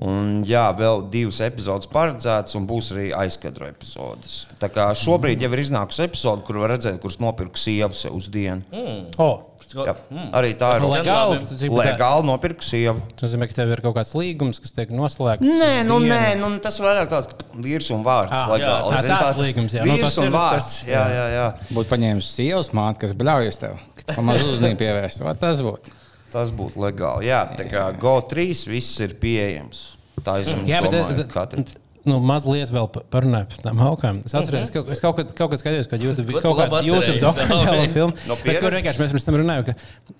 Un, 0.00 0.38
jā, 0.48 0.62
vēl 0.72 1.02
divas 1.12 1.42
epizodes 1.44 1.90
paredzētas, 1.92 2.56
un 2.56 2.64
būs 2.68 2.88
arī 2.94 3.10
aizkadru 3.12 3.66
epizodes. 3.68 4.46
Tā 4.60 4.70
kā 4.72 4.86
šobrīd 4.96 5.44
jau 5.44 5.50
ir 5.52 5.60
iznākusi 5.60 6.06
epizode, 6.06 6.44
kur 6.46 6.62
var 6.62 6.72
redzēt, 6.72 6.96
kurš 7.02 7.18
nopirka 7.20 7.60
sievu 7.60 8.16
uz 8.16 8.30
dienu. 8.32 8.64
Mm. 8.72 9.02
Oh, 9.20 9.49
Jā, 9.70 9.94
arī 10.34 10.54
tā 10.58 10.68
ir 10.76 10.82
legāli. 10.82 11.38
tā- 11.46 11.70
legāli 11.70 12.24
nopirka 12.26 12.62
sievu. 12.66 13.00
Tas 13.16 13.30
nozīmē, 13.30 13.46
ka 13.48 13.54
tev 13.54 13.70
ir 13.70 13.80
kaut 13.84 13.94
kāds 13.94 14.10
līgums, 14.18 14.58
kas 14.60 14.72
tiek 14.72 14.90
noslēgts. 14.90 15.46
Nē, 15.46 15.84
nu, 15.86 16.00
Dienu. 16.00 16.10
nē, 16.14 16.40
nu, 16.40 16.58
tas 16.58 16.78
vairāk 16.82 17.08
tāds 17.12 17.28
vīrs 17.54 17.90
un 17.94 18.02
vārds. 18.04 18.32
Ah, 18.32 18.48
legāli. 18.50 18.92
jā, 18.92 19.02
Zini, 19.02 19.14
tāds 19.14 19.38
līgums, 19.44 19.76
jā. 19.78 19.84
Nu, 19.86 19.92
Vīrs 19.92 20.00
tas 20.00 20.18
un 20.18 20.24
ir- 20.24 20.34
vārds. 20.34 20.74
Jā, 20.88 21.04
jā, 21.14 21.26
jā. 21.36 21.46
Būtu 21.70 21.88
paņēmis 21.94 22.32
sievas 22.34 22.70
māti, 22.74 22.98
kas 23.06 23.12
bļaujas 23.12 23.58
tev. 23.58 23.78
ka 23.96 24.02
tu 24.12 24.16
Pamazs 24.20 24.42
uzmanību 24.42 24.78
pievērst. 24.78 25.20
Vai 25.22 25.34
Tas 25.34 25.60
būtu. 25.62 25.92
Tas 26.32 26.50
būtu 26.50 26.76
legāli. 26.76 27.26
Jā, 27.26 27.56
tā 27.56 27.70
kā 27.70 27.92
GO3 27.98 28.66
viss 28.66 28.98
ir 29.00 29.14
pieejams. 29.14 29.96
Tā 30.22 30.40
ir 30.40 30.48
eh, 30.48 31.24
katram. 31.32 31.64
Nu, 32.08 32.16
mazliet 32.24 32.70
vēl 32.72 32.86
pa- 32.88 33.02
parunāju 33.12 33.48
par 33.52 33.58
tām 33.66 33.80
augām. 33.84 34.20
Es 34.24 34.32
atceros, 34.32 34.62
es 34.64 34.70
kaut, 34.72 34.88
es 34.94 35.02
kaut 35.04 35.18
kad, 35.18 35.32
kaut 35.36 35.50
kad 35.52 35.60
skatījos, 35.60 35.88
kad 35.90 36.00
YouTube, 36.00 36.32
kaut 36.40 36.56
kādu 36.56 36.72
labi 36.78 36.88
YouTube 36.88 37.20
Labi. 37.20 37.88
filmu. 37.96 38.14
No 38.30 38.36
bet, 38.40 38.56
kur 38.62 38.72
vienkārši 38.72 39.02
mēs 39.02 39.12
pirms 39.12 39.26
tam 39.28 39.36
runājām, 39.36 39.66
ka 39.68 39.74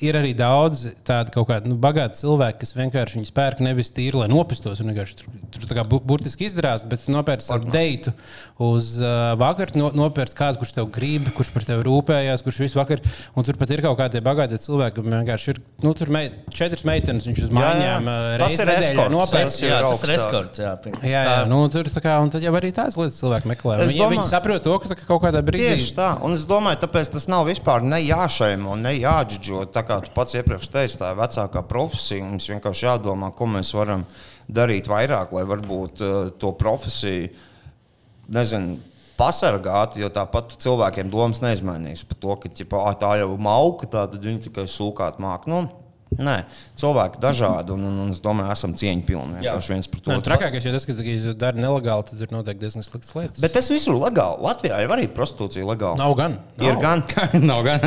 ir 0.05 0.18
arī 0.20 0.35
daudz 0.37 0.83
tādu 1.09 1.33
kaut 1.39 1.49
kādu 1.49 1.72
nu, 1.72 1.78
bagātu 1.81 2.20
cilvēku, 2.20 2.61
kas 2.66 2.74
vienkārši 2.76 3.16
viņus 3.20 3.33
pērk 3.33 3.62
nevis 3.64 3.89
tīri, 3.97 4.18
lai 4.20 4.28
nopistos. 4.28 4.83
un 4.85 4.93
vienkārši 4.93 5.16
Tur, 5.20 5.33
tur 5.57 5.64
tā 5.72 5.78
kā 5.81 5.87
bu- 5.89 6.03
burtiski 6.05 6.47
izdarās, 6.51 6.85
bet 6.87 7.07
tu 7.07 7.14
nopērci 7.16 7.49
savu 7.49 7.72
deitu 7.72 8.12
uz 8.61 8.93
uh, 9.01 9.33
vakaru, 9.41 9.72
no, 9.81 9.89
nopērci 10.05 10.37
kādu, 10.39 10.61
kurš 10.61 10.74
tev 10.76 10.91
grib, 10.93 11.31
kurš 11.37 11.51
par 11.55 11.64
tevi 11.66 11.83
rūpējās, 11.89 12.45
kurš 12.47 12.61
visu 12.66 12.78
vakaru. 12.78 13.03
Un 13.35 13.47
tur 13.49 13.57
pat 13.61 13.72
ir 13.72 13.83
kaut 13.85 13.97
kādi 13.99 14.20
bagāti 14.24 14.61
cilvēki, 14.62 14.99
kam 15.01 15.09
vienkārši 15.16 15.55
ir 15.55 15.61
nu, 15.85 15.95
tur 15.97 16.12
mei, 16.12 16.28
četras 16.55 16.85
meitenes, 16.89 17.26
viņš 17.26 17.43
uz 17.47 17.51
Jā, 17.51 17.57
jā. 17.57 17.64
mājām 17.64 18.11
uh, 18.12 18.37
Tas 18.45 18.61
reizes 18.61 18.61
ir 18.61 18.72
eskorts. 18.93 19.33
Tas 19.33 19.59
Jā, 19.64 19.72
ir 19.81 19.89
tas 19.89 20.05
ir 20.07 20.14
eskorts. 20.18 20.62
Jā, 20.62 20.76
Jā, 21.11 21.24
jā, 21.26 21.37
nu, 21.51 21.61
un, 21.70 21.84
tur, 21.84 22.02
kā, 22.02 22.16
un 22.22 22.30
tad 22.34 22.42
jau 22.42 22.52
arī 22.58 22.72
tādas 22.74 22.96
lietas 22.98 23.20
cilvēki 23.20 23.46
meklē. 23.52 23.76
Es 23.80 23.92
Viņi, 23.92 24.00
domāju- 24.00 24.16
viņi 24.18 24.28
saprot 24.28 24.62
to, 24.66 24.78
ka 24.82 24.94
kaut 25.06 25.22
kādā 25.22 25.42
brīdī 25.46 25.70
Tieši 25.76 25.94
tā, 25.94 26.08
un 26.26 26.34
es 26.34 26.44
domāju, 26.50 26.80
tāpēc 26.82 27.12
tas 27.14 27.28
nav 27.30 27.46
vispār 27.46 27.82
ne 27.86 28.00
jāšaimo, 28.02 28.76
ne 28.80 28.92
jāģidžo. 28.98 29.64
Tā 29.72 29.82
kā 29.86 30.00
tu 30.04 30.10
pats 30.14 30.34
iepriekš 30.34 30.68
teici, 30.70 30.98
tā 30.98 31.12
ir 31.14 31.20
vecākā 31.22 31.62
profesija. 31.66 32.24
Mums 32.24 32.48
vienkārši 32.50 32.86
jādomā, 32.90 33.32
ko 33.34 33.46
mēs 33.46 33.72
varam 33.74 34.04
darīt 34.50 34.90
vairāk, 34.90 35.32
lai 35.32 35.44
varbūt 35.46 36.00
uh, 36.02 36.30
to 36.38 36.52
profesiju, 36.52 37.30
nezinu, 38.28 38.78
pasargāt, 39.20 39.96
jo 40.00 40.08
tāpat 40.08 40.56
cilvēkiem 40.62 41.10
domas 41.12 41.42
neizmainīs 41.44 42.04
par 42.08 42.16
to, 42.18 42.36
ka 42.36 42.48
ķipa, 42.48 42.78
"Ā, 42.88 42.94
tā 42.98 43.18
jau 43.20 43.36
mauka, 43.38 43.86
tā 43.86 44.06
tad 44.10 44.20
viņi 44.22 44.48
tikai 44.48 44.64
sūkāt 44.64 45.18
māk. 45.20 45.46
Nu, 45.46 45.68
Nē, 46.18 46.32
cilvēki 46.74 47.20
dažādi, 47.22 47.70
un, 47.70 47.84
un, 47.86 47.98
un 48.02 48.08
es 48.11 48.18
domāju, 48.20 48.50
esam 48.50 48.72
cieņpilni 48.74 49.36
vienkārši 49.44 49.70
viens 49.72 49.86
pret 49.92 50.08
otru. 50.11 50.24
trakākais 50.26 50.64
ir 50.66 50.74
tas, 50.74 50.84
ka, 50.88 50.96
ja 50.98 51.20
tu 51.22 51.34
dari 51.38 51.62
nelegāli, 51.62 52.02
tad 52.08 52.24
ir 52.26 52.32
noteikti 52.34 52.64
diezgan 52.64 52.82
sliktas 52.82 53.12
lietas. 53.14 53.38
Bet 53.44 53.54
tas 53.54 53.68
viss 53.70 53.86
ir 53.86 53.94
legāli. 53.94 54.42
Latvijā 54.42 54.80
jau 54.82 54.90
arī 54.96 55.06
prostitūcija 55.14 55.68
legāla. 55.68 55.96
nav 56.00 56.16
gan. 56.18 56.34
Ir 56.58 56.74
Nav. 56.74 56.82
gan. 56.82 57.04
Nav 57.52 57.62
gan. 57.62 57.86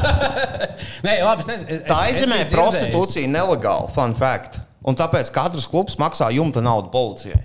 Nē, 1.06 1.18
labi, 1.22 1.44
es 1.44 1.50
nezinu. 1.50 1.68
es- 1.76 1.84
Tā 1.90 1.98
aizemē 2.08 2.38
prostitūcija 2.50 3.28
nelegāla, 3.30 3.90
fun 3.94 4.14
fact. 4.18 4.60
Un 4.88 4.96
tāpēc 4.98 5.28
katrs 5.34 5.68
klubs 5.70 5.94
maksā 6.00 6.30
jumta 6.34 6.62
naudu 6.64 6.88
policijai. 6.94 7.42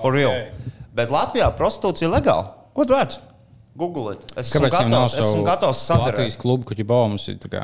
For 0.00 0.14
real. 0.14 0.32
Ok. 0.32 0.72
Bet 0.98 1.12
Latvijā 1.14 1.50
prostitūcija 1.58 2.08
ir 2.08 2.14
legāla. 2.16 2.48
Ko 2.74 2.86
tu 2.88 2.96
vari? 2.96 3.20
Google 3.78 4.16
it. 4.16 4.24
Es 4.34 4.48
esmu 4.50 4.64
Kāpēc 4.66 4.88
nav 4.90 5.04
gatavs, 5.04 5.14
esmu 5.20 5.44
gatavs 5.46 5.82
Latvijas 5.84 5.84
sadarboties. 5.86 6.36
klubu, 6.40 6.64
kur 6.66 6.80
jau 6.80 6.88
mums 7.12 7.28
ir 7.30 7.36
tā 7.38 7.52
kā 7.52 7.62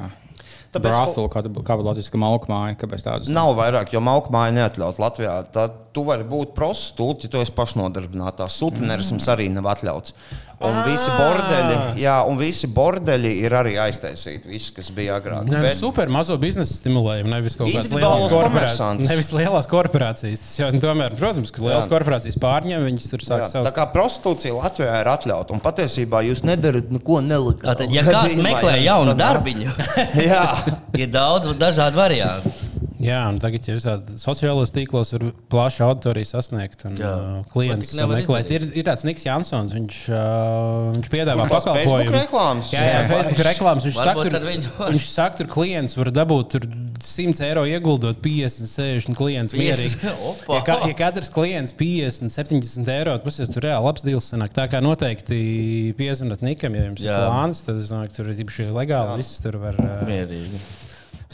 Tāpēc, 0.75 0.91
brāztula, 0.91 1.31
kā 1.33 1.43
kā 1.67 1.77
Latvijas 1.79 2.11
kā 2.11 2.21
malku 2.21 2.51
māja, 2.51 2.77
kāpēc 2.81 3.05
tādas 3.07 3.31
Nav 3.33 3.53
vairāk, 3.59 3.93
jo 3.95 4.03
malku 4.05 4.33
māja 4.35 4.55
neatļaut 4.57 4.99
Latvijā. 5.03 5.37
Tad 5.55 5.77
tu 5.95 6.03
vari 6.09 6.27
būt 6.27 6.55
prostitūts, 6.57 7.27
ja 7.27 7.33
tu 7.33 7.43
esi 7.43 7.55
pašnodarbinātā. 7.55 8.49
Sutinerisms 8.51 9.29
arī 9.31 9.47
nav 9.55 9.71
atļauts. 9.75 10.17
Un 10.65 10.77
visi 10.87 11.11
bordeļi, 11.19 11.77
jā, 11.99 12.15
un 12.31 12.37
visi 12.39 12.69
bordeļi 12.71 13.33
ir 13.43 13.55
arī 13.59 13.73
aiztaisīti. 13.83 14.49
Visi, 14.49 14.71
kas 14.77 14.91
bija 14.95 15.17
agrāk. 15.19 15.49
Nē, 15.49 15.59
Bet- 15.59 15.67
Bet... 15.67 15.79
super 15.81 16.09
mazo 16.13 16.37
biznesa 16.41 16.77
stimulējumu, 16.79 17.33
nevis 17.33 17.57
kaut 17.59 17.73
kādas 17.73 17.91
lielas 17.93 18.29
korporācijas. 18.33 19.03
Nevis 19.09 19.31
lielās 19.35 19.69
korporācijas. 19.71 20.45
Tas 20.45 20.59
Jau, 20.63 20.71
tomēr, 20.85 21.17
protams, 21.19 21.51
ka 21.55 21.65
lielas 21.65 21.89
Jā. 21.89 21.91
korporācijas 21.91 22.39
pārņem, 22.41 22.87
viņas 22.87 23.09
tur 23.11 23.25
sāk 23.27 23.45
Jā, 23.45 23.49
savus 23.51 23.69
tā 23.69 23.75
kā 23.77 23.89
prostitūcija 23.93 24.55
Latvijā 24.57 24.95
ir 25.03 25.11
atļauta, 25.15 25.57
un 25.57 25.63
patiesībā 25.65 26.23
jūs 26.29 26.45
nedarat 26.47 26.93
neko 26.95 27.19
nelegālu. 27.25 27.67
Tātad, 27.67 27.91
ja 27.95 28.07
kāds 28.07 28.39
meklē 28.47 28.77
ja 28.79 28.85
jaunu 28.95 29.17
darbiņu, 29.19 29.75
Jā, 30.31 30.45
ir 31.03 31.11
daudz 31.13 31.51
dažādu 31.59 32.01
variantu. 32.01 32.64
Jā, 33.03 33.21
un 33.27 33.41
tagad 33.43 33.67
jau 33.67 33.75
visādi 33.75 34.15
sociālos 34.21 34.71
tīklos 34.75 35.11
var 35.17 35.25
plašu 35.51 35.83
auditoriju 35.89 36.29
sasniegt. 36.29 36.85
Un, 36.87 36.95
uh, 37.01 37.41
klients 37.51 37.91
nevar 37.99 38.21
meklēt. 38.21 38.53
Ir, 38.55 38.67
ir 38.79 38.87
tāds 38.87 39.03
Niks 39.09 39.25
Jansons, 39.27 39.75
viņš, 39.75 39.99
uh, 40.15 40.93
viņš 40.95 41.11
piedāvā 41.11 41.49
pakalpojumu. 41.51 42.15
reklāmas? 42.15 42.71
Jā, 42.75 42.85
jā, 42.87 43.01
Jā. 43.01 43.09
Facebook 43.11 43.43
reklāmas. 43.49 43.89
Viņš 43.89 43.99
saka, 43.99 44.27
tur, 44.31 44.47
viņš 44.95 45.09
saka, 45.11 45.41
tur 45.41 45.51
klients 45.57 45.99
var 45.99 46.13
dabūt 46.15 46.53
tur 46.55 46.69
100 47.05 47.43
eiro 47.49 47.65
ieguldot 47.67 48.23
50, 48.23 48.71
60 48.71 49.19
klients 49.19 49.57
50, 49.57 49.65
mierīgi. 49.65 50.15
Ja, 50.55 50.61
ka, 50.63 50.79
ja 50.87 50.95
katrs 50.97 51.33
klients 51.35 51.75
50, 51.77 52.31
70 52.31 52.89
eiro, 52.95 53.17
tad 53.19 53.27
tas 53.27 53.51
tur 53.51 53.65
reāli 53.67 53.89
labs 53.89 54.05
deals 54.07 54.31
sanāk. 54.31 54.55
Tā 54.55 54.69
kā 54.71 54.81
noteikti 54.85 55.95
piezvanot 55.99 56.45
Nikam, 56.47 56.79
ja 56.79 56.87
jums 56.87 57.03
Jā. 57.03 57.19
ir 57.19 57.29
plāns, 57.29 57.65
tad 57.67 57.81
es 57.83 57.91
domāju, 57.91 58.13
ka 58.13 58.21
tur 58.21 58.31
ir 58.31 58.43
īpaši 58.45 58.71
legāli. 58.71 59.19
Viss 59.25 59.43
tur 59.43 59.59
var. 59.63 59.79
Uh, 59.81 60.05
Mierīgi. 60.09 60.63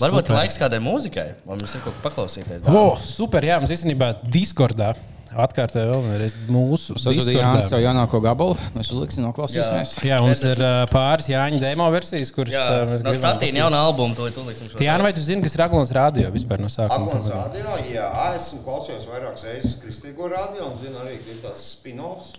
Varbūt 0.01 0.33
laiks 0.35 0.59
kādai 0.61 0.81
mūzikai, 0.85 1.29
vai 1.45 1.57
mums 1.61 1.77
ir 1.77 1.85
kaut 1.85 1.95
kas 1.97 2.05
paklausīties. 2.09 2.67
Oh, 2.73 2.97
super, 3.01 3.45
jā, 3.45 3.61
mums 3.61 3.73
īstenībā 3.77 4.15
Discordā 4.33 4.95
atkārtoja 5.31 5.99
vēlreiz 6.03 6.33
mūsu 6.51 6.97
savu 6.99 7.15
Discordā. 7.15 7.79
jaunāko 7.85 8.19
gabalu. 8.25 8.57
Mēs 8.75 8.89
uzliksim, 8.91 9.23
noklausīsimies. 9.29 9.93
Jā, 10.03 10.19
mums 10.25 10.43
ir 10.43 10.59
uh, 10.59 10.81
pāris 10.91 11.29
Jāņa 11.31 11.61
demo 11.63 11.87
versijas, 11.95 12.33
kuras 12.35 12.51
Jā, 12.57 12.65
uh, 12.67 12.89
mēs 12.91 13.05
no 13.05 13.13
gribam 13.13 13.21
Satīna 13.23 13.39
klausīt. 13.39 13.61
jauna 13.61 13.83
albuma, 13.87 14.17
to 14.19 14.27
tu 14.35 14.43
liksim 14.49 14.73
šo. 14.73 14.83
Jāna, 14.83 15.07
vai 15.07 15.13
tu 15.15 15.23
zini, 15.23 15.45
kas 15.47 15.55
ir 15.55 15.63
Aglons 15.69 15.95
radio 15.95 16.33
vispār 16.35 16.59
no 16.65 16.71
sākuma? 16.73 17.07
Aglons 17.13 17.31
radio, 17.31 17.79
jā, 17.93 18.09
esmu 18.41 18.63
klausījies 18.67 19.07
vairākas 19.13 19.47
reizes 19.47 19.79
Kristīgo 19.85 20.33
radio, 20.35 20.67
un 20.73 20.79
zinu 20.83 20.99
arī, 21.05 21.21
ka 21.23 21.31
ir 21.37 21.43
tāds 21.47 21.67
spin-offs. 21.77 22.35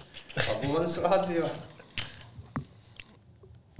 Aglons 0.57 0.99
radio. 1.07 1.47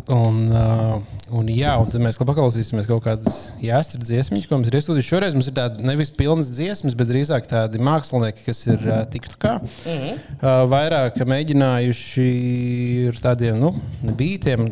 Un, 0.10 0.38
uh, 0.50 0.96
un, 1.38 1.50
jā, 1.54 1.74
un 1.78 1.90
tad 1.92 2.02
mēs 2.02 2.18
paklausīsimies 2.18 2.88
kaut 2.90 3.04
kādas 3.06 3.52
jāstra 3.62 4.00
dziesmas, 4.02 4.48
ko 4.50 4.58
mums 4.58 4.72
ir 4.72 4.78
iestudējuši. 4.80 5.08
Šoreiz 5.08 5.36
mums 5.38 5.50
ir 5.52 5.56
tādas 5.58 5.84
nevis 5.86 6.10
pilnas 6.16 6.50
dziesmas, 6.50 6.96
bet 6.98 7.12
drīzāk 7.12 7.50
tādi 7.50 7.82
mākslinieki, 7.84 8.46
kas 8.48 8.64
ir 8.68 8.86
uh, 8.88 9.02
tiktu 9.12 9.38
kā. 9.42 9.58
Mm 9.62 9.98
-hmm. 9.98 10.22
uh, 10.40 10.64
vairāk 10.72 11.20
mēģinājuši 11.34 12.30
ar 13.12 13.22
tādiem 13.28 13.60
nu, 13.62 13.76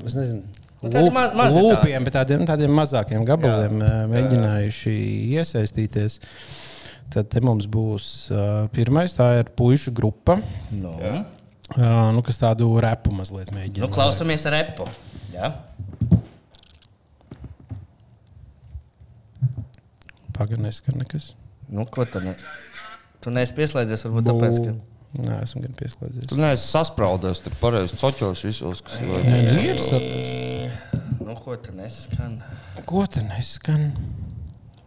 es 0.09 0.15
nezinu. 0.17 0.41
Nu, 0.81 0.89
tādi 0.89 1.11
ma-. 1.11 1.49
Lūpiem, 1.51 2.03
bet 2.07 2.15
tādiem, 2.15 2.45
tādiem 2.47 2.71
mazākiem 2.71 3.25
gabaliem 3.27 3.81
uh, 3.81 4.05
mēģinājuši 4.13 4.95
iesaistīties. 5.35 6.19
Tad 7.09 7.27
te 7.29 7.41
mums 7.41 7.65
būs 7.65 8.29
uh, 8.31 8.67
pirmais, 8.71 9.13
tā 9.17 9.39
ir 9.39 9.49
puišu 9.57 9.91
grupa, 9.91 10.39
No. 10.71 10.93
uh, 10.93 12.11
nu, 12.13 12.21
kas 12.21 12.37
tādu 12.37 12.69
repu 12.79 13.11
mazliet 13.11 13.51
mēģina. 13.51 13.85
Nu, 13.85 13.93
klausamies 13.93 14.45
repu. 14.45 14.87
Jā. 15.39 15.53
Pagaidām, 20.35 20.65
neskan 20.67 20.99
nekas. 20.99 21.33
Nu, 21.71 21.85
ko 21.87 22.03
tad? 22.07 22.25
Ne? 22.27 22.35
Tu 23.23 23.31
neesi 23.35 23.55
pieslēdzies, 23.55 24.03
varbūt 24.07 24.29
tāpēc, 24.29 24.59
ka. 24.65 24.75
Nē, 25.19 25.39
esmu 25.45 25.63
gan 25.63 25.73
pieslēdzies. 25.79 26.27
Tu 26.29 26.37
neesi 26.37 26.67
sasprādzies 26.69 27.41
tur 27.45 27.55
pareizi 27.61 27.97
coķos 27.99 28.43
visos, 28.45 28.83
kas 28.85 28.99
ir. 29.01 29.81
Nu. 29.89 31.29
Nu, 31.29 31.35
ko 31.39 31.55
tad 31.55 31.75
neskan? 31.77 32.39
Ko 32.89 33.05
te 33.09 33.23
neskan? 33.25 33.89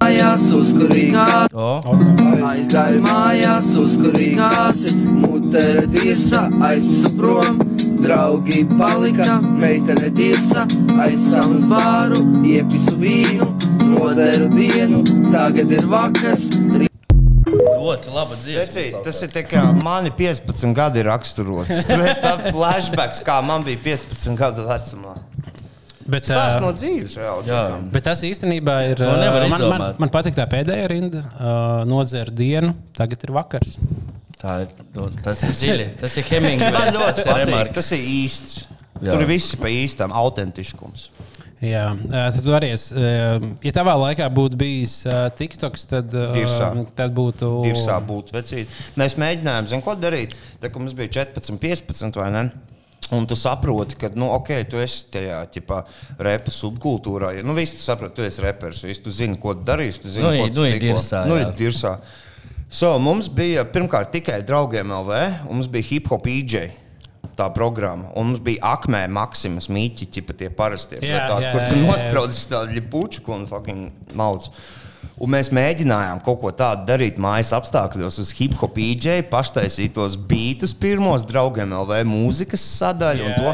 Mājās 0.03 0.49
uzkurīgā, 0.57 1.27
O, 1.55 1.67
aizgāju 2.49 3.03
mājās 3.05 3.69
uzkurīgās, 3.79 4.81
mutere 5.23 5.85
tirsa, 5.93 6.49
aizmisu 6.67 7.13
prom, 7.21 7.61
draugi 8.03 8.65
palika, 8.79 9.39
meitene 9.41 10.11
tirsa, 10.17 10.67
aizsām 11.05 11.57
uz 11.57 11.69
bāru, 11.71 12.23
iepisu 12.47 12.97
vīnu, 13.01 13.49
nodzeru 13.93 14.51
dienu, 14.53 15.03
tagad 15.33 15.71
ir 15.73 15.87
vakars, 15.91 16.51
ļoti 17.83 18.15
laba 18.15 18.39
dziesma. 18.39 19.03
Tas 19.05 19.21
ir 19.27 19.33
tā 19.35 19.43
kā 19.47 19.65
mani 19.83 20.13
15 20.15 20.75
gadi 20.77 21.05
raksturots. 21.07 21.91
Tā 22.25 22.33
flashbacks, 22.51 23.23
kā 23.27 23.41
man 23.45 23.67
bija 23.67 23.81
15 23.85 24.39
gadu 24.39 24.67
vecumā. 24.69 25.19
Bet, 26.03 26.27
Tas 26.27 26.57
ā, 26.57 26.61
no 26.63 26.73
dzīves 26.75 27.15
reāli. 27.15 27.47
Jā. 27.47 27.61
bet 27.93 28.03
tas 28.09 28.21
īstenībā 28.27 28.75
ir. 28.91 28.99
To 28.99 29.13
nevar 29.21 29.45
ā, 29.47 29.51
man, 29.53 29.67
man, 29.71 29.85
man 30.03 30.11
patīk 30.13 30.35
tā 30.35 30.49
pēdējā 30.51 30.89
rinda. 30.91 31.23
Uh, 31.39 31.85
Nodzēru 31.87 32.35
dienu, 32.35 32.73
tagad 32.99 33.23
ir 33.23 33.35
vakars. 33.37 33.77
Tā 34.43 34.57
ir. 34.65 34.71
nu, 34.97 35.07
Tas 35.23 35.43
ir 35.47 35.53
dziļi. 35.55 35.89
Tas 36.01 36.17
ir 36.19 36.27
Man 36.29 36.43
Hemingways. 36.43 36.95
ļoti 36.99 37.25
Tas 37.25 37.27
ir 37.27 37.53
patīk. 37.53 37.75
Tas 37.79 37.91
ir 37.95 38.07
īsts. 38.13 38.65
Jā. 39.03 39.13
Tur 39.15 39.23
ir 39.25 39.31
viss 39.31 39.55
pa 39.59 39.71
īstam, 39.71 40.13
autentiskums. 40.15 41.09
Jā, 41.63 41.85
tad 42.11 42.47
arī, 42.59 42.73
esi, 42.75 42.91
ā, 42.99 43.37
ja 43.63 43.73
tavā 43.75 43.93
laikā 43.95 44.27
būtu 44.35 44.59
bijis 44.59 44.97
TikToks, 45.39 45.85
tad, 45.93 46.11
Dirsā. 46.35 46.73
tad 46.99 47.13
būtu. 47.15 47.51
Dirsā 47.63 48.01
būt 48.03 48.33
vecīt. 48.35 48.71
Mēs 48.99 49.15
mēģinājām, 49.23 49.69
zinām, 49.71 49.85
ko 49.87 49.95
darīt. 49.95 50.35
Tā 50.63 50.73
kā 50.75 50.83
mums 50.83 50.95
bija 50.99 51.21
14, 51.23 51.55
15 51.63 52.19
vai 52.19 52.31
ne? 52.35 52.43
Un 53.15 53.27
tu 53.31 53.37
saproti, 53.39 53.95
ka, 54.01 54.11
nu, 54.19 54.27
ok, 54.35 54.51
tu 54.73 54.81
esi 54.83 55.05
tajā 55.15 55.39
ķipā, 55.55 55.79
repa 56.27 56.51
subkultūrā. 56.55 57.31
Ja, 57.37 57.47
nu, 57.47 57.55
visi 57.55 57.77
tu 57.79 57.85
saproti, 57.85 58.17
tu 58.19 58.27
esi 58.27 58.43
reperis, 58.43 58.83
visi 58.89 59.03
tu 59.05 59.15
zini, 59.15 59.39
ko 59.39 59.55
darīsi. 59.55 60.03
Tu 60.03 60.11
zini, 60.17 60.25
Nu, 60.27 60.31
ko 60.33 60.47
ir- 60.49 60.55
tu 60.57 60.63
nu, 60.63 60.67
ir 60.71 60.81
dirsā, 60.83 61.23
Nu, 61.31 61.37
jā. 61.39 61.47
ir 61.47 61.55
dirsā. 61.59 61.95
So, 62.73 62.95
mums 62.97 63.27
bija 63.29 63.67
pirmkārt 63.69 64.15
tikai 64.15 64.39
draugiem 64.49 64.89
LV, 64.97 65.17
un 65.45 65.59
mums 65.59 65.67
bija 65.69 65.85
hip 65.91 66.07
hop 66.09 66.25
EJ. 66.25 66.71
Tā 67.37 67.51
programma. 67.53 68.09
Un 68.17 68.31
mums 68.31 68.41
bija 68.45 68.73
akmē, 68.79 69.03
maksimas 69.13 69.69
mīķi, 69.73 70.09
ķipa 70.15 70.37
tie 70.41 70.49
parastie. 70.57 70.97
Jā, 71.05 71.27
tādi, 71.29 71.45
jā, 71.45 71.51
kur 71.53 71.67
tu 71.69 71.83
nospraudzi 71.83 72.47
tādu 72.49 72.77
ļipuču 72.79 73.25
un 73.37 73.45
fucking 73.49 74.15
mauc. 74.17 74.49
Un 75.21 75.29
mēs 75.35 75.51
mēģinājām 75.53 76.23
kaut 76.25 76.39
ko 76.41 76.51
tādu 76.57 76.87
darīt 76.89 77.19
mājas 77.21 77.51
apstākļos, 77.55 78.17
uz 78.23 78.31
hip 78.39 78.55
hop 78.63 78.79
īģei, 78.81 79.19
paštaisīt 79.31 79.93
tos 79.99 80.17
beatus 80.17 80.73
pirmos 80.75 81.27
draugiem, 81.29 81.75
LV 81.77 81.99
mūzikas 82.09 82.65
sadaļu. 82.81 83.27
un 83.29 83.35
to. 83.37 83.53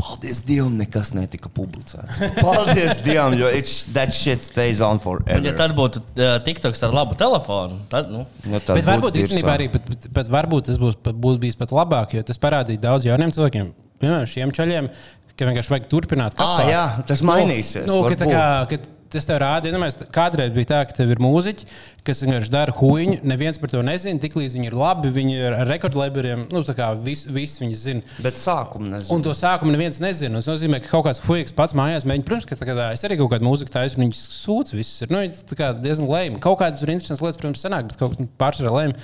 Paldies 0.00 0.40
Dievam, 0.46 0.74
nekas 0.80 1.12
netika 1.16 1.50
publicēts. 1.52 2.18
Paldies 2.40 3.02
Dievam, 3.04 3.36
jo 3.38 3.50
that 3.94 4.12
shit 4.16 4.42
stays 4.44 4.80
on 4.84 4.98
forever. 5.02 5.38
Un, 5.38 5.46
ja 5.48 5.52
tad 5.56 5.76
būtu 5.76 6.00
uh, 6.02 6.38
TikToks 6.44 6.82
ar 6.88 6.96
labu 6.96 7.14
telefonu, 7.20 7.78
tad, 7.92 8.08
nu, 8.12 8.24
Nu, 8.48 8.58
tas 8.60 8.76
Bet 8.80 8.88
varbūt 8.88 9.12
būtu 9.12 9.22
īstenībā 9.24 9.54
dirsā. 9.54 9.58
arī 9.58 9.68
pat, 9.72 9.86
pat, 9.88 10.08
pat 10.18 10.32
varbūt 10.32 10.66
tas 10.72 10.80
būs, 10.80 10.98
būtu 11.04 11.38
bijis 11.44 11.56
pat 11.60 11.72
labāk, 11.72 12.16
jo 12.16 12.24
tas 12.26 12.40
parādīja 12.40 12.82
daudz 12.88 13.06
jauniem 13.08 13.32
cilvēkiem, 13.34 13.70
piemēram, 14.02 14.26
šiem 14.28 14.52
čaļiem, 14.56 14.88
ka 15.34 15.48
vienkārši 15.48 15.72
vajag 15.72 15.86
turpināt. 15.90 16.34
Ā, 16.36 16.42
kapāt. 16.42 16.68
jā, 16.70 16.82
tas 17.08 17.22
mainīsies, 17.26 17.86
Nu, 17.88 18.02
nu, 18.02 18.10
ka, 18.10 18.18
tā 18.20 18.28
varbūt. 18.28 18.34
kā, 18.34 18.76
ka 18.76 18.93
tas 19.14 19.28
tev 19.28 19.38
rāda, 19.42 19.70
ja 19.70 20.06
kādreiz 20.14 20.52
bija 20.54 20.70
tā, 20.72 20.80
ka 20.88 20.96
tev 20.96 21.12
ir 21.14 21.20
mūziķi, 21.22 21.68
kas 22.04 22.22
vienkārši 22.24 22.52
dara 22.52 22.74
huīņu, 22.76 23.20
neviens 23.26 23.60
par 23.60 23.72
to 23.72 23.82
nezina, 23.86 24.20
tiklīdz 24.22 24.56
viņi 24.58 24.68
ir 24.70 24.76
labi, 24.78 25.12
viņi 25.14 25.36
ir 25.38 25.56
ar 25.56 25.70
rekordleberiem, 25.70 26.46
nu, 26.52 26.64
tā 26.66 26.76
kā 26.78 26.90
visi 27.00 27.32
vis 27.32 27.56
viņi 27.62 27.78
zina. 27.80 28.16
Bet 28.24 28.38
sākumu 28.40 28.90
nezinu. 28.92 29.16
Un 29.16 29.24
to 29.24 29.34
sākumu 29.38 29.74
neviens 29.74 30.00
nezina. 30.04 30.42
Tas 30.42 30.50
nozīmē, 30.50 30.82
ka 30.84 30.92
kaut 30.92 31.06
kāds 31.08 31.22
fuiks 31.24 31.54
pats 31.56 31.76
mājās 31.78 32.06
mēģina. 32.08 32.26
Protams, 32.28 32.48
ka 32.50 32.58
tagad, 32.60 32.82
es 32.90 33.06
arī 33.06 33.18
kaut 33.20 33.32
kādu 33.32 33.48
mūziku 33.48 33.72
taisu, 33.74 33.98
un 33.98 34.06
viņas 34.08 34.24
sūdz 34.40 34.76
viss. 34.76 35.04
Ir, 35.04 35.14
nu, 35.14 35.22
tā 35.50 35.58
kā 35.60 35.70
diezgan 35.78 36.10
lēmi. 36.10 36.42
Kaut 36.44 36.60
kādas 36.62 36.84
ir 36.84 36.92
interesantas 36.94 37.24
lietas, 37.24 37.40
protams, 37.40 37.64
sanāk, 37.64 37.88
bet 37.90 38.00
kaut 38.00 38.18
kas 38.18 38.34
pārsvarā 38.40 38.74
lēmi. 38.78 38.98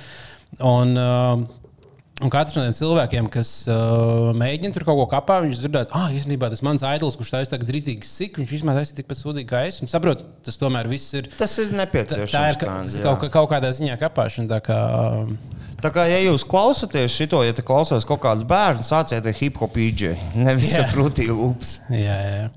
Un, 0.66 0.96
uh, 0.98 1.59
Un 2.20 2.28
katrs 2.32 2.52
no 2.58 2.62
tiem 2.66 2.74
cilvēkiem, 2.76 3.28
kas 3.32 3.50
uh, 3.72 4.30
mēģina 4.36 4.74
tur 4.76 4.84
kaut 4.84 4.98
ko 5.00 5.06
kapā, 5.14 5.38
viņš 5.46 5.62
dzirdēt, 5.62 5.94
ah, 5.96 6.10
īstenībā 6.12 6.50
tas 6.52 6.60
mans 6.66 6.84
aidols, 6.84 7.16
kurš 7.16 7.30
taisa 7.32 7.54
tagad 7.54 7.70
rītīgi 7.72 8.04
sik, 8.04 8.36
viņš 8.42 8.52
vismaz 8.58 8.76
taisa 8.76 8.98
tikpat 8.98 9.20
sūdīgi 9.22 9.48
kā 9.48 9.62
es. 9.70 9.80
Un 9.80 9.88
saprotu, 9.88 10.26
tas 10.44 10.60
tomēr 10.60 10.90
viss 10.90 11.14
ir. 11.16 11.30
Tas 11.38 11.56
ir 11.62 11.72
nepieciešams. 11.78 12.34
tā 12.34 12.44
ir 12.52 12.60
jā. 12.60 13.06
kaut, 13.06 13.24
kā- 13.24 13.32
kaut 13.38 13.48
kādā 13.54 13.72
ziņā 13.72 13.96
kapāšana. 14.04 14.52
Tā 14.52 14.60
kā, 14.68 14.78
Tā 15.80 15.88
kā, 15.88 16.04
ja 16.12 16.18
jūs 16.20 16.42
klausāties 16.44 17.08
šo, 17.16 17.40
ja 17.40 17.54
te 17.56 17.62
klausās 17.64 18.04
kaut 18.04 18.20
kāds 18.20 18.44
bērns, 18.44 18.90
sāciet 18.92 19.24
ar 19.24 19.32
hip 19.38 19.56
hop 19.62 19.78
īģi, 19.80 20.10
nevis 20.36 20.74
ar 20.76 20.84
frutī 20.92 21.24
lūpas. 21.32 21.78
jā, 21.88 22.16
jā, 22.20 22.34
jā. 22.36 22.50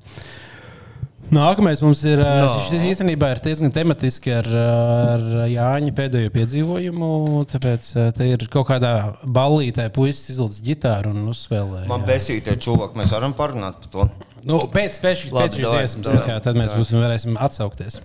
Nākamais 1.34 1.82
mums 1.84 2.04
ir. 2.06 2.22
No. 2.22 2.50
Šis 2.68 2.86
īstenībā 2.92 3.32
ir 3.34 3.42
diezgan 3.44 3.74
tematiski 3.74 4.34
ar, 4.38 4.50
ar 4.54 5.24
Jāņa 5.50 5.94
pēdējo 5.98 6.34
piedzīvojumu. 6.36 7.12
Tāpēc 7.52 7.90
te 8.18 8.30
ir 8.30 8.46
kaut 8.54 8.70
kādā 8.70 8.94
ballītē 9.24 9.90
puisis 9.94 10.36
izlaiž 10.36 10.62
ģitāru 10.68 11.14
un 11.14 11.30
uzspēlē. 11.34 11.86
Man 11.92 12.06
jā. 12.06 12.14
besītie 12.14 12.58
čūvaki, 12.66 13.00
mēs 13.02 13.16
varam 13.16 13.36
parunāt 13.38 13.82
par 13.84 13.94
to. 13.96 14.10
Nu, 14.44 14.60
pēc, 14.72 15.00
pēc, 15.04 15.28
pēc 15.32 15.60
šīs 15.60 15.70
dziesmas, 15.70 16.44
tad 16.44 16.60
mēs 16.60 16.76
būsim, 16.76 17.00
varēsim 17.00 17.40
atsaukties. 17.40 18.02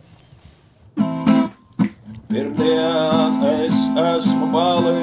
Pirmdien 2.28 3.38
es 3.48 3.76
esmu 3.98 4.50
balī, 4.52 5.00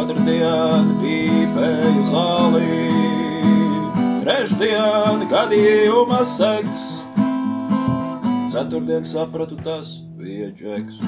otrdien 0.00 0.88
pīpēju 1.02 2.06
zālī, 2.08 3.21
trešdien 4.22 5.24
gadījuma 5.30 6.20
seks, 6.28 6.82
ceturtdien 8.52 9.06
sapratu 9.08 9.56
tas 9.66 9.96
bija 10.20 10.50
džeks. 10.54 11.00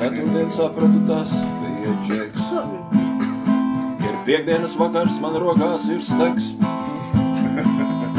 Ceturtdien 0.00 0.50
sapratu 0.54 1.04
tas 1.06 1.34
bija 1.62 1.94
džeks. 2.08 2.50
Ir 4.02 4.18
piekdienas 4.26 4.74
vakars, 4.80 5.20
man 5.22 5.38
rokās 5.38 5.86
ir 5.94 6.02
steks. 6.02 6.52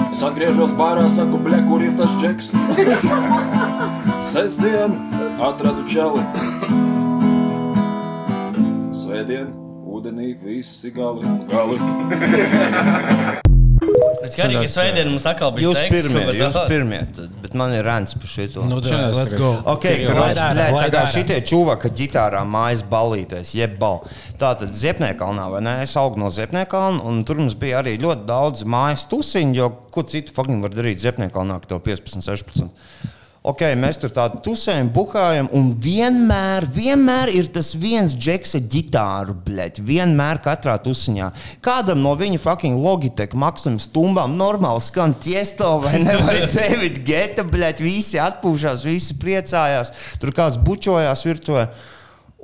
Es 0.10 0.24
atgriežos 0.24 0.72
bārā, 0.80 1.08
saku, 1.12 1.42
ble, 1.44 1.60
kur 1.68 1.84
ir 1.84 1.96
tas 2.00 2.16
džeks. 2.24 2.54
Sestdien 4.32 4.96
atradu 5.44 5.84
čali. 5.92 6.24
Svētdien 8.96 9.52
ūdenī 10.00 10.34
visi 10.44 10.92
gali. 10.96 11.28
gali. 11.52 11.78
Es 14.20 14.34
skatos, 14.36 14.60
ka 14.60 14.68
svētdien 14.70 15.08
mums 15.08 15.24
atkal 15.30 15.54
bija 15.56 15.70
Jūs 15.70 15.78
seks, 15.80 15.90
pirmie, 15.94 16.22
bet- 16.28 16.38
jūs 16.42 16.58
pirmie, 16.68 16.98
tad, 17.16 17.32
bet 17.42 17.54
man 17.58 17.72
ir 17.74 17.86
rēns 17.88 18.14
par 18.20 18.28
šito. 18.30 18.66
Nu, 18.68 18.82
tā, 18.84 18.92
Šodien 18.92 19.16
let's 19.16 19.36
go. 19.40 19.52
Ok, 19.72 19.86
Lai 20.12 20.34
dara, 20.36 20.66
lai 20.74 20.84
tā 20.84 20.90
kā 20.90 20.92
dara. 20.98 21.12
šitie 21.14 21.38
čūvaki 21.48 21.92
ģitārā 22.02 22.42
mājas 22.46 22.84
balīties, 22.92 23.54
jeb 23.56 23.78
bal. 23.80 24.02
Tātad 24.40 24.76
Ziepniekalnā, 24.76 25.48
vai 25.56 25.62
ne? 25.64 25.78
Es 25.86 25.96
augu 26.00 26.20
no 26.20 26.28
Ziepniekalna, 26.36 27.00
un 27.08 27.24
tur 27.28 27.40
mums 27.40 27.56
bija 27.60 27.80
arī 27.80 27.96
ļoti 28.04 28.28
daudz 28.30 28.68
mājas 28.68 29.08
tusiņu, 29.10 29.56
jo 29.56 29.72
ko 29.96 30.04
citu 30.04 30.36
fucking 30.36 30.60
var 30.68 30.76
darīt 30.76 31.00
Ziepniekalnā, 31.02 31.62
ka 31.64 31.72
tev 31.74 31.82
15, 31.88 32.20
16. 32.28 32.68
Ok, 33.40 33.62
mēs 33.80 33.96
tur 33.96 34.12
tādu 34.12 34.42
tusējam, 34.44 34.90
buhājam, 34.92 35.48
un 35.56 35.70
vienmēr, 35.80 36.66
vienmēr 36.76 37.30
ir 37.32 37.48
tas 37.56 37.70
viens 37.80 38.12
džeksa 38.12 38.60
ģitāru, 38.60 39.32
blēķi. 39.46 39.84
Vienmēr 39.88 40.42
katrā 40.44 40.74
tusiņā. 40.84 41.30
Kādam 41.64 42.02
no 42.04 42.12
viņa 42.20 42.42
fucking 42.44 42.84
Logitech 42.84 43.38
maksājuma 43.40 43.80
stumbām 43.80 44.36
normāli 44.36 44.84
skan 44.84 45.16
tiesto 45.24 45.78
vai 45.86 46.02
ne? 46.04 46.18
Vai 46.26 46.42
David 46.58 47.00
Geta, 47.08 47.48
blēķi, 47.48 47.86
visi 47.88 48.20
atpūšās, 48.20 48.84
visi 48.84 49.16
priecājās. 49.22 49.94
Tur 50.20 50.36
kāds 50.36 50.60
bučojās 50.60 51.24
virtuvē. 51.30 51.70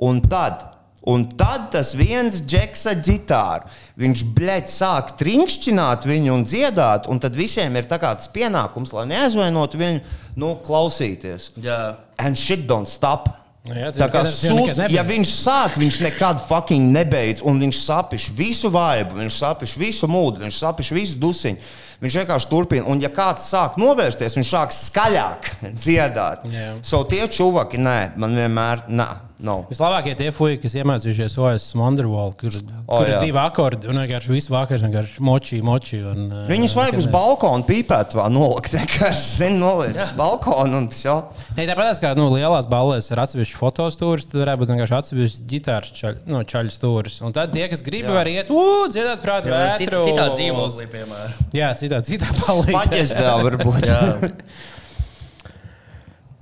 Un 0.08 0.24
tad, 0.24 0.64
un 1.04 1.28
tad 1.36 1.68
tas 1.76 1.92
viens 1.98 2.40
džeksa 2.40 2.96
ģitāra. 3.04 3.68
Viņš 3.96 4.22
blēķi 4.36 4.72
sāk 4.74 5.14
trinkšķināt 5.16 6.04
viņu 6.04 6.34
un 6.34 6.42
dziedāt, 6.44 7.06
un 7.08 7.20
tad 7.22 7.36
visiem 7.38 7.78
ir 7.80 7.88
tā 7.88 7.96
kā 8.02 8.10
tas 8.18 8.28
pienākums, 8.28 8.92
lai 8.92 9.06
neaizvainotu 9.08 9.80
viņu, 9.80 10.02
nu, 10.36 10.52
klausīties. 10.66 11.54
Jā. 11.64 11.96
And 12.20 12.36
shit 12.36 12.66
don't 12.68 12.90
stop. 12.92 13.30
Nu 13.66 13.74
jā, 13.74 13.88
Tā 13.96 14.06
kā 14.12 14.22
sūds, 14.30 14.78
ja 14.92 15.02
viņš 15.02 15.30
sāk, 15.32 15.78
viņš 15.80 15.96
nekad 16.04 16.42
fucking 16.46 16.92
nebeidz, 16.94 17.42
un 17.42 17.58
viņš 17.64 17.80
sapiš 17.82 18.28
visu 18.36 18.70
vaibu, 18.70 19.16
viņš 19.18 19.40
sapiš 19.40 19.74
visu 19.80 20.06
mūdu, 20.10 20.44
viņš 20.44 20.60
sapiš 20.60 20.92
visu 20.94 21.18
dusiņu. 21.22 21.72
Viņš 22.02 22.18
vienkārši 22.20 22.50
turpina, 22.50 22.86
un 22.92 23.00
ja 23.00 23.08
kāds 23.12 23.46
sāk 23.52 23.78
novērsties, 23.80 24.36
viņš 24.36 24.50
sāk 24.52 24.74
skaļāk 24.76 25.52
dziedāt. 25.80 26.44
Jā. 26.52 26.74
So 26.84 27.04
tie 27.08 27.24
čuvaki, 27.32 27.80
nē, 27.80 27.98
man 28.20 28.36
vienmēr, 28.36 28.84
nē, 28.92 29.08
nav. 29.44 29.64
Vislabākie 29.70 30.14
tie 30.16 30.30
fuji, 30.34 30.58
kas 30.62 30.74
iemācījušies 30.78 31.34
OS 31.40 31.66
Wonderwall, 31.76 32.32
kur, 32.40 32.54
O, 32.86 33.00
kur 33.00 33.08
ir 33.10 33.18
divi 33.20 33.40
akordi 33.40 33.88
un 33.90 33.98
vienkārši 34.00 34.32
visu 34.32 34.52
vakaru 34.54 34.86
vienkārši 34.86 35.24
moči, 35.24 35.58
moči. 35.64 35.98
Un, 36.06 36.28
uh, 36.30 36.44
Viņus 36.48 36.76
vajag 36.78 36.98
uz 37.02 37.08
balkona 37.12 37.66
pīpēt, 37.68 38.14
vēl 38.16 38.32
nolikt. 38.32 38.72
Vienkārši 38.76 39.24
zinu, 39.42 39.58
nolikt 39.64 40.00
uz 40.00 40.12
balkona 40.16 40.80
un 40.80 40.88
tas 40.92 41.02
jau. 41.04 41.16
Nē, 41.56 41.66
tāpat 41.68 42.00
kā 42.02 42.12
nu, 42.18 42.28
lielās 42.32 42.68
ballēs 42.70 43.10
ir 43.12 43.20
atsevišķi 43.24 43.60
fotostūris, 43.60 44.28
tad 44.30 44.40
varētu 44.44 44.62
būt 44.62 44.72
vienkārši 44.74 44.96
atsevišķi 45.00 45.46
ģitāras 45.52 45.92
čaļ, 46.00 46.18
no, 46.32 46.42
čaļu 46.48 46.74
stūris. 46.74 47.18
Un 47.26 47.36
tad 47.36 47.52
tie, 47.56 47.66
kas 47.72 47.84
grib, 47.86 48.08
Jā. 48.08 48.16
var 48.16 48.30
iet, 48.30 48.52
uu, 48.52 48.86
dziedāt 48.92 49.22
prātā, 49.24 49.62
Cit- 49.80 49.92
Citā 49.92 50.28
dzīvoklī, 50.32 50.88
piemēram. 50.92 51.36
Jā, 51.56 51.70
citā, 51.78 51.85
citā 52.06 52.32
palīdzība. 52.42 52.80
Paģesdā 52.80 53.36
varbūt. 53.44 53.86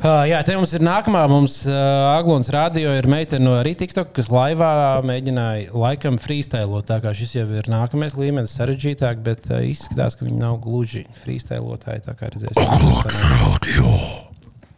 Uh, 0.05 0.27
jā, 0.29 0.37
te 0.45 0.53
mums 0.53 0.73
ir 0.77 0.83
nākamā. 0.85 1.23
Mums 1.31 1.63
uh, 1.65 1.73
Aglons 2.11 2.51
radio 2.53 2.91
ir 2.93 3.07
meitene 3.09 3.47
no 3.47 3.55
arī 3.57 3.73
TikTok, 3.81 4.11
kas 4.13 4.29
laivā 4.29 5.01
mēģināja 5.07 5.71
laikam 5.73 6.19
freestylot. 6.21 6.85
Tā 6.91 6.99
kā 7.01 7.15
šis 7.17 7.33
jau 7.39 7.47
ir 7.57 7.71
nākamais 7.73 8.13
līmenis, 8.19 8.53
sarežģītāk, 8.59 9.23
bet 9.25 9.49
uh, 9.49 9.63
izskatās, 9.65 10.19
ka 10.19 10.27
viņi 10.27 10.37
nav 10.43 10.59
gluži 10.67 11.07
freestylotāji. 11.23 12.05
Tā 12.05 12.17
kā 12.21 12.29
redzēsim. 12.35 12.61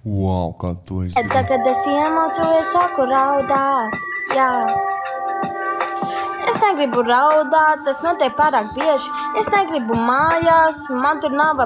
Wow, 0.07 0.55
kā 0.63 0.77
tu. 0.87 1.03
Tad, 1.17 1.35
kad 1.51 1.67
es 1.73 1.91
iemācījos, 1.91 2.71
sāku 2.77 3.11
raudāt. 3.11 3.99
Jā. 4.37 4.51
Es 6.57 6.63
negribu 6.65 7.03
raudāt, 7.05 7.83
tas 7.85 7.99
notiek 8.01 8.33
pārāk 8.33 8.71
bieži. 8.73 9.11
Es 9.37 9.49
negribu 9.53 9.99
mājās, 10.01 10.79
man 11.03 11.19
tur 11.21 11.35
nav 11.37 11.59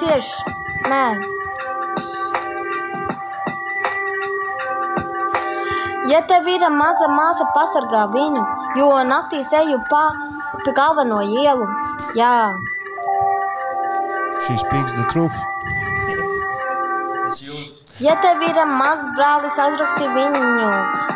cieši. 0.00 0.56
Nē. 0.90 1.04
Ja 6.10 6.24
tev 6.26 6.50
ir 6.50 6.66
maza 6.74 7.06
māsa, 7.06 7.46
pasargā 7.54 8.08
viņu, 8.10 8.42
jo 8.80 8.90
naktīs 9.12 9.54
eju 9.60 9.78
pa, 9.86 10.02
pa 10.64 10.74
galveno 10.74 11.22
ielu. 11.22 11.70
Jā. 12.18 12.34
She 14.48 14.58
speaks 14.58 14.90
the 14.98 15.06
truth. 15.14 15.49
Ja 18.00 18.14
tev 18.16 18.40
ir 18.40 18.56
mazs 18.80 19.10
brālis, 19.12 19.56
aizraksti 19.60 20.06
viņu. 20.14 20.68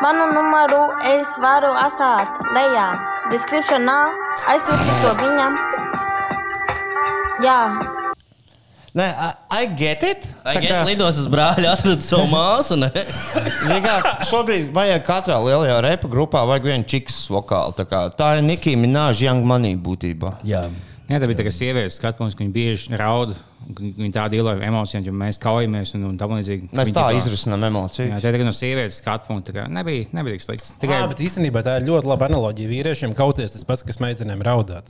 Manu 0.04 0.26
numuru 0.34 0.82
es 1.08 1.30
varu 1.40 1.70
atstāt 1.80 2.42
lejā. 2.52 2.90
Descriptionā 3.32 3.94
aizsūti 4.52 4.96
to 5.00 5.14
viņam. 5.22 5.56
Jā. 7.44 7.56
Nē, 8.94 9.06
I, 9.10 9.30
I 9.62 9.66
get 9.80 10.04
it. 10.06 10.28
Ai, 10.44 10.58
Tā 10.58 10.60
es 10.60 10.76
kā- 10.76 10.84
lidos 10.86 11.16
uz 11.24 11.30
brāļa, 11.32 11.72
atradu 11.72 12.04
savu 12.04 12.28
māsu. 12.30 12.76
kā, 13.88 13.96
šobrīd 14.28 14.68
vajag 14.76 15.02
katrā 15.08 15.40
lielajā 15.40 15.80
repa 15.88 16.10
grupā 16.12 16.44
vajag 16.46 16.68
vienu 16.68 16.86
čiks 16.92 17.16
vokālu. 17.32 17.72
Tā, 17.80 17.88
kā, 17.88 18.04
tā 18.14 18.34
ir 18.36 18.44
Nikija 18.46 18.78
Minēža 18.78 19.30
Young 19.30 19.48
Money 19.48 19.74
būtībā. 19.80 20.36
Jā. 20.46 20.66
Jā, 21.04 21.18
tā 21.20 21.26
bija 21.28 21.36
tā, 21.36 21.44
ka 21.44 21.50
sievietes 21.52 21.98
skatās, 22.00 22.32
ka 22.32 22.40
viņi 22.40 22.52
bieži 22.54 22.96
raud. 22.96 23.34
un 23.68 23.74
Viņi 23.98 24.12
tā 24.12 24.22
dealo 24.32 24.50
ar 24.54 24.62
emocijām, 24.64 25.04
jo 25.04 25.12
mēs 25.12 25.36
kaujamies 25.40 25.92
un, 25.96 26.02
un 26.10 26.16
tā 26.20 26.24
līdzīgi. 26.28 26.70
Mēs 26.72 26.88
Viņi 26.88 26.94
tā 26.96 27.04
izrisinām 27.16 27.60
Jā, 27.60 27.68
emocijas. 27.72 28.22
tā 28.22 28.28
ir 28.30 28.36
tikai 28.38 28.46
no 28.48 28.52
sievietes 28.56 28.98
skatu 29.02 29.28
punkta. 29.28 29.52
kā 29.56 29.64
Nebija, 29.72 30.06
nebija 30.16 30.36
tik 30.38 30.44
slikts. 30.46 30.72
Tikai 30.80 30.98
Jā, 31.02 31.08
bet 31.12 31.20
īstenībā 31.24 31.62
tā 31.64 31.76
ir 31.80 31.86
ļoti 31.90 32.08
laba 32.08 32.28
analoģija. 32.28 32.68
Vīriešiem 32.72 33.12
kauties 33.16 33.52
tas 33.56 33.64
pats, 33.68 33.84
kas 33.84 34.00
meitenēm 34.04 34.40
raudāt. 34.44 34.88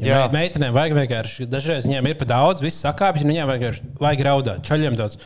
Jā. 0.00 0.06
Ja 0.06 0.18
me- 0.32 0.38
meitenēm 0.40 0.72
vajag 0.76 0.96
vienkārši, 1.00 1.48
dažreiz 1.52 1.84
viņiem 1.88 2.08
ir 2.12 2.16
pa 2.20 2.24
daudz, 2.32 2.60
viss 2.64 2.80
sakāpjas, 2.84 3.24
un 3.24 3.32
viņiem 3.34 3.52
vienkārši 3.52 3.80
vajag 4.00 4.24
raudāt. 4.30 4.64
Čaļiem 4.68 4.96
daudz. 4.96 5.16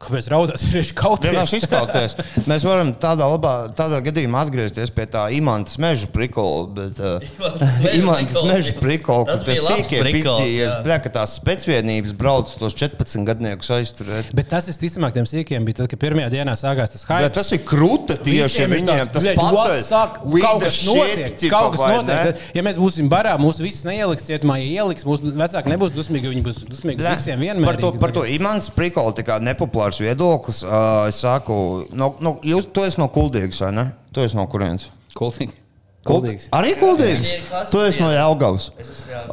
Kāpēc 0.00 0.28
raudāt? 0.32 0.62
Viņš 0.72 0.90
kaut 0.96 1.26
Vienkārši 1.26 1.58
izkauties. 1.60 2.14
Mēs 2.48 2.64
varam 2.64 2.94
tādā, 2.96 3.26
labā, 3.28 3.54
tādā 3.76 3.98
gadījumā 4.06 4.46
atgriezties 4.46 4.92
pie 4.96 5.04
tā 5.12 5.26
imanta 5.36 5.74
meža 5.82 6.08
prikola. 6.12 6.62
Bet, 6.78 7.00
uh, 7.04 7.20
imanta 8.00 8.44
meža 8.48 8.72
prikola, 8.78 9.26
kur 9.28 9.44
tas 9.44 9.60
jā. 9.60 10.70
bļa, 10.86 10.98
ka 11.04 11.12
tās 11.18 11.36
specvienības 11.36 12.14
brauc 12.16 12.52
tos 12.60 12.76
14 12.80 13.26
gadniekus 13.28 13.68
aizturēt. 13.76 14.32
Bet 14.36 14.48
tas 14.54 14.70
visticamāk 14.70 15.18
tiem 15.18 15.28
sīkiem 15.28 15.68
bija 15.68 15.82
tad, 15.82 15.90
kad 15.92 16.00
pirmajā 16.00 16.32
dienā 16.32 16.56
sākās 16.56 16.94
tas 16.96 17.04
Bet 17.04 17.26
hype. 17.28 17.34
tas 17.36 17.52
ir 17.52 17.62
krūta 17.68 18.16
tieši 18.20 18.60
Visiem 18.60 18.74
viņiem. 18.78 19.12
Tas 19.12 19.28
pats 19.36 19.54
what's 19.58 19.92
up? 19.92 20.16
kaut 20.24 20.64
kas 20.64 20.80
notiek. 20.86 21.36
Kaut 21.52 21.76
kas 21.76 21.84
notiek. 21.84 22.42
Ja 22.56 22.64
mēs 22.66 22.80
būsim 22.80 23.12
barā, 23.12 23.36
mūsu 23.40 23.64
visus 23.66 23.84
neieliks 23.84 24.24
cietumā, 24.26 24.56
ja 24.62 24.84
ieliks, 24.84 25.04
mūsu 25.08 25.34
vecāki 25.36 25.74
nebūs 25.74 25.94
dusmīgi, 25.96 26.32
viņi 26.32 26.44
būs 26.46 26.64
dusmīgi 26.70 27.04
visiem 27.04 27.44
vienmēr. 27.44 27.74
Par 27.74 27.80
to, 27.82 27.92
par 28.00 28.14
to 28.16 28.24
imants 28.28 28.72
prikola 28.74 29.14
tā 29.16 29.26
kā 29.26 29.38
nepopulārs 29.90 30.00
viedoklis. 30.00 30.62
Uh, 30.62 31.08
es 31.08 31.20
saku, 31.20 31.86
no, 31.92 32.14
no, 32.20 32.38
jūs, 32.42 32.70
tu 32.72 32.84
esi 32.84 33.00
no 33.00 33.08
kuldīgas, 33.08 33.60
vai 33.64 33.72
ne? 33.74 33.86
Tu 34.12 34.22
esi 34.24 34.36
no 34.36 34.46
kurienes? 34.46 34.90
Kultīgi. 35.16 35.52
Kuldīgs. 36.00 36.46
Arī 36.56 36.70
kuldīgs. 36.80 37.28
Tu 37.68 37.80
esi 37.84 38.00
no 38.00 38.08
Jelgavas. 38.08 38.70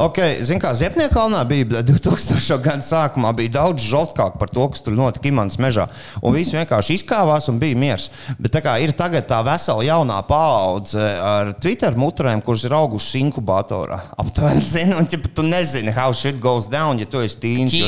Okay, 0.04 0.42
Zini, 0.44 0.60
kā 0.60 0.74
Ziepnieka 0.76 1.14
kalnā 1.16 1.40
bija 1.48 1.64
bļa, 1.70 1.84
2000. 1.88 2.58
gada 2.66 2.84
sākumā, 2.84 3.32
bija 3.38 3.54
daudz 3.56 3.86
žostkāk 3.88 4.36
par 4.42 4.52
to, 4.52 4.66
kas 4.74 4.84
tur 4.84 4.98
notika 4.98 5.30
Imants 5.30 5.56
mežā. 5.64 5.86
Un 6.20 6.36
visi 6.36 6.58
vienkārši 6.58 7.00
izkāvās 7.00 7.48
un 7.48 7.62
bija 7.62 7.80
miers. 7.80 8.10
Bet 8.36 8.52
tā 8.58 8.64
kā 8.66 8.76
ir 8.84 8.92
tagad 9.00 9.30
tā 9.32 9.40
vesela 9.48 9.88
jaunā 9.88 10.20
paudze 10.28 11.08
ar 11.24 11.54
Twitter 11.64 11.96
mutrēm, 11.96 12.44
kuras 12.44 12.68
ir 12.68 12.76
augušas 12.76 13.16
inkubatorā. 13.24 14.04
Aptuveni, 14.20 14.68
zini, 14.68 15.00
un 15.00 15.08
ja 15.08 15.24
tu 15.24 15.48
nezini, 15.48 15.96
how 15.96 16.12
shit 16.12 16.44
goes 16.44 16.68
down, 16.68 17.00
ja 17.00 17.08
tu 17.08 17.24
esi 17.24 17.40
tīns. 17.48 17.80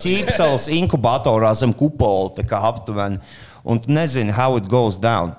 Ķīpsels 0.00 0.70
inkubatorā 0.80 1.52
zem 1.60 1.76
kupola, 1.76 2.32
tā 2.40 2.48
kā 2.48 2.64
aptuveni. 2.72 3.20
Un 3.68 3.84
tu 3.84 3.92
nezini, 3.92 4.32
how 4.32 4.56
it 4.56 4.64
goes 4.64 4.96
down, 4.96 5.36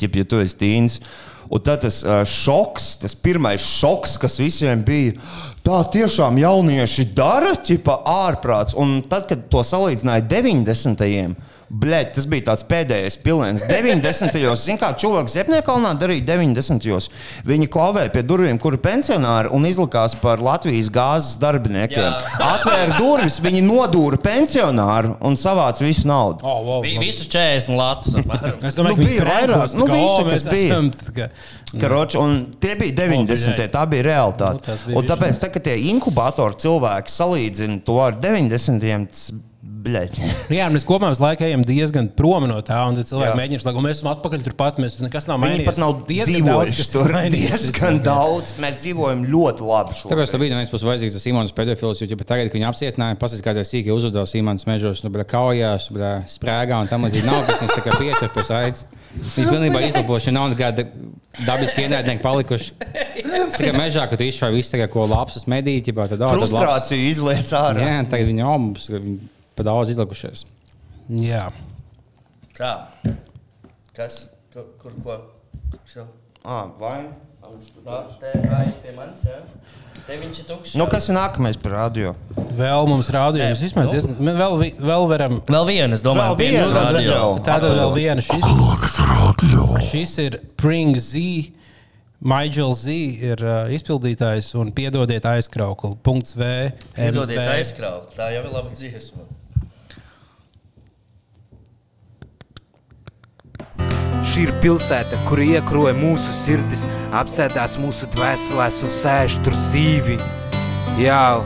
ja, 0.00 0.08
ja 0.08 0.24
tu 0.24 0.40
esi 0.40 0.56
tīns. 0.64 1.02
Un 1.50 1.62
tad 1.66 1.82
tas 1.82 2.00
uh, 2.06 2.20
šoks, 2.22 2.92
tas 3.02 3.16
pirmais 3.18 3.62
šoks, 3.80 4.14
kas 4.22 4.38
visiem 4.38 4.84
bija, 4.86 5.16
tā 5.66 5.80
tiešām 5.96 6.38
jaunieši 6.38 7.08
dara, 7.16 7.56
ķipa 7.58 7.96
ārprāts. 8.06 8.76
Un 8.78 9.00
tad, 9.02 9.26
kad 9.30 9.48
to 9.50 9.64
salīdzināja 9.66 10.28
90. 10.30 11.34
Blēd, 11.70 12.08
tas 12.16 12.24
bija 12.26 12.48
tāds 12.48 12.64
pēdējais 12.66 13.14
piliens. 13.22 13.62
90. 13.68 14.32
gados, 14.42 14.64
kā 14.80 14.88
cilvēks 14.98 15.36
Ziepniekalnā 15.36 15.92
darīja 16.00 16.24
90. 16.32 16.82
gados. 16.82 17.06
Viņi 17.46 17.68
klauvēja 17.70 18.10
pie 18.10 18.24
durvīm, 18.26 18.58
kur 18.58 18.74
ir 18.74 18.80
pensionāri 18.82 19.52
un 19.54 19.62
izlikās 19.68 20.16
par 20.18 20.42
Latvijas 20.42 20.88
gāzes 20.90 21.36
darbiniekiem. 21.38 22.02
Jā. 22.02 22.40
Atvēra 22.56 22.96
durvis, 22.98 23.38
viņi 23.44 23.62
nodūra 23.68 24.18
pensionāru 24.18 25.14
un 25.22 25.38
savāca 25.38 25.84
visu 25.86 26.08
naudu. 26.10 26.42
Oh, 26.42 26.58
wow, 26.66 26.82
Vi- 26.82 26.98
Visus 26.98 27.28
40 27.30 27.76
latus. 27.78 28.14
Es 28.66 28.74
domāju, 28.74 28.96
Nu, 28.96 28.96
ka 28.96 29.06
bija 29.06 29.28
vairāk. 29.30 29.74
Nu, 29.78 29.86
o, 29.86 30.24
kas 30.28 30.46
bija. 30.50 30.80
tā 30.90 31.14
kā- 31.14 31.30
Karoči, 31.80 32.18
un 32.18 32.48
tie 32.58 32.74
bija 32.74 32.92
90. 33.06 33.54
bļaļ. 33.54 33.70
tā 33.70 33.84
bija 33.88 34.02
realitāte. 34.08 34.66
Nu, 34.74 34.80
bija 34.90 34.98
un 34.98 35.06
tāpēc, 35.06 35.38
tā, 35.38 35.52
kad 35.54 35.62
tie 35.62 35.76
inkubatori 35.92 36.58
cilvēki 36.58 37.14
salīdzina 37.14 37.78
to 37.86 38.00
ar 38.02 38.18
90. 38.18 39.06
tas, 39.06 39.30
bļaļ. 39.84 40.18
Jā, 40.58 40.66
mēs 40.72 40.84
kopumā 40.88 41.10
visu 41.12 41.24
laiku 41.24 41.46
ejam 41.46 41.64
diezgan 41.66 42.10
prom 42.16 42.46
no 42.50 42.58
tā, 42.66 42.78
un 42.88 42.98
cilvēki 42.98 43.38
mēģina 43.38 43.62
slēgt, 43.62 43.80
un 43.80 43.86
mēs 43.86 44.00
esam 44.00 44.10
atpakaļ 44.12 44.44
turpat. 44.46 44.80
Mēs 44.82 44.98
nekas 45.02 45.28
nav 45.30 45.40
Viņi 45.40 45.46
mainījies. 45.46 45.68
pat 45.68 45.80
nav 45.80 45.96
dzīvojuši 46.08 46.86
tur 46.92 47.14
diezgan 47.34 48.00
daudz. 48.04 48.54
Mēs 48.62 48.80
dzīvojam 48.84 49.24
ļoti 49.30 49.66
labi 49.68 49.98
šobrīd. 49.98 50.14
Tāpēc 50.14 50.34
tam 50.34 50.44
bija 50.44 50.54
no 50.54 50.60
vienas 50.60 50.72
puses 50.72 50.88
vajadzīgs 50.88 51.16
tas 51.16 51.26
Simons 51.26 51.54
pedofils, 51.56 52.02
jo 52.02 52.10
ja 52.10 52.20
tagad, 52.20 52.50
kad 52.50 52.58
viņi 52.58 52.68
apcietināja, 52.70 53.20
pasakās, 53.20 53.44
kā 53.46 53.56
tie 53.56 53.66
sīki 53.66 53.94
uzvedās 53.94 54.34
Simons 54.34 54.66
mežos, 54.68 55.04
nu, 55.06 55.12
bļa, 55.14 55.26
kaujās, 55.30 55.90
bļa, 55.94 56.12
sprēgā 56.34 56.82
un 56.84 56.90
tam 56.90 57.06
līdzīgi. 57.08 57.28
Nav 57.28 57.46
kas 57.48 57.64
mums 57.64 57.76
tā 57.76 57.84
kā 57.86 57.96
pieķer 58.00 58.34
pie 58.34 58.46
saites. 58.48 58.86
Viņi 59.10 59.48
pilnībā 59.50 59.80
izlaboši, 59.88 60.30
nav 60.34 60.52
nekāda 60.52 60.84
dabiski 61.42 61.82
ienaidnieki 61.86 62.22
palikuši. 62.22 62.76
Tikai 63.56 63.72
mežā, 63.74 64.06
kad 64.10 64.20
tu 64.20 64.28
izšāvi 64.28 64.60
visu, 64.60 64.70
tagad, 64.76 64.92
ko 64.92 65.08
labs 65.10 65.42
medīt, 65.50 65.90
ja 65.90 65.96
tad 65.98 66.14
ā, 66.14 66.14
tad 66.14 66.22
labs. 66.22 66.46
Frustrācija 66.46 67.10
izliec 67.10 67.50
ārā. 67.58 67.82
Jā, 67.82 68.00
tagad 68.12 68.30
viņi 68.30 68.44
jau 68.44 68.54
mums 68.62 68.86
viņi 68.92 69.18
pa 69.60 69.68
daudz 69.68 69.92
izlikušies. 69.94 70.46
Jā. 71.20 71.48
Tā. 72.56 72.74
Kas? 73.96 74.22
Kur? 74.54 74.66
kur 74.82 74.92
ko? 75.04 75.20
Šo. 75.86 76.06
Ah, 76.44 76.70
vai? 76.80 77.02
Tā, 77.84 77.96
te 78.20 78.30
vai 78.46 78.66
pie 78.78 78.92
manis, 78.94 79.24
jā? 79.26 79.40
Te 80.06 80.14
viņš 80.20 80.36
ir 80.38 80.44
tukšs. 80.46 80.74
Nu, 80.78 80.84
kas 80.90 81.08
ir 81.10 81.16
nākamais 81.16 81.56
par 81.58 81.72
radio? 81.74 82.12
Vēl 82.54 82.86
mums 82.86 83.08
rādījums. 83.10 83.58
Nē, 83.58 83.64
Vismaz 83.66 83.88
nu. 83.88 83.94
diezgan. 83.96 84.16
mēs 84.22 84.36
Vēl, 84.38 84.54
vi- 84.60 84.76
vēl 84.78 85.06
varam. 85.10 85.34
Vēl 85.50 85.66
viena, 85.66 85.94
es 85.98 86.02
domāju, 86.04 86.36
Vēl 86.36 86.38
viena 86.44 86.60
mums 86.68 86.76
radio. 86.78 87.10
radio. 87.10 87.42
Tātad 87.48 87.74
vēl 87.80 87.92
viena 87.96 88.22
šis. 88.22 89.90
Šis 89.90 90.14
ir 90.22 90.38
Pring 90.56 90.94
Z. 90.96 91.52
Maģis 92.20 92.82
Z 92.84 92.94
ir 93.32 93.42
uh, 93.42 93.66
izpildītājs 93.72 94.52
un 94.60 94.70
piedodiet 94.76 95.24
aizkraukli. 95.24 95.96
Punkts 96.04 96.36
V. 96.36 96.70
Piedodiet, 96.94 97.40
MV. 97.40 97.54
aizkraut. 97.56 98.14
Tā 98.14 98.30
jau 98.34 98.44
ir 98.44 98.50
laba 98.52 98.70
dziesma. 98.70 99.24
Šī 104.20 104.44
ir 104.44 104.52
pilsēta, 104.60 105.16
kur 105.28 105.40
iekroja 105.40 105.94
mūsu 105.96 106.32
sirdis, 106.34 106.84
apsēdās 107.16 107.78
mūsu 107.80 108.08
dvēselēs 108.12 108.82
un 108.84 108.92
sēž 108.92 109.38
tur 109.46 109.56
zīvi. 109.56 110.18
Jā, 111.00 111.40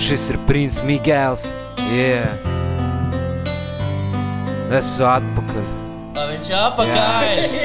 šis 0.00 0.30
ir 0.32 0.40
princis 0.48 0.80
Migēls. 0.88 1.44
Jā, 1.92 2.24
esmu 4.80 5.08
atpakaļ. 5.12 5.70
Tā 6.16 6.26
viņš 6.32 6.52
ir 6.52 6.58
apakaļ. 6.64 7.56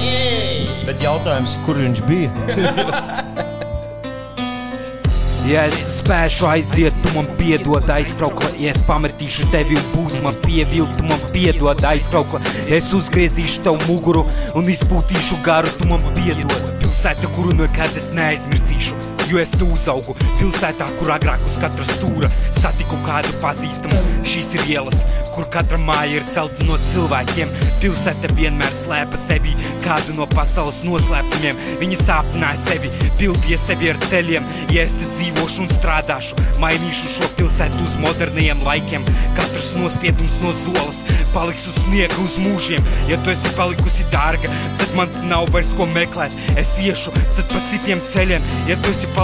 Jej! 0.00 0.66
Bet 0.86 1.02
jautājums, 1.04 1.58
kur 1.66 1.82
viņš 1.82 2.04
bija? 2.06 3.46
Ja 5.48 5.62
es 5.66 5.78
spēšu 5.96 6.48
aiziet, 6.50 6.96
tu 7.02 7.12
man 7.14 7.28
piedod 7.38 7.88
aizkraukla 7.90 8.50
Ja 8.60 8.74
es 8.74 8.82
pametīšu 8.88 9.48
tevi 9.54 9.78
un 9.78 9.86
būs 9.94 10.18
man 10.24 10.36
pievilt, 10.44 10.98
tu 10.98 11.06
man 11.08 11.22
piedod 11.32 11.80
aizkraukla 11.92 12.42
Ja 12.66 12.76
es 12.78 12.92
uzgriezīšu 12.96 13.64
tev 13.64 13.80
muguru 13.88 14.26
un 14.58 14.68
izpūtīšu 14.68 15.40
garu, 15.46 15.72
tu 15.80 15.88
man 15.90 16.04
piedod. 16.18 16.74
Pilsēta, 16.82 17.32
kuru 17.36 17.56
nekad 17.62 17.96
es 17.98 18.12
neaizmirsīšu 18.16 19.09
Jo 19.30 19.38
es 19.38 19.50
tu 19.54 19.66
uzaugu 19.70 20.16
pilsētā, 20.40 20.88
kur 20.98 21.12
agrāk 21.14 21.44
uz 21.46 21.60
katra 21.62 21.84
stūra 21.86 22.30
Satiku 22.58 22.98
kādu 23.06 23.30
pazīstamu, 23.38 24.00
šīs 24.26 24.56
ir 24.58 24.64
ielas 24.74 25.04
Kur 25.30 25.46
katra 25.54 25.78
māja 25.78 26.18
ir 26.18 26.24
celta 26.28 26.66
no 26.66 26.76
cilvēkiem. 26.90 27.50
Pilsēta 27.80 28.30
vienmēr 28.36 28.72
slēpa 28.74 29.18
sevi 29.28 29.54
kādu 29.84 30.16
no 30.18 30.26
pasaules 30.30 30.82
noslēpumiem. 30.84 31.60
Viņa 31.80 31.98
sāpināja 32.02 32.58
sevi, 32.66 32.90
pildīja 33.20 33.60
sevi 33.68 33.92
ar 33.92 34.00
ceļiem. 34.08 34.48
Ja 34.74 34.84
es 34.84 34.96
te 34.98 35.06
dzīvošu 35.14 35.64
un 35.64 35.70
strādāšu, 35.70 36.38
mainīšu 36.62 37.14
šo 37.14 37.30
pilsētu 37.38 37.84
uz 37.86 37.96
moderniem 38.02 38.64
laikiem. 38.66 39.06
Katrs 39.38 39.76
nospiedums 39.78 40.40
no 40.42 40.52
zolas 40.64 41.00
paliks 41.34 41.68
uz 41.70 41.78
sniega 41.84 42.18
uz 42.24 42.36
mūžiem. 42.42 42.82
Ja 43.08 43.20
tu 43.22 43.30
esi 43.32 43.54
palikusi 43.54 44.06
dārga, 44.10 44.50
tad 44.80 44.96
man 44.98 45.14
nav 45.30 45.46
vairs 45.54 45.70
ko 45.78 45.86
meklēt. 45.94 46.34
Es 46.58 46.74
iešu 46.82 47.14
tad 47.36 47.46
pa 47.52 47.62
citiem 47.70 48.02
ceļiem. 48.02 48.50
Ja 48.68 48.78
tu 48.82 48.90
esi 48.90 49.06
palikusi 49.06 49.19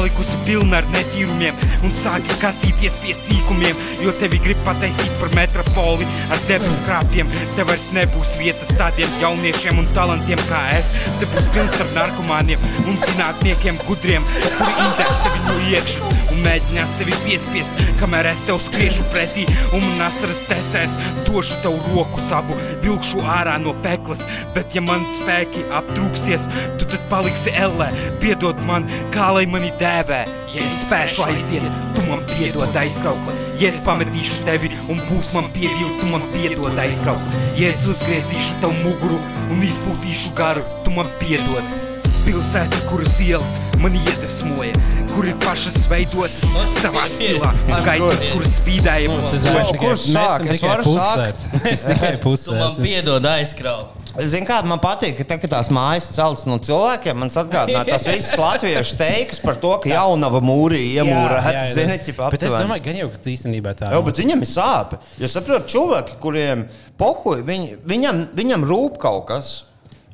pilna 0.47 0.81
ar 0.81 0.87
netīrumiem 0.93 1.57
Un 1.87 1.95
sāki 1.97 2.37
kasīties 2.43 2.99
pie 3.03 3.15
sīkumiem 3.17 3.79
Jo 4.05 4.13
tevi 4.17 4.41
grib 4.45 4.61
pataisīt 4.67 5.21
par 5.21 5.33
metropoli 5.37 6.07
Ar 6.31 6.43
debes 6.49 6.83
krāpiem 6.87 7.31
Te 7.57 7.67
vairs 7.69 7.89
nebūs 7.97 8.35
vietas 8.41 8.73
tādiem 8.77 9.11
jauniešiem 9.23 9.81
un 9.81 9.89
talantiem 9.97 10.41
kā 10.51 10.63
es. 10.77 10.93
Te 11.21 11.29
būs 11.33 11.49
pilns 11.55 11.81
ar 11.85 11.93
narkomāniem 11.97 12.63
un 12.85 13.01
zinātniekiem 13.07 13.81
gudriem 13.87 14.27
Kuri 14.59 14.77
indeks 14.87 15.23
no 15.57 15.71
iekšas 15.73 16.31
Un 16.35 16.43
mēģinās 16.45 16.95
tevi 16.99 17.17
piespiest 17.25 17.85
Kamēr 18.01 18.29
es 18.31 18.43
tev 18.49 18.59
skriešu 18.61 19.07
pretī. 19.13 19.47
Un 19.75 19.85
man 19.85 20.07
asaras 20.09 20.43
tesēs 20.51 20.97
Došu 21.27 21.61
tev 21.65 21.79
roku 21.93 22.21
savu 22.27 22.57
Vilkšu 22.85 23.25
ārā 23.25 23.57
no 23.63 23.75
peklas. 23.85 24.25
Bet 24.57 24.77
ja 24.77 24.85
man 24.85 25.05
spēki 25.21 25.65
aptrūksies 25.81 26.49
Tu 26.81 26.89
tad 26.89 27.09
paliksi 27.13 27.55
ellē. 27.57 27.91
Piedod 28.23 28.61
man, 28.69 28.89
kā 29.15 29.31
lai 29.37 29.47
mani 29.51 29.73
dēvē. 29.81 30.25
Ja 30.55 30.63
es 30.65 30.79
spēšu 30.85 31.25
aiziet, 31.27 31.65
tu 31.97 32.05
man 32.09 32.23
piedod 32.31 32.77
aizkraukla 32.81 33.35
Ja 33.61 33.71
es 33.71 33.81
pametīšu 33.85 34.45
tevi 34.47 34.71
un 34.93 35.01
būs 35.09 35.33
man 35.37 35.51
pievilt, 35.57 35.99
tu 36.01 36.11
man 36.13 36.25
piedod 36.35 36.79
aizkraukla 36.81 37.43
Ja 37.59 37.73
es 37.73 37.83
uzgriezīšu 37.91 38.61
tev 38.63 38.77
muguru 38.85 39.19
un 39.51 39.67
izpūtīšu 39.67 40.37
garu, 40.39 40.65
tu 40.85 40.95
man 40.97 41.11
piedod 41.21 41.86
Pilsēta, 42.27 42.79
kuras 42.91 43.15
ielas 43.23 43.53
mani 43.79 44.01
iedvesmoja, 44.03 44.73
kur 45.13 45.29
ir 45.31 45.37
pašas 45.45 45.85
veidotas 45.91 46.41
savā 46.81 47.05
stilā. 47.11 47.53
Gaismas, 47.87 48.25
kuras 48.33 48.57
spīdēja 48.59 49.13
Tas 49.13 49.45
mums 49.47 49.71
ir 49.71 49.79
kurš 49.79 50.07
sāk? 50.11 50.47
Es 50.47 50.57
tikai 50.57 50.73
varu 50.73 50.87
pusē. 50.89 51.05
sākt? 51.07 51.45
Es 51.71 51.85
tikai 51.87 52.11
pusē. 52.25 52.57
Man 52.59 52.81
piedod 52.83 53.29
aizkraut. 53.31 54.03
Zini, 54.17 54.47
kā 54.49 54.57
man 54.65 54.81
patīk, 54.81 55.15
ka, 55.19 55.27
tā, 55.29 55.37
ka 55.43 55.51
tās 55.53 55.69
mājas 55.71 56.09
celtas 56.17 56.47
no 56.49 56.57
cilvēkiem. 56.67 57.19
Man 57.21 57.31
atgādināja 57.31 57.85
tas 57.93 58.07
viss 58.09 58.33
latviešu 58.41 58.97
teiks 58.99 59.43
par 59.45 59.61
to, 59.61 59.75
ka 59.85 59.93
jaunava 59.93 60.41
mūrī 60.43 60.81
iemūrēta. 60.97 61.67
Zini, 61.77 62.01
ķipa 62.09 62.33
Bet 62.33 62.47
es 62.49 62.57
domāju, 62.57 62.87
gan 62.89 63.01
jau, 63.05 63.11
ka 63.13 63.23
īstenībā 63.37 63.77
tā 63.77 63.93
Jā, 63.93 64.01
nav. 64.01 64.07
bet 64.09 64.19
viņam 64.25 64.43
ir 64.43 64.51
sāpes. 64.51 65.15
Jo 65.21 65.31
saprotu, 65.31 65.69
cilvēki, 65.77 66.19
kuriem 66.25 66.65
pohuj, 66.99 67.45
viņ, 67.47 67.69
viņam, 67.87 68.23
viņam 68.41 68.67
rūp 68.73 68.99
kaut 69.05 69.29
kas. 69.31 69.55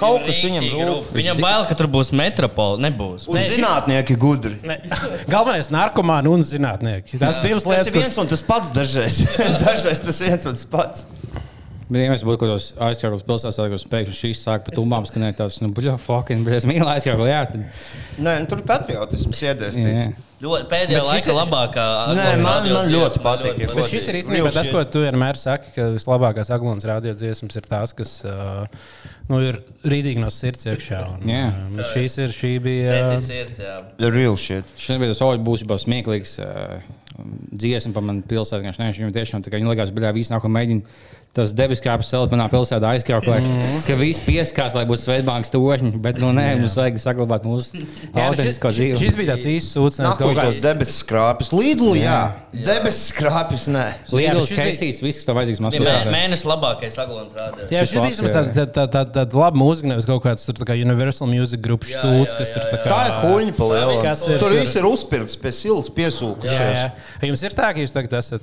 Kaut 0.03 0.27
kas 0.27 0.43
viņam 0.45 0.69
rūp. 0.73 1.11
Viņam 1.17 1.41
bail, 1.43 1.65
ka 1.71 1.79
tur 1.79 1.89
būs 1.93 2.13
metropola. 2.17 2.81
Nebūs. 2.83 3.29
Un 3.31 3.41
zinātnieki 3.55 4.19
gudri. 4.21 4.59
Ne. 4.67 4.81
Galvenais 5.33 5.71
ir 5.71 5.77
narkomāni 5.77 6.33
un 6.33 6.45
zinātnieki. 6.47 7.21
Tas 7.23 7.41
divas 7.45 7.63
Tas 7.65 7.73
lietas, 7.73 7.91
ir 7.93 7.99
viens 8.01 8.23
un 8.23 8.31
tas 8.33 8.45
pats 8.47 8.73
dažreiz. 8.75 9.23
dažreiz 9.65 10.03
tas 10.05 10.23
viens 10.27 10.49
un 10.51 10.59
tas 10.59 10.69
pats. 10.75 11.07
Bet, 11.93 12.01
ja 12.07 12.09
mēs 12.15 12.23
būtu 12.25 12.39
kaut 12.41 12.49
kādos 12.49 12.67
aizsargos 12.89 13.25
pilsētās, 13.29 13.59
tad 13.61 13.91
pēkšņi 13.93 14.17
šīs 14.17 14.39
sāk 14.47 14.63
pat 14.65 14.79
umbām 14.81 15.05
skanēt 15.09 15.37
tāds, 15.43 15.59
nu, 15.61 15.69
buļļo, 15.77 15.99
fucking, 16.01 16.45
bet 16.47 16.63
es 16.63 16.67
mīlu 16.69 16.87
aizsargu, 16.89 17.27
jā. 17.29 17.43
Tad, 17.51 17.67
Nē, 18.23 18.37
nu, 18.41 18.49
tur 18.49 18.63
patriotisms 18.69 19.43
iedēstīts. 19.45 20.07
jā. 20.07 20.13
Ļoti 20.43 20.65
pēdējā 20.73 20.99
Bet 20.99 21.05
šis 21.07 21.11
laika 21.13 21.29
ir- 21.31 21.37
labākā. 21.39 21.83
Nē, 22.19 22.25
man- 22.43 22.65
man 22.73 22.89
ļoti 22.91 23.21
patīk, 23.23 23.61
ļoti 23.61 23.77
Bet 23.79 23.91
šis 23.93 24.09
ir 24.11 24.17
īstenībā 24.23 24.51
tas, 24.57 24.71
ko 24.73 24.81
tu 24.91 25.03
vienmēr 25.05 25.37
saki, 25.39 25.71
ka 25.77 25.83
vislabākās 25.95 26.51
aglons 26.51 26.83
radiodziesmas 26.89 27.61
ir 27.61 27.69
tās, 27.69 27.93
kas 27.95 28.25
uh, 28.25 28.65
nu, 29.29 29.39
ir 29.39 29.61
rītīgi 29.85 30.19
no 30.19 30.33
sirds 30.35 30.67
iekšā. 30.67 31.05
Un, 31.21 31.29
Jā. 31.31 31.45
uh, 31.77 31.85
šīs 31.93 32.19
ir, 32.25 32.35
šī 32.35 32.53
bija. 32.65 32.89
Šeit 32.91 33.13
ir 33.13 33.23
sirds, 33.29 33.63
jā. 33.63 33.77
The 34.03 34.11
real 34.11 34.35
shit. 34.37 34.65
Šodien 34.79 35.05
bija 35.05 35.13
tas 35.15 35.23
oļu 35.29 35.45
būsībā 35.47 35.79
smieklīgs 35.79 36.35
uh, 36.43 36.81
dziesma 37.55 37.95
par 37.95 38.03
manu 38.03 38.23
pilsētu. 38.27 38.67
Viņš 38.67 39.15
tiešām 39.15 39.45
tā 39.45 39.53
kā 39.53 39.61
viņa 39.63 39.71
likās, 39.77 39.95
bet 39.95 40.11
visu 40.17 40.35
nāko 40.35 40.51
mēģina 40.51 40.83
tas 41.33 41.53
debeskāpes 41.57 42.11
celt 42.13 42.31
manā 42.35 42.45
pilsētā 42.53 42.91
aizkraut, 42.93 43.27
lai, 43.27 43.39
Mhm. 43.41 43.87
ka 43.87 43.95
viss 43.97 44.21
pieskās, 44.21 44.75
lai 44.77 44.85
būtu 44.85 45.01
Svetbāngas 45.01 45.51
torņi. 45.51 45.93
Bet, 46.03 46.19
nu, 46.21 46.29
nē, 46.33 46.59
mums 46.61 46.75
vajag 46.77 46.99
saglabāt 47.01 47.43
mūsu 47.49 47.73
Jā, 47.73 47.81
nu, 47.81 47.87
šis, 48.13 48.59
autentisko 48.59 48.69
dzīvi. 48.69 48.99
šis 49.01 49.17
bija 49.17 49.33
tāds 49.33 49.47
īsts 49.49 49.73
sūdzības. 49.73 50.13
Nākamais 50.13 50.43
tos 50.45 50.61
debesu 50.61 50.93
skrāpes. 51.05 51.49
Līdlu, 51.57 51.95
jā. 51.97 52.33
Debesu 52.53 53.15
skrāpes, 53.15 53.65
nē. 53.73 53.87
Liels 54.13 54.49
šis 54.49 54.59
bija- 54.59 54.67
keisīts, 54.69 55.01
viss, 55.01 55.17
kas 55.19 55.25
tev 55.25 55.37
vajadzīgs 55.41 55.61
mazliet. 55.65 55.81
mē- 55.89 56.13
Mēnesis 56.13 56.45
labākais 56.45 56.99
aglons 57.01 57.33
rādījums. 57.33 57.71
Jā, 57.73 57.81
šis 57.89 57.97
bija 57.97 58.21
labs, 58.21 58.53
tāda 58.53 58.67
tā, 58.69 58.87
tā, 58.93 59.05
tā, 59.11 59.25
tā 59.25 59.35
laba 59.35 59.57
mūzika, 59.57 59.85
nevis 59.89 60.05
kaut 60.05 60.23
kāds 60.23 60.45
tur 60.45 60.53
tā 60.53 60.67
kā 60.69 60.77
Universal 60.79 61.27
Music 61.29 61.63
Group 61.63 61.85
Jā, 61.85 62.03
sūds, 62.03 62.35
jā, 62.35 62.39
kas 62.39 62.51
tur 62.51 62.61
jā, 62.61 62.71
tā 62.73 62.77
jā. 62.77 62.85
kā. 62.85 62.93
Tā 62.93 63.09
ir 63.09 63.13
huņa 63.33 63.55
paliela. 63.57 64.39
Tur 64.39 64.51
viss 64.51 64.77
ir 64.77 64.83
uzpirkts 64.85 65.37
pie 65.41 65.51
silas 65.51 65.89
Jā, 65.89 65.95
piesūkušies. 65.97 66.77
jā. 66.77 66.93
Jums 67.23 67.43
ir 67.43 67.51
tā, 67.57 67.73
ka 67.73 67.81
jūs 67.81 67.91
tagad 67.91 68.13
esat 68.21 68.43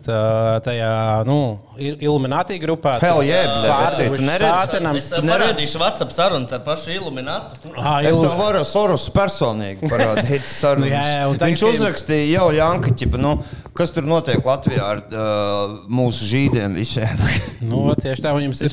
tajā 0.66 1.26
nu, 1.28 1.60
Il- 1.78 1.95
Illuminati 1.98 2.60
grupā. 2.60 2.79
Hell 3.04 3.22
yeah, 3.26 3.54
vecīt, 3.66 4.16
tu 4.16 4.26
neredzi? 4.26 5.06
tev 5.12 5.28
parādīšu 5.30 5.82
WhatsApp 5.82 6.14
sarunas 6.16 6.54
ar 6.56 6.62
pašu 6.66 6.94
Illuminatu. 6.96 7.74
Ā, 7.76 7.96
Es 8.10 8.18
tev 8.20 8.36
varu 8.40 8.64
Soros 8.68 9.08
personīgi 9.16 9.90
parādīt. 9.92 10.46
sarunas. 10.62 10.92
Jā, 10.94 11.04
jā, 11.20 11.32
Viņš 11.44 11.66
uzrakstīja 11.70 12.30
jau 12.40 12.50
Janka, 12.56 12.94
ķipa, 13.00 13.20
nu, 13.22 13.36
kas 13.78 13.94
tur 13.96 14.04
notiek 14.10 14.44
Latvijā 14.44 14.84
ar 14.96 15.02
uh, 15.08 15.78
mūsu 15.92 16.28
žīdiem 16.30 16.76
visiem. 16.80 17.20
Nu, 17.70 17.82
tieši 18.00 18.24
tā, 18.24 18.32
jums 18.40 18.62
ir. 18.64 18.72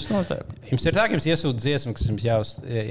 Jums 0.70 0.84
ir 0.86 0.94
tā, 0.94 1.04
ka 1.10 1.16
jums 1.16 1.24
iesūta 1.26 1.58
dziesma, 1.58 1.92
kas 1.96 2.06
jums 2.06 2.22
jā- 2.22 2.36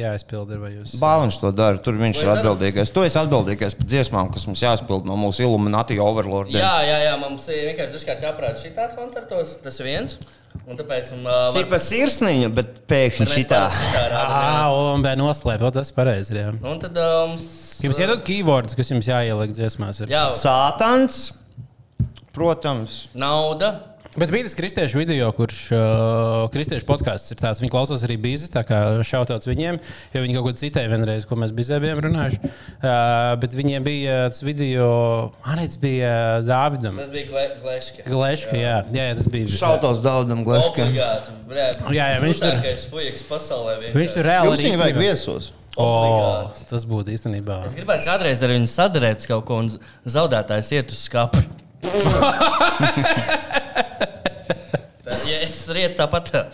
jāizpild. 0.02 0.52
ir, 0.52 0.60
vai 0.60 0.74
Jūs... 0.74 0.96
Bāliņš 1.00 1.38
to 1.40 1.52
dara, 1.56 1.80
tur 1.80 1.96
viņš 2.00 2.20
ir 2.20 2.28
Vai 2.28 2.34
dara? 2.34 2.42
atbildīgais. 2.44 2.92
Tu 2.92 3.04
esi 3.08 3.20
atbildīgais 3.22 3.78
par 3.80 3.88
dziesmām, 3.94 4.30
kas 4.36 4.44
mums 4.50 4.64
jāizpild 4.64 5.08
no 5.08 5.16
mūsu 5.20 5.46
Illuminati 5.48 5.96
overlordiem. 6.04 6.60
Jā, 6.60 6.74
jā, 6.88 6.98
jā, 7.08 7.14
mums 7.24 7.48
ir 7.48 7.64
vienkārši 7.72 7.96
dažkārt 7.96 8.28
jāprāt 8.28 8.60
šitā 8.64 8.90
koncertos. 8.98 9.56
Tas 9.64 9.80
ir 9.80 9.88
viens. 9.94 10.18
Un 10.66 10.78
tāpēc 10.80 11.12
um, 11.14 11.26
uh, 11.28 11.32
var- 11.46 11.54
Cipa 11.54 11.78
sirsniņa, 11.82 12.48
bet 12.58 12.80
pēkšņi 12.90 13.44
rādām, 13.46 13.76
jā. 14.10 14.22
Ah, 14.26 14.72
un 14.94 15.04
bija 15.06 15.18
noslēpta. 15.20 15.70
Tas 15.76 15.92
ir 15.92 15.98
pareizi. 16.00 16.34
Jā. 16.40 16.54
Un 16.66 16.80
tad 16.82 16.98
um, 16.98 17.36
Jums 17.86 18.00
iedod 18.02 18.24
keywords, 18.26 18.74
kas 18.78 18.90
jums 18.90 19.06
jāieliek 19.10 19.52
dziesmās. 19.54 20.00
Ir. 20.02 20.14
jā, 20.16 20.24
Sātans, 20.32 21.34
protams. 22.34 23.08
nauda. 23.14 23.74
Bet 24.16 24.32
bija 24.32 24.46
tas 24.48 24.54
kristiešu 24.56 24.96
video, 24.96 25.28
kurš 25.36 25.58
uh, 25.76 26.46
kristiešu 26.54 26.86
podkāsts 26.88 27.34
ir 27.34 27.40
tāds. 27.42 27.60
Viņi 27.60 27.72
klausās 27.74 28.00
arī 28.08 28.16
bīzi, 28.24 28.48
tā 28.54 28.62
kā 28.64 28.78
šautauts 29.04 29.44
viņiem, 29.50 29.76
jo 30.14 30.22
viņi 30.24 30.38
kaut 30.38 30.46
ko 30.48 30.54
citēja 30.62 30.88
vienreiz, 30.94 31.26
ko 31.28 31.36
mēs 31.42 31.52
bijām 31.58 31.84
bijām 31.84 32.00
runājuši. 32.06 32.40
Uh, 32.46 33.34
bet 33.42 33.58
viņiem 33.60 33.84
bija 33.84 34.14
tas 34.32 34.40
video, 34.48 34.88
Anits 35.52 35.76
bija 35.82 36.14
Dāvidam. 36.48 36.96
Tas 37.02 37.12
bija 37.12 37.28
gle- 37.28 37.60
Gleška. 37.66 38.06
Gleška, 38.08 38.56
jā. 38.56 38.78
jā, 38.96 39.10
jā, 39.12 39.18
tas 39.20 39.28
bija. 39.36 39.52
Šautos 39.58 40.00
Daudam 40.06 40.46
Gleškam. 40.48 40.88
Obligāti. 40.94 41.36
bļā, 41.52 41.68
Jā, 41.98 42.08
jā, 42.16 42.24
viņš 42.24 42.40
tur- 42.46 42.56
pasaulē. 43.34 43.76
vienkārši. 43.84 44.00
Viņš 44.00 44.16
tur 44.16 44.30
reāli 44.32 44.54
Jums 44.54 44.66
viņu 44.70 44.80
vajag 44.86 45.02
viesos. 45.04 45.52
O, 45.76 45.90
Obligāti. 45.92 46.70
tas 46.72 46.88
būtu 46.88 47.12
īstenībā. 47.18 47.60
Es 47.68 47.76
gribētu 47.76 48.08
kādreiz 48.08 48.40
ar 48.48 48.56
viņu 48.56 48.72
sadarēt 48.72 49.20
uz 49.20 49.28
kaut 49.28 49.44
ko, 49.52 49.60
un 49.60 49.68
zaudētājs 50.08 50.72
iet 50.80 50.96
uz 50.96 51.04
skatu. 51.10 51.44
tur 55.68 55.82
ietu 55.84 56.00
tāpat. 56.00 56.32
Tā, 56.36 56.46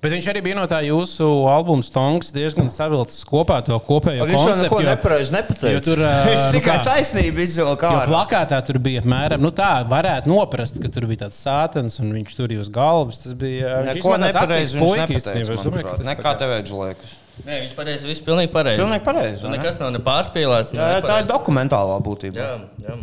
Bet 0.00 0.14
viņš 0.14 0.26
arī 0.30 0.40
bija 0.40 0.56
no 0.56 0.62
tā 0.70 0.78
jūsu 0.86 1.26
albuma 1.50 1.84
Stonks 1.84 2.30
diezgan 2.32 2.70
savilcis 2.72 3.20
kopā 3.28 3.58
to 3.66 3.76
kopējo 3.84 4.24
Viņš 4.24 4.32
jau 4.32 4.46
konceptu. 4.46 4.62
neko 4.64 4.78
nepareizi 4.86 5.28
jo 5.28 5.36
nepateica. 5.36 5.82
tur, 5.84 6.00
Viņš 6.30 6.44
nu 6.46 6.54
tikai 6.56 6.76
kā? 6.78 6.84
taisnību 6.86 7.42
izvilka 7.44 7.90
plakātā 8.08 8.62
tur 8.64 8.78
bija 8.80 9.02
apmēram 9.04 9.44
nu, 9.44 9.50
tā, 9.52 9.68
varētu 9.90 10.32
noprast, 10.32 10.80
ka 10.80 10.88
tur 10.94 11.04
bija 11.10 11.26
tāds 11.26 11.42
sātens 11.44 12.00
un 12.00 12.14
viņš 12.16 12.38
tur 12.38 12.48
bija 12.48 12.64
uz 12.64 12.72
galvas. 12.72 13.20
Tas 13.26 13.36
bija 13.36 13.82
viņš 13.84 13.98
Neko 14.00 14.16
nepareizi. 14.24 14.80
Es 14.80 15.66
domāju, 15.66 15.84
ka 15.84 15.96
tas 15.98 16.06
Nekā 16.14 16.36
tev 16.40 16.54
vajag 16.54 16.72
liekas. 16.80 17.16
Nē, 17.40 17.56
viņš 17.64 17.76
pateica, 17.76 18.08
viss 18.08 18.24
pilnīgi 18.24 18.52
pareizi. 18.52 18.80
Pilnīgi 18.82 19.04
pareizi, 19.04 19.48
nekas 19.52 19.78
nav 19.80 19.92
ne 19.94 20.00
pārspīlēts. 20.04 20.74
ne 20.76 20.80
Jā, 20.80 21.00
tā 21.04 21.22
ir 21.22 21.28
dokumentālā 21.28 21.96
būtība. 22.04 22.36
Jā, 22.36 22.56
jā. 22.84 22.96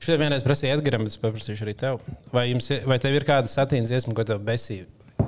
Šodien 0.00 0.22
vienreiz 0.24 0.44
prasīju 0.46 0.78
Edgars, 0.78 1.02
bet 1.02 1.12
es 1.12 1.20
paprasīšu 1.20 1.66
arī 1.66 1.74
tev. 1.76 1.98
Vai, 2.32 2.46
jums, 2.48 2.70
vai 2.88 2.96
tev 3.02 3.18
ir 3.18 3.26
kāda 3.28 3.50
satīna 3.52 3.88
dziesma, 3.88 4.14
ko 4.16 4.24
tev 4.24 4.40
besīja? 4.46 4.86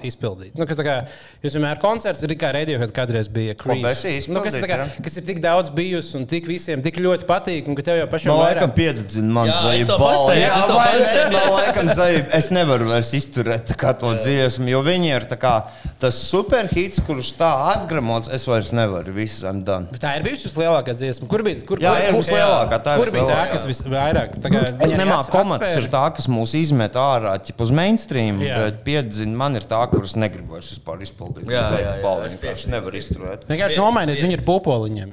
Izpildīt. 0.09 0.55
Nu, 0.59 0.67
kā, 0.67 0.97
jūs 1.45 1.55
vienmēr 1.57 1.79
koncerts 1.83 2.23
ir 2.27 2.35
kā 2.41 2.53
radio, 2.55 2.79
kad 2.83 2.93
kādreiz 3.03 3.29
bija 3.33 3.55
besī 3.57 4.15
nu, 4.29 4.41
kas, 4.45 4.57
kā, 4.67 4.79
kas 5.05 5.17
ir 5.21 5.27
tik 5.29 5.41
daudz 5.45 5.71
bijusi 5.75 6.17
un 6.19 6.27
tik 6.31 6.47
visiem 6.51 6.83
tik 6.83 6.99
ļoti 7.03 7.27
patīk, 7.29 7.69
un 7.69 7.77
ka 7.79 7.83
tev 7.87 8.01
jau 8.01 8.09
pašam 8.11 8.33
Man 8.33 8.41
vairāk- 8.43 8.61
laikam 8.63 8.75
piededzina 8.77 9.33
man 9.33 9.49
es 9.53 9.61
zvaigznes 9.63 9.99
pasteidzu, 10.03 10.43
Jā, 10.43 10.53
es. 10.97 11.33
Man 11.33 11.53
laikam 11.57 11.93
zvaigznes. 11.95 12.35
Es 12.43 12.51
nevaru 12.51 12.89
vairs 12.91 13.13
izturēt 13.17 13.67
tā 13.73 13.77
kā 13.79 13.93
to 13.99 14.13
dziesmu, 14.19 14.69
jo 14.73 14.83
viņi 14.87 15.13
ir 15.17 15.27
tā 15.31 15.37
kā 15.41 15.55
tas 16.03 16.19
superhits, 16.31 17.01
kurš 17.07 17.33
tā 17.39 17.51
atgramots. 17.77 18.29
Es 18.33 18.47
vairs 18.49 18.73
nevaru. 18.75 19.13
Viss 19.15 19.43
I'm 19.47 19.63
done. 19.67 19.87
Bet 19.93 20.01
Tā 20.03 20.17
ir 20.19 20.25
bijusi 20.27 20.49
vislielākā 20.49 20.95
dziesma. 20.99 21.29
Kur 21.31 21.43
bija? 21.47 21.61
Kur, 21.69 21.79
Jā, 21.83 21.93
kur, 21.95 22.09
ir 22.09 22.17
vislielākā, 22.19 22.79
tā 22.83 22.97
ir 22.97 23.03
Kur 23.05 23.11
bija 23.15 23.27
tā, 23.29 23.43
kas 23.53 23.67
visvairāk? 23.69 24.37
Tā 24.43 24.51
kā 24.51 24.63
Es 24.63 24.73
viņa 24.73 24.89
arī 24.89 24.99
nemāku 25.03 25.21
ats- 25.27 25.33
komatus, 25.35 25.69
atspēra. 25.69 25.83
ir 25.85 25.91
tā, 25.93 26.05
kas 26.17 26.27
mūs 26.33 26.55
izmet 26.59 26.99
ārā, 26.99 27.35
ķip 27.47 27.61
uz 27.63 27.71
mainstream, 27.71 28.39
bet 28.43 28.83
piedzina 28.87 29.37
man 29.37 29.57
ir 29.61 29.67
tā, 29.71 29.83
kuras 29.93 30.15
negribu 30.19 30.57
vispār 30.59 31.03
izpildīt. 31.05 31.51
Jā, 31.53 31.63
jā, 31.73 31.83
jā, 31.85 31.93
Balvu 32.05 32.27
es 32.31 32.39
vienkārši 32.39 32.73
nevar 32.73 32.97
izturēt. 32.99 33.45
Vienkārši 33.51 33.79
nomainiet 33.83 34.23
viņu 34.25 34.39
ar 34.41 34.45
pupoliņiem. 34.49 35.13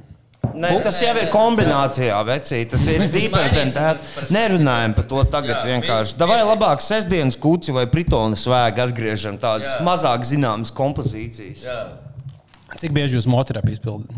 Nē, 0.50 0.70
tas 0.82 0.96
jau 0.98 1.12
ir 1.20 1.28
kombinācijā, 1.30 2.16
vecī. 2.26 2.62
Tas 2.72 2.82
ir 2.90 3.04
that. 3.76 4.00
Nerunājam 4.34 4.94
par 4.96 5.06
to 5.12 5.22
tagad 5.30 5.60
Jā, 5.60 5.66
vienkārši. 5.68 6.16
viss 6.16 6.26
Vai 6.26 6.40
pietiek. 6.40 6.48
labāk 6.50 6.82
sestdienas 6.82 7.36
kuci 7.38 7.74
vai 7.76 7.84
pritona 7.92 8.34
svēga 8.40 8.88
atgriežam 8.88 9.38
tādas 9.38 9.76
Jā. 9.76 9.84
mazāk 9.86 10.24
zināmas 10.26 10.72
kompozīcijas. 10.74 11.62
jā. 11.68 11.78
Cik 12.80 12.92
bieži 12.96 13.18
jūs 13.18 13.28
motorāpi 13.30 13.76
izpildāt? 13.76 14.10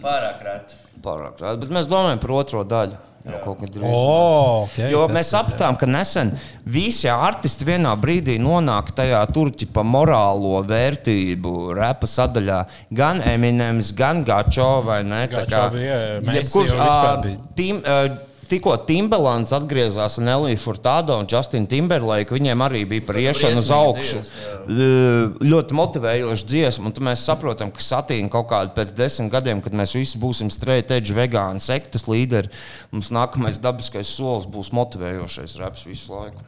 Pārāk 0.00 0.40
rēti. 0.46 0.78
Pārāk 1.04 1.40
rādi. 1.42 1.60
Bet 1.64 1.70
mēs 1.76 1.88
domājam 1.90 2.20
par 2.22 2.30
otro 2.38 2.64
daļu. 2.64 2.96
Jau 3.20 3.36
kaut 3.44 3.58
kad 3.60 3.72
drīz. 3.74 3.84
Oh, 3.84 4.62
okay, 4.64 4.88
Jo 4.88 5.02
mēs 5.12 5.28
sapratām, 5.34 5.76
ka 5.76 5.84
nesen 5.88 6.30
visi 6.64 7.08
artisti 7.12 7.66
vienā 7.68 7.92
brīdī 8.00 8.38
nonāk 8.40 8.94
tajā 8.96 9.20
turķa 9.34 9.84
morālo 9.84 10.62
vērtību 10.64 11.74
repa 11.76 12.08
sadaļā. 12.08 12.62
Gan 12.96 13.20
Eminems, 13.28 13.92
gan 13.96 14.24
Gačo 14.24 14.70
vai 14.86 15.02
ne? 15.04 15.26
Tā 15.28 15.44
Gačo 15.44 15.66
bija, 15.76 16.00
Messi 16.24 16.38
jebkurš, 16.40 16.72
jau 16.72 16.80
vispār 16.80 17.12
ā, 17.12 17.22
bija. 17.26 17.42
tim, 17.60 17.82
ā, 17.84 17.98
Tikko 18.50 18.72
Timberlands 18.88 19.52
atgriezās 19.54 20.16
un 20.18 20.28
Elija 20.32 20.58
Furtado 20.58 21.14
un 21.20 21.28
Justin 21.30 21.68
Timberlake, 21.70 22.34
viņiem 22.34 22.64
arī 22.66 22.80
bija 22.90 23.04
par 23.06 23.18
iešanu 23.22 23.62
uz 23.62 23.70
augšu. 23.74 24.22
dziesma, 24.24 24.48
Ā, 24.66 25.46
Ļoti 25.52 25.76
motivējoša 25.78 26.48
dziesma, 26.50 26.90
un 26.90 27.06
mēs 27.06 27.22
saprotam, 27.28 27.70
ka 27.74 27.84
satīna 27.84 28.30
kaut 28.32 28.48
kādā 28.50 28.74
pēc 28.74 28.90
desmit 28.98 29.30
gadiem, 29.34 29.62
kad 29.62 29.76
mēs 29.78 29.94
visi 29.94 30.18
būsim 30.18 30.50
edge, 30.96 31.14
vegāni, 31.14 31.62
sektas 31.62 32.08
līderi, 32.10 32.50
mums 32.90 33.12
nākamais 33.14 33.60
dabiskais 33.62 34.10
solis 34.18 34.48
būs 34.50 34.72
motivējošais 34.74 35.58
reps 35.62 35.86
visu 35.86 36.10
laiku. 36.14 36.42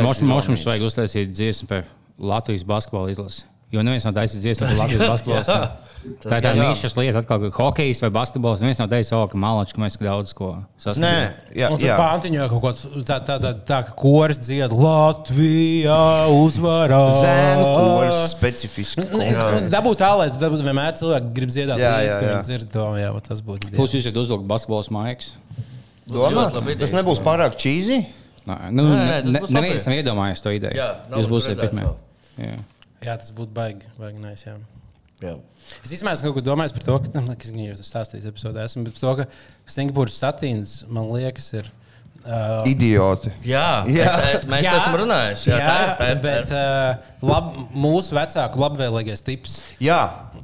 Mums, 0.00 0.22
mums, 0.26 0.48
vajag 0.66 0.88
uztaisīt 0.88 1.30
dziesmu 1.30 1.70
par 1.70 1.86
Latvijas 2.18 2.64
basketbola 2.66 3.12
izlasi. 3.14 3.44
Jo 3.74 3.82
neviens 3.86 4.06
nav 4.06 4.16
taisījis 4.18 4.42
dziesmu 4.42 4.66
par 4.66 4.80
Latvijas 4.82 5.10
basketbola 5.12 5.44
izlasi. 5.44 5.94
Tā 6.22 6.38
ir 6.38 6.44
tā 6.44 6.50
jā. 6.54 6.64
nišas 6.70 6.94
lieta, 6.98 7.20
atkal, 7.22 7.40
ka 7.50 7.62
hokejs 7.64 8.00
vai 8.04 8.10
basketbols. 8.14 8.60
Viens 8.62 8.78
no 8.80 8.86
teica, 8.90 9.16
oh, 9.18 9.24
ka 9.30 9.38
malači, 9.40 9.74
ka 9.76 9.82
mēs 9.82 9.96
daudz 10.00 10.32
ko 10.36 10.52
Nē, 10.56 10.66
sasniedzam. 10.82 11.36
jā, 11.58 11.70
Un 11.72 11.80
tur 11.80 11.88
jā. 11.88 11.96
pāntiņā 11.98 12.48
kaut 12.52 12.62
kāds 12.64 12.84
tā, 13.08 13.16
tā, 13.26 13.36
tā, 13.42 13.52
tā 13.66 13.78
ka 13.88 13.94
koris 13.98 14.38
dzied 14.44 14.74
Latvijā 14.74 15.98
uzvarā. 16.34 17.00
Zēnu 17.20 17.64
koris 17.76 18.20
specifiski. 18.32 19.06
Dabūt 19.72 20.02
tā, 20.02 20.12
lai 20.20 20.28
tu 20.30 20.38
dabūtu 20.42 20.66
vienmēr 20.66 20.94
cilvēki 21.00 21.32
grib 21.40 21.52
dziedāt 21.54 21.82
Jā, 21.82 21.94
līdzi, 21.96 22.12
jā, 22.12 22.20
ka 22.20 22.28
jā. 22.28 22.36
viņi 22.36 22.46
dzird 22.50 22.70
to, 22.76 22.86
jā, 23.02 23.10
tas 23.26 23.42
būtu. 23.48 23.72
Plus 23.74 23.96
jūs 23.96 24.04
esat 24.06 24.22
uzvilkt 24.22 24.46
basketbols 24.50 24.92
maigs. 24.94 25.32
Domā, 26.06 26.46
tas 26.78 26.94
nebūs 26.94 27.18
pārāk 27.24 27.58
čīzi. 27.58 28.04
Nē, 28.46 28.56
nu, 28.70 28.84
Nē, 28.86 29.02
ne, 29.02 29.18
tas 29.24 29.32
ne, 29.34 29.40
būs 29.42 29.54
neviens 29.56 29.86
nav 29.88 29.98
iedomājies 29.98 30.44
to 30.44 30.52
ideju. 30.54 30.78
Jā, 30.78 30.90
jūs 31.18 31.30
būsiet 31.32 31.58
pirmie. 31.58 31.88
Jā. 32.38 32.56
Jā, 33.02 33.16
tas 33.18 33.32
būtu 33.34 33.50
baigi, 33.56 33.88
baigi 33.98 34.22
nais, 34.22 34.44
jā. 34.46 34.54
Jā. 35.24 35.34
Es 35.82 35.94
īstenībā 35.94 36.14
kaut 36.22 36.36
ko 36.36 36.44
domājis 36.44 36.74
par 36.76 36.84
to, 36.86 36.98
ka, 37.04 37.22
nu, 37.22 37.34
kas 37.40 37.50
jau 37.54 37.78
tas 37.78 37.90
stāstījis 37.92 38.28
epizodē, 38.30 38.66
esmu, 38.68 38.84
bet 38.86 38.98
par 38.98 39.04
to, 39.04 39.14
ka 39.20 39.74
Singapūras 39.76 40.20
satīns, 40.22 40.78
man 40.92 41.10
liekas, 41.14 41.50
ir. 41.58 41.72
Uh, 42.26 42.64
Idioti. 42.66 43.30
Jā, 43.46 43.84
Jā. 43.86 44.06
Es, 44.32 44.46
mēs 44.50 44.64
jā. 44.66 44.72
esam 44.80 44.96
runājuši. 44.98 45.50
Jā, 45.52 45.58
jā, 45.60 45.66
tā 45.66 45.76
ir. 45.78 45.92
Tā 46.00 46.08
ir, 46.10 46.22
bet 46.24 46.54
uh, 46.58 47.12
lab, 47.30 47.52
mūsu 47.70 48.16
vecāku 48.16 48.62
labvēlīgais 48.64 49.22
tips. 49.22 49.60
Jā, 49.78 50.00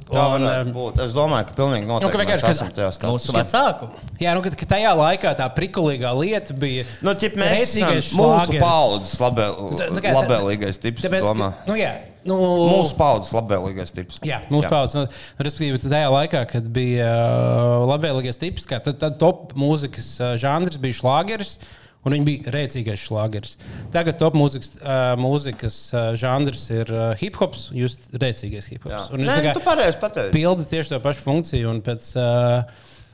tā 0.09 0.23
Un, 0.35 0.43
varētu 0.45 0.67
um, 0.69 0.73
būt. 0.77 1.01
Es 1.05 1.13
domāju, 1.15 1.47
ka 1.49 1.55
pilnīgi 1.57 1.85
Nu, 1.87 1.97
ka 1.99 2.05
noteikti 2.05 2.17
mēs 2.17 2.23
vienkārši, 2.23 2.45
ka- 2.45 2.51
esam 2.55 2.71
tajā 2.77 2.89
Mūsu 3.11 3.31
stāvā. 3.31 3.43
vecāku. 3.43 3.89
Jā, 4.23 4.33
nu, 4.37 4.41
kad, 4.45 4.55
kad 4.61 4.71
tajā 4.75 4.93
laikā 4.99 5.33
tā 5.39 5.47
prikulīgā 5.57 6.13
lieta 6.19 6.53
bija. 6.53 6.85
Nu, 7.01 7.11
ķip, 7.17 7.37
mēs 7.39 7.75
esam 7.75 7.93
mūsu 8.19 8.59
paudzes 8.61 9.19
labē, 9.19 9.45
Tā- 9.79 9.91
tā 9.97 10.01
kā- 10.07 10.15
labvēlīgais 10.19 10.81
tips. 10.81 11.05
Tāpēc, 11.05 11.21
domā. 11.27 11.51
ka- 11.53 11.69
nu, 11.71 11.77
jā, 11.79 11.91
nu, 12.25 12.37
Mūsu 12.69 12.95
paudzes 12.97 13.31
labvēlīgais 13.35 13.91
tips. 13.93 14.19
Jā, 14.23 14.41
mūsu 14.49 14.69
paudzes. 14.69 14.95
Nu, 14.95 15.07
respektīvi, 15.43 15.79
tajā 15.83 16.09
laikā, 16.13 16.45
kad 16.47 16.63
bija 16.73 17.07
uh, 17.11 17.85
labvēlīgais 17.93 18.39
tips, 18.39 18.65
ka 18.65 18.79
tad, 18.79 18.99
tad 18.99 19.19
top 19.19 19.53
mūzikas 19.59 20.19
uh, 20.21 20.35
žanrs 20.39 20.77
bija 20.77 20.99
šlāgeris. 21.01 21.57
Un 22.03 22.11
viņi 22.17 22.25
bija 22.27 22.51
rēcīgais 22.51 22.99
šlāgeris. 23.07 23.53
Tagad 23.93 24.17
top 24.19 24.35
mūzikas, 24.35 24.73
uh, 24.81 25.13
mūzikas 25.15 25.75
uh, 25.95 26.09
žanrs 26.19 26.65
ir 26.75 26.89
uh, 26.91 27.03
hip 27.15 27.37
hops, 27.39 27.69
jūs 27.71 27.95
rēcīgais 28.19 28.67
hip 28.73 28.83
hops. 28.89 29.07
Un 29.15 29.23
Nē, 29.23 29.37
tā 29.45 29.53
tu 29.55 29.61
pareizi 29.63 30.01
pateici. 30.01 30.33
pildi 30.35 30.65
tieši 30.67 30.91
to 30.95 30.99
pašu 31.05 31.23
funkciju. 31.23 31.69
Un, 31.71 31.79
pēc, 31.85 32.09
uh, 32.19 32.65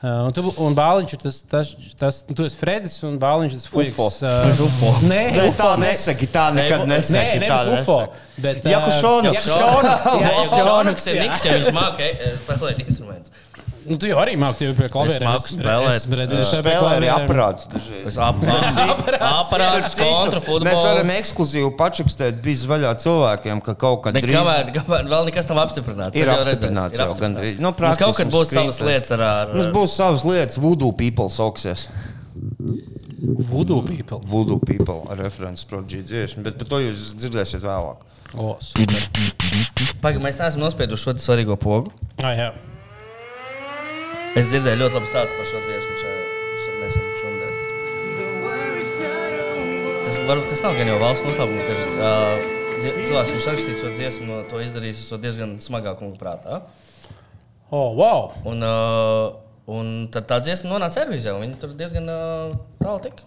uh, 0.02 0.26
un, 0.26 0.34
tu, 0.34 0.42
un 0.66 0.74
Bāliņš 0.74 1.14
ir 1.14 1.22
tas, 1.22 1.38
tas, 1.54 1.70
tas 2.02 2.18
nu, 2.26 2.34
tu 2.40 2.48
esi 2.48 2.58
Fredis 2.58 2.96
un 3.06 3.14
Bāliņš 3.22 3.54
ir 3.54 3.62
tas 3.62 3.70
fuiks. 3.70 3.94
Ufo. 3.94 4.90
Uh, 4.90 5.04
nē, 5.06 5.20
Nē, 5.38 5.44
UFO, 5.52 5.54
tā 5.62 5.70
nē. 5.78 5.92
nesaki, 5.92 6.26
tā 6.34 6.48
nekad 6.58 6.82
Nē, 6.82 6.96
nesaki. 6.96 7.38
tā 7.46 7.60
nevis 7.62 7.84
UFO. 7.84 8.00
Bet, 8.40 8.66
Jakušonuks. 8.74 9.38
Jakušonuks, 9.38 10.10
jā, 10.10 10.18
Jā, 10.18 10.34
Jakušonuks, 10.40 10.66
Šonuks 10.66 11.06
ir 11.14 11.22
niks, 11.22 11.46
ja 11.46 11.54
viņš 11.60 11.70
māca 11.78 12.10
spēlēt 12.42 12.82
instrumentus. 12.88 13.38
Nu, 13.88 13.96
tu 13.96 14.06
jau 14.06 14.18
arī 14.20 14.34
jau 14.60 14.74
pie 14.76 14.88
klavieriem. 14.92 15.24
māku 15.30 15.48
spēlēt. 15.54 16.04
Redzēju, 16.20 16.46
Spēlē 16.50 16.90
arī 16.98 17.08
aparāts 17.14 17.66
dažreiz. 17.70 18.18
Aparāts, 18.20 19.96
kontra, 19.96 20.40
Mēs 20.40 20.46
futbols. 20.46 20.82
varam 20.84 21.12
ekskluzīvi 21.14 21.70
pačakstēt 21.78 22.42
bez 22.44 22.66
vaļā 22.68 22.92
cilvēkiem, 23.00 23.62
ka 23.64 23.74
kaut 23.80 24.02
kad 24.04 24.18
drīz 24.20 24.36
kamēr, 24.36 24.70
kamēr 24.76 25.08
vēl 25.10 25.30
nekas 25.30 25.48
nav 25.50 25.62
apstiprināts. 25.64 26.16
ir 26.20 26.28
apstiprināts 26.34 27.00
jau 27.00 27.08
gandrīz. 27.18 27.58
Nu, 27.62 27.72
Mums 27.72 28.00
kaut 28.04 28.20
kad 28.20 28.32
būs 28.32 28.52
savas 28.52 28.80
lietas 28.84 29.16
ar... 29.16 29.24
ar 29.24 29.54
Mums 29.56 29.72
būs 29.74 29.96
savas 29.96 30.26
lietas, 30.28 30.60
Voodoo 30.60 30.92
People 30.92 31.32
sauksies. 31.32 31.88
Voodoo 33.20 33.82
people. 33.82 34.20
Voodoo 34.24 34.58
People 34.60 35.02
referents 35.16 35.64
prodigy 35.64 36.02
dziesmu, 36.04 36.44
bet 36.44 36.56
par 36.60 36.68
to 36.70 36.78
jūs 36.84 37.10
dzirdēsiet 37.20 37.64
vēlāk. 37.64 38.04
O, 38.36 38.54
super. 38.62 39.08
Pagaidām, 40.00 40.24
mēs 40.24 40.38
neesam 40.40 40.62
nospieduši 40.62 41.08
šo 41.08 41.14
svarīgo 41.20 41.56
pogu. 41.60 41.92
Ah, 42.22 42.32
jā. 42.36 42.50
Es 44.38 44.46
dzirdēju 44.46 44.78
ļoti 44.78 44.94
labu 44.94 45.08
stāstu 45.10 45.34
par 45.34 45.46
šo 45.48 45.60
dziesmu 45.64 45.94
nesen 46.80 47.08
šodien. 47.18 47.56
Tas, 50.06 50.18
varbūt, 50.28 50.46
tas 50.52 50.62
nav 50.64 50.78
gan 50.78 50.90
jau 50.92 51.00
valsts 51.02 51.26
noslēpums, 51.26 51.64
ka 51.66 51.72
uh, 51.98 52.46
cilvēks, 52.84 53.32
kurš 53.34 53.48
rakstīs 53.50 53.82
šo 53.82 53.92
dziesmu, 53.96 54.38
to 54.50 54.62
izdarīs 54.62 55.02
ar 55.16 55.22
diezgan 55.24 55.58
smagā 55.64 55.96
kungu 55.98 56.18
prātā. 56.20 56.62
O, 57.70 57.82
wow. 57.98 58.30
Un, 58.50 58.62
uh, 58.66 59.26
un 59.70 59.92
tad 60.14 60.30
tā 60.30 60.40
dziesma 60.46 60.76
nonāca 60.76 61.02
servīzē, 61.02 61.34
un 61.34 61.46
viņi 61.48 61.60
tur 61.62 61.74
diezgan 61.78 62.10
uh, 62.10 62.56
tālu 62.78 63.02
tika. 63.06 63.26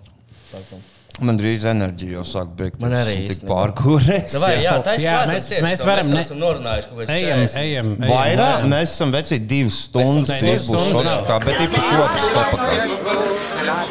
Man 1.22 1.38
drīz 1.38 1.62
enerģija 1.70 2.16
jau 2.18 2.24
sāk 2.26 2.56
beigties. 2.58 2.82
Man 2.82 2.92
arī 2.98 3.14
īstenībā. 3.28 3.50
pārgūrēs. 3.54 4.34
Vai, 4.42 4.54
jā, 4.64 4.72
tā 4.84 4.96
ir 4.98 5.04
Jā, 5.06 5.18
slēdzam 5.30 5.62
mēs- 5.68 5.84
varam 5.86 6.08
ne- 6.10 6.24
kaut 6.24 6.98
kāds 6.98 7.10
Ejam, 7.14 7.40
ejam. 7.40 7.50
ejam, 7.62 7.96
Vairāk 8.10 8.66
mēs 8.66 8.90
esam 8.96 9.12
veci 9.14 9.38
divas 9.40 9.78
stundas, 9.86 10.34
divas 10.42 10.66
būs 10.68 10.90
šočakā, 10.92 11.38
bet 11.46 11.62
ir 11.62 11.70
pusotras 11.70 12.26
stopakā. 12.32 13.84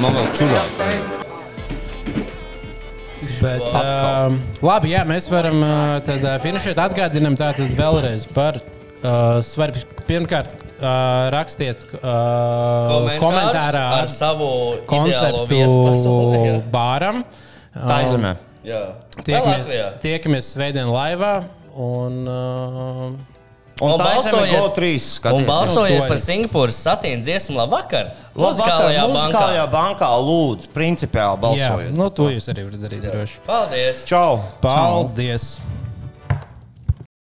Man 0.00 0.14
vēl 0.16 0.28
čurā. 0.38 0.62
Bet, 3.40 3.60
uh, 3.62 4.34
labi, 4.64 4.90
jā, 4.94 5.02
mēs 5.08 5.28
varam 5.32 5.60
uh, 5.64 6.00
tad, 6.04 6.24
uh, 6.24 6.38
finišēt. 6.42 6.80
Atgādinām 6.80 7.36
tātad 7.40 7.68
vēlreiz 7.76 8.24
par 8.32 8.58
uh, 8.60 9.40
svarbu. 9.44 9.82
Pirmkārt, 10.08 10.54
uh, 10.80 11.28
rakstiet 11.34 11.84
uh, 12.00 13.10
komentārā 13.20 13.84
ar 14.02 14.08
savu 14.10 14.50
konceptu 14.90 15.60
jā. 16.48 16.60
bāram. 16.72 17.22
Tā 17.74 18.00
izemē. 18.08 18.34
Jā, 18.66 18.80
Tiekamies, 19.24 19.64
Latvijā. 19.64 19.84
tiekamies 20.02 20.48
svētdien 20.54 20.88
laivā. 20.92 21.34
Un, 21.76 22.22
uh, 22.28 23.26
Un 23.80 23.94
Un 23.94 23.96
balsojiet- 23.96 24.52
GO3 24.76 25.30
Un 25.32 25.44
balsojiet 25.48 26.02
par. 26.04 26.18
Singapūras 26.20 26.76
satīnu 26.84 27.22
dziesmu 27.24 27.56
labvakar. 27.56 28.10
Muzikālajā 28.36 29.06
bankā. 29.08 29.62
bankā 29.72 30.10
lūdzu, 30.20 30.68
principiāli 30.74 31.38
jā, 31.38 31.40
balsojiet. 31.40 31.94
nu, 31.96 32.10
to 32.12 32.26
jūs 32.28 32.50
arī 32.52 32.66
varat 32.66 32.82
darīt 32.84 33.06
droši. 33.08 33.38
Paldies! 33.46 34.04
Čau! 34.04 34.42
Paldies! 34.60 35.46